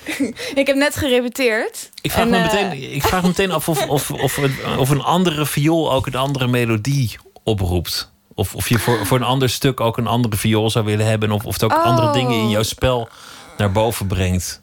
ik 0.60 0.66
heb 0.66 0.76
net 0.76 0.96
gerepeteerd. 0.96 1.90
ik, 2.00 2.10
vraag 2.10 2.24
En, 2.24 2.30
me 2.30 2.36
eh, 2.36 2.42
meteen, 2.42 2.94
ik 2.94 3.02
vraag 3.02 3.22
me 3.22 3.28
meteen 3.28 3.50
af 3.50 3.68
of, 3.68 3.88
of, 3.96 4.10
of, 4.10 4.36
een, 4.36 4.54
of 4.78 4.90
een 4.90 5.00
andere 5.00 5.46
viool 5.46 5.92
ook 5.92 6.06
een 6.06 6.14
andere 6.14 6.46
melodie 6.46 7.16
oproept. 7.42 8.12
Of, 8.34 8.54
of 8.54 8.68
je 8.68 8.78
voor, 8.78 9.06
voor 9.06 9.16
een 9.16 9.24
ander 9.24 9.48
stuk 9.48 9.80
ook 9.80 9.96
een 9.96 10.06
andere 10.06 10.36
viool 10.36 10.70
zou 10.70 10.84
willen 10.84 11.06
hebben. 11.06 11.32
Of, 11.32 11.44
of 11.44 11.52
het 11.52 11.62
ook 11.62 11.72
Oh. 11.72 11.84
andere 11.84 12.12
dingen 12.12 12.38
in 12.38 12.48
jouw 12.50 12.62
spel 12.62 13.08
naar 13.56 13.72
boven 13.72 14.06
brengt. 14.06 14.62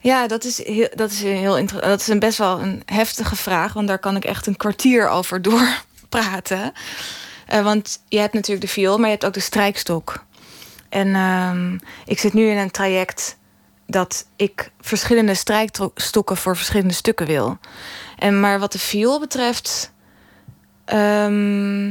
Ja, 0.00 0.26
dat 0.26 0.44
is 0.44 0.64
heel, 0.64 0.88
dat 0.94 1.10
is 1.10 1.22
een 1.22 1.36
heel 1.36 1.66
Dat 1.66 2.00
is 2.00 2.08
een 2.08 2.18
best 2.18 2.38
wel 2.38 2.60
een 2.60 2.82
heftige 2.84 3.36
vraag, 3.36 3.72
want 3.72 3.88
daar 3.88 3.98
kan 3.98 4.16
ik 4.16 4.24
echt 4.24 4.46
een 4.46 4.56
kwartier 4.56 5.08
over 5.08 5.42
doorpraten. 5.42 6.72
Eh 7.46 7.62
want 7.62 8.02
je 8.08 8.18
hebt 8.18 8.32
natuurlijk 8.34 8.66
de 8.66 8.72
viool, 8.72 8.96
maar 8.96 9.06
je 9.06 9.12
hebt 9.12 9.26
ook 9.26 9.34
de 9.34 9.40
strijkstok. 9.40 10.24
En 10.92 11.14
ehm, 11.14 11.78
ik 12.04 12.18
zit 12.18 12.32
nu 12.32 12.48
in 12.48 12.56
een 12.56 12.70
traject 12.70 13.36
dat 13.86 14.26
ik 14.36 14.70
verschillende 14.80 15.34
strijkstokken 15.34 16.36
voor 16.36 16.56
verschillende 16.56 16.94
stukken 16.94 17.26
wil. 17.26 17.58
En 18.18 18.40
maar 18.40 18.58
wat 18.58 18.72
de 18.72 18.78
viool 18.78 19.20
betreft. 19.20 19.92
ehm, 20.84 21.88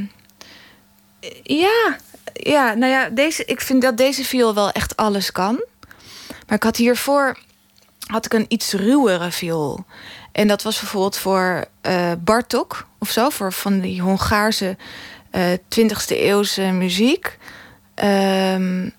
ja, 1.44 1.98
ja, 2.34 2.74
nou 2.74 2.92
ja, 2.92 3.10
deze, 3.10 3.46
ik 3.46 3.62
vind 3.62 3.82
dat 3.82 3.98
deze 3.98 4.24
viool 4.24 4.54
wel 4.54 4.72
echt 4.72 4.98
alles 4.98 5.32
kan. 5.32 5.66
Maar 6.48 6.56
ik 6.56 6.64
had 6.64 6.76
hiervoor 6.76 7.38
had 8.06 8.26
ik 8.26 8.34
een 8.34 8.46
iets 8.48 8.74
ruwere 8.74 9.32
viool. 9.32 9.86
En 10.32 10.48
dat 10.48 10.62
was 10.62 10.80
bijvoorbeeld 10.80 11.18
voor 11.18 11.66
eh, 11.82 12.12
Bartok 12.20 12.88
of 13.00 13.10
zo, 13.10 13.30
voor 13.30 13.54
van 13.54 13.80
die 13.80 14.02
Hongaarse 14.02 14.78
eh 15.32 15.52
20e 15.52 16.08
eeuwse 16.08 16.62
muziek. 16.62 17.38
Ehm, 18.02 18.90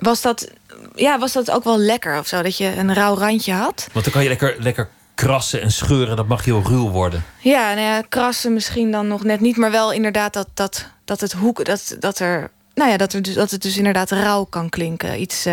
was, 0.00 0.22
dat, 0.22 0.50
ja, 0.94 1.18
was 1.18 1.32
dat 1.32 1.50
ook 1.50 1.64
wel 1.64 1.78
lekker 1.78 2.18
of 2.18 2.26
zo, 2.26 2.42
dat 2.42 2.56
je 2.56 2.76
een 2.76 2.94
rauw 2.94 3.14
randje 3.14 3.52
had. 3.52 3.88
Want 3.92 4.04
dan 4.04 4.14
kan 4.14 4.22
je 4.22 4.28
lekker, 4.28 4.56
lekker 4.58 4.88
krassen 5.14 5.60
en 5.60 5.72
scheuren. 5.72 6.16
Dat 6.16 6.28
mag 6.28 6.44
heel 6.44 6.62
ruw 6.62 6.90
worden. 6.90 7.24
Ja, 7.38 7.74
nou 7.74 7.86
ja, 7.86 8.02
krassen 8.08 8.52
misschien 8.52 8.90
dan 8.90 9.06
nog 9.06 9.24
net 9.24 9.40
niet, 9.40 9.56
maar 9.56 9.70
wel 9.70 9.92
inderdaad 9.92 10.32
dat, 10.32 10.48
dat, 10.54 10.88
dat 11.04 11.20
het 11.20 11.32
hoek, 11.32 11.64
dat, 11.64 11.96
dat 11.98 12.18
er, 12.18 12.50
nou 12.74 12.90
ja, 12.90 12.96
dat, 12.96 13.12
er 13.12 13.22
dus, 13.22 13.34
dat 13.34 13.50
het 13.50 13.62
dus 13.62 13.76
inderdaad 13.76 14.10
rauw 14.10 14.44
kan 14.44 14.68
klinken. 14.68 15.20
Iets. 15.20 15.44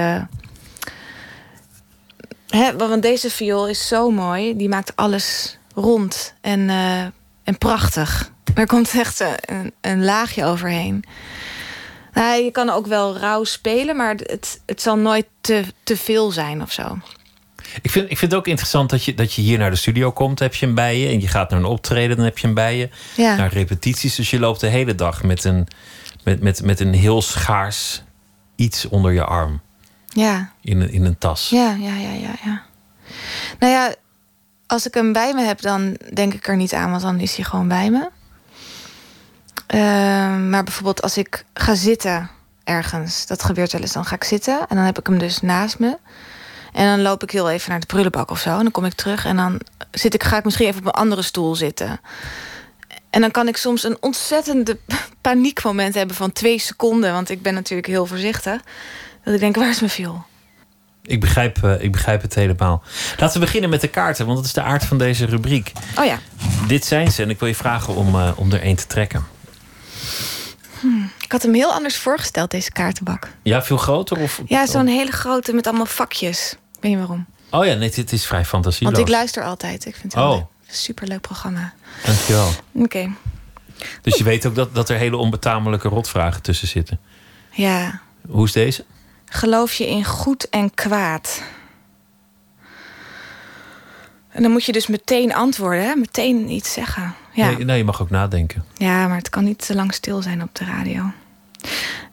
Hè, 2.47 2.76
want 2.77 3.01
deze 3.01 3.30
viool 3.30 3.68
is 3.68 3.88
zo 3.88 4.09
mooi, 4.09 4.57
die 4.57 4.69
maakt 4.69 4.95
alles 4.95 5.57
rond 5.76 6.34
en, 6.41 6.69
eh, 6.69 7.01
en 7.43 7.57
prachtig. 7.57 8.31
Er 8.55 8.68
komt 8.68 8.93
echt 8.93 9.23
een, 9.45 9.73
een 9.81 10.03
laagje 10.03 10.45
overheen. 10.45 11.03
Nou, 12.13 12.43
je 12.43 12.51
kan 12.51 12.69
ook 12.69 12.88
wel 12.88 13.17
rauw 13.17 13.43
spelen, 13.43 13.95
maar 13.95 14.15
het, 14.15 14.61
het 14.65 14.81
zal 14.81 14.97
nooit 14.97 15.25
te, 15.41 15.63
te 15.83 15.97
veel 15.97 16.31
zijn 16.31 16.61
of 16.61 16.71
zo. 16.71 16.97
Ik 17.81 17.91
vind, 17.91 18.11
ik 18.11 18.17
vind 18.17 18.31
het 18.31 18.39
ook 18.39 18.47
interessant 18.47 18.89
dat 18.89 19.03
je, 19.03 19.13
dat 19.13 19.33
je 19.33 19.41
hier 19.41 19.57
naar 19.57 19.69
de 19.69 19.75
studio 19.75 20.11
komt, 20.11 20.39
heb 20.39 20.55
je 20.55 20.65
hem 20.65 20.75
bij 20.75 20.97
je. 20.97 21.07
En 21.07 21.21
je 21.21 21.27
gaat 21.27 21.49
naar 21.49 21.59
een 21.59 21.65
optreden, 21.65 22.15
dan 22.15 22.25
heb 22.25 22.38
je 22.38 22.45
hem 22.45 22.55
bij 22.55 22.77
je. 22.77 22.89
Ja. 23.15 23.35
Naar 23.35 23.53
repetities. 23.53 24.15
Dus 24.15 24.29
je 24.29 24.39
loopt 24.39 24.59
de 24.59 24.67
hele 24.67 24.95
dag 24.95 25.23
met 25.23 25.43
een, 25.43 25.67
met, 26.23 26.41
met, 26.41 26.63
met 26.63 26.79
een 26.79 26.93
heel 26.93 27.21
schaars 27.21 28.03
iets 28.55 28.88
onder 28.88 29.11
je 29.11 29.23
arm. 29.23 29.61
Ja. 30.07 30.51
In 30.61 30.81
een, 30.81 30.91
in 30.91 31.05
een 31.05 31.17
tas. 31.17 31.49
Ja, 31.49 31.75
ja, 31.79 31.95
ja, 31.95 32.11
ja, 32.11 32.33
ja. 32.43 32.61
Nou 33.59 33.71
ja, 33.73 33.95
als 34.67 34.88
ik 34.88 34.93
hem 34.93 35.13
bij 35.13 35.33
me 35.33 35.41
heb, 35.41 35.61
dan 35.61 35.97
denk 36.13 36.33
ik 36.33 36.47
er 36.47 36.55
niet 36.55 36.73
aan, 36.73 36.89
want 36.89 37.01
dan 37.01 37.19
is 37.19 37.35
hij 37.35 37.45
gewoon 37.45 37.67
bij 37.67 37.89
me. 37.89 38.09
Ehm, 39.72 40.49
maar 40.49 40.64
bijvoorbeeld 40.64 41.02
als 41.02 41.18
ik 41.18 41.45
ga 41.53 41.76
zitten 41.76 42.30
ergens, 42.64 43.26
dat 43.26 43.43
gebeurt 43.43 43.72
wel 43.72 43.81
eens, 43.81 43.93
dan 43.93 44.06
ga 44.06 44.15
ik 44.15 44.23
zitten 44.23 44.60
en 44.68 44.76
dan 44.76 44.85
heb 44.85 44.99
ik 44.99 45.07
hem 45.07 45.18
dus 45.18 45.41
naast 45.41 45.80
me. 45.80 45.98
En 46.73 46.85
dan 46.85 47.02
loop 47.02 47.23
ik 47.23 47.31
heel 47.31 47.49
even 47.49 47.69
naar 47.69 47.80
de 47.80 47.85
prullenbak 47.85 48.31
of 48.31 48.39
zo. 48.39 48.49
En 48.49 48.64
dan 48.64 48.72
kom 48.72 48.85
ik 48.85 48.93
terug 48.93 49.26
en 49.26 49.35
dan 49.35 49.60
zit 49.91 50.14
ik, 50.14 50.23
ga 50.23 50.38
ik 50.38 50.43
misschien 50.43 50.68
even 50.68 50.80
op 50.80 50.85
een 50.85 50.91
andere 50.91 51.22
stoel 51.22 51.56
zitten. 51.56 51.99
En 53.10 53.22
dan 53.22 53.31
kan 53.31 53.48
ik 53.48 53.57
soms 53.57 53.84
een 53.84 53.98
ontzettende 53.99 54.77
paniekmoment 55.22 55.93
hebben 55.93 56.15
van 56.15 56.31
twee 56.31 56.60
seconden. 56.60 57.14
Want 57.14 57.30
ik 57.30 57.41
ben 57.41 57.53
natuurlijk 57.53 57.88
heel 57.88 58.06
voorzichtig. 58.06 58.61
Dat 59.23 59.34
ik 59.34 59.39
denk, 59.39 59.56
waar 59.56 59.69
is 59.69 59.80
mijn 59.80 59.91
viool? 59.91 60.23
Ik 61.03 61.19
begrijp, 61.19 61.64
eh, 61.64 61.84
ik 61.84 61.91
begrijp 61.91 62.22
het 62.22 62.35
helemaal. 62.35 62.84
Laten 63.18 63.39
we 63.39 63.45
beginnen 63.45 63.69
met 63.69 63.81
de 63.81 63.88
kaarten, 63.88 64.26
want 64.26 64.38
dat 64.38 64.45
is 64.45 64.53
de 64.53 64.61
aard 64.61 64.85
van 64.85 64.98
deze 64.98 65.26
rubriek. 65.26 65.72
Oh 65.98 66.06
ja. 66.06 66.19
Dit 66.68 66.85
zijn 66.85 67.11
ze 67.11 67.23
en 67.23 67.30
ik 67.30 67.39
wil 67.39 67.48
je 67.48 67.56
vragen 67.56 67.95
om, 67.95 68.15
eh, 68.15 68.31
om 68.35 68.52
er 68.52 68.61
één 68.61 68.76
te 68.76 68.88
trekken. 68.88 69.39
Ik 71.31 71.37
had 71.37 71.45
hem 71.45 71.55
heel 71.55 71.73
anders 71.73 71.97
voorgesteld, 71.97 72.51
deze 72.51 72.71
kaartenbak. 72.71 73.27
Ja, 73.43 73.63
veel 73.63 73.77
groter? 73.77 74.17
Of... 74.19 74.41
Ja, 74.45 74.65
zo'n 74.65 74.87
hele 74.87 75.11
grote 75.11 75.53
met 75.53 75.67
allemaal 75.67 75.85
vakjes. 75.85 76.55
Weet 76.79 76.91
je 76.91 76.97
waarom? 76.97 77.25
Oh 77.49 77.65
ja, 77.65 77.73
nee, 77.73 77.89
dit 77.91 78.11
is 78.11 78.25
vrij 78.25 78.45
fantasieloos. 78.45 78.93
Want 78.95 79.07
ik 79.07 79.13
luister 79.13 79.43
altijd. 79.43 79.85
Ik 79.85 79.95
vind 79.95 80.13
het 80.13 80.23
Oh. 80.23 80.35
een 80.35 80.45
superleuk 80.67 81.21
programma. 81.21 81.73
Dankjewel. 82.05 82.49
Oké. 82.71 83.09
Dus 84.01 84.17
je 84.17 84.23
weet 84.23 84.45
ook 84.45 84.55
dat, 84.55 84.75
dat 84.75 84.89
er 84.89 84.97
hele 84.97 85.17
onbetamelijke 85.17 85.87
rotvragen 85.87 86.41
tussen 86.41 86.67
zitten. 86.67 86.99
Ja. 87.51 88.01
Hoe 88.29 88.45
is 88.45 88.51
deze? 88.51 88.85
Geloof 89.25 89.73
je 89.73 89.87
in 89.87 90.05
goed 90.05 90.49
en 90.49 90.73
kwaad? 90.73 91.41
En 94.29 94.41
dan 94.41 94.51
moet 94.51 94.65
je 94.65 94.71
dus 94.71 94.87
meteen 94.87 95.33
antwoorden, 95.33 95.83
hè? 95.83 95.95
meteen 95.95 96.49
iets 96.49 96.73
zeggen. 96.73 97.15
Ja. 97.33 97.45
Nee, 97.51 97.65
nee, 97.65 97.77
je 97.77 97.83
mag 97.83 98.01
ook 98.01 98.09
nadenken. 98.09 98.65
ja, 98.77 99.07
maar 99.07 99.17
het 99.17 99.29
kan 99.29 99.43
niet 99.43 99.65
te 99.65 99.75
lang 99.75 99.93
stil 99.93 100.21
zijn 100.21 100.41
op 100.43 100.55
de 100.55 100.65
radio. 100.65 101.11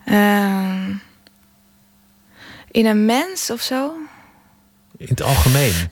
Ehm, 0.04 0.92
in 2.70 2.86
een 2.86 3.04
mens 3.04 3.50
of 3.50 3.60
zo? 3.60 3.92
In 4.96 5.06
het 5.08 5.22
algemeen. 5.22 5.90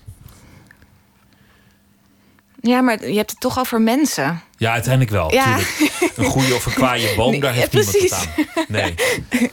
Ja, 2.61 2.81
maar 2.81 3.09
je 3.09 3.17
hebt 3.17 3.31
het 3.31 3.41
toch 3.41 3.59
over 3.59 3.81
mensen. 3.81 4.43
Ja, 4.57 4.73
uiteindelijk 4.73 5.11
wel. 5.11 5.33
Ja. 5.33 5.57
tuurlijk. 5.57 6.17
Een 6.17 6.25
goede 6.25 6.55
of 6.55 6.67
een 6.67 6.73
kwaaie 6.73 7.15
boom, 7.15 7.31
Nee, 7.31 7.41
daar 7.41 7.53
heeft 7.53 7.73
ja, 7.73 7.81
niemand 7.93 8.13
aan. 8.13 8.65
Nee. 8.69 8.95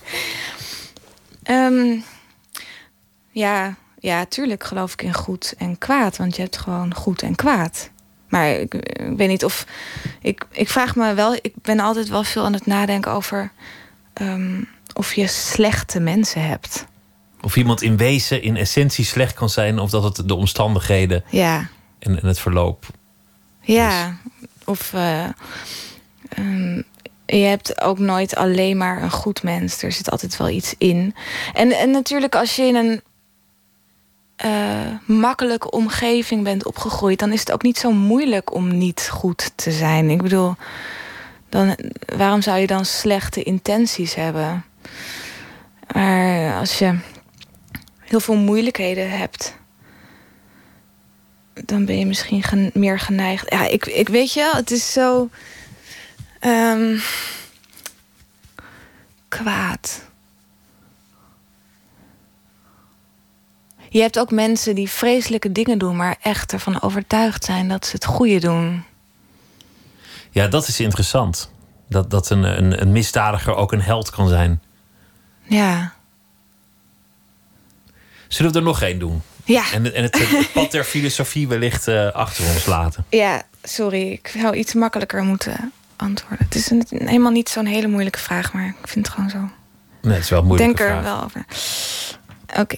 Ehm, 1.44 2.00
ja, 3.32 3.76
ja, 4.00 4.26
tuurlijk 4.26 4.64
geloof 4.64 4.94
ik 4.94 5.02
in 5.02 5.14
goed 5.14 5.54
en 5.58 5.78
kwaad. 5.78 6.18
Want 6.18 6.36
je 6.36 6.42
hebt 6.42 6.58
gewoon 6.58 6.96
goed 6.96 7.22
en 7.22 7.36
kwaad. 7.36 7.90
Maar 8.28 8.50
ik, 8.50 8.74
ik 8.74 9.18
weet 9.18 9.28
niet 9.28 9.44
of... 9.44 9.66
Ik, 10.22 10.46
ik 10.52 10.70
vraag 10.70 10.96
me 10.96 11.14
wel... 11.14 11.34
Ik 11.34 11.54
ben 11.62 11.80
altijd 11.80 12.10
wel 12.10 12.24
veel 12.24 12.46
aan 12.46 12.54
het 12.54 12.66
nadenken 12.66 13.12
over... 13.12 13.52
ehm, 14.14 14.62
of 14.94 15.14
je 15.14 15.28
slechte 15.28 16.00
mensen 16.00 16.48
hebt. 16.48 16.86
Of 17.42 17.56
iemand 17.56 17.82
in 17.82 17.98
wezen, 17.98 18.42
in 18.42 18.56
essentie 18.58 19.06
slecht 19.06 19.34
kan 19.34 19.50
zijn, 19.50 19.80
of 19.80 19.90
dat 19.90 20.04
het 20.18 20.28
de 20.28 20.36
omstandigheden 20.36 21.24
Ja, 21.30 21.68
en, 22.00 22.22
en 22.22 22.28
het 22.28 22.40
verloop. 22.40 22.86
ja. 23.62 24.18
Of... 24.66 24.94
eh, 24.94 25.24
ehm, 26.30 26.82
je 27.26 27.36
hebt 27.44 27.82
ook 27.82 28.00
nooit 28.00 28.36
alleen 28.36 28.78
maar 28.78 29.02
een 29.04 29.12
goed 29.12 29.44
mens. 29.44 29.82
Er 29.84 29.92
zit 29.92 30.10
altijd 30.12 30.38
wel 30.38 30.50
iets 30.50 30.76
in. 30.78 31.16
En, 31.54 31.72
en 31.72 31.92
natuurlijk 31.92 32.36
als 32.36 32.56
je 32.56 32.64
in 32.64 32.76
een 32.76 33.02
eh, 34.36 34.92
makkelijke 35.06 35.72
omgeving 35.72 36.44
bent 36.44 36.66
opgegroeid... 36.66 37.20
dan 37.20 37.32
is 37.32 37.40
het 37.40 37.52
ook 37.52 37.64
niet 37.64 37.78
zo 37.78 37.92
moeilijk 37.92 38.54
om 38.54 38.78
niet 38.78 39.08
goed 39.12 39.52
te 39.56 39.72
zijn. 39.72 40.10
Ik 40.10 40.22
bedoel, 40.22 40.56
dan, 41.54 41.78
waarom 42.16 42.42
zou 42.42 42.58
je 42.60 42.68
dan 42.68 42.86
slechte 42.86 43.44
intenties 43.44 44.16
hebben? 44.16 44.66
Maar 45.94 46.58
als 46.60 46.80
je 46.80 47.00
heel 48.00 48.20
veel 48.20 48.36
moeilijkheden 48.36 49.10
hebt... 49.18 49.56
dan 51.54 51.86
ben 51.86 52.00
je 52.00 52.06
misschien 52.06 52.70
meer 52.74 53.00
geneigd... 53.00 53.52
Ja, 53.52 53.68
ik, 53.68 53.86
ik 53.86 54.10
weet 54.10 54.34
je, 54.34 54.52
het 54.56 54.72
is 54.72 54.92
zo... 54.92 55.30
ehm, 56.40 56.98
kwaad. 59.28 60.02
Je 63.90 64.02
hebt 64.02 64.20
ook 64.20 64.32
mensen 64.32 64.76
die 64.76 64.90
vreselijke 64.90 65.52
dingen 65.52 65.78
doen, 65.78 65.96
maar 65.96 66.18
echt 66.22 66.54
ervan 66.54 66.82
overtuigd 66.82 67.44
zijn 67.44 67.68
dat 67.68 67.86
ze 67.86 67.92
het 67.96 68.06
goede 68.06 68.40
doen. 68.40 68.84
Ja, 70.34 70.48
dat 70.48 70.68
is 70.68 70.80
interessant. 70.80 71.52
Dat, 71.90 72.10
dat 72.10 72.30
een, 72.30 72.44
een, 72.44 72.82
een 72.82 72.92
misdadiger 72.92 73.56
ook 73.56 73.72
een 73.72 73.82
held 73.82 74.10
kan 74.10 74.28
zijn. 74.28 74.62
Ja. 75.44 75.94
Zullen 78.28 78.52
we 78.52 78.58
er 78.58 78.64
nog 78.64 78.82
één 78.82 79.00
doen? 79.00 79.22
Ja. 79.44 79.72
En, 79.72 79.94
en 79.94 80.04
het, 80.04 80.30
het 80.30 80.52
pad 80.54 80.72
der 80.72 80.84
filosofie 80.84 81.48
wellicht 81.48 81.88
eh, 81.88 82.12
achter 82.12 82.46
ons 82.46 82.66
laten. 82.66 83.06
Ja, 83.10 83.42
sorry, 83.64 84.12
ik 84.12 84.28
zou 84.38 84.56
iets 84.56 84.74
makkelijker 84.74 85.24
moeten 85.24 85.72
antwoorden. 85.96 86.46
Het 86.46 86.56
is 86.56 86.70
een, 86.70 86.86
helemaal 86.90 87.32
niet 87.32 87.50
zo'n 87.50 87.66
hele 87.66 87.88
moeilijke 87.88 88.20
vraag, 88.20 88.54
maar 88.54 88.68
ik 88.68 88.88
vind 88.88 89.06
het 89.06 89.16
gewoon 89.16 89.30
zo. 89.30 89.38
Nee, 90.02 90.14
het 90.14 90.24
is 90.24 90.30
wel 90.30 90.40
een 90.40 90.46
moeilijke 90.46 90.76
denk 90.76 90.90
er 90.90 91.04
wel 91.04 91.24
over. 91.24 91.46
Oké. 92.60 92.78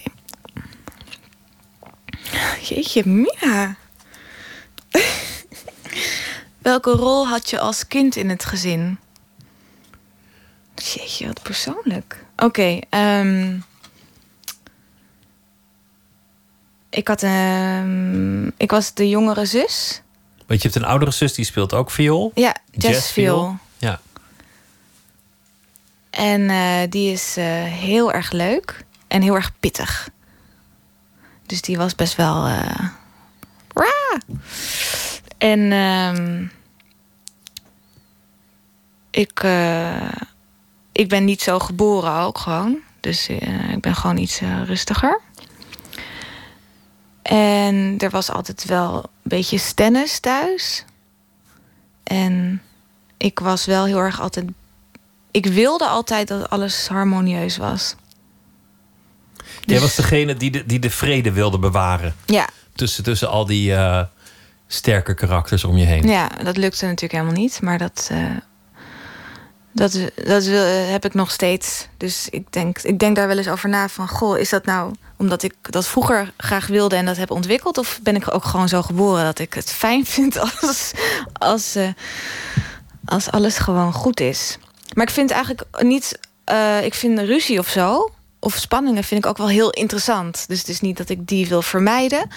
Jeetje, 2.60 3.02
Mina. 3.06 3.76
Welke 6.66 6.90
rol 6.90 7.28
had 7.28 7.50
je 7.50 7.58
als 7.58 7.86
kind 7.86 8.16
in 8.16 8.28
het 8.28 8.44
gezin? 8.44 8.98
Jeetje, 10.74 11.26
wat 11.26 11.42
persoonlijk. 11.42 12.24
Oké, 12.36 12.78
ehm, 12.90 13.58
ik 16.90 17.08
had 17.08 17.22
een. 17.22 18.52
Ik 18.56 18.70
was 18.70 18.94
de 18.94 19.08
jongere 19.08 19.44
zus. 19.44 20.02
Want 20.46 20.62
je 20.62 20.68
hebt 20.68 20.80
een 20.80 20.88
oudere 20.88 21.10
zus 21.10 21.34
die 21.34 21.44
speelt 21.44 21.74
ook 21.74 21.90
viool. 21.90 22.32
Ja, 22.34 22.56
jazzviool. 22.70 23.56
Ja. 23.78 24.00
En 26.10 26.50
eh, 26.50 26.90
die 26.90 27.12
is 27.12 27.36
eh, 27.36 27.44
heel 27.64 28.12
erg 28.12 28.30
leuk 28.30 28.84
en 29.08 29.22
heel 29.22 29.34
erg 29.34 29.52
pittig. 29.60 30.08
Dus 31.46 31.60
die 31.60 31.76
was 31.76 31.94
best 31.94 32.16
wel. 32.16 32.42
Waa! 33.72 34.18
En 35.38 35.72
ehm, 35.72 36.46
ik, 39.16 39.42
eh, 39.42 40.12
ik 40.92 41.08
ben 41.08 41.24
niet 41.24 41.42
zo 41.42 41.58
geboren 41.58 42.12
ook 42.12 42.38
gewoon. 42.38 42.78
Dus 43.00 43.28
eh, 43.28 43.70
ik 43.70 43.80
ben 43.80 43.94
gewoon 43.94 44.16
iets 44.16 44.40
eh, 44.40 44.62
rustiger. 44.64 45.20
En 47.22 47.94
er 47.98 48.10
was 48.10 48.30
altijd 48.30 48.64
wel 48.64 48.96
een 48.96 49.08
beetje 49.22 49.58
stennis 49.58 50.18
thuis. 50.18 50.84
En 52.02 52.62
ik 53.16 53.38
was 53.38 53.64
wel 53.64 53.84
heel 53.84 53.98
erg 53.98 54.20
altijd. 54.20 54.46
Ik 55.30 55.46
wilde 55.46 55.86
altijd 55.86 56.28
dat 56.28 56.50
alles 56.50 56.88
harmonieus 56.88 57.56
was. 57.56 57.94
Jij 59.64 59.80
was 59.80 59.94
degene 59.94 60.34
die 60.34 60.50
de, 60.50 60.66
die 60.66 60.78
de 60.78 60.90
vrede 60.90 61.32
wilde 61.32 61.58
bewaren. 61.58 62.14
Ja, 62.26 62.48
Tussen, 62.74 63.04
tussen 63.04 63.28
al 63.28 63.46
die 63.46 63.74
sterke 64.66 65.14
karakters 65.14 65.64
om 65.64 65.76
je 65.76 65.84
heen. 65.84 66.06
ja, 66.06 66.28
dat 66.28 66.56
lukte 66.56 66.84
natuurlijk 66.84 67.12
helemaal 67.12 67.40
niet. 67.40 67.62
Maar 67.62 67.78
dat, 67.78 68.10
dat, 69.76 69.98
dat 70.24 70.44
heb 70.90 71.04
ik 71.04 71.14
nog 71.14 71.30
steeds. 71.30 71.88
Dus 71.96 72.28
ik 72.30 72.52
denk, 72.52 72.78
ik 72.78 72.98
denk 72.98 73.16
daar 73.16 73.26
wel 73.26 73.36
eens 73.36 73.48
over 73.48 73.68
na 73.68 73.88
van... 73.88 74.08
goh, 74.08 74.38
is 74.38 74.48
dat 74.48 74.64
nou 74.64 74.94
omdat 75.16 75.42
ik 75.42 75.54
dat 75.60 75.86
vroeger 75.86 76.32
graag 76.36 76.66
wilde 76.66 76.96
en 76.96 77.06
dat 77.06 77.16
heb 77.16 77.30
ontwikkeld... 77.30 77.78
of 77.78 78.00
ben 78.02 78.16
ik 78.16 78.34
ook 78.34 78.44
gewoon 78.44 78.68
zo 78.68 78.82
geboren 78.82 79.24
dat 79.24 79.38
ik 79.38 79.54
het 79.54 79.72
fijn 79.72 80.06
vind 80.16 80.38
als, 80.38 80.92
als, 81.32 81.74
eh, 81.74 81.88
als 83.04 83.30
alles 83.30 83.58
gewoon 83.58 83.92
goed 83.92 84.20
is? 84.20 84.58
Maar 84.94 85.06
ik 85.06 85.12
vind 85.12 85.30
eigenlijk 85.30 85.64
niet... 85.78 86.18
eh, 86.44 86.84
ik 86.84 86.94
vind 86.94 87.18
ruzie 87.18 87.58
of 87.58 87.68
zo, 87.68 88.10
of 88.38 88.54
spanningen 88.54 89.04
vind 89.04 89.24
ik 89.24 89.30
ook 89.30 89.38
wel 89.38 89.48
heel 89.48 89.70
interessant. 89.70 90.44
Dus 90.48 90.58
het 90.58 90.68
is 90.68 90.80
niet 90.80 90.96
dat 90.96 91.08
ik 91.08 91.26
die 91.26 91.48
wil 91.48 91.62
vermijden... 91.62 92.28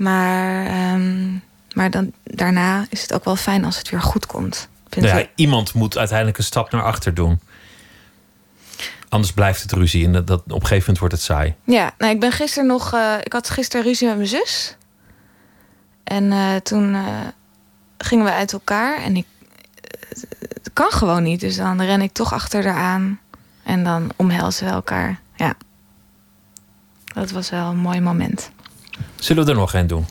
Maar, 0.00 0.66
ehm, 0.66 1.32
maar 1.72 1.90
dan, 1.90 2.12
daarna 2.24 2.86
is 2.90 3.02
het 3.02 3.12
ook 3.12 3.24
wel 3.24 3.36
fijn 3.36 3.64
als 3.64 3.78
het 3.78 3.90
weer 3.90 4.02
goed 4.02 4.26
komt. 4.26 4.68
Nou 4.96 5.18
ja, 5.18 5.26
iemand 5.34 5.74
moet 5.74 5.98
uiteindelijk 5.98 6.38
een 6.38 6.44
stap 6.44 6.70
naar 6.70 6.82
achter 6.82 7.14
doen. 7.14 7.40
Anders 9.08 9.32
blijft 9.32 9.62
het 9.62 9.72
ruzie 9.72 10.04
en 10.04 10.12
dat, 10.12 10.26
dat, 10.26 10.40
op 10.40 10.46
een 10.46 10.54
gegeven 10.54 10.78
moment 10.78 10.98
wordt 10.98 11.14
het 11.14 11.22
saai. 11.22 11.54
Ja, 11.64 11.94
nou, 11.98 12.12
ik 12.12 12.20
ben 12.20 12.32
gisteren 12.32 12.68
nog. 12.68 12.92
eh, 12.92 13.14
ik 13.22 13.32
had 13.32 13.50
gisteren 13.50 13.86
ruzie 13.86 14.06
met 14.06 14.16
mijn 14.16 14.28
zus. 14.28 14.76
En 16.04 16.32
eh, 16.32 16.56
toen 16.56 16.94
eh, 16.94 17.04
gingen 17.98 18.24
we 18.24 18.32
uit 18.32 18.52
elkaar. 18.52 19.02
En 19.02 19.16
ik. 19.16 19.26
Het 20.38 20.70
kan 20.72 20.90
gewoon 20.90 21.22
niet. 21.22 21.40
Dus 21.40 21.56
dan 21.56 21.82
ren 21.82 22.00
ik 22.00 22.12
toch 22.12 22.32
achter 22.32 22.64
haar 22.66 22.82
aan. 22.82 23.20
En 23.62 23.84
dan 23.84 24.10
omhelzen 24.16 24.66
we 24.66 24.72
elkaar. 24.72 25.20
Ja. 25.36 25.54
Dat 27.04 27.30
was 27.30 27.50
wel 27.50 27.70
een 27.70 27.78
mooi 27.78 28.00
moment. 28.00 28.50
Zullen 29.16 29.44
we 29.44 29.50
er 29.50 29.56
nog 29.56 29.74
één 29.74 29.86
doen? 29.86 30.06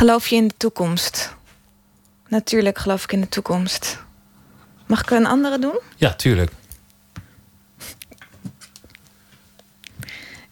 Geloof 0.00 0.28
je 0.28 0.36
in 0.36 0.48
de 0.48 0.54
toekomst? 0.56 1.36
Natuurlijk 2.28 2.78
geloof 2.78 3.04
ik 3.04 3.12
in 3.12 3.20
de 3.20 3.28
toekomst. 3.28 3.98
Mag 4.86 5.02
ik 5.02 5.10
een 5.10 5.26
andere 5.26 5.58
doen? 5.58 5.80
Ja, 5.96 6.14
tuurlijk. 6.14 6.52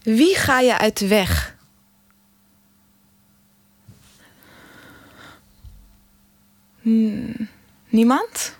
Wie 0.01 0.35
ga 0.35 0.59
je 0.59 0.77
uit 0.77 0.97
de 0.97 1.07
weg? 1.07 1.55
Hmm, 6.81 7.49
niemand? 7.87 8.55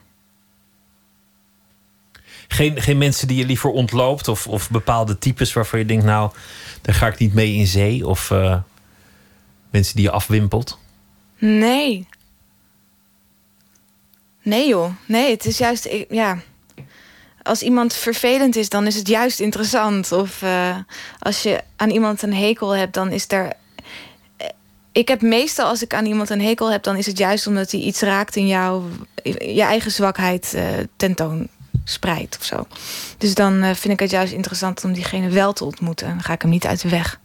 Geen, 2.48 2.82
geen 2.82 2.98
mensen 2.98 3.28
die 3.28 3.38
je 3.38 3.46
liever 3.46 3.70
ontloopt 3.70 4.28
of, 4.28 4.48
of 4.48 4.70
bepaalde 4.70 5.18
types 5.18 5.54
waarvan 5.54 5.80
je 5.80 5.86
denkt, 5.86 6.06
nou, 6.06 6.32
daar 6.82 6.96
ga 6.96 7.08
ik 7.08 7.18
niet 7.18 7.34
mee 7.34 7.54
in 7.54 7.68
zee. 7.68 8.08
Of 8.08 8.30
uh, 8.30 8.58
mensen 9.70 9.96
die 9.96 10.06
je 10.06 10.12
afwimpelt. 10.12 10.78
Nee. 11.38 12.08
Nee 14.42 14.68
joh, 14.68 14.92
nee, 15.06 15.32
het 15.32 15.46
is 15.46 15.58
juist, 15.58 15.90
ja. 16.10 16.40
Als 17.44 17.62
iemand 17.62 17.94
vervelend 17.94 18.56
is, 18.56 18.70
dan 18.70 18.88
is 18.88 18.96
het 18.96 19.08
juist 19.08 19.40
interessant. 19.40 20.12
Of 20.12 20.42
uh, 20.42 20.78
als 21.20 21.44
je 21.44 21.64
aan 21.76 21.90
iemand 21.90 22.22
een 22.22 22.34
hekel 22.34 22.76
hebt, 22.76 22.94
dan 22.94 23.12
is 23.12 23.26
er 23.28 23.54
ik 24.92 25.08
heb 25.08 25.22
meestal 25.22 25.68
als 25.68 25.84
ik 25.84 25.94
aan 25.94 26.06
iemand 26.06 26.30
een 26.30 26.42
hekel 26.42 26.72
heb, 26.72 26.84
dan 26.84 26.96
is 26.96 27.06
het 27.06 27.18
juist 27.18 27.48
omdat 27.48 27.72
hij 27.72 27.80
iets 27.80 28.02
raakt 28.02 28.36
in 28.36 28.48
jou, 28.48 28.84
je 29.24 29.62
eigen 29.62 29.92
zwakheid 29.92 30.54
uh, 30.56 30.64
tentoon 30.96 31.48
spreidt 31.84 32.38
of 32.40 32.46
zo. 32.46 32.68
Dus 33.18 33.34
dan 33.34 33.76
vind 33.76 33.94
ik 33.94 34.00
het 34.00 34.10
juist 34.10 34.34
interessant 34.34 34.84
om 34.84 34.94
diegene 34.94 35.30
wel 35.30 35.54
te 35.54 35.66
ontmoeten. 35.66 36.08
Dan 36.08 36.24
ga 36.24 36.34
ik 36.34 36.42
hem 36.42 36.52
niet 36.52 36.66
uit 36.66 36.82
de 36.82 36.90
weg. 36.90 37.20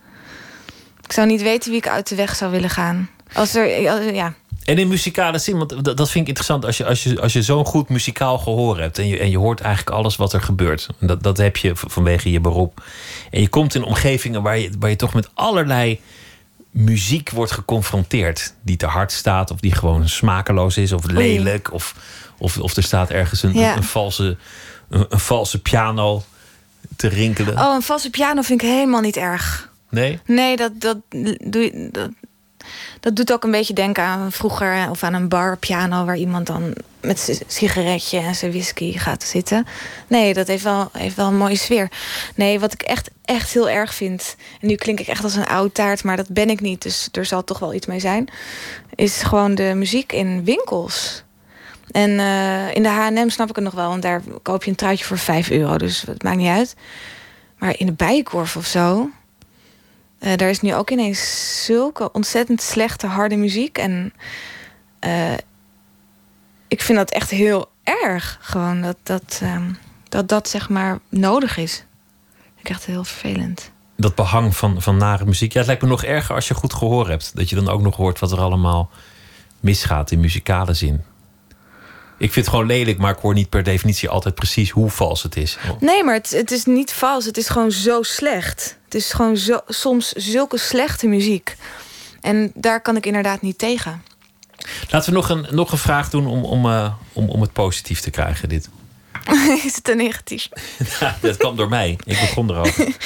Ik 1.04 1.12
zou 1.12 1.26
niet 1.26 1.42
weten 1.42 1.70
wie 1.70 1.78
ik 1.78 1.88
uit 1.88 2.08
de 2.08 2.14
weg 2.14 2.36
zou 2.36 2.50
willen 2.50 2.70
gaan. 2.70 3.10
Als 3.32 3.54
er, 3.54 4.14
ja. 4.14 4.34
En 4.64 4.78
in 4.78 4.88
muzikale 4.88 5.38
zin, 5.38 5.58
want 5.58 5.84
dat, 5.84 6.10
vind 6.10 6.14
ik 6.14 6.26
interessant 6.26 6.64
als 6.64 6.76
je, 6.76 6.84
als 6.84 7.02
je, 7.02 7.20
als 7.20 7.32
je 7.32 7.42
zo'n 7.42 7.64
goed 7.64 7.88
muzikaal 7.88 8.38
gehoor 8.38 8.80
hebt 8.80 8.98
en 8.98 9.06
je, 9.08 9.18
en 9.18 9.30
je 9.30 9.38
hoort 9.38 9.60
eigenlijk 9.60 9.96
alles 9.96 10.16
wat 10.16 10.32
er 10.32 10.40
gebeurt. 10.40 10.88
Dat, 11.00 11.22
dat 11.22 11.36
heb 11.36 11.56
je 11.56 11.72
vanwege 11.74 12.30
je 12.30 12.40
beroep. 12.40 12.84
En 13.30 13.40
je 13.40 13.48
komt 13.48 13.74
in 13.74 13.82
omgevingen 13.82 14.42
waar 14.42 14.58
je, 14.58 14.70
waar 14.78 14.90
je 14.90 14.96
toch 14.96 15.14
met 15.14 15.28
allerlei 15.34 16.00
muziek 16.70 17.30
wordt 17.30 17.52
geconfronteerd. 17.52 18.54
Die 18.62 18.76
te 18.76 18.86
hard 18.86 19.12
staat, 19.12 19.50
of 19.50 19.60
die 19.60 19.74
gewoon 19.74 20.08
smakeloos 20.08 20.76
is, 20.76 20.92
of 20.92 21.04
lelijk. 21.06 21.72
Of, 21.72 21.94
of, 22.38 22.58
of 22.58 22.76
er 22.76 22.82
staat 22.82 23.10
ergens 23.10 23.42
een, 23.42 23.56
een, 23.56 23.82
valse, 23.82 24.36
een, 24.88 25.06
een, 25.08 25.20
valse 25.20 25.62
piano 25.62 26.22
te 26.96 27.08
rinkelen. 27.08 27.58
Oh, 27.58 27.74
een 27.74 27.82
valse 27.82 28.10
piano 28.10 28.42
vind 28.42 28.62
ik 28.62 28.68
helemaal 28.68 29.00
niet 29.00 29.16
erg. 29.16 29.72
Nee? 29.94 30.18
Nee, 30.24 30.56
dat, 30.56 30.80
dat, 30.80 30.96
doe 31.44 31.88
dat, 31.92 32.10
dat 33.00 33.16
doet 33.16 33.32
ook 33.32 33.44
een 33.44 33.50
beetje 33.50 33.74
denken 33.74 34.02
aan 34.02 34.32
vroeger 34.32 34.90
of 34.90 35.02
aan 35.02 35.14
een 35.14 35.28
bar 35.28 35.56
piano 35.56 36.04
waar 36.04 36.16
iemand 36.16 36.46
dan 36.46 36.74
met 37.00 37.20
zijn 37.20 37.38
sigaretje 37.46 38.18
en 38.18 38.34
zijn 38.34 38.50
whisky 38.50 38.98
gaat 38.98 39.22
zitten. 39.22 39.66
Nee, 40.06 40.34
dat 40.34 40.46
heeft 40.46 40.62
wel, 40.62 40.88
heeft 40.92 41.16
wel 41.16 41.26
een 41.26 41.36
mooie 41.36 41.56
sfeer. 41.56 41.90
Nee, 42.34 42.60
wat 42.60 42.72
ik 42.72 42.82
echt, 42.82 43.10
echt 43.24 43.52
heel 43.52 43.68
erg 43.68 43.94
vind, 43.94 44.36
en 44.60 44.68
nu 44.68 44.74
klink 44.74 45.00
ik 45.00 45.06
echt 45.06 45.24
als 45.24 45.34
een 45.34 45.46
oud 45.46 45.74
taart, 45.74 46.04
maar 46.04 46.16
dat 46.16 46.28
ben 46.28 46.50
ik 46.50 46.60
niet, 46.60 46.82
dus 46.82 47.08
er 47.12 47.24
zal 47.24 47.44
toch 47.44 47.58
wel 47.58 47.74
iets 47.74 47.86
mee 47.86 48.00
zijn, 48.00 48.28
is 48.94 49.22
gewoon 49.22 49.54
de 49.54 49.72
muziek 49.74 50.12
in 50.12 50.44
winkels. 50.44 51.22
En 51.90 52.10
uh, 52.10 52.74
in 52.74 52.82
de 52.82 52.88
H&M 52.88 53.28
snap 53.28 53.48
ik 53.48 53.54
het 53.54 53.64
nog 53.64 53.74
wel, 53.74 53.88
want 53.88 54.02
daar 54.02 54.22
koop 54.42 54.64
je 54.64 54.70
een 54.70 54.76
truitje 54.76 55.04
voor 55.04 55.18
5 55.18 55.50
euro, 55.50 55.78
dus 55.78 56.02
het 56.02 56.22
maakt 56.22 56.36
niet 56.36 56.48
uit. 56.48 56.74
Maar 57.58 57.78
in 57.78 57.86
de 57.86 57.92
Bijenkorf 57.92 58.56
of 58.56 58.66
zo, 58.66 59.10
uh, 60.24 60.36
daar 60.36 60.50
is 60.50 60.60
nu 60.60 60.74
ook 60.74 60.90
ineens 60.90 61.64
zulke 61.64 62.12
ontzettend 62.12 62.62
slechte 62.62 63.06
harde 63.06 63.36
muziek. 63.36 63.78
En 63.78 64.12
uh, 65.06 65.32
ik 66.68 66.82
vind 66.82 66.98
dat 66.98 67.10
echt 67.10 67.30
heel 67.30 67.68
erg. 67.82 68.38
Gewoon 68.40 68.82
dat 68.82 68.96
dat, 69.02 69.40
um, 69.42 69.78
dat, 70.08 70.28
dat 70.28 70.48
zeg 70.48 70.68
maar 70.68 70.98
nodig 71.08 71.56
is. 71.56 71.84
Ik 72.56 72.68
echt 72.68 72.86
heel 72.86 73.04
vervelend. 73.04 73.72
Dat 73.96 74.14
behang 74.14 74.56
van, 74.56 74.82
van 74.82 74.96
nare 74.96 75.24
muziek. 75.24 75.52
Ja, 75.52 75.58
het 75.58 75.66
lijkt 75.66 75.82
me 75.82 75.88
nog 75.88 76.04
erger 76.04 76.34
als 76.34 76.48
je 76.48 76.54
goed 76.54 76.74
gehoor 76.74 77.08
hebt. 77.08 77.36
Dat 77.36 77.48
je 77.48 77.56
dan 77.56 77.68
ook 77.68 77.80
nog 77.80 77.96
hoort 77.96 78.18
wat 78.18 78.32
er 78.32 78.40
allemaal 78.40 78.90
misgaat 79.60 80.10
in 80.10 80.20
muzikale 80.20 80.74
zin. 80.74 81.02
Ik 82.18 82.32
vind 82.32 82.46
het 82.46 82.48
gewoon 82.48 82.66
lelijk, 82.66 82.98
maar 82.98 83.12
ik 83.12 83.18
hoor 83.18 83.34
niet 83.34 83.48
per 83.48 83.62
definitie 83.62 84.08
altijd 84.08 84.34
precies 84.34 84.70
hoe 84.70 84.90
vals 84.90 85.22
het 85.22 85.36
is. 85.36 85.58
Nee, 85.80 86.04
maar 86.04 86.14
het, 86.14 86.30
het 86.30 86.50
is 86.50 86.64
niet 86.64 86.92
vals. 86.92 87.24
Het 87.24 87.36
is 87.36 87.48
gewoon 87.48 87.72
zo 87.72 88.02
slecht. 88.02 88.76
Het 88.84 88.94
is 88.94 89.12
gewoon 89.12 89.36
zo, 89.36 89.60
soms 89.66 90.12
zulke 90.12 90.58
slechte 90.58 91.06
muziek. 91.06 91.56
En 92.20 92.52
daar 92.54 92.80
kan 92.80 92.96
ik 92.96 93.06
inderdaad 93.06 93.42
niet 93.42 93.58
tegen. 93.58 94.02
Laten 94.90 95.12
we 95.12 95.16
nog 95.16 95.28
een, 95.28 95.46
nog 95.50 95.72
een 95.72 95.78
vraag 95.78 96.10
doen 96.10 96.26
om, 96.26 96.44
om, 96.44 96.66
uh, 96.66 96.92
om, 97.12 97.28
om 97.28 97.40
het 97.40 97.52
positief 97.52 98.00
te 98.00 98.10
krijgen, 98.10 98.48
dit. 98.48 98.68
is 99.64 99.76
het 99.76 99.88
een 99.88 99.96
negatief? 99.96 100.48
ja, 101.00 101.16
dat 101.20 101.36
kwam 101.36 101.56
door 101.56 101.68
mij. 101.68 101.90
Ik 102.04 102.20
begon 102.20 102.50
erover. 102.50 102.86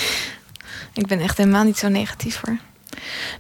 ik 0.95 1.07
ben 1.07 1.21
echt 1.21 1.37
helemaal 1.37 1.65
niet 1.65 1.79
zo 1.79 1.89
negatief 1.89 2.41
hoor. 2.45 2.57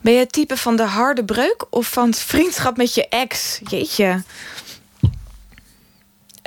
Ben 0.03 0.12
je 0.12 0.19
het 0.19 0.32
type 0.32 0.57
van 0.57 0.77
de 0.77 0.82
harde 0.82 1.24
breuk 1.24 1.66
of 1.70 1.86
van 1.86 2.15
vriendschap 2.15 2.77
met 2.77 2.95
je 2.95 3.09
ex? 3.09 3.61
Jeetje. 3.69 4.23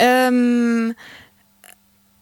Um, 0.02 0.96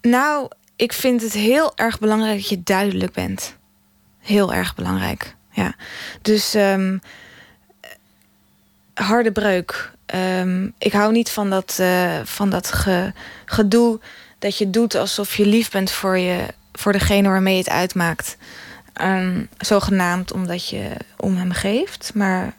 nou, 0.01 0.47
ik 0.75 0.93
vind 0.93 1.21
het 1.21 1.33
heel 1.33 1.71
erg 1.75 1.99
belangrijk 1.99 2.37
dat 2.37 2.49
je 2.49 2.63
duidelijk 2.63 3.13
bent. 3.13 3.55
Heel 4.19 4.53
erg 4.53 4.75
belangrijk. 4.75 5.35
Ja. 5.51 5.73
Dus 6.21 6.55
um, 6.55 7.01
harde 8.93 9.31
breuk. 9.31 9.91
Um, 10.15 10.73
ik 10.77 10.93
hou 10.93 11.11
niet 11.11 11.29
van 11.29 11.49
dat, 11.49 11.77
uh, 11.81 12.19
van 12.23 12.49
dat 12.49 12.71
ge, 12.71 13.13
gedoe 13.45 13.99
dat 14.39 14.57
je 14.57 14.69
doet 14.69 14.95
alsof 14.95 15.35
je 15.35 15.45
lief 15.45 15.71
bent 15.71 15.91
voor, 15.91 16.17
je, 16.17 16.45
voor 16.73 16.91
degene 16.91 17.29
waarmee 17.29 17.53
je 17.53 17.59
het 17.59 17.69
uitmaakt. 17.69 18.37
Um, 19.01 19.49
zogenaamd 19.57 20.31
omdat 20.31 20.69
je 20.69 20.89
om 21.17 21.35
hem 21.37 21.51
geeft. 21.51 22.11
Maar 22.13 22.53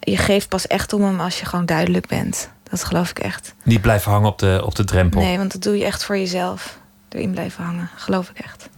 je 0.00 0.16
geeft 0.16 0.48
pas 0.48 0.66
echt 0.66 0.92
om 0.92 1.02
hem 1.02 1.20
als 1.20 1.38
je 1.38 1.46
gewoon 1.46 1.66
duidelijk 1.66 2.06
bent. 2.06 2.50
Dat 2.70 2.84
geloof 2.84 3.10
ik 3.10 3.18
echt. 3.18 3.54
Niet 3.62 3.80
blijven 3.80 4.10
hangen 4.10 4.28
op 4.28 4.38
de, 4.38 4.62
op 4.64 4.74
de 4.74 4.84
drempel. 4.84 5.20
Nee, 5.20 5.38
want 5.38 5.52
dat 5.52 5.62
doe 5.62 5.78
je 5.78 5.84
echt 5.84 6.04
voor 6.04 6.18
jezelf. 6.18 6.78
Erin 7.08 7.30
blijven 7.30 7.64
hangen, 7.64 7.90
geloof 7.96 8.30
ik 8.30 8.38
echt. 8.38 8.68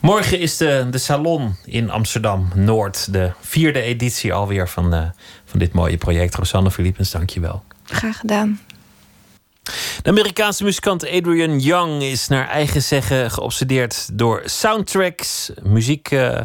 Morgen 0.00 0.38
is 0.40 0.56
de, 0.56 0.86
de 0.90 0.98
Salon 0.98 1.56
in 1.64 1.90
Amsterdam 1.90 2.48
Noord. 2.54 3.12
De 3.12 3.32
vierde 3.40 3.80
editie 3.80 4.32
alweer 4.32 4.68
van, 4.68 4.90
de, 4.90 5.10
van 5.44 5.58
dit 5.58 5.72
mooie 5.72 5.96
project. 5.96 6.34
Rosanne 6.34 6.70
Philippens, 6.70 7.10
dank 7.10 7.30
je 7.30 7.40
wel. 7.40 7.62
Graag 7.84 8.18
gedaan. 8.18 8.60
De 10.02 10.10
Amerikaanse 10.10 10.64
muzikant 10.64 11.10
Adrian 11.10 11.58
Young 11.60 12.02
is 12.02 12.28
naar 12.28 12.48
eigen 12.48 12.82
zeggen 12.82 13.30
geobsedeerd 13.30 14.18
door 14.18 14.42
soundtracks, 14.44 15.50
muziek 15.62 16.10
uh, 16.10 16.40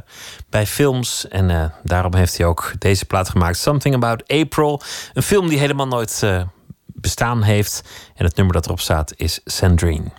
bij 0.49 0.65
films. 0.65 1.27
En 1.27 1.49
uh, 1.49 1.65
daarom 1.83 2.15
heeft 2.15 2.37
hij 2.37 2.47
ook 2.47 2.73
deze 2.79 3.05
plaat 3.05 3.29
gemaakt, 3.29 3.57
Something 3.57 3.95
About 3.95 4.27
April. 4.27 4.81
Een 5.13 5.23
film 5.23 5.47
die 5.49 5.59
helemaal 5.59 5.87
nooit 5.87 6.21
uh, 6.23 6.41
bestaan 7.01 7.43
heeft. 7.43 7.83
En 8.15 8.25
het 8.25 8.35
nummer 8.35 8.53
dat 8.53 8.65
erop 8.65 8.79
staat 8.79 9.13
is 9.15 9.39
Sandrine. 9.45 10.11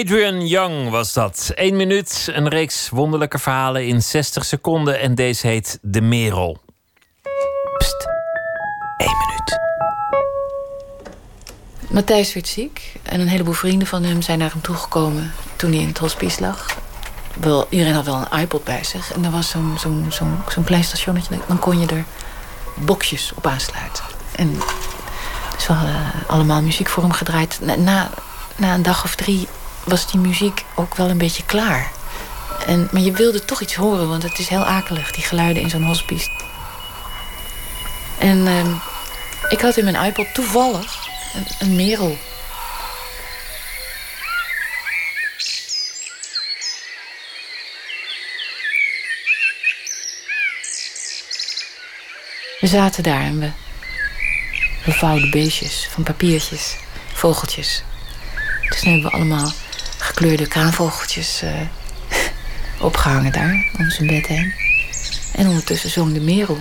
Adrian 0.00 0.46
Young 0.46 0.90
was 0.90 1.12
dat. 1.12 1.52
Eén 1.54 1.76
minuut, 1.76 2.28
een 2.32 2.48
reeks 2.48 2.88
wonderlijke 2.88 3.38
verhalen 3.38 3.86
in 3.86 4.02
60 4.02 4.44
seconden. 4.44 5.00
En 5.00 5.14
deze 5.14 5.46
heet 5.46 5.78
De 5.82 6.00
Merel. 6.00 6.58
Pst, 7.78 8.08
één 8.96 9.16
minuut. 9.18 9.60
Matthijs 11.90 12.34
werd 12.34 12.48
ziek 12.48 12.92
en 13.02 13.20
een 13.20 13.28
heleboel 13.28 13.52
vrienden 13.52 13.88
van 13.88 14.02
hem 14.02 14.22
zijn 14.22 14.38
naar 14.38 14.50
hem 14.50 14.60
toegekomen 14.60 15.32
toen 15.56 15.72
hij 15.72 15.80
in 15.80 15.88
het 15.88 15.98
hospice 15.98 16.40
lag. 16.40 16.78
Iedereen 17.68 17.94
had 17.94 18.04
wel 18.04 18.26
een 18.30 18.40
iPod 18.40 18.64
bij 18.64 18.84
zich 18.84 19.12
en 19.12 19.24
er 19.24 19.30
was 19.30 19.48
zo'n 19.48 19.74
zo'n 19.78 20.12
zo'n 20.48 20.64
klein 20.64 20.84
stationnetje. 20.84 21.38
Dan 21.46 21.58
kon 21.58 21.80
je 21.80 21.86
er 21.86 22.04
boxjes 22.74 23.32
op 23.34 23.46
aansluiten. 23.46 24.04
En 24.36 24.58
dus 25.54 25.66
hadden 25.66 25.96
allemaal 26.26 26.62
muziek 26.62 26.88
voor 26.88 27.02
hem 27.02 27.12
gedraaid. 27.12 27.58
Na, 27.76 28.10
na 28.56 28.74
een 28.74 28.82
dag 28.82 29.04
of 29.04 29.14
drie 29.14 29.48
was 29.84 30.10
die 30.10 30.20
muziek 30.20 30.64
ook 30.74 30.94
wel 30.94 31.08
een 31.08 31.18
beetje 31.18 31.44
klaar. 31.44 31.90
En, 32.66 32.88
maar 32.92 33.02
je 33.02 33.12
wilde 33.12 33.44
toch 33.44 33.60
iets 33.60 33.74
horen, 33.74 34.08
want 34.08 34.22
het 34.22 34.38
is 34.38 34.48
heel 34.48 34.64
akelig, 34.64 35.12
die 35.12 35.24
geluiden 35.24 35.62
in 35.62 35.70
zo'n 35.70 35.82
hospice. 35.82 36.30
En 38.18 38.46
ehm, 38.46 38.72
ik 39.48 39.60
had 39.60 39.76
in 39.76 39.84
mijn 39.84 40.04
iPod 40.04 40.34
toevallig 40.34 41.08
een, 41.58 41.76
merel. 41.76 42.18
We 52.60 52.66
zaten 52.66 53.02
daar 53.02 53.20
en 53.20 53.38
we, 53.38 53.50
we 54.84 54.92
vouwden 54.92 55.30
beestjes 55.30 55.88
van 55.90 56.02
papiertjes, 56.02 56.76
vogeltjes. 57.12 57.82
Dus 58.68 58.80
hebben 58.80 59.02
we 59.02 59.10
allemaal 59.10 59.52
gekleurde 60.20 60.48
kraanvogeltjes 60.48 61.42
eh, 61.42 61.60
opgehangen 62.88 63.32
daar 63.32 63.70
om 63.78 63.90
zijn 63.90 64.06
bed 64.06 64.26
heen. 64.26 64.54
En 65.34 65.46
ondertussen 65.46 65.90
zong 65.90 66.12
de 66.12 66.20
merel. 66.20 66.58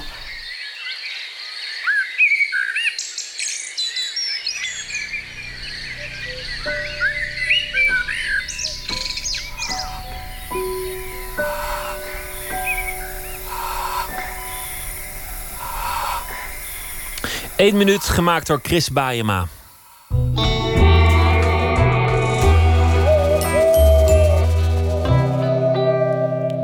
Eén 17.55 17.77
minuut 17.77 18.03
gemaakt 18.03 18.47
door 18.47 18.59
Chris 18.63 18.89
Baayema. 18.89 19.47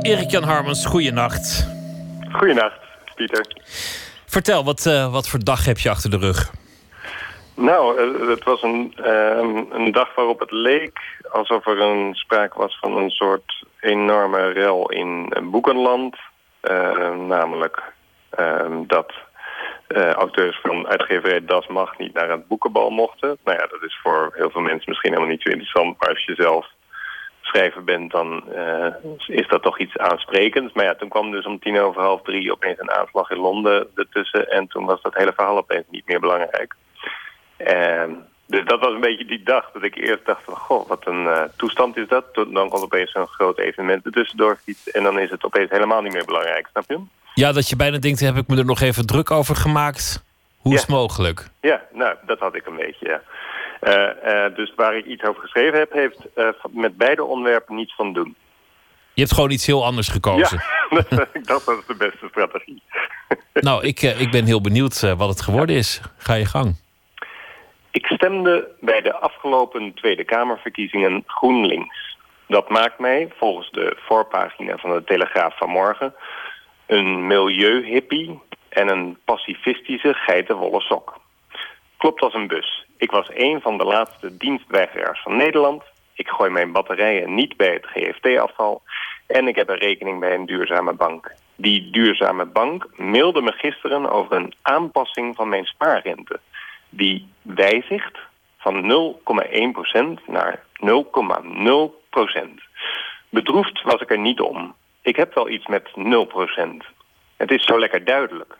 Erik-Jan 0.06 0.44
Harmens, 0.44 0.86
goeienacht. 0.86 1.68
Goeienacht, 2.32 2.80
Pieter. 3.16 3.46
Vertel, 4.26 4.64
wat, 4.64 4.86
eh, 4.86 5.12
wat 5.12 5.30
voor 5.30 5.44
dag 5.44 5.66
heb 5.66 5.78
je 5.78 5.90
achter 5.90 6.10
de 6.10 6.18
rug? 6.18 6.52
Nou, 7.56 7.98
eh, 7.98 8.28
het 8.30 8.44
was 8.44 8.62
een, 8.62 8.94
ehm, 8.96 9.64
een 9.72 9.92
dag 9.92 10.16
waarop 10.16 10.40
het 10.40 10.52
leek 10.52 11.00
alsof 11.32 11.68
er 11.68 11.80
een 11.80 12.14
sprake 12.14 12.58
was 12.58 12.78
van 12.82 12.98
een 12.98 13.10
soort 13.10 13.66
enorme 13.80 14.52
rel 14.52 14.90
in 14.92 15.28
eh, 15.30 15.44
boekenland. 15.44 16.16
Eh, 16.62 17.16
namelijk 17.28 17.94
dat 18.88 19.14
eh, 19.88 20.12
auteurs 20.12 20.60
van 20.62 20.88
uitgeverij 20.88 21.46
Das 21.46 21.68
Mag 21.68 21.98
niet 21.98 22.14
naar 22.14 22.30
het 22.30 22.48
boekenbal 22.48 22.90
mochten. 22.90 23.38
Nou 23.44 23.58
ja, 23.58 23.68
dat 23.68 23.84
is 23.84 24.00
voor 24.04 24.34
heel 24.36 24.50
veel 24.50 24.62
mensen 24.62 24.90
misschien 24.90 25.12
helemaal 25.12 25.32
niet 25.32 25.42
zo 25.42 25.50
interessant. 25.50 26.00
Maar 26.00 26.10
als 26.10 26.26
je 26.26 26.36
zelf 26.36 26.68
schrijver 27.46 27.84
bent, 27.84 28.12
dan 28.12 28.54
eh, 28.54 28.88
is 29.28 29.48
dat 29.48 29.62
toch 29.62 29.80
iets 29.80 29.98
aansprekends. 29.98 30.74
Maar 30.74 30.86
ja, 30.86 30.96
toen 30.96 31.10
kwam 31.10 31.32
dus 31.32 31.46
om 31.46 31.60
tien 31.60 31.80
over 31.80 32.02
half 32.02 32.22
drie 32.22 32.52
opeens 32.52 32.80
een 32.80 32.92
aanslag 32.92 33.30
in 33.30 33.38
Londen 33.38 33.88
ertussen. 33.96 34.52
En 34.52 34.68
toen 34.68 34.86
was 34.86 35.02
dat 35.02 35.16
hele 35.16 35.34
verhaal 35.36 35.58
opeens 35.58 35.86
niet 35.90 36.08
meer 36.08 36.20
belangrijk. 36.20 36.76
En 37.58 38.28
dus 38.48 38.66
dat 38.66 38.80
was 38.80 38.94
een 38.94 39.00
beetje 39.00 39.26
die 39.26 39.44
dag 39.44 39.72
dat 39.72 39.84
ik 39.84 39.96
eerst 39.96 40.26
dacht 40.26 40.44
van... 40.44 40.56
goh, 40.56 40.88
wat 40.88 41.08
een 41.08 41.28
eh, 41.28 41.44
toestand 41.58 41.98
is 41.98 42.08
dat. 42.08 42.26
Toen, 42.34 42.54
dan 42.54 42.70
komt 42.70 42.84
opeens 42.84 43.14
een 43.14 43.28
groot 43.28 43.58
evenement 43.58 44.06
er 44.06 44.12
tussendoor 44.12 44.58
fietsen... 44.64 44.94
en 44.94 45.04
dan 45.04 45.20
is 45.20 45.30
het 45.30 45.44
opeens 45.44 45.70
helemaal 45.70 46.02
niet 46.02 46.14
meer 46.14 46.26
belangrijk, 46.26 46.68
snap 46.72 46.84
je? 46.88 47.00
Ja, 47.34 47.52
dat 47.52 47.70
je 47.70 47.76
bijna 47.76 47.98
denkt, 47.98 48.20
heb 48.20 48.36
ik 48.36 48.48
me 48.48 48.58
er 48.58 48.66
nog 48.66 48.82
even 48.82 49.06
druk 49.06 49.32
over 49.32 49.56
gemaakt? 49.56 50.24
Hoe 50.58 50.74
is 50.74 50.82
het 50.82 50.90
mogelijk? 50.90 51.48
Ja, 51.62 51.82
nou, 51.94 52.16
dat 52.26 52.40
had 52.40 52.56
ik 52.56 52.66
een 52.66 52.76
beetje, 52.76 53.08
ja. 53.08 53.22
Eh, 53.86 54.46
eh, 54.46 54.56
dus 54.56 54.74
waar 54.76 54.98
ik 54.98 55.06
iets 55.06 55.24
over 55.24 55.42
geschreven 55.42 55.80
heb, 55.80 55.92
heeft 55.92 56.34
eh, 56.36 56.50
met 56.70 56.98
beide 56.98 57.24
onderwerpen 57.24 57.76
niets 57.76 57.96
van 57.96 58.14
doen. 58.14 58.36
Je 59.14 59.22
hebt 59.22 59.34
gewoon 59.34 59.52
iets 59.52 59.66
heel 59.66 59.86
anders 59.86 60.08
gekozen. 60.08 60.64
Ja, 60.90 61.28
ik 61.34 61.48
dacht 61.48 61.66
dat 61.66 61.78
is 61.78 61.86
de 61.86 61.96
beste 61.98 62.28
strategie. 62.30 62.82
Nou, 63.54 63.84
ik, 63.86 64.02
ik 64.02 64.32
ben 64.32 64.46
heel 64.46 64.62
benieuwd 64.62 65.00
wat 65.00 65.30
het 65.30 65.42
geworden 65.42 65.76
is. 65.76 66.02
Ga 66.18 66.34
je 66.34 66.46
gang. 66.46 66.76
Ik 67.92 68.06
stemde 68.06 68.68
bij 68.80 69.02
de 69.02 69.14
afgelopen 69.14 69.94
Tweede 69.94 70.24
Kamerverkiezingen 70.24 71.24
GroenLinks. 71.28 72.18
Dat 72.48 72.70
maakt 72.70 73.00
mij, 73.00 73.32
volgens 73.38 73.72
de 73.72 73.98
voorpagina 74.00 74.78
van 74.78 74.90
de 74.90 75.04
Telegraaf 75.04 75.58
van 75.58 75.70
morgen... 75.70 76.16
een 76.86 77.28
milieuhippie 77.28 78.40
en 78.70 78.88
een 78.88 79.18
pacifistische 79.26 80.14
geitenwolle 80.14 80.82
sok. 80.82 81.20
Klopt 81.98 82.22
als 82.22 82.34
een 82.34 82.48
bus. 82.48 82.85
Ik 82.98 83.12
was 83.12 83.30
een 83.34 83.62
van 83.62 83.78
de 83.78 83.84
laatste 83.84 84.38
dienstweigeraars 84.38 85.22
van 85.22 85.38
Nederland. 85.38 85.84
Ik 86.14 86.28
gooi 86.28 86.50
mijn 86.50 86.72
batterijen 86.72 87.34
niet 87.34 87.58
bij 87.58 87.74
het 87.74 87.86
GFT-afval. 87.86 88.82
En 89.28 89.48
ik 89.48 89.56
heb 89.56 89.70
een 89.70 89.78
rekening 89.78 90.20
bij 90.20 90.34
een 90.34 90.46
duurzame 90.46 90.94
bank. 90.94 91.34
Die 91.56 91.90
duurzame 91.90 92.46
bank 92.46 92.88
mailde 92.96 93.42
me 93.42 93.52
gisteren 93.52 94.10
over 94.10 94.36
een 94.36 94.54
aanpassing 94.62 95.36
van 95.36 95.50
mijn 95.50 95.66
spaarrente. 95.66 96.40
Die 96.90 97.28
wijzigt 97.42 98.18
van 98.58 98.84
0,1% 98.84 100.26
naar 100.26 100.64
0,0%. 100.80 100.90
Bedroefd 103.30 103.82
was 103.82 104.02
ik 104.02 104.12
er 104.12 104.20
niet 104.20 104.40
om. 104.40 104.76
Ik 105.02 105.16
heb 105.16 105.34
wel 105.34 105.50
iets 105.50 105.68
met 105.68 105.90
0%. 105.90 105.92
Het 107.38 107.52
is 107.52 107.64
zo 107.64 107.80
lekker 107.80 108.06
duidelijk. 108.06 108.58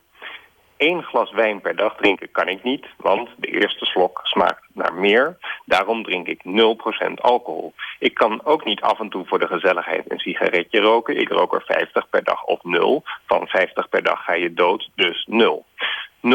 Eén 0.78 1.04
glas 1.04 1.32
wijn 1.32 1.62
per 1.62 1.76
dag 1.76 1.96
drinken 1.96 2.32
kan 2.32 2.48
ik 2.48 2.64
niet, 2.64 2.86
want 2.98 3.30
de 3.38 3.48
eerste 3.48 3.86
slok 3.86 4.20
smaakt 4.24 4.64
naar 4.74 4.94
meer. 4.94 5.38
Daarom 5.66 6.04
drink 6.04 6.28
ik 6.28 6.42
0% 6.44 7.14
alcohol. 7.22 7.74
Ik 8.00 8.14
kan 8.14 8.46
ook 8.46 8.66
niet 8.66 8.82
af 8.82 9.00
en 9.00 9.10
toe 9.10 9.26
voor 9.26 9.40
de 9.40 9.48
gezelligheid 9.48 10.12
een 10.12 10.20
sigaretje 10.20 10.80
roken. 10.80 11.20
Ik 11.20 11.30
rook 11.30 11.54
er 11.54 11.64
50 11.66 12.10
per 12.10 12.24
dag 12.24 12.44
of 12.44 12.64
0. 12.64 13.04
Van 13.26 13.48
50 13.48 13.90
per 13.90 14.04
dag 14.04 14.24
ga 14.24 14.34
je 14.34 14.54
dood, 14.54 14.90
dus 14.96 15.26
0. 15.30 15.66
0,1% 16.26 16.30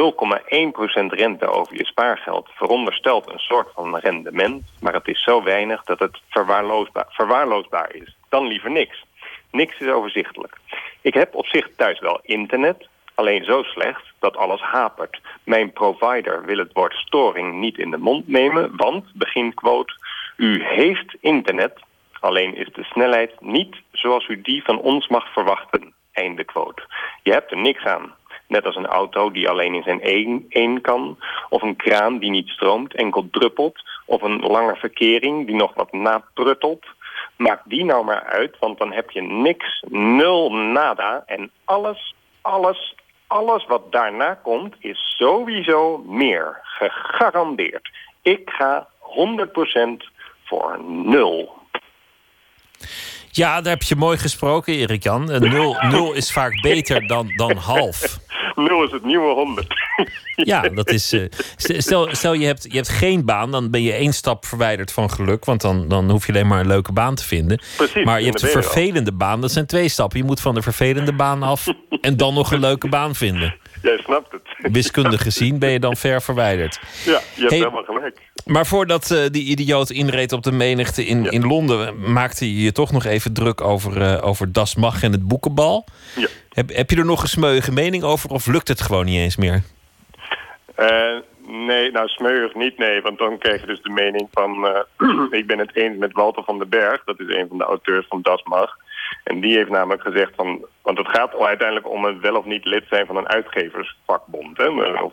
rente 1.07 1.47
over 1.47 1.77
je 1.77 1.87
spaargeld 1.87 2.49
veronderstelt 2.55 3.33
een 3.33 3.39
soort 3.39 3.69
van 3.75 3.97
rendement, 3.97 4.63
maar 4.81 4.95
het 4.95 5.09
is 5.09 5.23
zo 5.23 5.43
weinig 5.43 5.85
dat 5.85 5.99
het 5.99 6.21
verwaarloosbaar, 6.29 7.07
verwaarloosbaar 7.09 7.95
is. 7.95 8.17
Dan 8.29 8.47
liever 8.47 8.71
niks. 8.71 9.05
Niks 9.51 9.79
is 9.79 9.89
overzichtelijk. 9.89 10.57
Ik 11.01 11.15
heb 11.15 11.35
op 11.35 11.47
zich 11.47 11.69
thuis 11.77 12.01
wel 12.01 12.21
internet, 12.23 12.89
alleen 13.21 13.45
zo 13.45 13.63
slecht 13.63 14.03
dat 14.19 14.37
alles 14.37 14.61
hapert. 14.61 15.21
Mijn 15.45 15.73
provider 15.73 16.45
wil 16.45 16.59
het 16.59 16.73
woord 16.73 16.95
storing 16.95 17.55
niet 17.55 17.79
in 17.79 17.91
de 17.91 17.97
mond 17.97 18.29
nemen, 18.29 18.77
want, 18.77 19.05
beginquote, 19.15 19.93
u 20.37 20.65
heeft 20.65 21.17
internet, 21.21 21.81
alleen 22.21 22.55
is 22.55 22.69
de 22.73 22.85
snelheid 22.85 23.41
niet 23.41 23.77
zoals 23.93 24.29
u 24.29 24.41
die 24.41 24.65
van 24.65 24.79
ons 24.81 25.09
mag 25.09 25.33
verwachten. 25.33 25.93
Einde 26.13 26.45
quote. 26.45 26.83
Je 27.23 27.33
hebt 27.33 27.51
er 27.51 27.57
niks 27.57 27.85
aan. 27.85 28.15
Net 28.47 28.67
als 28.67 28.77
een 28.77 28.87
auto 28.87 29.31
die 29.31 29.49
alleen 29.49 29.75
in 29.75 29.83
zijn 29.83 30.03
één, 30.03 30.47
één 30.49 30.81
kan. 30.81 31.19
Of 31.49 31.63
een 31.63 31.77
kraan 31.77 32.19
die 32.19 32.31
niet 32.31 32.49
stroomt, 32.49 32.95
enkel 32.95 33.29
druppelt. 33.31 33.83
Of 34.07 34.23
een 34.23 34.41
lange 34.41 34.77
verkering 34.77 35.47
die 35.47 35.57
nog 35.57 35.75
wat 35.75 35.93
napruttelt. 35.93 36.87
Maak 37.37 37.63
die 37.65 37.85
nou 37.85 38.05
maar 38.05 38.23
uit, 38.23 38.57
want 38.59 38.79
dan 38.79 38.93
heb 38.93 39.11
je 39.11 39.23
niks, 39.23 39.85
nul, 39.89 40.53
nada. 40.53 41.23
En 41.27 41.51
alles, 41.65 42.15
alles, 42.41 42.95
alles 43.31 43.67
wat 43.67 43.93
daarna 43.93 44.35
komt 44.35 44.75
is 44.79 45.15
sowieso 45.19 45.99
meer. 45.99 46.61
Gegarandeerd. 46.63 47.91
Ik 48.23 48.51
ga 48.51 48.89
100% 48.99 50.07
voor 50.45 50.83
nul. 50.85 51.59
Ja, 53.33 53.61
daar 53.61 53.73
heb 53.73 53.83
je 53.83 53.97
mooi 53.97 54.19
gesproken, 54.19 54.75
Erik 54.75 55.03
Jan. 55.03 55.25
Nul, 55.25 55.77
nul 55.91 56.13
is 56.13 56.33
vaak 56.33 56.61
beter 56.63 57.07
dan, 57.07 57.33
dan 57.37 57.57
half. 57.57 58.19
Nul 58.55 58.85
is 58.85 58.91
het 58.91 59.05
nieuwe 59.05 59.35
100. 59.35 59.75
Ja, 60.37 60.69
dat 60.69 60.91
is. 60.91 61.13
Uh, 61.13 61.25
stel, 61.57 62.09
stel 62.11 62.33
je, 62.33 62.47
hebt, 62.47 62.63
je 62.63 62.77
hebt 62.77 62.89
geen 62.89 63.25
baan, 63.25 63.51
dan 63.51 63.71
ben 63.71 63.83
je 63.83 63.93
één 63.93 64.13
stap 64.13 64.45
verwijderd 64.47 64.93
van 64.93 65.11
geluk. 65.11 65.45
Want 65.45 65.61
dan, 65.61 65.89
dan 65.89 66.11
hoef 66.11 66.27
je 66.27 66.33
alleen 66.33 66.47
maar 66.47 66.61
een 66.61 66.67
leuke 66.67 66.93
baan 66.93 67.15
te 67.15 67.25
vinden. 67.25 67.63
Precies, 67.77 68.05
maar 68.05 68.21
je 68.21 68.27
hebt 68.27 68.43
een 68.43 68.49
vervelende 68.49 69.13
baan, 69.13 69.41
dat 69.41 69.53
zijn 69.53 69.67
twee 69.67 69.89
stappen. 69.89 70.19
Je 70.19 70.25
moet 70.25 70.41
van 70.41 70.55
de 70.55 70.63
vervelende 70.63 71.13
baan 71.13 71.43
af 71.43 71.67
en 72.01 72.17
dan 72.17 72.35
nog 72.35 72.53
een 72.53 72.61
leuke 72.61 72.89
baan 72.89 73.15
vinden. 73.15 73.57
Jij 73.83 73.99
snapt 74.05 74.33
het. 74.33 74.73
Wiskundig 74.73 75.23
gezien 75.23 75.59
ben 75.59 75.71
je 75.71 75.81
dan 75.81 75.97
ver 75.97 76.23
verwijderd. 76.23 76.81
Ja, 77.05 77.11
je 77.11 77.21
hebt 77.35 77.51
hey, 77.51 77.59
helemaal 77.59 77.85
gelijk. 77.85 78.30
Maar 78.51 78.67
voordat 78.67 79.11
uh, 79.11 79.27
die 79.27 79.45
idioot 79.45 79.91
inreed 79.91 80.33
op 80.33 80.43
de 80.43 80.53
menigte 80.53 81.07
in, 81.07 81.23
ja. 81.23 81.31
in 81.31 81.47
Londen, 81.47 82.13
maakte 82.13 82.55
je 82.55 82.63
je 82.63 82.73
toch 82.73 82.93
nog 82.93 83.05
even 83.05 83.35
druk 83.35 83.61
over, 83.61 83.97
uh, 83.97 84.27
over 84.27 84.53
Das 84.53 84.75
Mag 84.75 85.03
en 85.03 85.13
het 85.13 85.29
boekenbal. 85.29 85.85
Ja. 86.17 86.27
Heb, 86.49 86.69
heb 86.69 86.91
je 86.91 86.97
er 86.97 87.05
nog 87.05 87.23
een 87.23 87.29
smeuïge 87.29 87.73
mening 87.73 88.03
over 88.03 88.31
of 88.31 88.47
lukt 88.47 88.69
het 88.69 88.81
gewoon 88.81 89.05
niet 89.05 89.19
eens 89.19 89.37
meer? 89.37 89.63
Uh, 90.79 91.17
nee, 91.67 91.91
nou 91.91 92.09
smeuig 92.09 92.55
niet, 92.55 92.79
nee. 92.79 93.01
Want 93.03 93.19
dan 93.19 93.39
krijg 93.39 93.61
je 93.61 93.67
dus 93.67 93.83
de 93.83 93.91
mening 93.91 94.29
van... 94.33 94.69
ik 95.41 95.47
ben 95.47 95.59
het 95.59 95.77
eens 95.77 95.99
met 95.99 96.13
Walter 96.13 96.45
van 96.45 96.59
den 96.59 96.69
Berg. 96.69 97.05
Dat 97.05 97.21
is 97.21 97.35
een 97.35 97.49
van 97.49 97.59
de 97.59 97.65
auteurs 97.65 98.07
van 98.09 98.23
Das 98.23 98.43
Mag. 98.43 98.77
En 99.25 99.41
die 99.41 99.57
heeft 99.57 99.71
namelijk 99.71 100.03
gezegd 100.03 100.33
van... 100.37 100.65
Want 100.83 100.99
het 100.99 101.09
gaat 101.09 101.41
uiteindelijk 101.41 101.91
om 101.91 102.05
het 102.05 102.21
wel 102.21 102.37
of 102.37 102.45
niet 102.45 102.65
lid 102.65 102.85
zijn 102.89 103.07
van 103.07 103.17
een 103.17 103.29
uitgeversvakbond. 103.29 104.57
Hè? 104.57 104.69
Of 105.03 105.13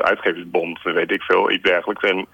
uitgeversbond, 0.00 0.82
weet 0.82 1.10
ik 1.10 1.22
veel, 1.22 1.50
iets 1.50 1.62
dergelijks. 1.62 2.10
En 2.10 2.26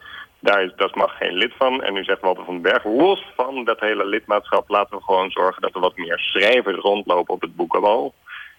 daar 0.42 0.64
is 0.64 0.72
Dat 0.76 0.94
Mag 0.94 1.16
geen 1.16 1.32
lid 1.32 1.52
van. 1.58 1.82
En 1.82 1.92
nu 1.92 2.04
zegt 2.04 2.20
Walter 2.20 2.44
van 2.44 2.54
den 2.54 2.62
Berg, 2.62 2.84
los 2.84 3.32
van 3.36 3.64
dat 3.64 3.80
hele 3.80 4.06
lidmaatschap... 4.06 4.68
laten 4.68 4.96
we 4.96 5.02
gewoon 5.02 5.30
zorgen 5.30 5.62
dat 5.62 5.74
er 5.74 5.80
wat 5.80 5.96
meer 5.96 6.18
schrijvers 6.18 6.78
rondlopen 6.78 7.34
op 7.34 7.40
het 7.40 7.56
boekenbal. 7.56 8.14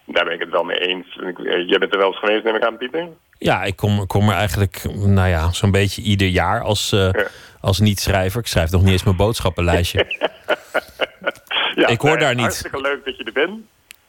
Daar 0.05 0.23
ben 0.25 0.33
ik 0.33 0.39
het 0.39 0.49
wel 0.49 0.63
mee 0.63 0.77
eens. 0.77 1.19
Jij 1.67 1.77
bent 1.77 1.93
er 1.93 1.97
wel 1.97 2.07
eens 2.07 2.19
geweest, 2.19 2.43
neem 2.43 2.55
ik 2.55 2.65
aan, 2.65 2.77
Pieter? 2.77 3.07
Ja, 3.37 3.63
ik 3.63 3.75
kom, 3.75 4.07
kom 4.07 4.29
er 4.29 4.35
eigenlijk, 4.35 4.83
nou 4.93 5.29
ja, 5.29 5.51
zo'n 5.51 5.71
beetje 5.71 6.01
ieder 6.01 6.27
jaar 6.27 6.61
als, 6.61 6.91
uh, 6.91 7.11
ja. 7.11 7.27
als 7.61 7.79
niet-schrijver. 7.79 8.39
Ik 8.39 8.47
schrijf 8.47 8.71
nog 8.71 8.81
niet 8.81 8.91
eens 8.91 9.03
mijn 9.03 9.15
boodschappenlijstje. 9.15 10.05
ja, 11.75 11.87
ik 11.87 12.01
hoor 12.01 12.09
nee, 12.09 12.19
daar 12.19 12.33
niet. 12.33 12.41
Hartstikke 12.41 12.81
leuk 12.81 13.05
dat 13.05 13.17
je 13.17 13.23
er 13.23 13.31
bent. 13.31 13.59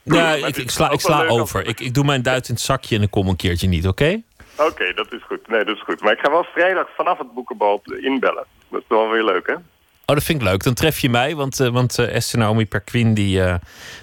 Ja, 0.03 0.33
ik, 0.33 0.57
ik, 0.57 0.71
sla, 0.71 0.91
ik 0.91 0.99
sla 0.99 1.25
over. 1.25 1.67
Ik, 1.67 1.79
ik 1.79 1.93
doe 1.93 2.03
mijn 2.03 2.21
duit 2.21 2.47
in 2.47 2.53
het 2.53 2.63
zakje 2.63 2.95
en 2.95 3.01
ik 3.01 3.11
kom 3.11 3.27
een 3.27 3.35
keertje 3.35 3.67
niet, 3.67 3.87
oké? 3.87 4.21
Oké, 4.57 4.69
okay, 4.69 4.93
dat 4.93 5.13
is 5.13 5.23
goed. 5.23 5.47
Nee, 5.47 5.63
dat 5.63 5.75
is 5.75 5.81
goed. 5.81 6.01
Maar 6.01 6.13
ik 6.13 6.19
ga 6.19 6.31
wel 6.31 6.43
vrijdag 6.43 6.87
vanaf 6.95 7.17
het 7.17 7.33
boekenbal 7.33 7.81
inbellen. 7.99 8.45
Dat 8.69 8.81
is 8.81 8.87
wel 8.87 9.09
weer 9.09 9.23
leuk, 9.23 9.47
hè? 9.47 9.53
Oh, 10.05 10.15
dat 10.15 10.23
vind 10.23 10.41
ik 10.41 10.47
leuk. 10.47 10.63
Dan 10.63 10.73
tref 10.73 10.99
je 10.99 11.09
mij, 11.09 11.35
want, 11.35 11.59
uh, 11.59 11.67
want 11.67 11.97
uh, 11.99 12.15
Esther 12.15 12.39
Naomi 12.39 12.65
Perquin... 12.65 13.13
die, 13.13 13.39
uh, 13.39 13.55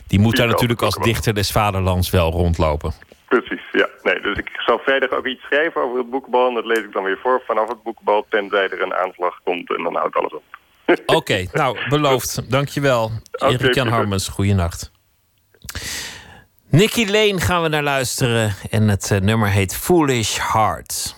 die 0.07 0.19
moet 0.19 0.37
daar 0.37 0.47
natuurlijk 0.47 0.83
als 0.83 0.97
dichter 0.97 1.35
des 1.35 1.53
vaderlands 1.53 2.11
wel 2.11 2.31
rondlopen. 2.31 2.93
Precies, 3.29 3.63
ja. 3.73 3.89
Nee, 4.03 4.21
dus 4.21 4.37
ik 4.37 4.51
zal 4.57 4.79
vrijdag 4.79 5.11
ook 5.11 5.27
iets 5.27 5.43
schrijven 5.43 5.83
over 5.83 5.99
het 5.99 6.11
boekenbal... 6.11 6.49
en 6.49 6.55
dat 6.55 6.65
lees 6.65 6.79
ik 6.79 6.93
dan 6.93 7.03
weer 7.03 7.19
voor 7.23 7.43
vanaf 7.47 7.69
het 7.69 7.83
boekenbal... 7.83 8.27
tenzij 8.29 8.69
er 8.69 8.83
een 8.83 8.95
aanslag 8.95 9.41
komt 9.45 9.77
en 9.77 9.83
dan 9.83 9.97
houdt 9.97 10.17
alles 10.17 10.33
op. 10.33 10.43
Oké, 10.87 11.15
okay, 11.15 11.49
nou, 11.53 11.79
beloofd. 11.89 12.43
Dankjewel. 12.51 13.11
Okay, 13.33 13.53
Erik 13.53 13.75
Jan 13.75 13.89
Harmens, 13.89 14.29
goeienacht. 14.29 14.91
Nicky 16.73 17.05
Lane 17.05 17.41
gaan 17.41 17.63
we 17.63 17.69
naar 17.69 17.83
luisteren. 17.83 18.55
En 18.71 18.89
het 18.89 19.11
uh, 19.13 19.21
nummer 19.21 19.49
heet 19.49 19.77
Foolish 19.77 20.39
Heart. 20.53 21.15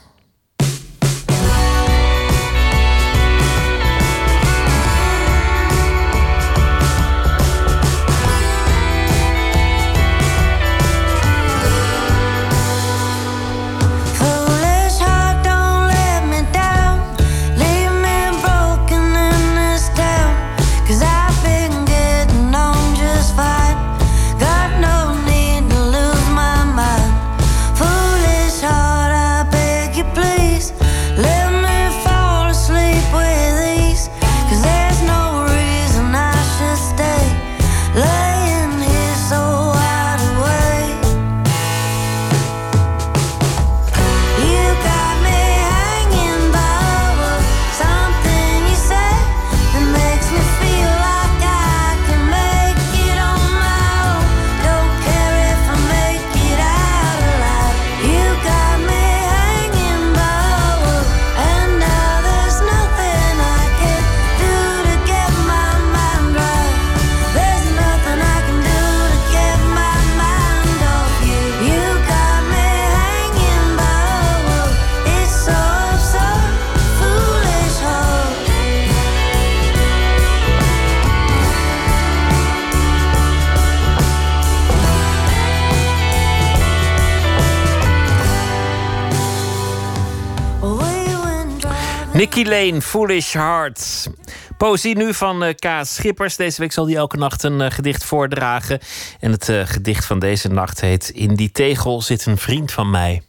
Nicky 92.14 92.44
Lane, 92.44 92.82
Foolish 92.82 93.32
Heart. 93.32 94.10
Poëzie 94.56 94.96
nu 94.96 95.14
van 95.14 95.44
uh, 95.44 95.50
K. 95.54 95.66
Schippers. 95.82 96.36
Deze 96.36 96.60
week 96.60 96.72
zal 96.72 96.86
hij 96.86 96.96
elke 96.96 97.16
nacht 97.16 97.42
een 97.42 97.60
uh, 97.60 97.70
gedicht 97.70 98.04
voordragen. 98.04 98.80
En 99.20 99.30
het 99.30 99.48
uh, 99.48 99.62
gedicht 99.64 100.04
van 100.04 100.18
deze 100.18 100.48
nacht 100.48 100.80
heet... 100.80 101.08
In 101.08 101.34
die 101.34 101.50
tegel 101.50 102.02
zit 102.02 102.26
een 102.26 102.38
vriend 102.38 102.72
van 102.72 102.90
mij. 102.90 103.22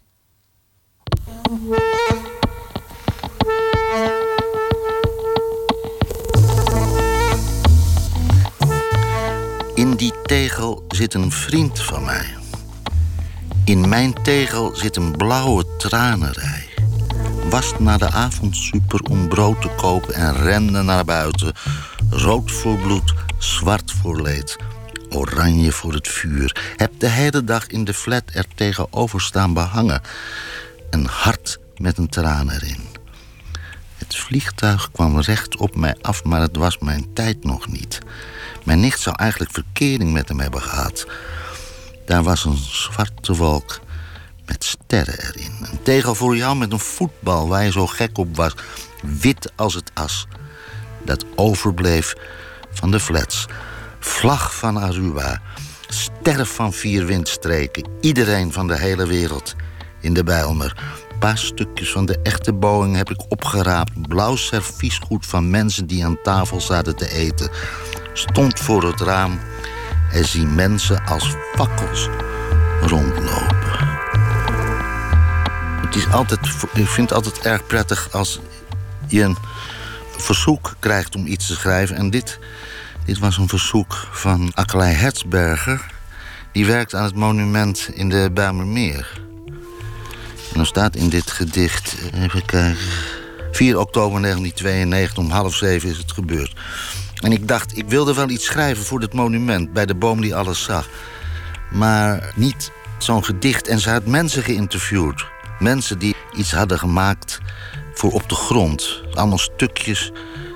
In 9.75 9.95
die 9.95 10.13
tegel 10.23 10.85
zit 10.87 11.13
een 11.13 11.31
vriend 11.31 11.81
van 11.81 12.05
mij. 12.05 12.25
In 13.63 13.89
mijn 13.89 14.13
tegel 14.13 14.75
zit 14.75 14.95
een 14.95 15.11
blauwe 15.11 15.65
tranenrij 15.77 16.64
was 17.49 17.73
naar 17.79 17.97
de 17.97 18.11
avondsuper 18.11 19.01
om 19.01 19.27
brood 19.27 19.61
te 19.61 19.69
kopen 19.75 20.13
en 20.13 20.33
rende 20.33 20.81
naar 20.81 21.05
buiten. 21.05 21.53
Rood 22.09 22.51
voor 22.51 22.77
bloed, 22.77 23.13
zwart 23.37 23.91
voor 23.91 24.21
leed, 24.21 24.57
oranje 25.09 25.71
voor 25.71 25.93
het 25.93 26.07
vuur. 26.07 26.73
Heb 26.75 26.91
de 26.97 27.09
hele 27.09 27.43
dag 27.43 27.67
in 27.67 27.83
de 27.83 27.93
flat 27.93 28.23
er 28.33 28.45
tegenover 28.55 29.21
staan 29.21 29.53
behangen. 29.53 30.01
Een 30.89 31.05
hart 31.05 31.59
met 31.77 31.97
een 31.97 32.09
traan 32.09 32.49
erin. 32.49 32.83
Het 33.95 34.15
vliegtuig 34.15 34.91
kwam 34.91 35.19
recht 35.19 35.57
op 35.57 35.75
mij 35.75 35.95
af, 36.01 36.23
maar 36.23 36.41
het 36.41 36.55
was 36.55 36.77
mijn 36.77 37.13
tijd 37.13 37.43
nog 37.43 37.67
niet. 37.67 37.99
Mijn 38.63 38.79
nicht 38.79 38.99
zou 38.99 39.15
eigenlijk 39.15 39.51
verkering 39.51 40.13
met 40.13 40.27
hem 40.27 40.39
hebben 40.39 40.61
gehad. 40.61 41.07
Daar 42.05 42.23
was 42.23 42.45
een 42.45 42.57
zwarte 42.57 43.35
wolk 43.35 43.83
met 44.45 44.63
sterren 44.63 45.19
erin. 45.19 45.51
Een 45.71 45.81
tegel 45.83 46.15
voor 46.15 46.35
jou 46.35 46.55
met 46.55 46.71
een 46.71 46.79
voetbal 46.79 47.47
waar 47.47 47.63
je 47.63 47.71
zo 47.71 47.87
gek 47.87 48.17
op 48.17 48.35
was. 48.35 48.53
Wit 49.01 49.51
als 49.55 49.73
het 49.73 49.91
as. 49.93 50.27
Dat 51.03 51.25
overbleef 51.35 52.13
van 52.71 52.91
de 52.91 52.99
flats. 52.99 53.45
Vlag 53.99 54.55
van 54.55 54.77
Aruba. 54.77 55.41
Sterf 55.87 56.55
van 56.55 56.73
vier 56.73 57.05
windstreken. 57.05 57.89
Iedereen 58.01 58.53
van 58.53 58.67
de 58.67 58.77
hele 58.77 59.07
wereld 59.07 59.55
in 59.99 60.13
de 60.13 60.23
Bijlmer. 60.23 60.77
Een 61.11 61.19
paar 61.19 61.37
stukjes 61.37 61.91
van 61.91 62.05
de 62.05 62.19
echte 62.23 62.53
Boeing 62.53 62.95
heb 62.95 63.09
ik 63.09 63.31
opgeraapt. 63.31 64.07
Blauw 64.07 64.35
serviesgoed 64.35 65.25
van 65.25 65.49
mensen 65.49 65.87
die 65.87 66.05
aan 66.05 66.21
tafel 66.23 66.61
zaten 66.61 66.95
te 66.95 67.11
eten. 67.11 67.49
Stond 68.13 68.59
voor 68.59 68.83
het 68.83 69.01
raam 69.01 69.39
en 70.11 70.25
zie 70.25 70.45
mensen 70.45 71.05
als 71.05 71.35
fakkels 71.55 72.09
rondlopen. 72.81 73.64
Is 75.95 76.11
altijd, 76.11 76.39
ik 76.73 76.87
vind 76.87 77.09
het 77.09 77.13
altijd 77.13 77.39
erg 77.39 77.65
prettig 77.65 78.11
als 78.11 78.39
je 79.07 79.21
een 79.21 79.37
verzoek 80.17 80.75
krijgt 80.79 81.15
om 81.15 81.25
iets 81.25 81.47
te 81.47 81.53
schrijven. 81.53 81.95
En 81.95 82.09
dit, 82.09 82.39
dit 83.05 83.19
was 83.19 83.37
een 83.37 83.47
verzoek 83.47 84.07
van 84.11 84.51
Akkelij 84.53 84.93
Hertzberger. 84.93 85.85
Die 86.51 86.65
werkt 86.65 86.95
aan 86.95 87.03
het 87.03 87.15
monument 87.15 87.89
in 87.93 88.09
de 88.09 88.29
Bijlmermeer. 88.33 89.21
En 90.51 90.53
dan 90.53 90.65
staat 90.65 90.95
in 90.95 91.09
dit 91.09 91.31
gedicht, 91.31 91.95
even 92.13 92.45
kijken... 92.45 92.77
4 93.51 93.79
oktober 93.79 94.21
1992, 94.21 95.17
om 95.17 95.29
half 95.29 95.55
zeven 95.55 95.89
is 95.89 95.97
het 95.97 96.11
gebeurd. 96.11 96.53
En 97.15 97.31
ik 97.31 97.47
dacht, 97.47 97.77
ik 97.77 97.89
wilde 97.89 98.13
wel 98.13 98.29
iets 98.29 98.45
schrijven 98.45 98.85
voor 98.85 98.99
dit 98.99 99.13
monument... 99.13 99.73
bij 99.73 99.85
de 99.85 99.95
boom 99.95 100.21
die 100.21 100.35
alles 100.35 100.63
zag. 100.63 100.89
Maar 101.71 102.33
niet 102.35 102.71
zo'n 102.97 103.25
gedicht. 103.25 103.67
En 103.67 103.79
ze 103.79 103.89
had 103.89 104.05
mensen 104.05 104.43
geïnterviewd. 104.43 105.25
Mensen 105.59 105.99
die 105.99 106.15
iets 106.35 106.51
hadden 106.51 106.79
gemaakt 106.79 107.39
voor 107.93 108.11
op 108.11 108.29
de 108.29 108.35
grond. 108.35 109.01
Allemaal 109.13 109.37
stukjes, 109.37 110.11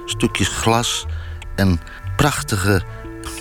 stukjes 0.05 0.47
glas 0.47 1.05
en 1.55 1.81
prachtige 2.15 2.81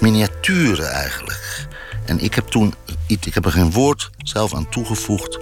miniaturen 0.01 0.90
eigenlijk. 0.90 1.66
En 2.05 2.18
ik 2.18 2.35
heb 2.35 2.47
toen, 2.47 2.74
ik 3.06 3.35
heb 3.35 3.44
er 3.44 3.52
geen 3.52 3.72
woord 3.72 4.10
zelf 4.18 4.55
aan 4.55 4.68
toegevoegd. 4.68 5.39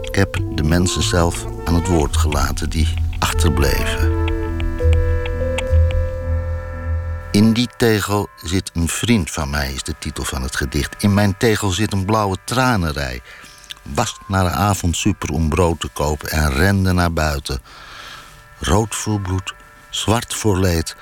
Ik 0.00 0.14
heb 0.14 0.40
de 0.54 0.62
mensen 0.62 1.02
zelf 1.02 1.44
aan 1.64 1.74
het 1.74 1.86
woord 1.86 2.16
gelaten 2.16 2.70
die 2.70 2.94
achterbleven. 3.18 4.24
In 7.30 7.52
die 7.52 7.68
tegel 7.76 8.28
zit 8.42 8.70
een 8.74 8.88
vriend 8.88 9.30
van 9.30 9.50
mij, 9.50 9.72
is 9.72 9.82
de 9.82 9.94
titel 9.98 10.24
van 10.24 10.42
het 10.42 10.56
gedicht. 10.56 11.02
In 11.02 11.14
mijn 11.14 11.36
tegel 11.36 11.70
zit 11.70 11.92
een 11.92 12.04
blauwe 12.04 12.36
tranenrij. 12.44 13.20
Was 13.94 14.18
naar 14.26 14.44
de 14.44 14.50
avond 14.50 14.96
super 14.96 15.30
om 15.30 15.48
brood 15.48 15.80
te 15.80 15.88
kopen 15.88 16.30
en 16.30 16.52
rende 16.52 16.92
naar 16.92 17.12
buiten. 17.12 17.60
Rood 18.58 18.94
voor 18.94 19.20
bloed, 19.20 19.54
zwart 19.90 20.34
voor 20.34 20.58
leed, 20.58 20.96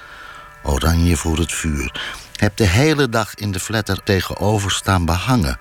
oranje 0.62 1.16
voor 1.16 1.39
het 1.39 1.52
vuur. 1.52 2.01
Heb 2.36 2.56
de 2.56 2.66
hele 2.66 3.09
dag 3.09 3.35
in 3.35 3.52
de 3.52 3.61
flatter 3.61 4.02
tegenover 4.02 4.70
staan 4.70 5.05
behangen. 5.05 5.59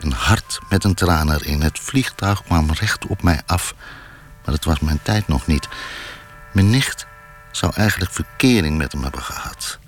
Een 0.00 0.12
hart 0.12 0.58
met 0.68 0.84
een 0.84 0.94
traan 0.94 1.32
erin. 1.32 1.62
Het 1.62 1.78
vliegtuig 1.78 2.42
kwam 2.42 2.70
recht 2.70 3.06
op 3.06 3.22
mij 3.22 3.40
af. 3.46 3.74
Maar 4.44 4.54
het 4.54 4.64
was 4.64 4.80
mijn 4.80 5.00
tijd 5.02 5.28
nog 5.28 5.46
niet. 5.46 5.68
Mijn 6.52 6.70
nicht 6.70 7.06
zou 7.50 7.72
eigenlijk 7.74 8.12
verkering 8.12 8.78
met 8.78 8.92
hem 8.92 9.02
hebben 9.02 9.22
gehad. 9.22 9.78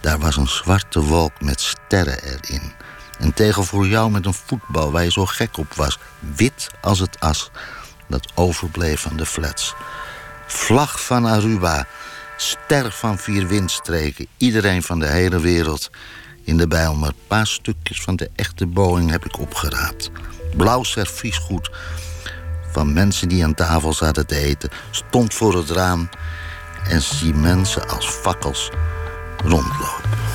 Daar 0.00 0.18
was 0.18 0.36
een 0.36 0.48
zwarte 0.48 1.00
wolk 1.00 1.40
met 1.40 1.60
sterren 1.60 2.22
erin. 2.22 2.72
Een 3.20 3.32
tegel 3.32 3.62
voor 3.62 3.86
jou 3.86 4.10
met 4.10 4.26
een 4.26 4.34
voetbal 4.34 4.92
waar 4.92 5.04
je 5.04 5.10
zo 5.10 5.26
gek 5.26 5.56
op 5.56 5.74
was. 5.74 5.98
Wit 6.36 6.68
als 6.80 6.98
het 6.98 7.20
as 7.20 7.50
dat 8.08 8.32
overbleef 8.34 9.00
van 9.00 9.16
de 9.16 9.26
flats. 9.26 9.74
Vlag 10.46 11.04
van 11.04 11.24
Aruba. 11.24 11.86
Ster 12.36 12.92
van 12.92 13.18
vier 13.18 13.46
windstreken. 13.46 14.26
Iedereen 14.36 14.82
van 14.82 14.98
de 14.98 15.06
hele 15.06 15.40
wereld 15.40 15.90
in 16.44 16.56
de 16.56 16.68
Bijlmer. 16.68 17.08
Een 17.08 17.14
paar 17.26 17.46
stukjes 17.46 18.02
van 18.02 18.16
de 18.16 18.30
echte 18.34 18.66
Boeing 18.66 19.10
heb 19.10 19.24
ik 19.24 19.38
opgeraapt. 19.38 20.10
Blauw 20.56 20.82
serviesgoed 20.82 21.70
van 22.72 22.92
mensen 22.92 23.28
die 23.28 23.44
aan 23.44 23.54
tafel 23.54 23.92
zaten 23.92 24.26
te 24.26 24.36
eten. 24.36 24.70
Stond 24.90 25.34
voor 25.34 25.56
het 25.56 25.70
raam 25.70 26.08
en 26.88 27.02
zie 27.02 27.34
mensen 27.34 27.88
als 27.88 28.06
fakkels 28.06 28.70
rondlopen. 29.36 30.29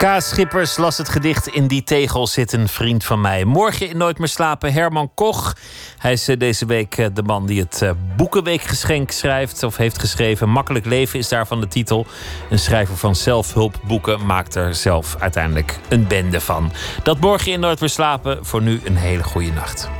Kaas 0.00 0.28
Schippers 0.28 0.76
las 0.76 0.98
het 0.98 1.08
gedicht 1.08 1.46
In 1.46 1.66
die 1.66 1.82
tegel 1.82 2.26
zit 2.26 2.52
een 2.52 2.68
vriend 2.68 3.04
van 3.04 3.20
mij. 3.20 3.44
Morgen 3.44 3.88
in 3.88 3.96
Nooit 3.96 4.18
meer 4.18 4.28
slapen 4.28 4.72
Herman 4.72 5.14
Koch. 5.14 5.56
Hij 5.98 6.12
is 6.12 6.28
eh, 6.28 6.38
deze 6.38 6.66
week 6.66 6.98
eh, 6.98 7.06
de 7.14 7.22
man 7.22 7.46
die 7.46 7.60
het 7.60 7.82
eh, 7.82 7.90
Boekenweekgeschenk 8.16 9.10
schrijft 9.10 9.62
of 9.62 9.76
heeft 9.76 9.98
geschreven. 9.98 10.48
Makkelijk 10.48 10.84
leven 10.84 11.18
is 11.18 11.28
daarvan 11.28 11.60
de 11.60 11.68
titel. 11.68 12.06
Een 12.50 12.58
schrijver 12.58 12.96
van 12.96 13.16
zelfhulpboeken 13.16 14.26
maakt 14.26 14.54
er 14.54 14.74
zelf 14.74 15.16
uiteindelijk 15.18 15.78
een 15.88 16.06
bende 16.06 16.40
van. 16.40 16.72
Dat 17.02 17.20
morgen 17.20 17.52
in 17.52 17.60
Nooit 17.60 17.80
meer 17.80 17.88
slapen. 17.88 18.46
Voor 18.46 18.62
nu 18.62 18.80
een 18.84 18.96
hele 18.96 19.22
goede 19.22 19.52
nacht. 19.52 19.99